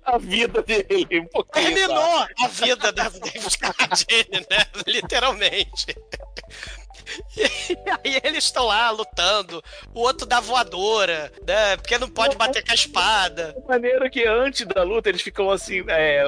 A 0.04 0.20
vida 0.20 0.62
dele, 0.62 1.20
um 1.20 1.26
pouquinho. 1.26 1.74
Terminou 1.74 2.28
a 2.38 2.48
vida 2.48 2.92
da 2.92 3.10
David 3.10 3.58
Carradine, 3.58 4.46
né? 4.48 4.66
Literalmente. 4.86 5.96
E 8.04 8.10
aí 8.10 8.22
eles 8.24 8.46
estão 8.46 8.66
lá 8.66 8.90
lutando, 8.92 9.64
o 9.94 10.02
outro 10.02 10.26
dá 10.26 10.40
voadora, 10.40 11.32
né? 11.48 11.78
Porque 11.78 11.98
não 11.98 12.10
pode 12.10 12.36
bater 12.36 12.64
com 12.64 12.72
a 12.72 12.76
espada. 12.76 13.54
De 13.60 13.68
maneira 13.68 14.10
que 14.10 14.26
antes 14.26 14.66
da 14.66 14.84
luta 14.84 15.10
eles 15.10 15.22
ficam 15.22 15.50
assim, 15.50 15.84
é, 15.88 16.24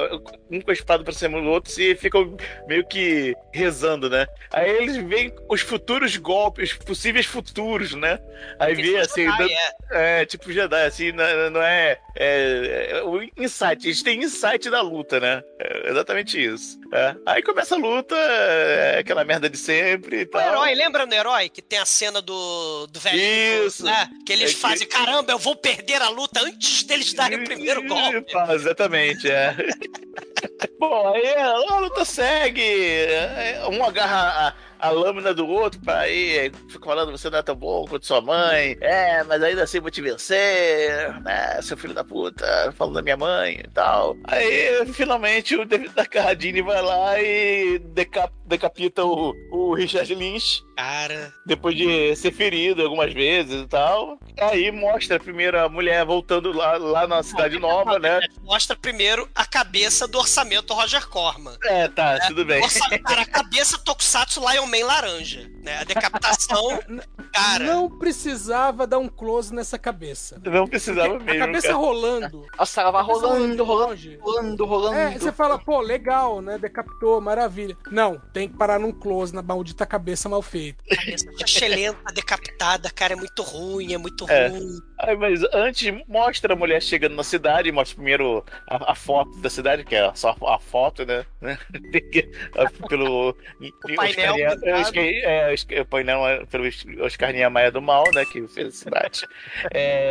um 0.50 0.60
com 0.60 0.70
a 0.70 0.74
espada 0.74 1.04
pra 1.04 1.12
cima 1.12 1.40
do 1.40 1.48
outro 1.48 1.72
e 1.80 1.94
ficam 1.94 2.36
meio 2.66 2.86
que 2.86 3.34
rezando, 3.52 4.08
né? 4.08 4.26
Aí 4.52 4.68
eles 4.70 4.96
veem 4.96 5.32
os 5.48 5.60
futuros 5.60 6.16
golpes, 6.16 6.70
os 6.72 6.78
possíveis 6.78 7.26
futuros, 7.26 7.94
né? 7.94 8.18
Aí 8.58 8.74
vê 8.74 8.98
assim, 8.98 9.26
dan- 9.26 9.48
é. 9.92 10.20
é, 10.20 10.26
tipo 10.26 10.52
Jedi, 10.52 10.86
assim, 10.86 11.12
não, 11.12 11.50
não 11.50 11.62
é, 11.62 11.98
é, 12.16 12.88
é 12.92 13.02
o 13.02 13.22
insight, 13.36 13.86
eles 13.86 14.02
têm 14.02 14.22
insight 14.22 14.68
da 14.70 14.80
luta, 14.80 15.20
né? 15.20 15.42
É 15.58 15.90
exatamente 15.90 16.42
isso. 16.42 16.78
É. 16.94 17.16
Aí 17.26 17.42
começa 17.42 17.74
a 17.74 17.78
luta, 17.78 18.14
é 18.16 18.98
aquela 19.00 19.24
merda 19.24 19.50
de 19.50 19.56
sempre 19.58 20.20
e 20.20 20.22
O 20.22 20.26
tal. 20.30 20.40
herói, 20.40 20.74
lembra 20.74 21.04
no 21.04 21.12
herói 21.14 21.48
que 21.48 21.60
tem 21.60 21.78
a 21.78 21.84
cena 21.84 22.22
do, 22.22 22.86
do 22.86 23.00
velho? 23.00 23.66
Isso. 23.66 23.84
Né? 23.84 24.08
Que 24.24 24.32
eles 24.32 24.50
É 24.50 24.54
que- 24.54 24.60
fazem, 24.60 24.86
caramba, 24.88 25.32
eu 25.32 25.38
vou 25.38 25.56
perder 25.56 26.00
a 26.00 26.08
luta 26.08 26.40
antes 26.42 26.84
deles 26.84 27.12
darem 27.12 27.40
o 27.40 27.44
primeiro 27.44 27.82
golpe. 27.86 28.32
Exatamente, 28.52 29.30
é. 29.30 29.54
Bom, 30.78 31.12
aí 31.14 31.34
a 31.36 31.78
luta 31.78 32.04
segue. 32.04 32.62
é, 32.62 33.62
Um 33.70 33.84
agarra 33.84 34.48
a, 34.48 34.54
a 34.84 34.90
lâmina 34.90 35.32
do 35.32 35.46
outro 35.48 35.80
pra 35.80 36.00
aí, 36.00 36.52
fica 36.68 36.84
falando, 36.84 37.10
você 37.10 37.30
não 37.30 37.38
é 37.38 37.42
tão 37.42 37.54
bom 37.56 37.86
quanto 37.86 38.06
sua 38.06 38.20
mãe. 38.20 38.76
É, 38.80 39.22
mas 39.24 39.42
ainda 39.42 39.62
assim 39.62 39.80
vou 39.80 39.90
te 39.90 40.02
vencer, 40.02 41.20
né? 41.22 41.60
Seu 41.62 41.76
filho 41.76 41.94
da 41.94 42.04
puta, 42.04 42.72
falando 42.76 42.94
da 42.96 43.02
minha 43.02 43.16
mãe 43.16 43.60
e 43.64 43.70
tal. 43.70 44.16
Aí, 44.24 44.84
finalmente, 44.92 45.56
o 45.56 45.64
David 45.64 45.94
da 45.94 46.04
Carradine 46.04 46.60
vai 46.62 46.82
lá 46.82 47.20
e 47.20 47.78
deca- 47.78 48.30
decapita 48.44 49.04
o, 49.04 49.34
o 49.50 49.74
Richard 49.74 50.14
Lynch 50.14 50.62
Cara, 50.76 51.32
depois 51.46 51.76
de 51.76 52.14
ser 52.16 52.32
ferido 52.32 52.82
algumas 52.82 53.12
vezes 53.12 53.62
e 53.62 53.66
tal. 53.66 54.18
Aí 54.40 54.70
mostra 54.72 55.18
primeiro 55.20 55.58
a 55.58 55.68
mulher 55.68 56.04
voltando 56.04 56.52
lá, 56.52 56.76
lá 56.76 57.06
na 57.06 57.22
Cidade 57.22 57.58
Nova, 57.58 57.98
né? 57.98 58.20
mostra 58.42 58.76
primeiro 58.76 59.28
a 59.34 59.44
cabeça 59.46 60.06
do 60.08 60.18
orçamento 60.18 60.74
Roger 60.74 61.06
Corman. 61.08 61.56
É, 61.64 61.88
tá, 61.88 62.18
tudo 62.26 62.44
bem. 62.44 62.62
Cara, 63.04 63.22
a 63.22 63.26
cabeça 63.26 63.78
Tokusatsu 63.78 64.40
Lion 64.40 64.66
Man 64.66 64.84
laranja, 64.86 65.48
né? 65.62 65.78
A 65.78 65.84
decapitação, 65.84 66.80
cara. 67.32 67.64
Não 67.64 67.88
precisava 67.88 68.86
dar 68.86 68.98
um 68.98 69.08
close 69.08 69.54
nessa 69.54 69.78
cabeça. 69.78 70.40
Não 70.44 70.66
precisava 70.66 71.16
A 71.16 71.20
mesmo. 71.20 71.38
cabeça 71.46 71.68
cara. 71.68 71.78
rolando. 71.78 72.46
Nossa, 72.58 72.80
ela 72.80 72.90
vai 72.90 73.00
a 73.00 73.04
rolando, 73.04 73.64
rolando, 73.64 73.64
longe. 73.64 74.18
rolando, 74.20 74.64
rolando. 74.64 74.96
É, 74.96 75.18
você 75.18 75.32
fala, 75.32 75.58
pô, 75.58 75.80
legal, 75.80 76.40
né? 76.40 76.58
Decapitou, 76.58 77.20
maravilha. 77.20 77.76
Não, 77.90 78.20
tem 78.32 78.48
que 78.48 78.56
parar 78.56 78.78
num 78.78 78.92
close 78.92 79.34
na 79.34 79.42
maldita 79.42 79.86
cabeça 79.86 80.28
mal 80.28 80.42
feita. 80.42 80.63
Cabeça 80.72 81.26
xelenta, 81.46 82.12
decapitada, 82.14 82.90
cara, 82.90 83.12
é 83.12 83.16
muito 83.16 83.42
ruim, 83.42 83.92
é 83.92 83.98
muito 83.98 84.28
É. 84.30 84.48
ruim. 84.48 84.78
Ai, 85.00 85.16
mas 85.16 85.40
antes 85.52 85.92
mostra 86.08 86.54
a 86.54 86.56
mulher 86.56 86.80
chegando 86.82 87.14
na 87.16 87.24
cidade, 87.24 87.70
mostra 87.70 87.96
primeiro 87.96 88.44
a, 88.68 88.92
a 88.92 88.94
foto 88.94 89.36
da 89.40 89.50
cidade, 89.50 89.84
que 89.84 89.94
é 89.94 90.10
só 90.14 90.34
a 90.46 90.58
foto, 90.58 91.04
né? 91.04 91.24
né? 91.40 91.58
A- 92.56 92.88
pelo 92.88 93.30
O 93.30 93.94
painel 93.96 94.34
Oscar- 94.34 95.04
é, 95.04 95.52
Oscar- 95.52 95.80
o 95.80 95.84
painel 95.86 96.26
é 96.26 96.46
pelo 96.46 96.64
Oscar 97.04 97.32
Niemeyer 97.32 97.72
do 97.72 97.82
mal, 97.82 98.04
né? 98.14 98.24
Que 98.24 98.46
fez 98.48 98.68
a 98.68 98.70
cidade. 98.70 99.26
É, 99.72 100.10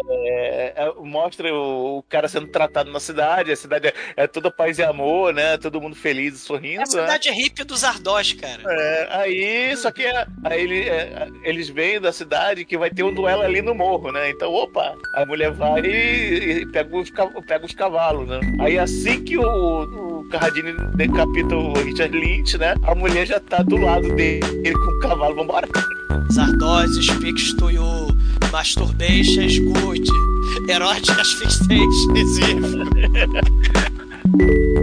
é, 0.75 0.91
mostra 1.01 1.53
o, 1.53 1.99
o 1.99 2.03
cara 2.03 2.27
sendo 2.27 2.47
tratado 2.47 2.91
na 2.91 2.99
cidade, 2.99 3.51
a 3.51 3.55
cidade 3.55 3.87
é, 3.87 3.93
é 4.17 4.27
toda 4.27 4.51
paz 4.51 4.77
e 4.79 4.83
amor, 4.83 5.33
né? 5.33 5.57
Todo 5.57 5.81
mundo 5.81 5.95
feliz 5.95 6.35
e 6.35 6.39
sorrindo. 6.39 6.81
É 6.81 6.83
a 6.83 6.85
né? 6.85 6.85
cidade 6.85 7.31
hippie 7.31 7.63
dos 7.63 7.83
Ardós, 7.83 8.33
cara. 8.33 8.61
É, 8.67 9.07
aí, 9.11 9.77
só 9.77 9.91
que 9.91 10.03
é, 10.05 10.25
aí 10.43 10.61
ele, 10.61 10.79
é, 10.81 11.29
eles 11.43 11.69
veem 11.69 11.99
da 11.99 12.11
cidade 12.11 12.65
que 12.65 12.77
vai 12.77 12.89
ter 12.89 13.03
um 13.03 13.13
duelo 13.13 13.41
ali 13.41 13.61
no 13.61 13.73
morro, 13.73 14.11
né? 14.11 14.29
Então, 14.29 14.51
opa, 14.53 14.95
a 15.15 15.25
mulher 15.25 15.51
vai 15.51 15.81
e, 15.81 16.61
e 16.61 16.65
pega, 16.67 16.95
os, 16.95 17.11
pega 17.47 17.65
os 17.65 17.73
cavalos, 17.73 18.27
né? 18.27 18.39
Aí 18.59 18.77
assim 18.77 19.23
que 19.23 19.37
o, 19.37 19.43
o 19.43 20.29
Carradine 20.29 20.73
decapita 20.95 21.55
o 21.55 21.73
Richard 21.73 22.17
Lynch, 22.17 22.57
né? 22.57 22.75
A 22.83 22.95
mulher 22.95 23.25
já 23.25 23.39
tá 23.39 23.63
do 23.63 23.77
lado 23.77 24.13
dele 24.15 24.73
com 24.73 24.91
o 24.91 24.99
cavalo, 24.99 25.35
vambora. 25.35 25.67
Zardose 26.31 27.01
speaks 27.03 27.53
to 27.55 27.69
you. 27.69 27.83
Masturbation 28.51 29.43
is 29.43 29.59
good. 29.59 30.07
Erotic 30.69 31.19
asphyxiation 31.19 32.89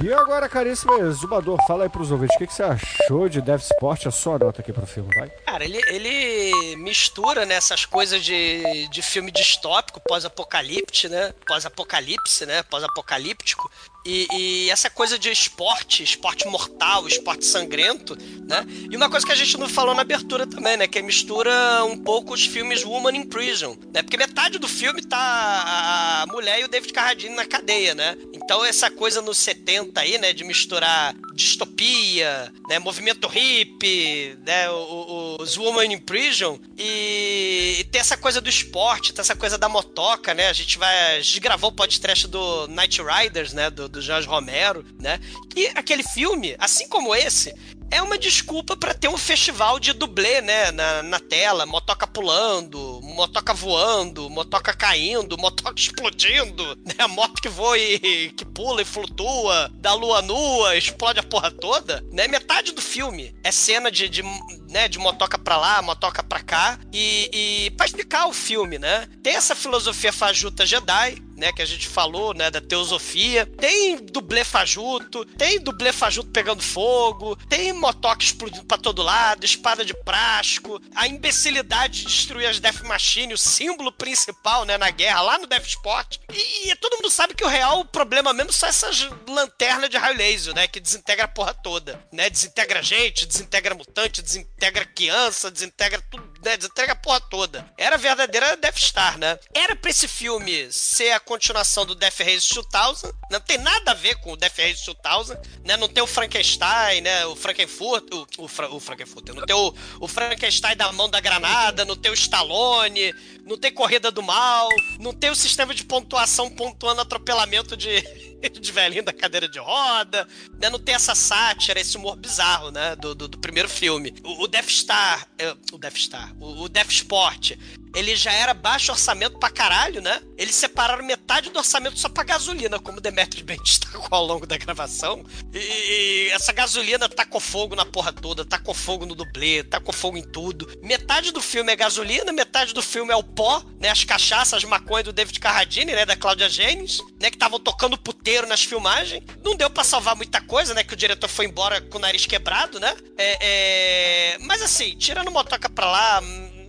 E 0.00 0.12
agora, 0.12 0.48
caríssimo 0.48 0.94
exumador, 0.98 1.58
fala 1.66 1.84
aí 1.84 1.90
pros 1.90 2.10
ouvintes, 2.10 2.34
o 2.36 2.38
que, 2.38 2.46
que 2.46 2.54
você 2.54 2.62
achou 2.62 3.28
de 3.28 3.42
Dev 3.42 3.60
Sport? 3.60 4.06
A 4.06 4.10
sua 4.10 4.38
nota 4.38 4.62
aqui 4.62 4.72
pro 4.72 4.86
filme, 4.86 5.10
vai? 5.14 5.28
Cara, 5.44 5.64
ele, 5.64 5.80
ele 5.88 6.76
mistura 6.76 7.44
né, 7.44 7.56
essas 7.56 7.84
coisas 7.84 8.24
de, 8.24 8.88
de 8.88 9.02
filme 9.02 9.30
distópico, 9.30 10.00
pós-apocalipse, 10.00 11.08
né? 11.08 11.34
Pós-apocalipse, 11.46 12.46
né? 12.46 12.62
Pós-apocalíptico. 12.62 13.70
E, 14.04 14.26
e 14.32 14.70
essa 14.70 14.88
coisa 14.88 15.18
de 15.18 15.30
esporte, 15.30 16.02
esporte 16.02 16.46
mortal, 16.46 17.06
esporte 17.06 17.44
sangrento, 17.44 18.16
né? 18.46 18.64
E 18.90 18.96
uma 18.96 19.10
coisa 19.10 19.26
que 19.26 19.32
a 19.32 19.36
gente 19.36 19.58
não 19.58 19.68
falou 19.68 19.94
na 19.94 20.02
abertura 20.02 20.46
também, 20.46 20.76
né? 20.76 20.86
Que 20.86 21.02
mistura 21.02 21.84
um 21.84 21.96
pouco 21.96 22.32
os 22.32 22.46
filmes 22.46 22.84
Woman 22.84 23.16
in 23.16 23.26
Prison, 23.26 23.76
né? 23.92 24.02
Porque 24.02 24.16
metade 24.16 24.58
do 24.58 24.68
filme 24.68 25.02
tá 25.02 25.18
a 25.18 26.26
mulher 26.32 26.60
e 26.60 26.64
o 26.64 26.68
David 26.68 26.92
Carradine 26.92 27.34
na 27.34 27.44
cadeia, 27.44 27.94
né? 27.94 28.16
Então 28.32 28.64
essa 28.64 28.90
coisa 28.90 29.20
nos 29.20 29.36
70 29.38 30.00
aí, 30.00 30.16
né? 30.16 30.32
De 30.32 30.44
misturar 30.44 31.14
distopia, 31.38 32.52
né? 32.68 32.78
Movimento 32.78 33.28
hippie, 33.28 34.36
né? 34.44 34.68
os 34.70 35.56
Woman 35.56 35.84
in 35.84 35.98
Prison 35.98 36.58
e, 36.76 37.76
e 37.78 37.84
tem 37.84 38.00
essa 38.00 38.16
coisa 38.16 38.40
do 38.40 38.48
esporte, 38.48 39.12
tem 39.12 39.20
essa 39.20 39.36
coisa 39.36 39.56
da 39.56 39.68
motoca, 39.68 40.34
né? 40.34 40.48
A 40.48 40.52
gente 40.52 40.76
vai... 40.78 41.16
A 41.16 41.20
gente 41.20 41.40
gravou 41.40 41.70
o 41.70 41.74
podcast 41.74 42.26
do 42.26 42.66
Night 42.66 43.00
Riders, 43.00 43.52
né? 43.52 43.70
Do, 43.70 43.88
do 43.88 44.02
Jorge 44.02 44.26
Romero, 44.26 44.84
né? 44.98 45.20
E 45.54 45.68
aquele 45.68 46.02
filme, 46.02 46.56
assim 46.58 46.88
como 46.88 47.14
esse, 47.14 47.54
é 47.90 48.02
uma 48.02 48.18
desculpa 48.18 48.76
pra 48.76 48.94
ter 48.94 49.08
um 49.08 49.16
festival 49.16 49.78
de 49.78 49.92
dublê, 49.92 50.40
né? 50.40 50.70
Na, 50.72 51.02
na 51.02 51.20
tela, 51.20 51.66
motoca 51.66 52.06
pulando, 52.06 53.00
motoca 53.02 53.54
voando, 53.54 54.28
motoca 54.30 54.72
caindo, 54.74 55.38
motoca 55.38 55.74
explodindo, 55.78 56.76
né? 56.84 57.06
Moto 57.06 57.40
que 57.40 57.48
voa 57.48 57.78
e 57.78 58.30
que 58.30 58.44
pula 58.44 58.82
e 58.82 58.84
flutua, 58.84 59.70
da 59.74 59.94
lua 59.94 60.22
nua, 60.22 60.76
explode 60.76 61.20
a 61.20 61.22
porra 61.22 61.50
toda, 61.50 62.04
né? 62.12 62.28
Metade 62.28 62.72
do 62.72 62.82
filme 62.82 63.34
é 63.42 63.50
cena 63.50 63.90
de, 63.90 64.08
de 64.08 64.22
né, 64.68 64.86
de 64.86 64.98
motoca 64.98 65.38
pra 65.38 65.56
lá, 65.56 65.80
motoca 65.82 66.22
pra 66.22 66.40
cá, 66.40 66.78
e, 66.92 67.30
e 67.32 67.70
pra 67.70 67.86
explicar 67.86 68.26
o 68.26 68.32
filme, 68.32 68.78
né? 68.78 69.06
Tem 69.22 69.34
essa 69.34 69.54
filosofia 69.54 70.12
fajuta 70.12 70.66
Jedi, 70.66 71.22
né, 71.38 71.52
que 71.52 71.62
a 71.62 71.66
gente 71.66 71.88
falou, 71.88 72.34
né, 72.34 72.50
da 72.50 72.60
teosofia. 72.60 73.46
Tem 73.46 73.96
dublê 73.96 74.44
fajuto, 74.44 75.24
tem 75.24 75.60
dublê 75.60 75.92
fajuto 75.92 76.30
pegando 76.30 76.62
fogo, 76.62 77.36
tem 77.48 77.72
motoca 77.72 78.22
explodindo 78.22 78.66
pra 78.66 78.76
todo 78.76 79.02
lado, 79.02 79.44
espada 79.44 79.84
de 79.84 79.94
prástico, 79.94 80.80
a 80.94 81.06
imbecilidade 81.06 82.00
de 82.00 82.06
destruir 82.06 82.48
as 82.48 82.58
Death 82.58 82.82
Machine, 82.82 83.32
o 83.32 83.38
símbolo 83.38 83.92
principal, 83.92 84.64
né, 84.64 84.76
na 84.76 84.90
guerra, 84.90 85.22
lá 85.22 85.38
no 85.38 85.46
Death 85.46 85.66
Sport. 85.66 86.18
E, 86.32 86.70
e 86.70 86.76
todo 86.76 86.96
mundo 86.96 87.10
sabe 87.10 87.34
que 87.34 87.44
o 87.44 87.48
real 87.48 87.84
problema 87.84 88.32
mesmo 88.32 88.52
são 88.52 88.68
essas 88.68 89.08
lanternas 89.28 89.88
de 89.88 89.96
raio 89.96 90.16
laser, 90.16 90.54
né, 90.54 90.66
que 90.66 90.80
desintegra 90.80 91.24
a 91.24 91.28
porra 91.28 91.54
toda, 91.54 92.04
né, 92.12 92.28
desintegra 92.28 92.82
gente, 92.82 93.26
desintegra 93.26 93.74
mutante, 93.74 94.22
desintegra 94.22 94.84
criança, 94.84 95.50
desintegra 95.50 96.02
tudo, 96.10 96.27
né, 96.44 96.56
desintegra 96.56 96.92
a 96.92 96.96
porra 96.96 97.20
toda. 97.20 97.68
Era 97.76 97.96
a 97.96 97.98
verdadeira 97.98 98.56
Death 98.56 98.78
Star, 98.78 99.18
né? 99.18 99.38
Era 99.54 99.74
pra 99.74 99.90
esse 99.90 100.06
filme 100.06 100.72
ser 100.72 101.12
a 101.12 101.20
continuação 101.20 101.84
do 101.84 101.94
Death 101.94 102.20
Race 102.20 102.48
2000, 102.54 103.14
não 103.30 103.40
tem 103.40 103.58
nada 103.58 103.90
a 103.90 103.94
ver 103.94 104.16
com 104.16 104.32
o 104.32 104.36
Death 104.36 104.58
Race 104.58 104.84
2000, 104.84 105.36
né? 105.64 105.76
Não 105.76 105.88
tem 105.88 106.02
o 106.02 106.06
Frankenstein, 106.06 107.00
né? 107.00 107.26
O 107.26 107.36
Frankenfurt, 107.36 108.04
o, 108.12 108.44
o, 108.44 108.48
Fra, 108.48 108.70
o 108.70 108.80
Frankenfurt, 108.80 109.28
não 109.28 109.44
tem 109.44 109.56
o, 109.56 109.74
o 110.00 110.08
Frankenstein 110.08 110.76
da 110.76 110.92
mão 110.92 111.08
da 111.08 111.20
granada, 111.20 111.84
não 111.84 111.96
tem 111.96 112.10
o 112.10 112.14
Stallone, 112.14 113.12
não 113.44 113.58
tem 113.58 113.72
Corrida 113.72 114.10
do 114.10 114.22
Mal, 114.22 114.68
não 115.00 115.12
tem 115.12 115.30
o 115.30 115.36
sistema 115.36 115.74
de 115.74 115.84
pontuação 115.84 116.50
pontuando 116.50 117.00
atropelamento 117.00 117.76
de, 117.76 118.00
de 118.60 118.72
velhinho 118.72 119.02
da 119.02 119.12
cadeira 119.12 119.48
de 119.48 119.58
roda, 119.58 120.26
né? 120.60 120.70
Não 120.70 120.78
tem 120.78 120.94
essa 120.94 121.14
sátira, 121.14 121.80
esse 121.80 121.96
humor 121.96 122.16
bizarro, 122.16 122.70
né? 122.70 122.94
Do, 122.96 123.14
do, 123.14 123.28
do 123.28 123.38
primeiro 123.38 123.68
filme. 123.68 124.14
O, 124.22 124.44
o 124.44 124.46
Death 124.46 124.70
Star, 124.70 125.26
é, 125.38 125.54
o 125.72 125.78
Death 125.78 125.96
Star, 125.96 126.27
o, 126.40 126.64
o 126.64 126.68
Death 126.68 126.90
Sport, 126.90 127.52
ele 127.94 128.14
já 128.16 128.32
era 128.32 128.54
baixo 128.54 128.92
orçamento 128.92 129.38
pra 129.38 129.50
caralho, 129.50 130.00
né? 130.00 130.20
Eles 130.36 130.54
separaram 130.54 131.04
metade 131.04 131.50
do 131.50 131.58
orçamento 131.58 131.98
só 131.98 132.08
pra 132.08 132.22
gasolina, 132.22 132.78
como 132.78 132.98
o 132.98 133.00
Demetrius 133.00 133.42
bem 133.42 133.58
destacou 133.62 134.06
ao 134.10 134.24
longo 134.24 134.46
da 134.46 134.56
gravação. 134.56 135.24
E, 135.52 135.58
e, 135.58 136.30
essa 136.30 136.52
gasolina 136.52 137.08
tacou 137.08 137.40
fogo 137.40 137.74
na 137.74 137.84
porra 137.84 138.12
toda, 138.12 138.44
tacou 138.44 138.74
fogo 138.74 139.06
no 139.06 139.14
dublê, 139.14 139.62
tacou 139.64 139.92
fogo 139.92 140.16
em 140.16 140.22
tudo. 140.22 140.68
Metade 140.82 141.32
do 141.32 141.40
filme 141.40 141.72
é 141.72 141.76
gasolina, 141.76 142.32
metade 142.32 142.72
do 142.72 142.82
filme 142.82 143.12
é 143.12 143.16
o 143.16 143.22
pó, 143.22 143.62
né? 143.80 143.88
As 143.88 144.04
cachaças, 144.04 144.54
as 144.54 144.64
maconhas 144.64 145.04
do 145.04 145.12
David 145.12 145.40
Carradine, 145.40 145.92
né? 145.92 146.04
Da 146.04 146.16
Claudia 146.16 146.48
Jennings, 146.48 147.00
né? 147.20 147.30
Que 147.30 147.36
estavam 147.36 147.58
tocando 147.58 147.98
puteiro 147.98 148.46
nas 148.46 148.62
filmagens. 148.62 149.22
Não 149.42 149.56
deu 149.56 149.70
para 149.70 149.84
salvar 149.84 150.14
muita 150.14 150.40
coisa, 150.40 150.74
né? 150.74 150.84
Que 150.84 150.94
o 150.94 150.96
diretor 150.96 151.28
foi 151.28 151.46
embora 151.46 151.80
com 151.80 151.98
o 151.98 152.00
nariz 152.00 152.26
quebrado, 152.26 152.78
né? 152.78 152.94
É, 153.16 154.34
é... 154.34 154.38
Mas 154.40 154.62
assim, 154.62 154.96
tirando 154.96 155.30
motoca 155.30 155.68
pra 155.68 155.90
lá 155.90 156.17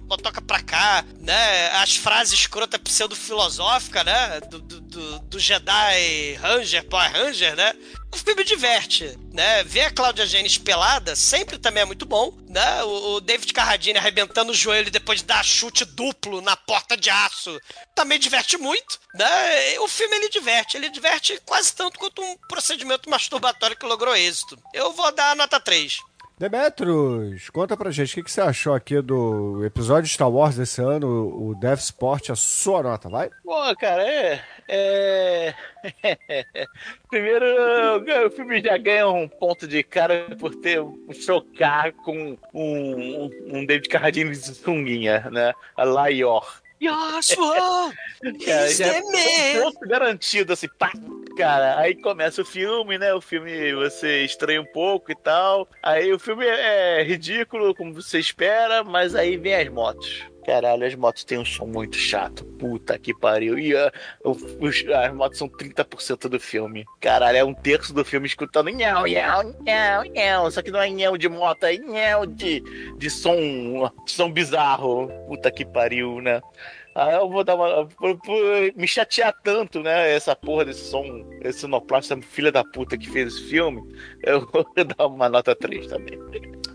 motoca 0.10 0.42
pra 0.42 0.62
cá, 0.62 1.06
né? 1.20 1.70
As 1.74 1.96
frases 1.96 2.34
escrota 2.34 2.80
pseudo-filosófica, 2.80 4.04
né? 4.04 4.40
Do, 4.42 4.60
do, 4.60 5.20
do, 5.20 5.40
Jedi 5.40 6.34
Ranger, 6.42 6.84
Power 6.86 7.12
Ranger, 7.12 7.56
né? 7.56 7.74
O 8.12 8.18
filme 8.18 8.44
diverte, 8.44 9.16
né? 9.32 9.64
Ver 9.64 9.82
a 9.82 9.92
Claudia 9.92 10.26
Jennings 10.26 10.58
pelada 10.58 11.16
sempre 11.16 11.60
também 11.60 11.84
é 11.84 11.86
muito 11.86 12.08
bom, 12.08 12.36
né? 12.50 12.84
O, 12.84 13.16
o 13.16 13.22
David 13.22 13.54
Carradine 13.54 14.00
arrebentando 14.00 14.52
o 14.52 14.56
joelho 14.56 14.90
depois 14.90 15.20
de 15.20 15.26
dar 15.26 15.46
chute 15.46 15.86
duplo 15.86 16.42
na 16.42 16.58
porta 16.58 16.98
de 16.98 17.12
aço 17.12 17.60
também 17.94 18.18
diverte 18.18 18.58
muito, 18.58 19.00
né? 19.14 19.80
O 19.80 19.88
filme 19.88 20.16
ele 20.16 20.30
diverte, 20.30 20.76
ele 20.76 20.90
diverte 20.90 21.40
quase 21.46 21.72
tanto 21.74 22.00
quanto 22.00 22.20
um 22.22 22.36
procedimento 22.48 23.10
masturbatório 23.10 23.78
que 23.78 23.86
logrou 23.86 24.16
êxito. 24.16 24.58
Eu 24.74 24.92
vou 24.92 25.12
dar 25.12 25.32
a 25.32 25.36
nota 25.36 25.60
3. 25.60 26.00
Demetrius, 26.40 27.50
conta 27.50 27.76
pra 27.76 27.92
gente 27.92 28.14
o 28.14 28.16
que, 28.16 28.24
que, 28.24 28.32
você 28.32 28.40
achou 28.40 28.74
aqui 28.74 29.02
do 29.02 29.66
episódio 29.66 30.04
de 30.04 30.14
Star 30.14 30.32
Wars 30.32 30.56
desse 30.56 30.82
ano, 30.82 31.28
o 31.38 31.54
Death 31.54 31.80
Sport, 31.80 32.30
a 32.30 32.36
sua 32.36 32.82
nota, 32.82 33.10
vai? 33.10 33.30
Pô, 33.44 33.76
cara, 33.76 34.02
é. 34.08 34.42
é... 34.70 35.54
Primeiro, 37.10 37.46
o 38.26 38.32
filme 38.32 38.62
já 38.62 38.78
ganha 38.78 39.10
um 39.10 39.28
ponto 39.28 39.68
de 39.68 39.84
cara 39.84 40.34
por 40.40 40.56
ter 40.56 40.82
um 40.82 41.12
chocar 41.12 41.92
com 41.92 42.38
um, 42.54 43.30
um 43.48 43.66
David 43.66 43.90
Carradine 43.90 44.32
de 44.32 44.38
sunguinha, 44.38 45.30
né? 45.30 45.52
A 45.76 45.84
Laior. 45.84 46.62
Joshua! 46.82 47.94
cara, 48.46 48.74
já 48.74 48.88
é 48.88 49.02
um 49.02 49.64
ponto 49.64 49.88
garantido, 49.88 50.54
assim, 50.54 50.68
pá, 50.78 50.92
cara. 51.38 51.80
Aí 51.80 51.96
começa 51.96 52.42
o 52.42 52.46
filme, 52.46 52.98
né? 52.98 53.14
O 53.14 53.22
filme 53.22 53.74
você 53.74 54.24
estranha 54.24 54.62
um 54.62 54.66
pouco 54.66 55.12
e 55.12 55.16
tal. 55.16 55.68
Aí 55.84 56.12
o 56.14 56.20
filme 56.20 56.46
é, 56.46 57.02
é 57.02 57.04
ridículo, 57.04 57.76
como 57.76 57.94
você 57.94 58.20
espera, 58.20 58.84
mas 58.84 59.16
aí 59.16 59.38
vem 59.38 59.56
as 59.56 59.70
motos. 59.70 60.26
Caralho, 60.46 60.86
as 60.86 60.96
motos 60.96 61.24
têm 61.24 61.38
um 61.38 61.46
som 61.46 61.66
muito 61.66 61.96
chato. 61.96 62.46
Puta 62.58 62.98
que 62.98 63.14
pariu. 63.14 63.58
E 63.58 63.76
uh, 63.76 63.92
os, 64.24 64.86
as 64.88 65.14
motos 65.14 65.38
são 65.38 65.50
30% 65.50 66.28
do 66.28 66.40
filme. 66.40 66.86
Caralho, 67.00 67.38
é 67.38 67.44
um 67.44 67.54
terço 67.54 67.94
do 67.94 68.04
filme 68.04 68.28
escutando 68.28 68.70
nhau, 68.70 69.06
nhau, 69.08 69.44
nhau, 69.62 70.04
nhau. 70.06 70.52
Só 70.52 70.62
que 70.62 70.72
não 70.72 70.82
é 70.82 70.90
nhau 70.90 71.18
de 71.18 71.30
moto, 71.30 71.66
é 71.66 71.78
nhau 71.78 72.26
de, 72.26 72.62
de 72.98 73.10
som, 73.10 73.92
de 74.06 74.12
som 74.12 74.32
bizarro. 74.32 75.08
Puta 75.28 75.52
que 75.52 75.66
pariu, 75.66 76.22
né? 76.22 76.42
Ah, 76.96 77.14
eu 77.14 77.30
vou 77.30 77.44
dar 77.44 77.56
uma. 77.56 77.88
Me 78.76 78.88
chatear 78.88 79.34
tanto, 79.44 79.82
né? 79.82 80.12
Essa 80.12 80.36
porra 80.36 80.66
desse 80.66 80.90
som, 80.90 81.06
esse 81.42 81.60
sonoplasta 81.60 82.20
filha 82.22 82.52
da 82.52 82.64
puta 82.64 82.98
que 82.98 83.10
fez 83.10 83.36
esse 83.36 83.50
filme, 83.50 83.82
eu 84.24 84.46
vou 84.52 84.66
dar 84.98 85.08
uma 85.08 85.30
nota 85.30 85.56
3 85.56 85.88
também. 85.88 86.20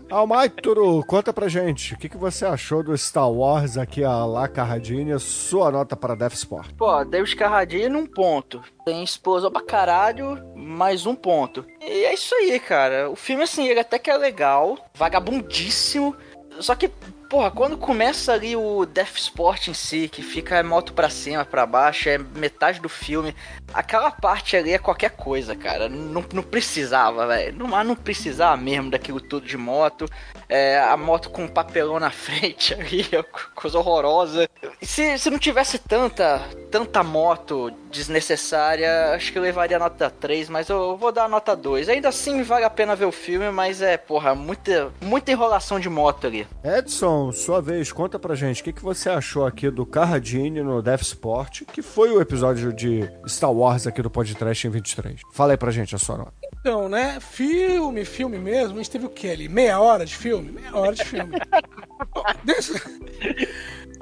Almaituru, 0.09 1.03
conta 1.05 1.33
pra 1.33 1.47
gente, 1.47 1.93
o 1.93 1.97
que, 1.97 2.07
que 2.07 2.17
você 2.17 2.45
achou 2.45 2.83
do 2.83 2.95
Star 2.95 3.29
Wars 3.29 3.75
aqui, 3.75 4.03
a 4.03 4.23
La 4.23 4.47
Carradine, 4.47 5.19
sua 5.19 5.71
nota 5.71 5.95
para 5.95 6.15
Death 6.15 6.33
Sport? 6.33 6.73
Pô, 6.77 7.03
David 7.03 7.35
Carradine, 7.35 7.95
um 7.95 8.05
ponto. 8.05 8.61
Tem 8.85 9.03
explosão 9.03 9.51
pra 9.51 9.63
caralho, 9.63 10.39
mais 10.55 11.07
um 11.07 11.15
ponto. 11.15 11.65
E 11.81 12.05
é 12.05 12.13
isso 12.13 12.35
aí, 12.35 12.59
cara. 12.59 13.09
O 13.09 13.15
filme, 13.15 13.43
assim, 13.43 13.67
ele 13.67 13.79
até 13.79 13.97
que 13.97 14.11
é 14.11 14.15
legal, 14.15 14.77
vagabundíssimo, 14.95 16.15
só 16.59 16.75
que 16.75 16.89
Porra, 17.35 17.51
quando 17.51 17.77
começa 17.77 18.31
ali 18.31 18.55
o 18.55 18.85
Death 18.85 19.17
Sport 19.17 19.67
em 19.67 19.73
si, 19.73 20.07
que 20.07 20.23
fica 20.23 20.63
moto 20.63 20.93
pra 20.93 21.09
cima, 21.09 21.43
pra 21.43 21.65
baixo, 21.65 22.07
é 22.07 22.17
metade 22.17 22.79
do 22.79 22.87
filme. 22.87 23.35
Aquela 23.73 24.09
parte 24.09 24.55
ali 24.55 24.71
é 24.71 24.77
qualquer 24.77 25.11
coisa, 25.17 25.53
cara. 25.53 25.89
Não, 25.89 26.23
não 26.31 26.41
precisava, 26.41 27.27
velho. 27.27 27.57
Não, 27.57 27.83
não 27.83 27.93
precisava 27.93 28.55
mesmo 28.55 28.89
daquilo 28.89 29.19
tudo 29.19 29.45
de 29.45 29.57
moto. 29.57 30.05
É, 30.47 30.79
a 30.79 30.95
moto 30.95 31.29
com 31.29 31.45
papelão 31.45 31.99
na 31.99 32.07
frente 32.15 32.73
ali, 32.73 33.05
é 33.11 33.21
coisa 33.53 33.79
horrorosa. 33.79 34.49
Se, 34.81 35.17
se 35.17 35.29
não 35.29 35.37
tivesse 35.37 35.77
tanta, 35.77 36.39
tanta 36.71 37.03
moto 37.03 37.69
desnecessária, 37.95 39.11
acho 39.13 39.31
que 39.31 39.39
levaria 39.39 39.79
nota 39.79 40.09
3, 40.09 40.49
mas 40.49 40.69
eu 40.69 40.97
vou 40.97 41.11
dar 41.11 41.29
nota 41.29 41.55
2. 41.55 41.89
Ainda 41.89 42.09
assim, 42.09 42.43
vale 42.43 42.65
a 42.65 42.69
pena 42.69 42.95
ver 42.95 43.05
o 43.05 43.11
filme, 43.11 43.49
mas 43.51 43.81
é, 43.81 43.97
porra, 43.97 44.35
muita, 44.35 44.91
muita 45.01 45.31
enrolação 45.31 45.79
de 45.79 45.89
moto 45.89 46.27
ali. 46.27 46.47
Edson, 46.63 47.31
sua 47.31 47.61
vez, 47.61 47.91
conta 47.91 48.19
pra 48.19 48.35
gente, 48.35 48.61
o 48.61 48.63
que, 48.63 48.73
que 48.73 48.83
você 48.83 49.09
achou 49.09 49.45
aqui 49.45 49.69
do 49.69 49.85
Carradine 49.85 50.61
no 50.61 50.81
Death 50.81 51.01
Sport, 51.01 51.63
que 51.71 51.81
foi 51.81 52.11
o 52.11 52.21
episódio 52.21 52.73
de 52.73 53.09
Star 53.27 53.51
Wars 53.51 53.87
aqui 53.87 54.01
do 54.01 54.09
Podcast 54.09 54.67
em 54.67 54.69
23. 54.69 55.21
Fala 55.33 55.53
aí 55.53 55.57
pra 55.57 55.71
gente 55.71 55.95
a 55.95 55.97
sua 55.97 56.17
nota. 56.17 56.33
Então, 56.65 56.89
né, 56.89 57.19
filme, 57.19 58.03
filme 58.03 58.39
mesmo, 58.39 58.73
a 58.73 58.77
gente 58.77 58.89
teve 58.89 59.05
o 59.05 59.09
que 59.09 59.29
ali? 59.29 59.47
Meia 59.47 59.79
hora 59.79 60.03
de 60.03 60.17
filme? 60.17 60.51
Meia 60.51 60.75
hora 60.75 60.95
de 60.95 61.05
filme. 61.05 61.37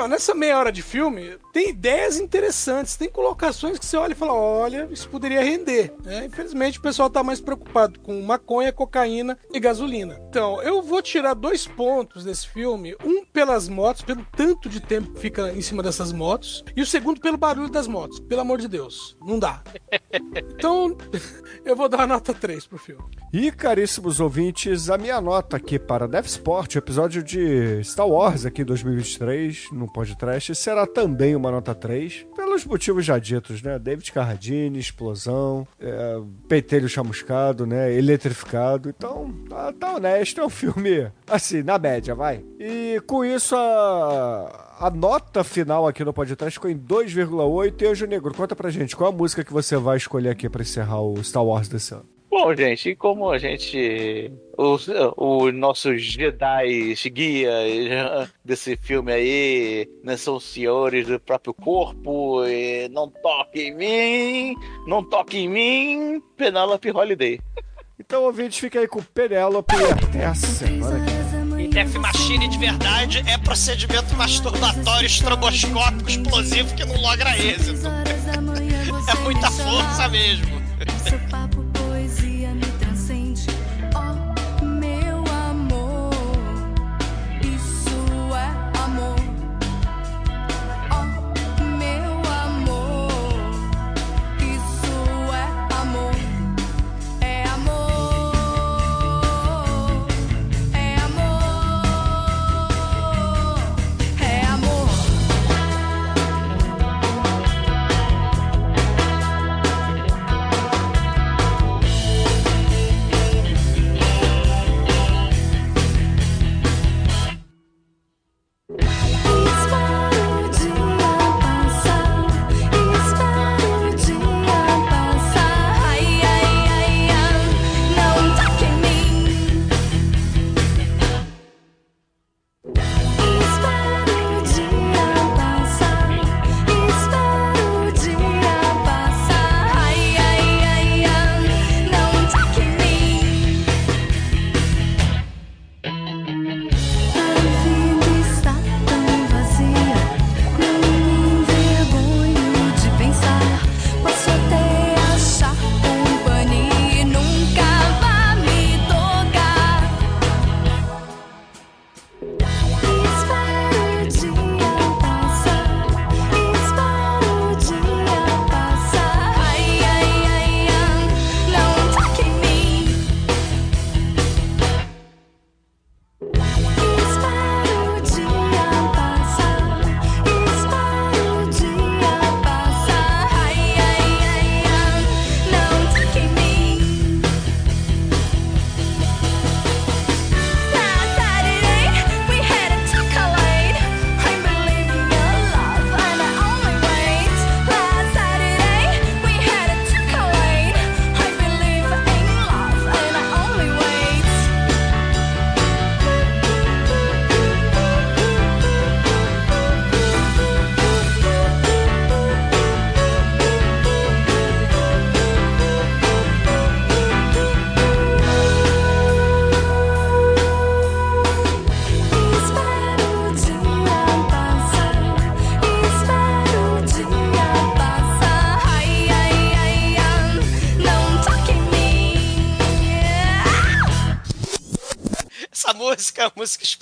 Nessa 0.10 0.34
meia 0.34 0.58
hora 0.58 0.72
de 0.72 0.82
filme, 0.82 1.38
tem 1.52 1.70
ideias 1.70 2.18
interessantes, 2.18 2.96
tem 2.96 3.10
colocações 3.10 3.78
que 3.78 3.86
você 3.86 3.96
olha 3.96 4.14
e 4.14 4.16
fala: 4.16 4.34
olha, 4.34 4.88
isso 4.92 5.08
poderia 5.08 5.44
render. 5.44 5.94
Né? 6.04 6.26
Infelizmente, 6.26 6.80
o 6.80 6.82
pessoal 6.82 7.08
está 7.08 7.24
mais 7.24 7.40
preocupado 7.40 8.00
com 8.00 8.22
maconha, 8.22 8.74
cocaína 8.74 9.38
e 9.54 9.60
gasolina. 9.60 10.20
Então, 10.30 10.62
eu 10.62 10.82
vou 10.82 11.02
tirar 11.02 11.36
dois 11.36 11.68
pontos 11.68 12.24
desse 12.24 12.48
filme: 12.48 12.96
um 13.06 13.24
pelas 13.26 13.70
motos, 13.70 14.02
pelo 14.02 14.26
tanto 14.36 14.68
de 14.68 14.80
tempo 14.80 15.14
que 15.14 15.20
fica 15.20 15.52
em 15.52 15.62
cima 15.62 15.84
dessas 15.84 16.12
motos, 16.12 16.64
e 16.76 16.82
o 16.82 16.86
segundo 16.86 17.22
pelo 17.22 17.38
barulho 17.38 17.70
das 17.70 17.88
motos. 17.88 18.20
Pelo 18.20 18.42
amor 18.42 18.60
de 18.60 18.68
Deus, 18.68 19.16
não 19.22 19.38
dá. 19.38 19.62
Então, 20.56 20.96
eu 21.66 21.76
vou 21.76 21.90
dar 21.90 22.02
a 22.02 22.08
nota 22.08 22.34
3 22.34 22.53
pro 22.62 22.78
filme. 22.78 23.04
E, 23.32 23.52
caríssimos 23.52 24.20
ouvintes, 24.20 24.90
a 24.90 24.98
minha 24.98 25.20
nota 25.20 25.58
aqui 25.58 25.80
para 25.80 26.08
Death 26.08 26.26
Sport, 26.26 26.76
episódio 26.76 27.24
de 27.24 27.84
Star 27.84 28.08
Wars 28.08 28.46
aqui 28.46 28.64
2023 28.64 29.70
no 29.72 29.92
podcast 29.92 30.54
será 30.56 30.86
também 30.86 31.36
uma 31.36 31.52
nota 31.52 31.74
3, 31.74 32.28
pelos 32.36 32.66
motivos 32.66 33.06
já 33.06 33.18
ditos, 33.18 33.62
né? 33.62 33.80
David 33.80 34.12
Carradine, 34.12 34.78
explosão, 34.80 35.68
é, 35.80 36.22
peitelho 36.48 36.88
chamuscado, 36.88 37.66
né? 37.66 37.94
Eletrificado. 37.94 38.90
Então, 38.90 39.32
tá, 39.50 39.74
tá 39.74 39.96
honesto, 39.96 40.40
é 40.42 40.46
um 40.46 40.50
filme, 40.50 41.12
assim, 41.28 41.64
na 41.64 41.78
média, 41.80 42.14
vai. 42.14 42.44
E 42.60 43.02
com 43.08 43.26
isso, 43.26 43.56
a 43.56 44.64
a 44.80 44.90
nota 44.90 45.46
final 45.46 45.88
aqui 45.88 46.04
no 46.04 46.12
podcast 46.12 46.54
ficou 46.54 46.70
em 46.70 46.78
2,8. 46.78 47.82
E 47.82 47.88
hoje, 47.88 48.08
Negro, 48.08 48.34
conta 48.34 48.54
pra 48.54 48.70
gente, 48.70 48.96
qual 48.96 49.12
a 49.12 49.16
música 49.16 49.44
que 49.44 49.54
você 49.54 49.78
vai 49.78 49.96
escolher 49.96 50.30
aqui 50.30 50.50
pra 50.50 50.62
encerrar 50.62 51.02
o 51.02 51.24
Star 51.24 51.46
Wars 51.46 51.68
desse 51.70 51.94
ano? 51.94 52.13
Bom, 52.34 52.56
gente, 52.56 52.90
e 52.90 52.96
como 52.96 53.30
a 53.30 53.38
gente. 53.38 54.34
Os, 54.58 54.88
os 55.16 55.54
nossos 55.54 56.02
Jedi 56.02 56.96
guia 57.12 57.52
desse 58.44 58.76
filme 58.76 59.12
aí 59.14 59.88
né, 60.04 60.18
são 60.18 60.40
senhores 60.40 61.06
do 61.06 61.20
próprio 61.20 61.54
corpo, 61.54 62.44
e 62.44 62.90
não 62.90 63.08
toque 63.08 63.62
em 63.62 63.76
mim, 63.76 64.56
não 64.88 65.04
toque 65.04 65.38
em 65.38 65.48
mim, 65.48 66.24
Penelope 66.36 66.90
Holiday. 66.90 67.40
Então, 68.00 68.24
ouvintes, 68.24 68.58
fica 68.58 68.80
aí 68.80 68.88
com 68.88 69.00
Penélope 69.04 69.76
e 69.76 69.92
até 69.92 70.26
a 70.26 70.34
semana 70.34 71.06
que. 71.06 71.62
E 71.62 71.68
Death 71.68 71.94
Machine 71.94 72.48
de 72.48 72.58
verdade 72.58 73.24
é 73.28 73.38
procedimento 73.38 74.16
masturbatório 74.16 75.06
estroboscópico 75.06 76.10
explosivo 76.10 76.74
que 76.74 76.84
não 76.84 77.00
logra 77.00 77.38
êxito. 77.38 77.88
É 79.08 79.24
muita 79.24 79.52
força 79.52 80.08
mesmo. 80.10 80.54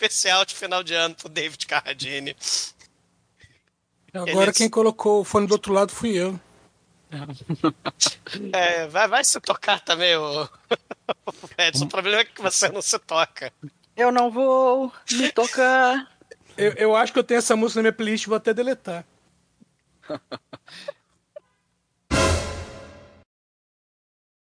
Especial 0.05 0.43
de 0.45 0.55
final 0.55 0.83
de 0.83 0.93
ano 0.95 1.13
pro 1.15 1.29
David 1.29 1.65
Carradine. 1.67 2.35
Agora 4.13 4.45
Ele- 4.45 4.53
quem 4.53 4.69
colocou 4.69 5.21
o 5.21 5.23
fone 5.23 5.47
do 5.47 5.51
outro 5.53 5.71
lado 5.73 5.91
fui 5.91 6.11
eu. 6.17 6.39
É, 8.53 8.87
vai, 8.87 9.07
vai 9.07 9.23
se 9.23 9.39
tocar 9.41 9.81
também, 9.81 10.15
o 10.15 10.47
Edson. 11.57 11.83
O 11.85 11.89
problema 11.89 12.21
é 12.21 12.25
que 12.25 12.41
você 12.41 12.69
não 12.69 12.81
se 12.81 12.97
toca. 12.99 13.51
Eu 13.97 14.11
não 14.13 14.31
vou 14.31 14.91
me 15.11 15.29
tocar. 15.31 16.09
eu. 16.57 16.71
Eu 16.73 16.95
acho 16.95 17.11
que 17.11 17.19
eu 17.19 17.23
tenho 17.23 17.39
essa 17.39 17.55
música 17.55 17.79
na 17.79 17.83
minha 17.83 17.93
playlist, 17.93 18.27
vou 18.27 18.37
até 18.37 18.53
deletar. 18.53 19.05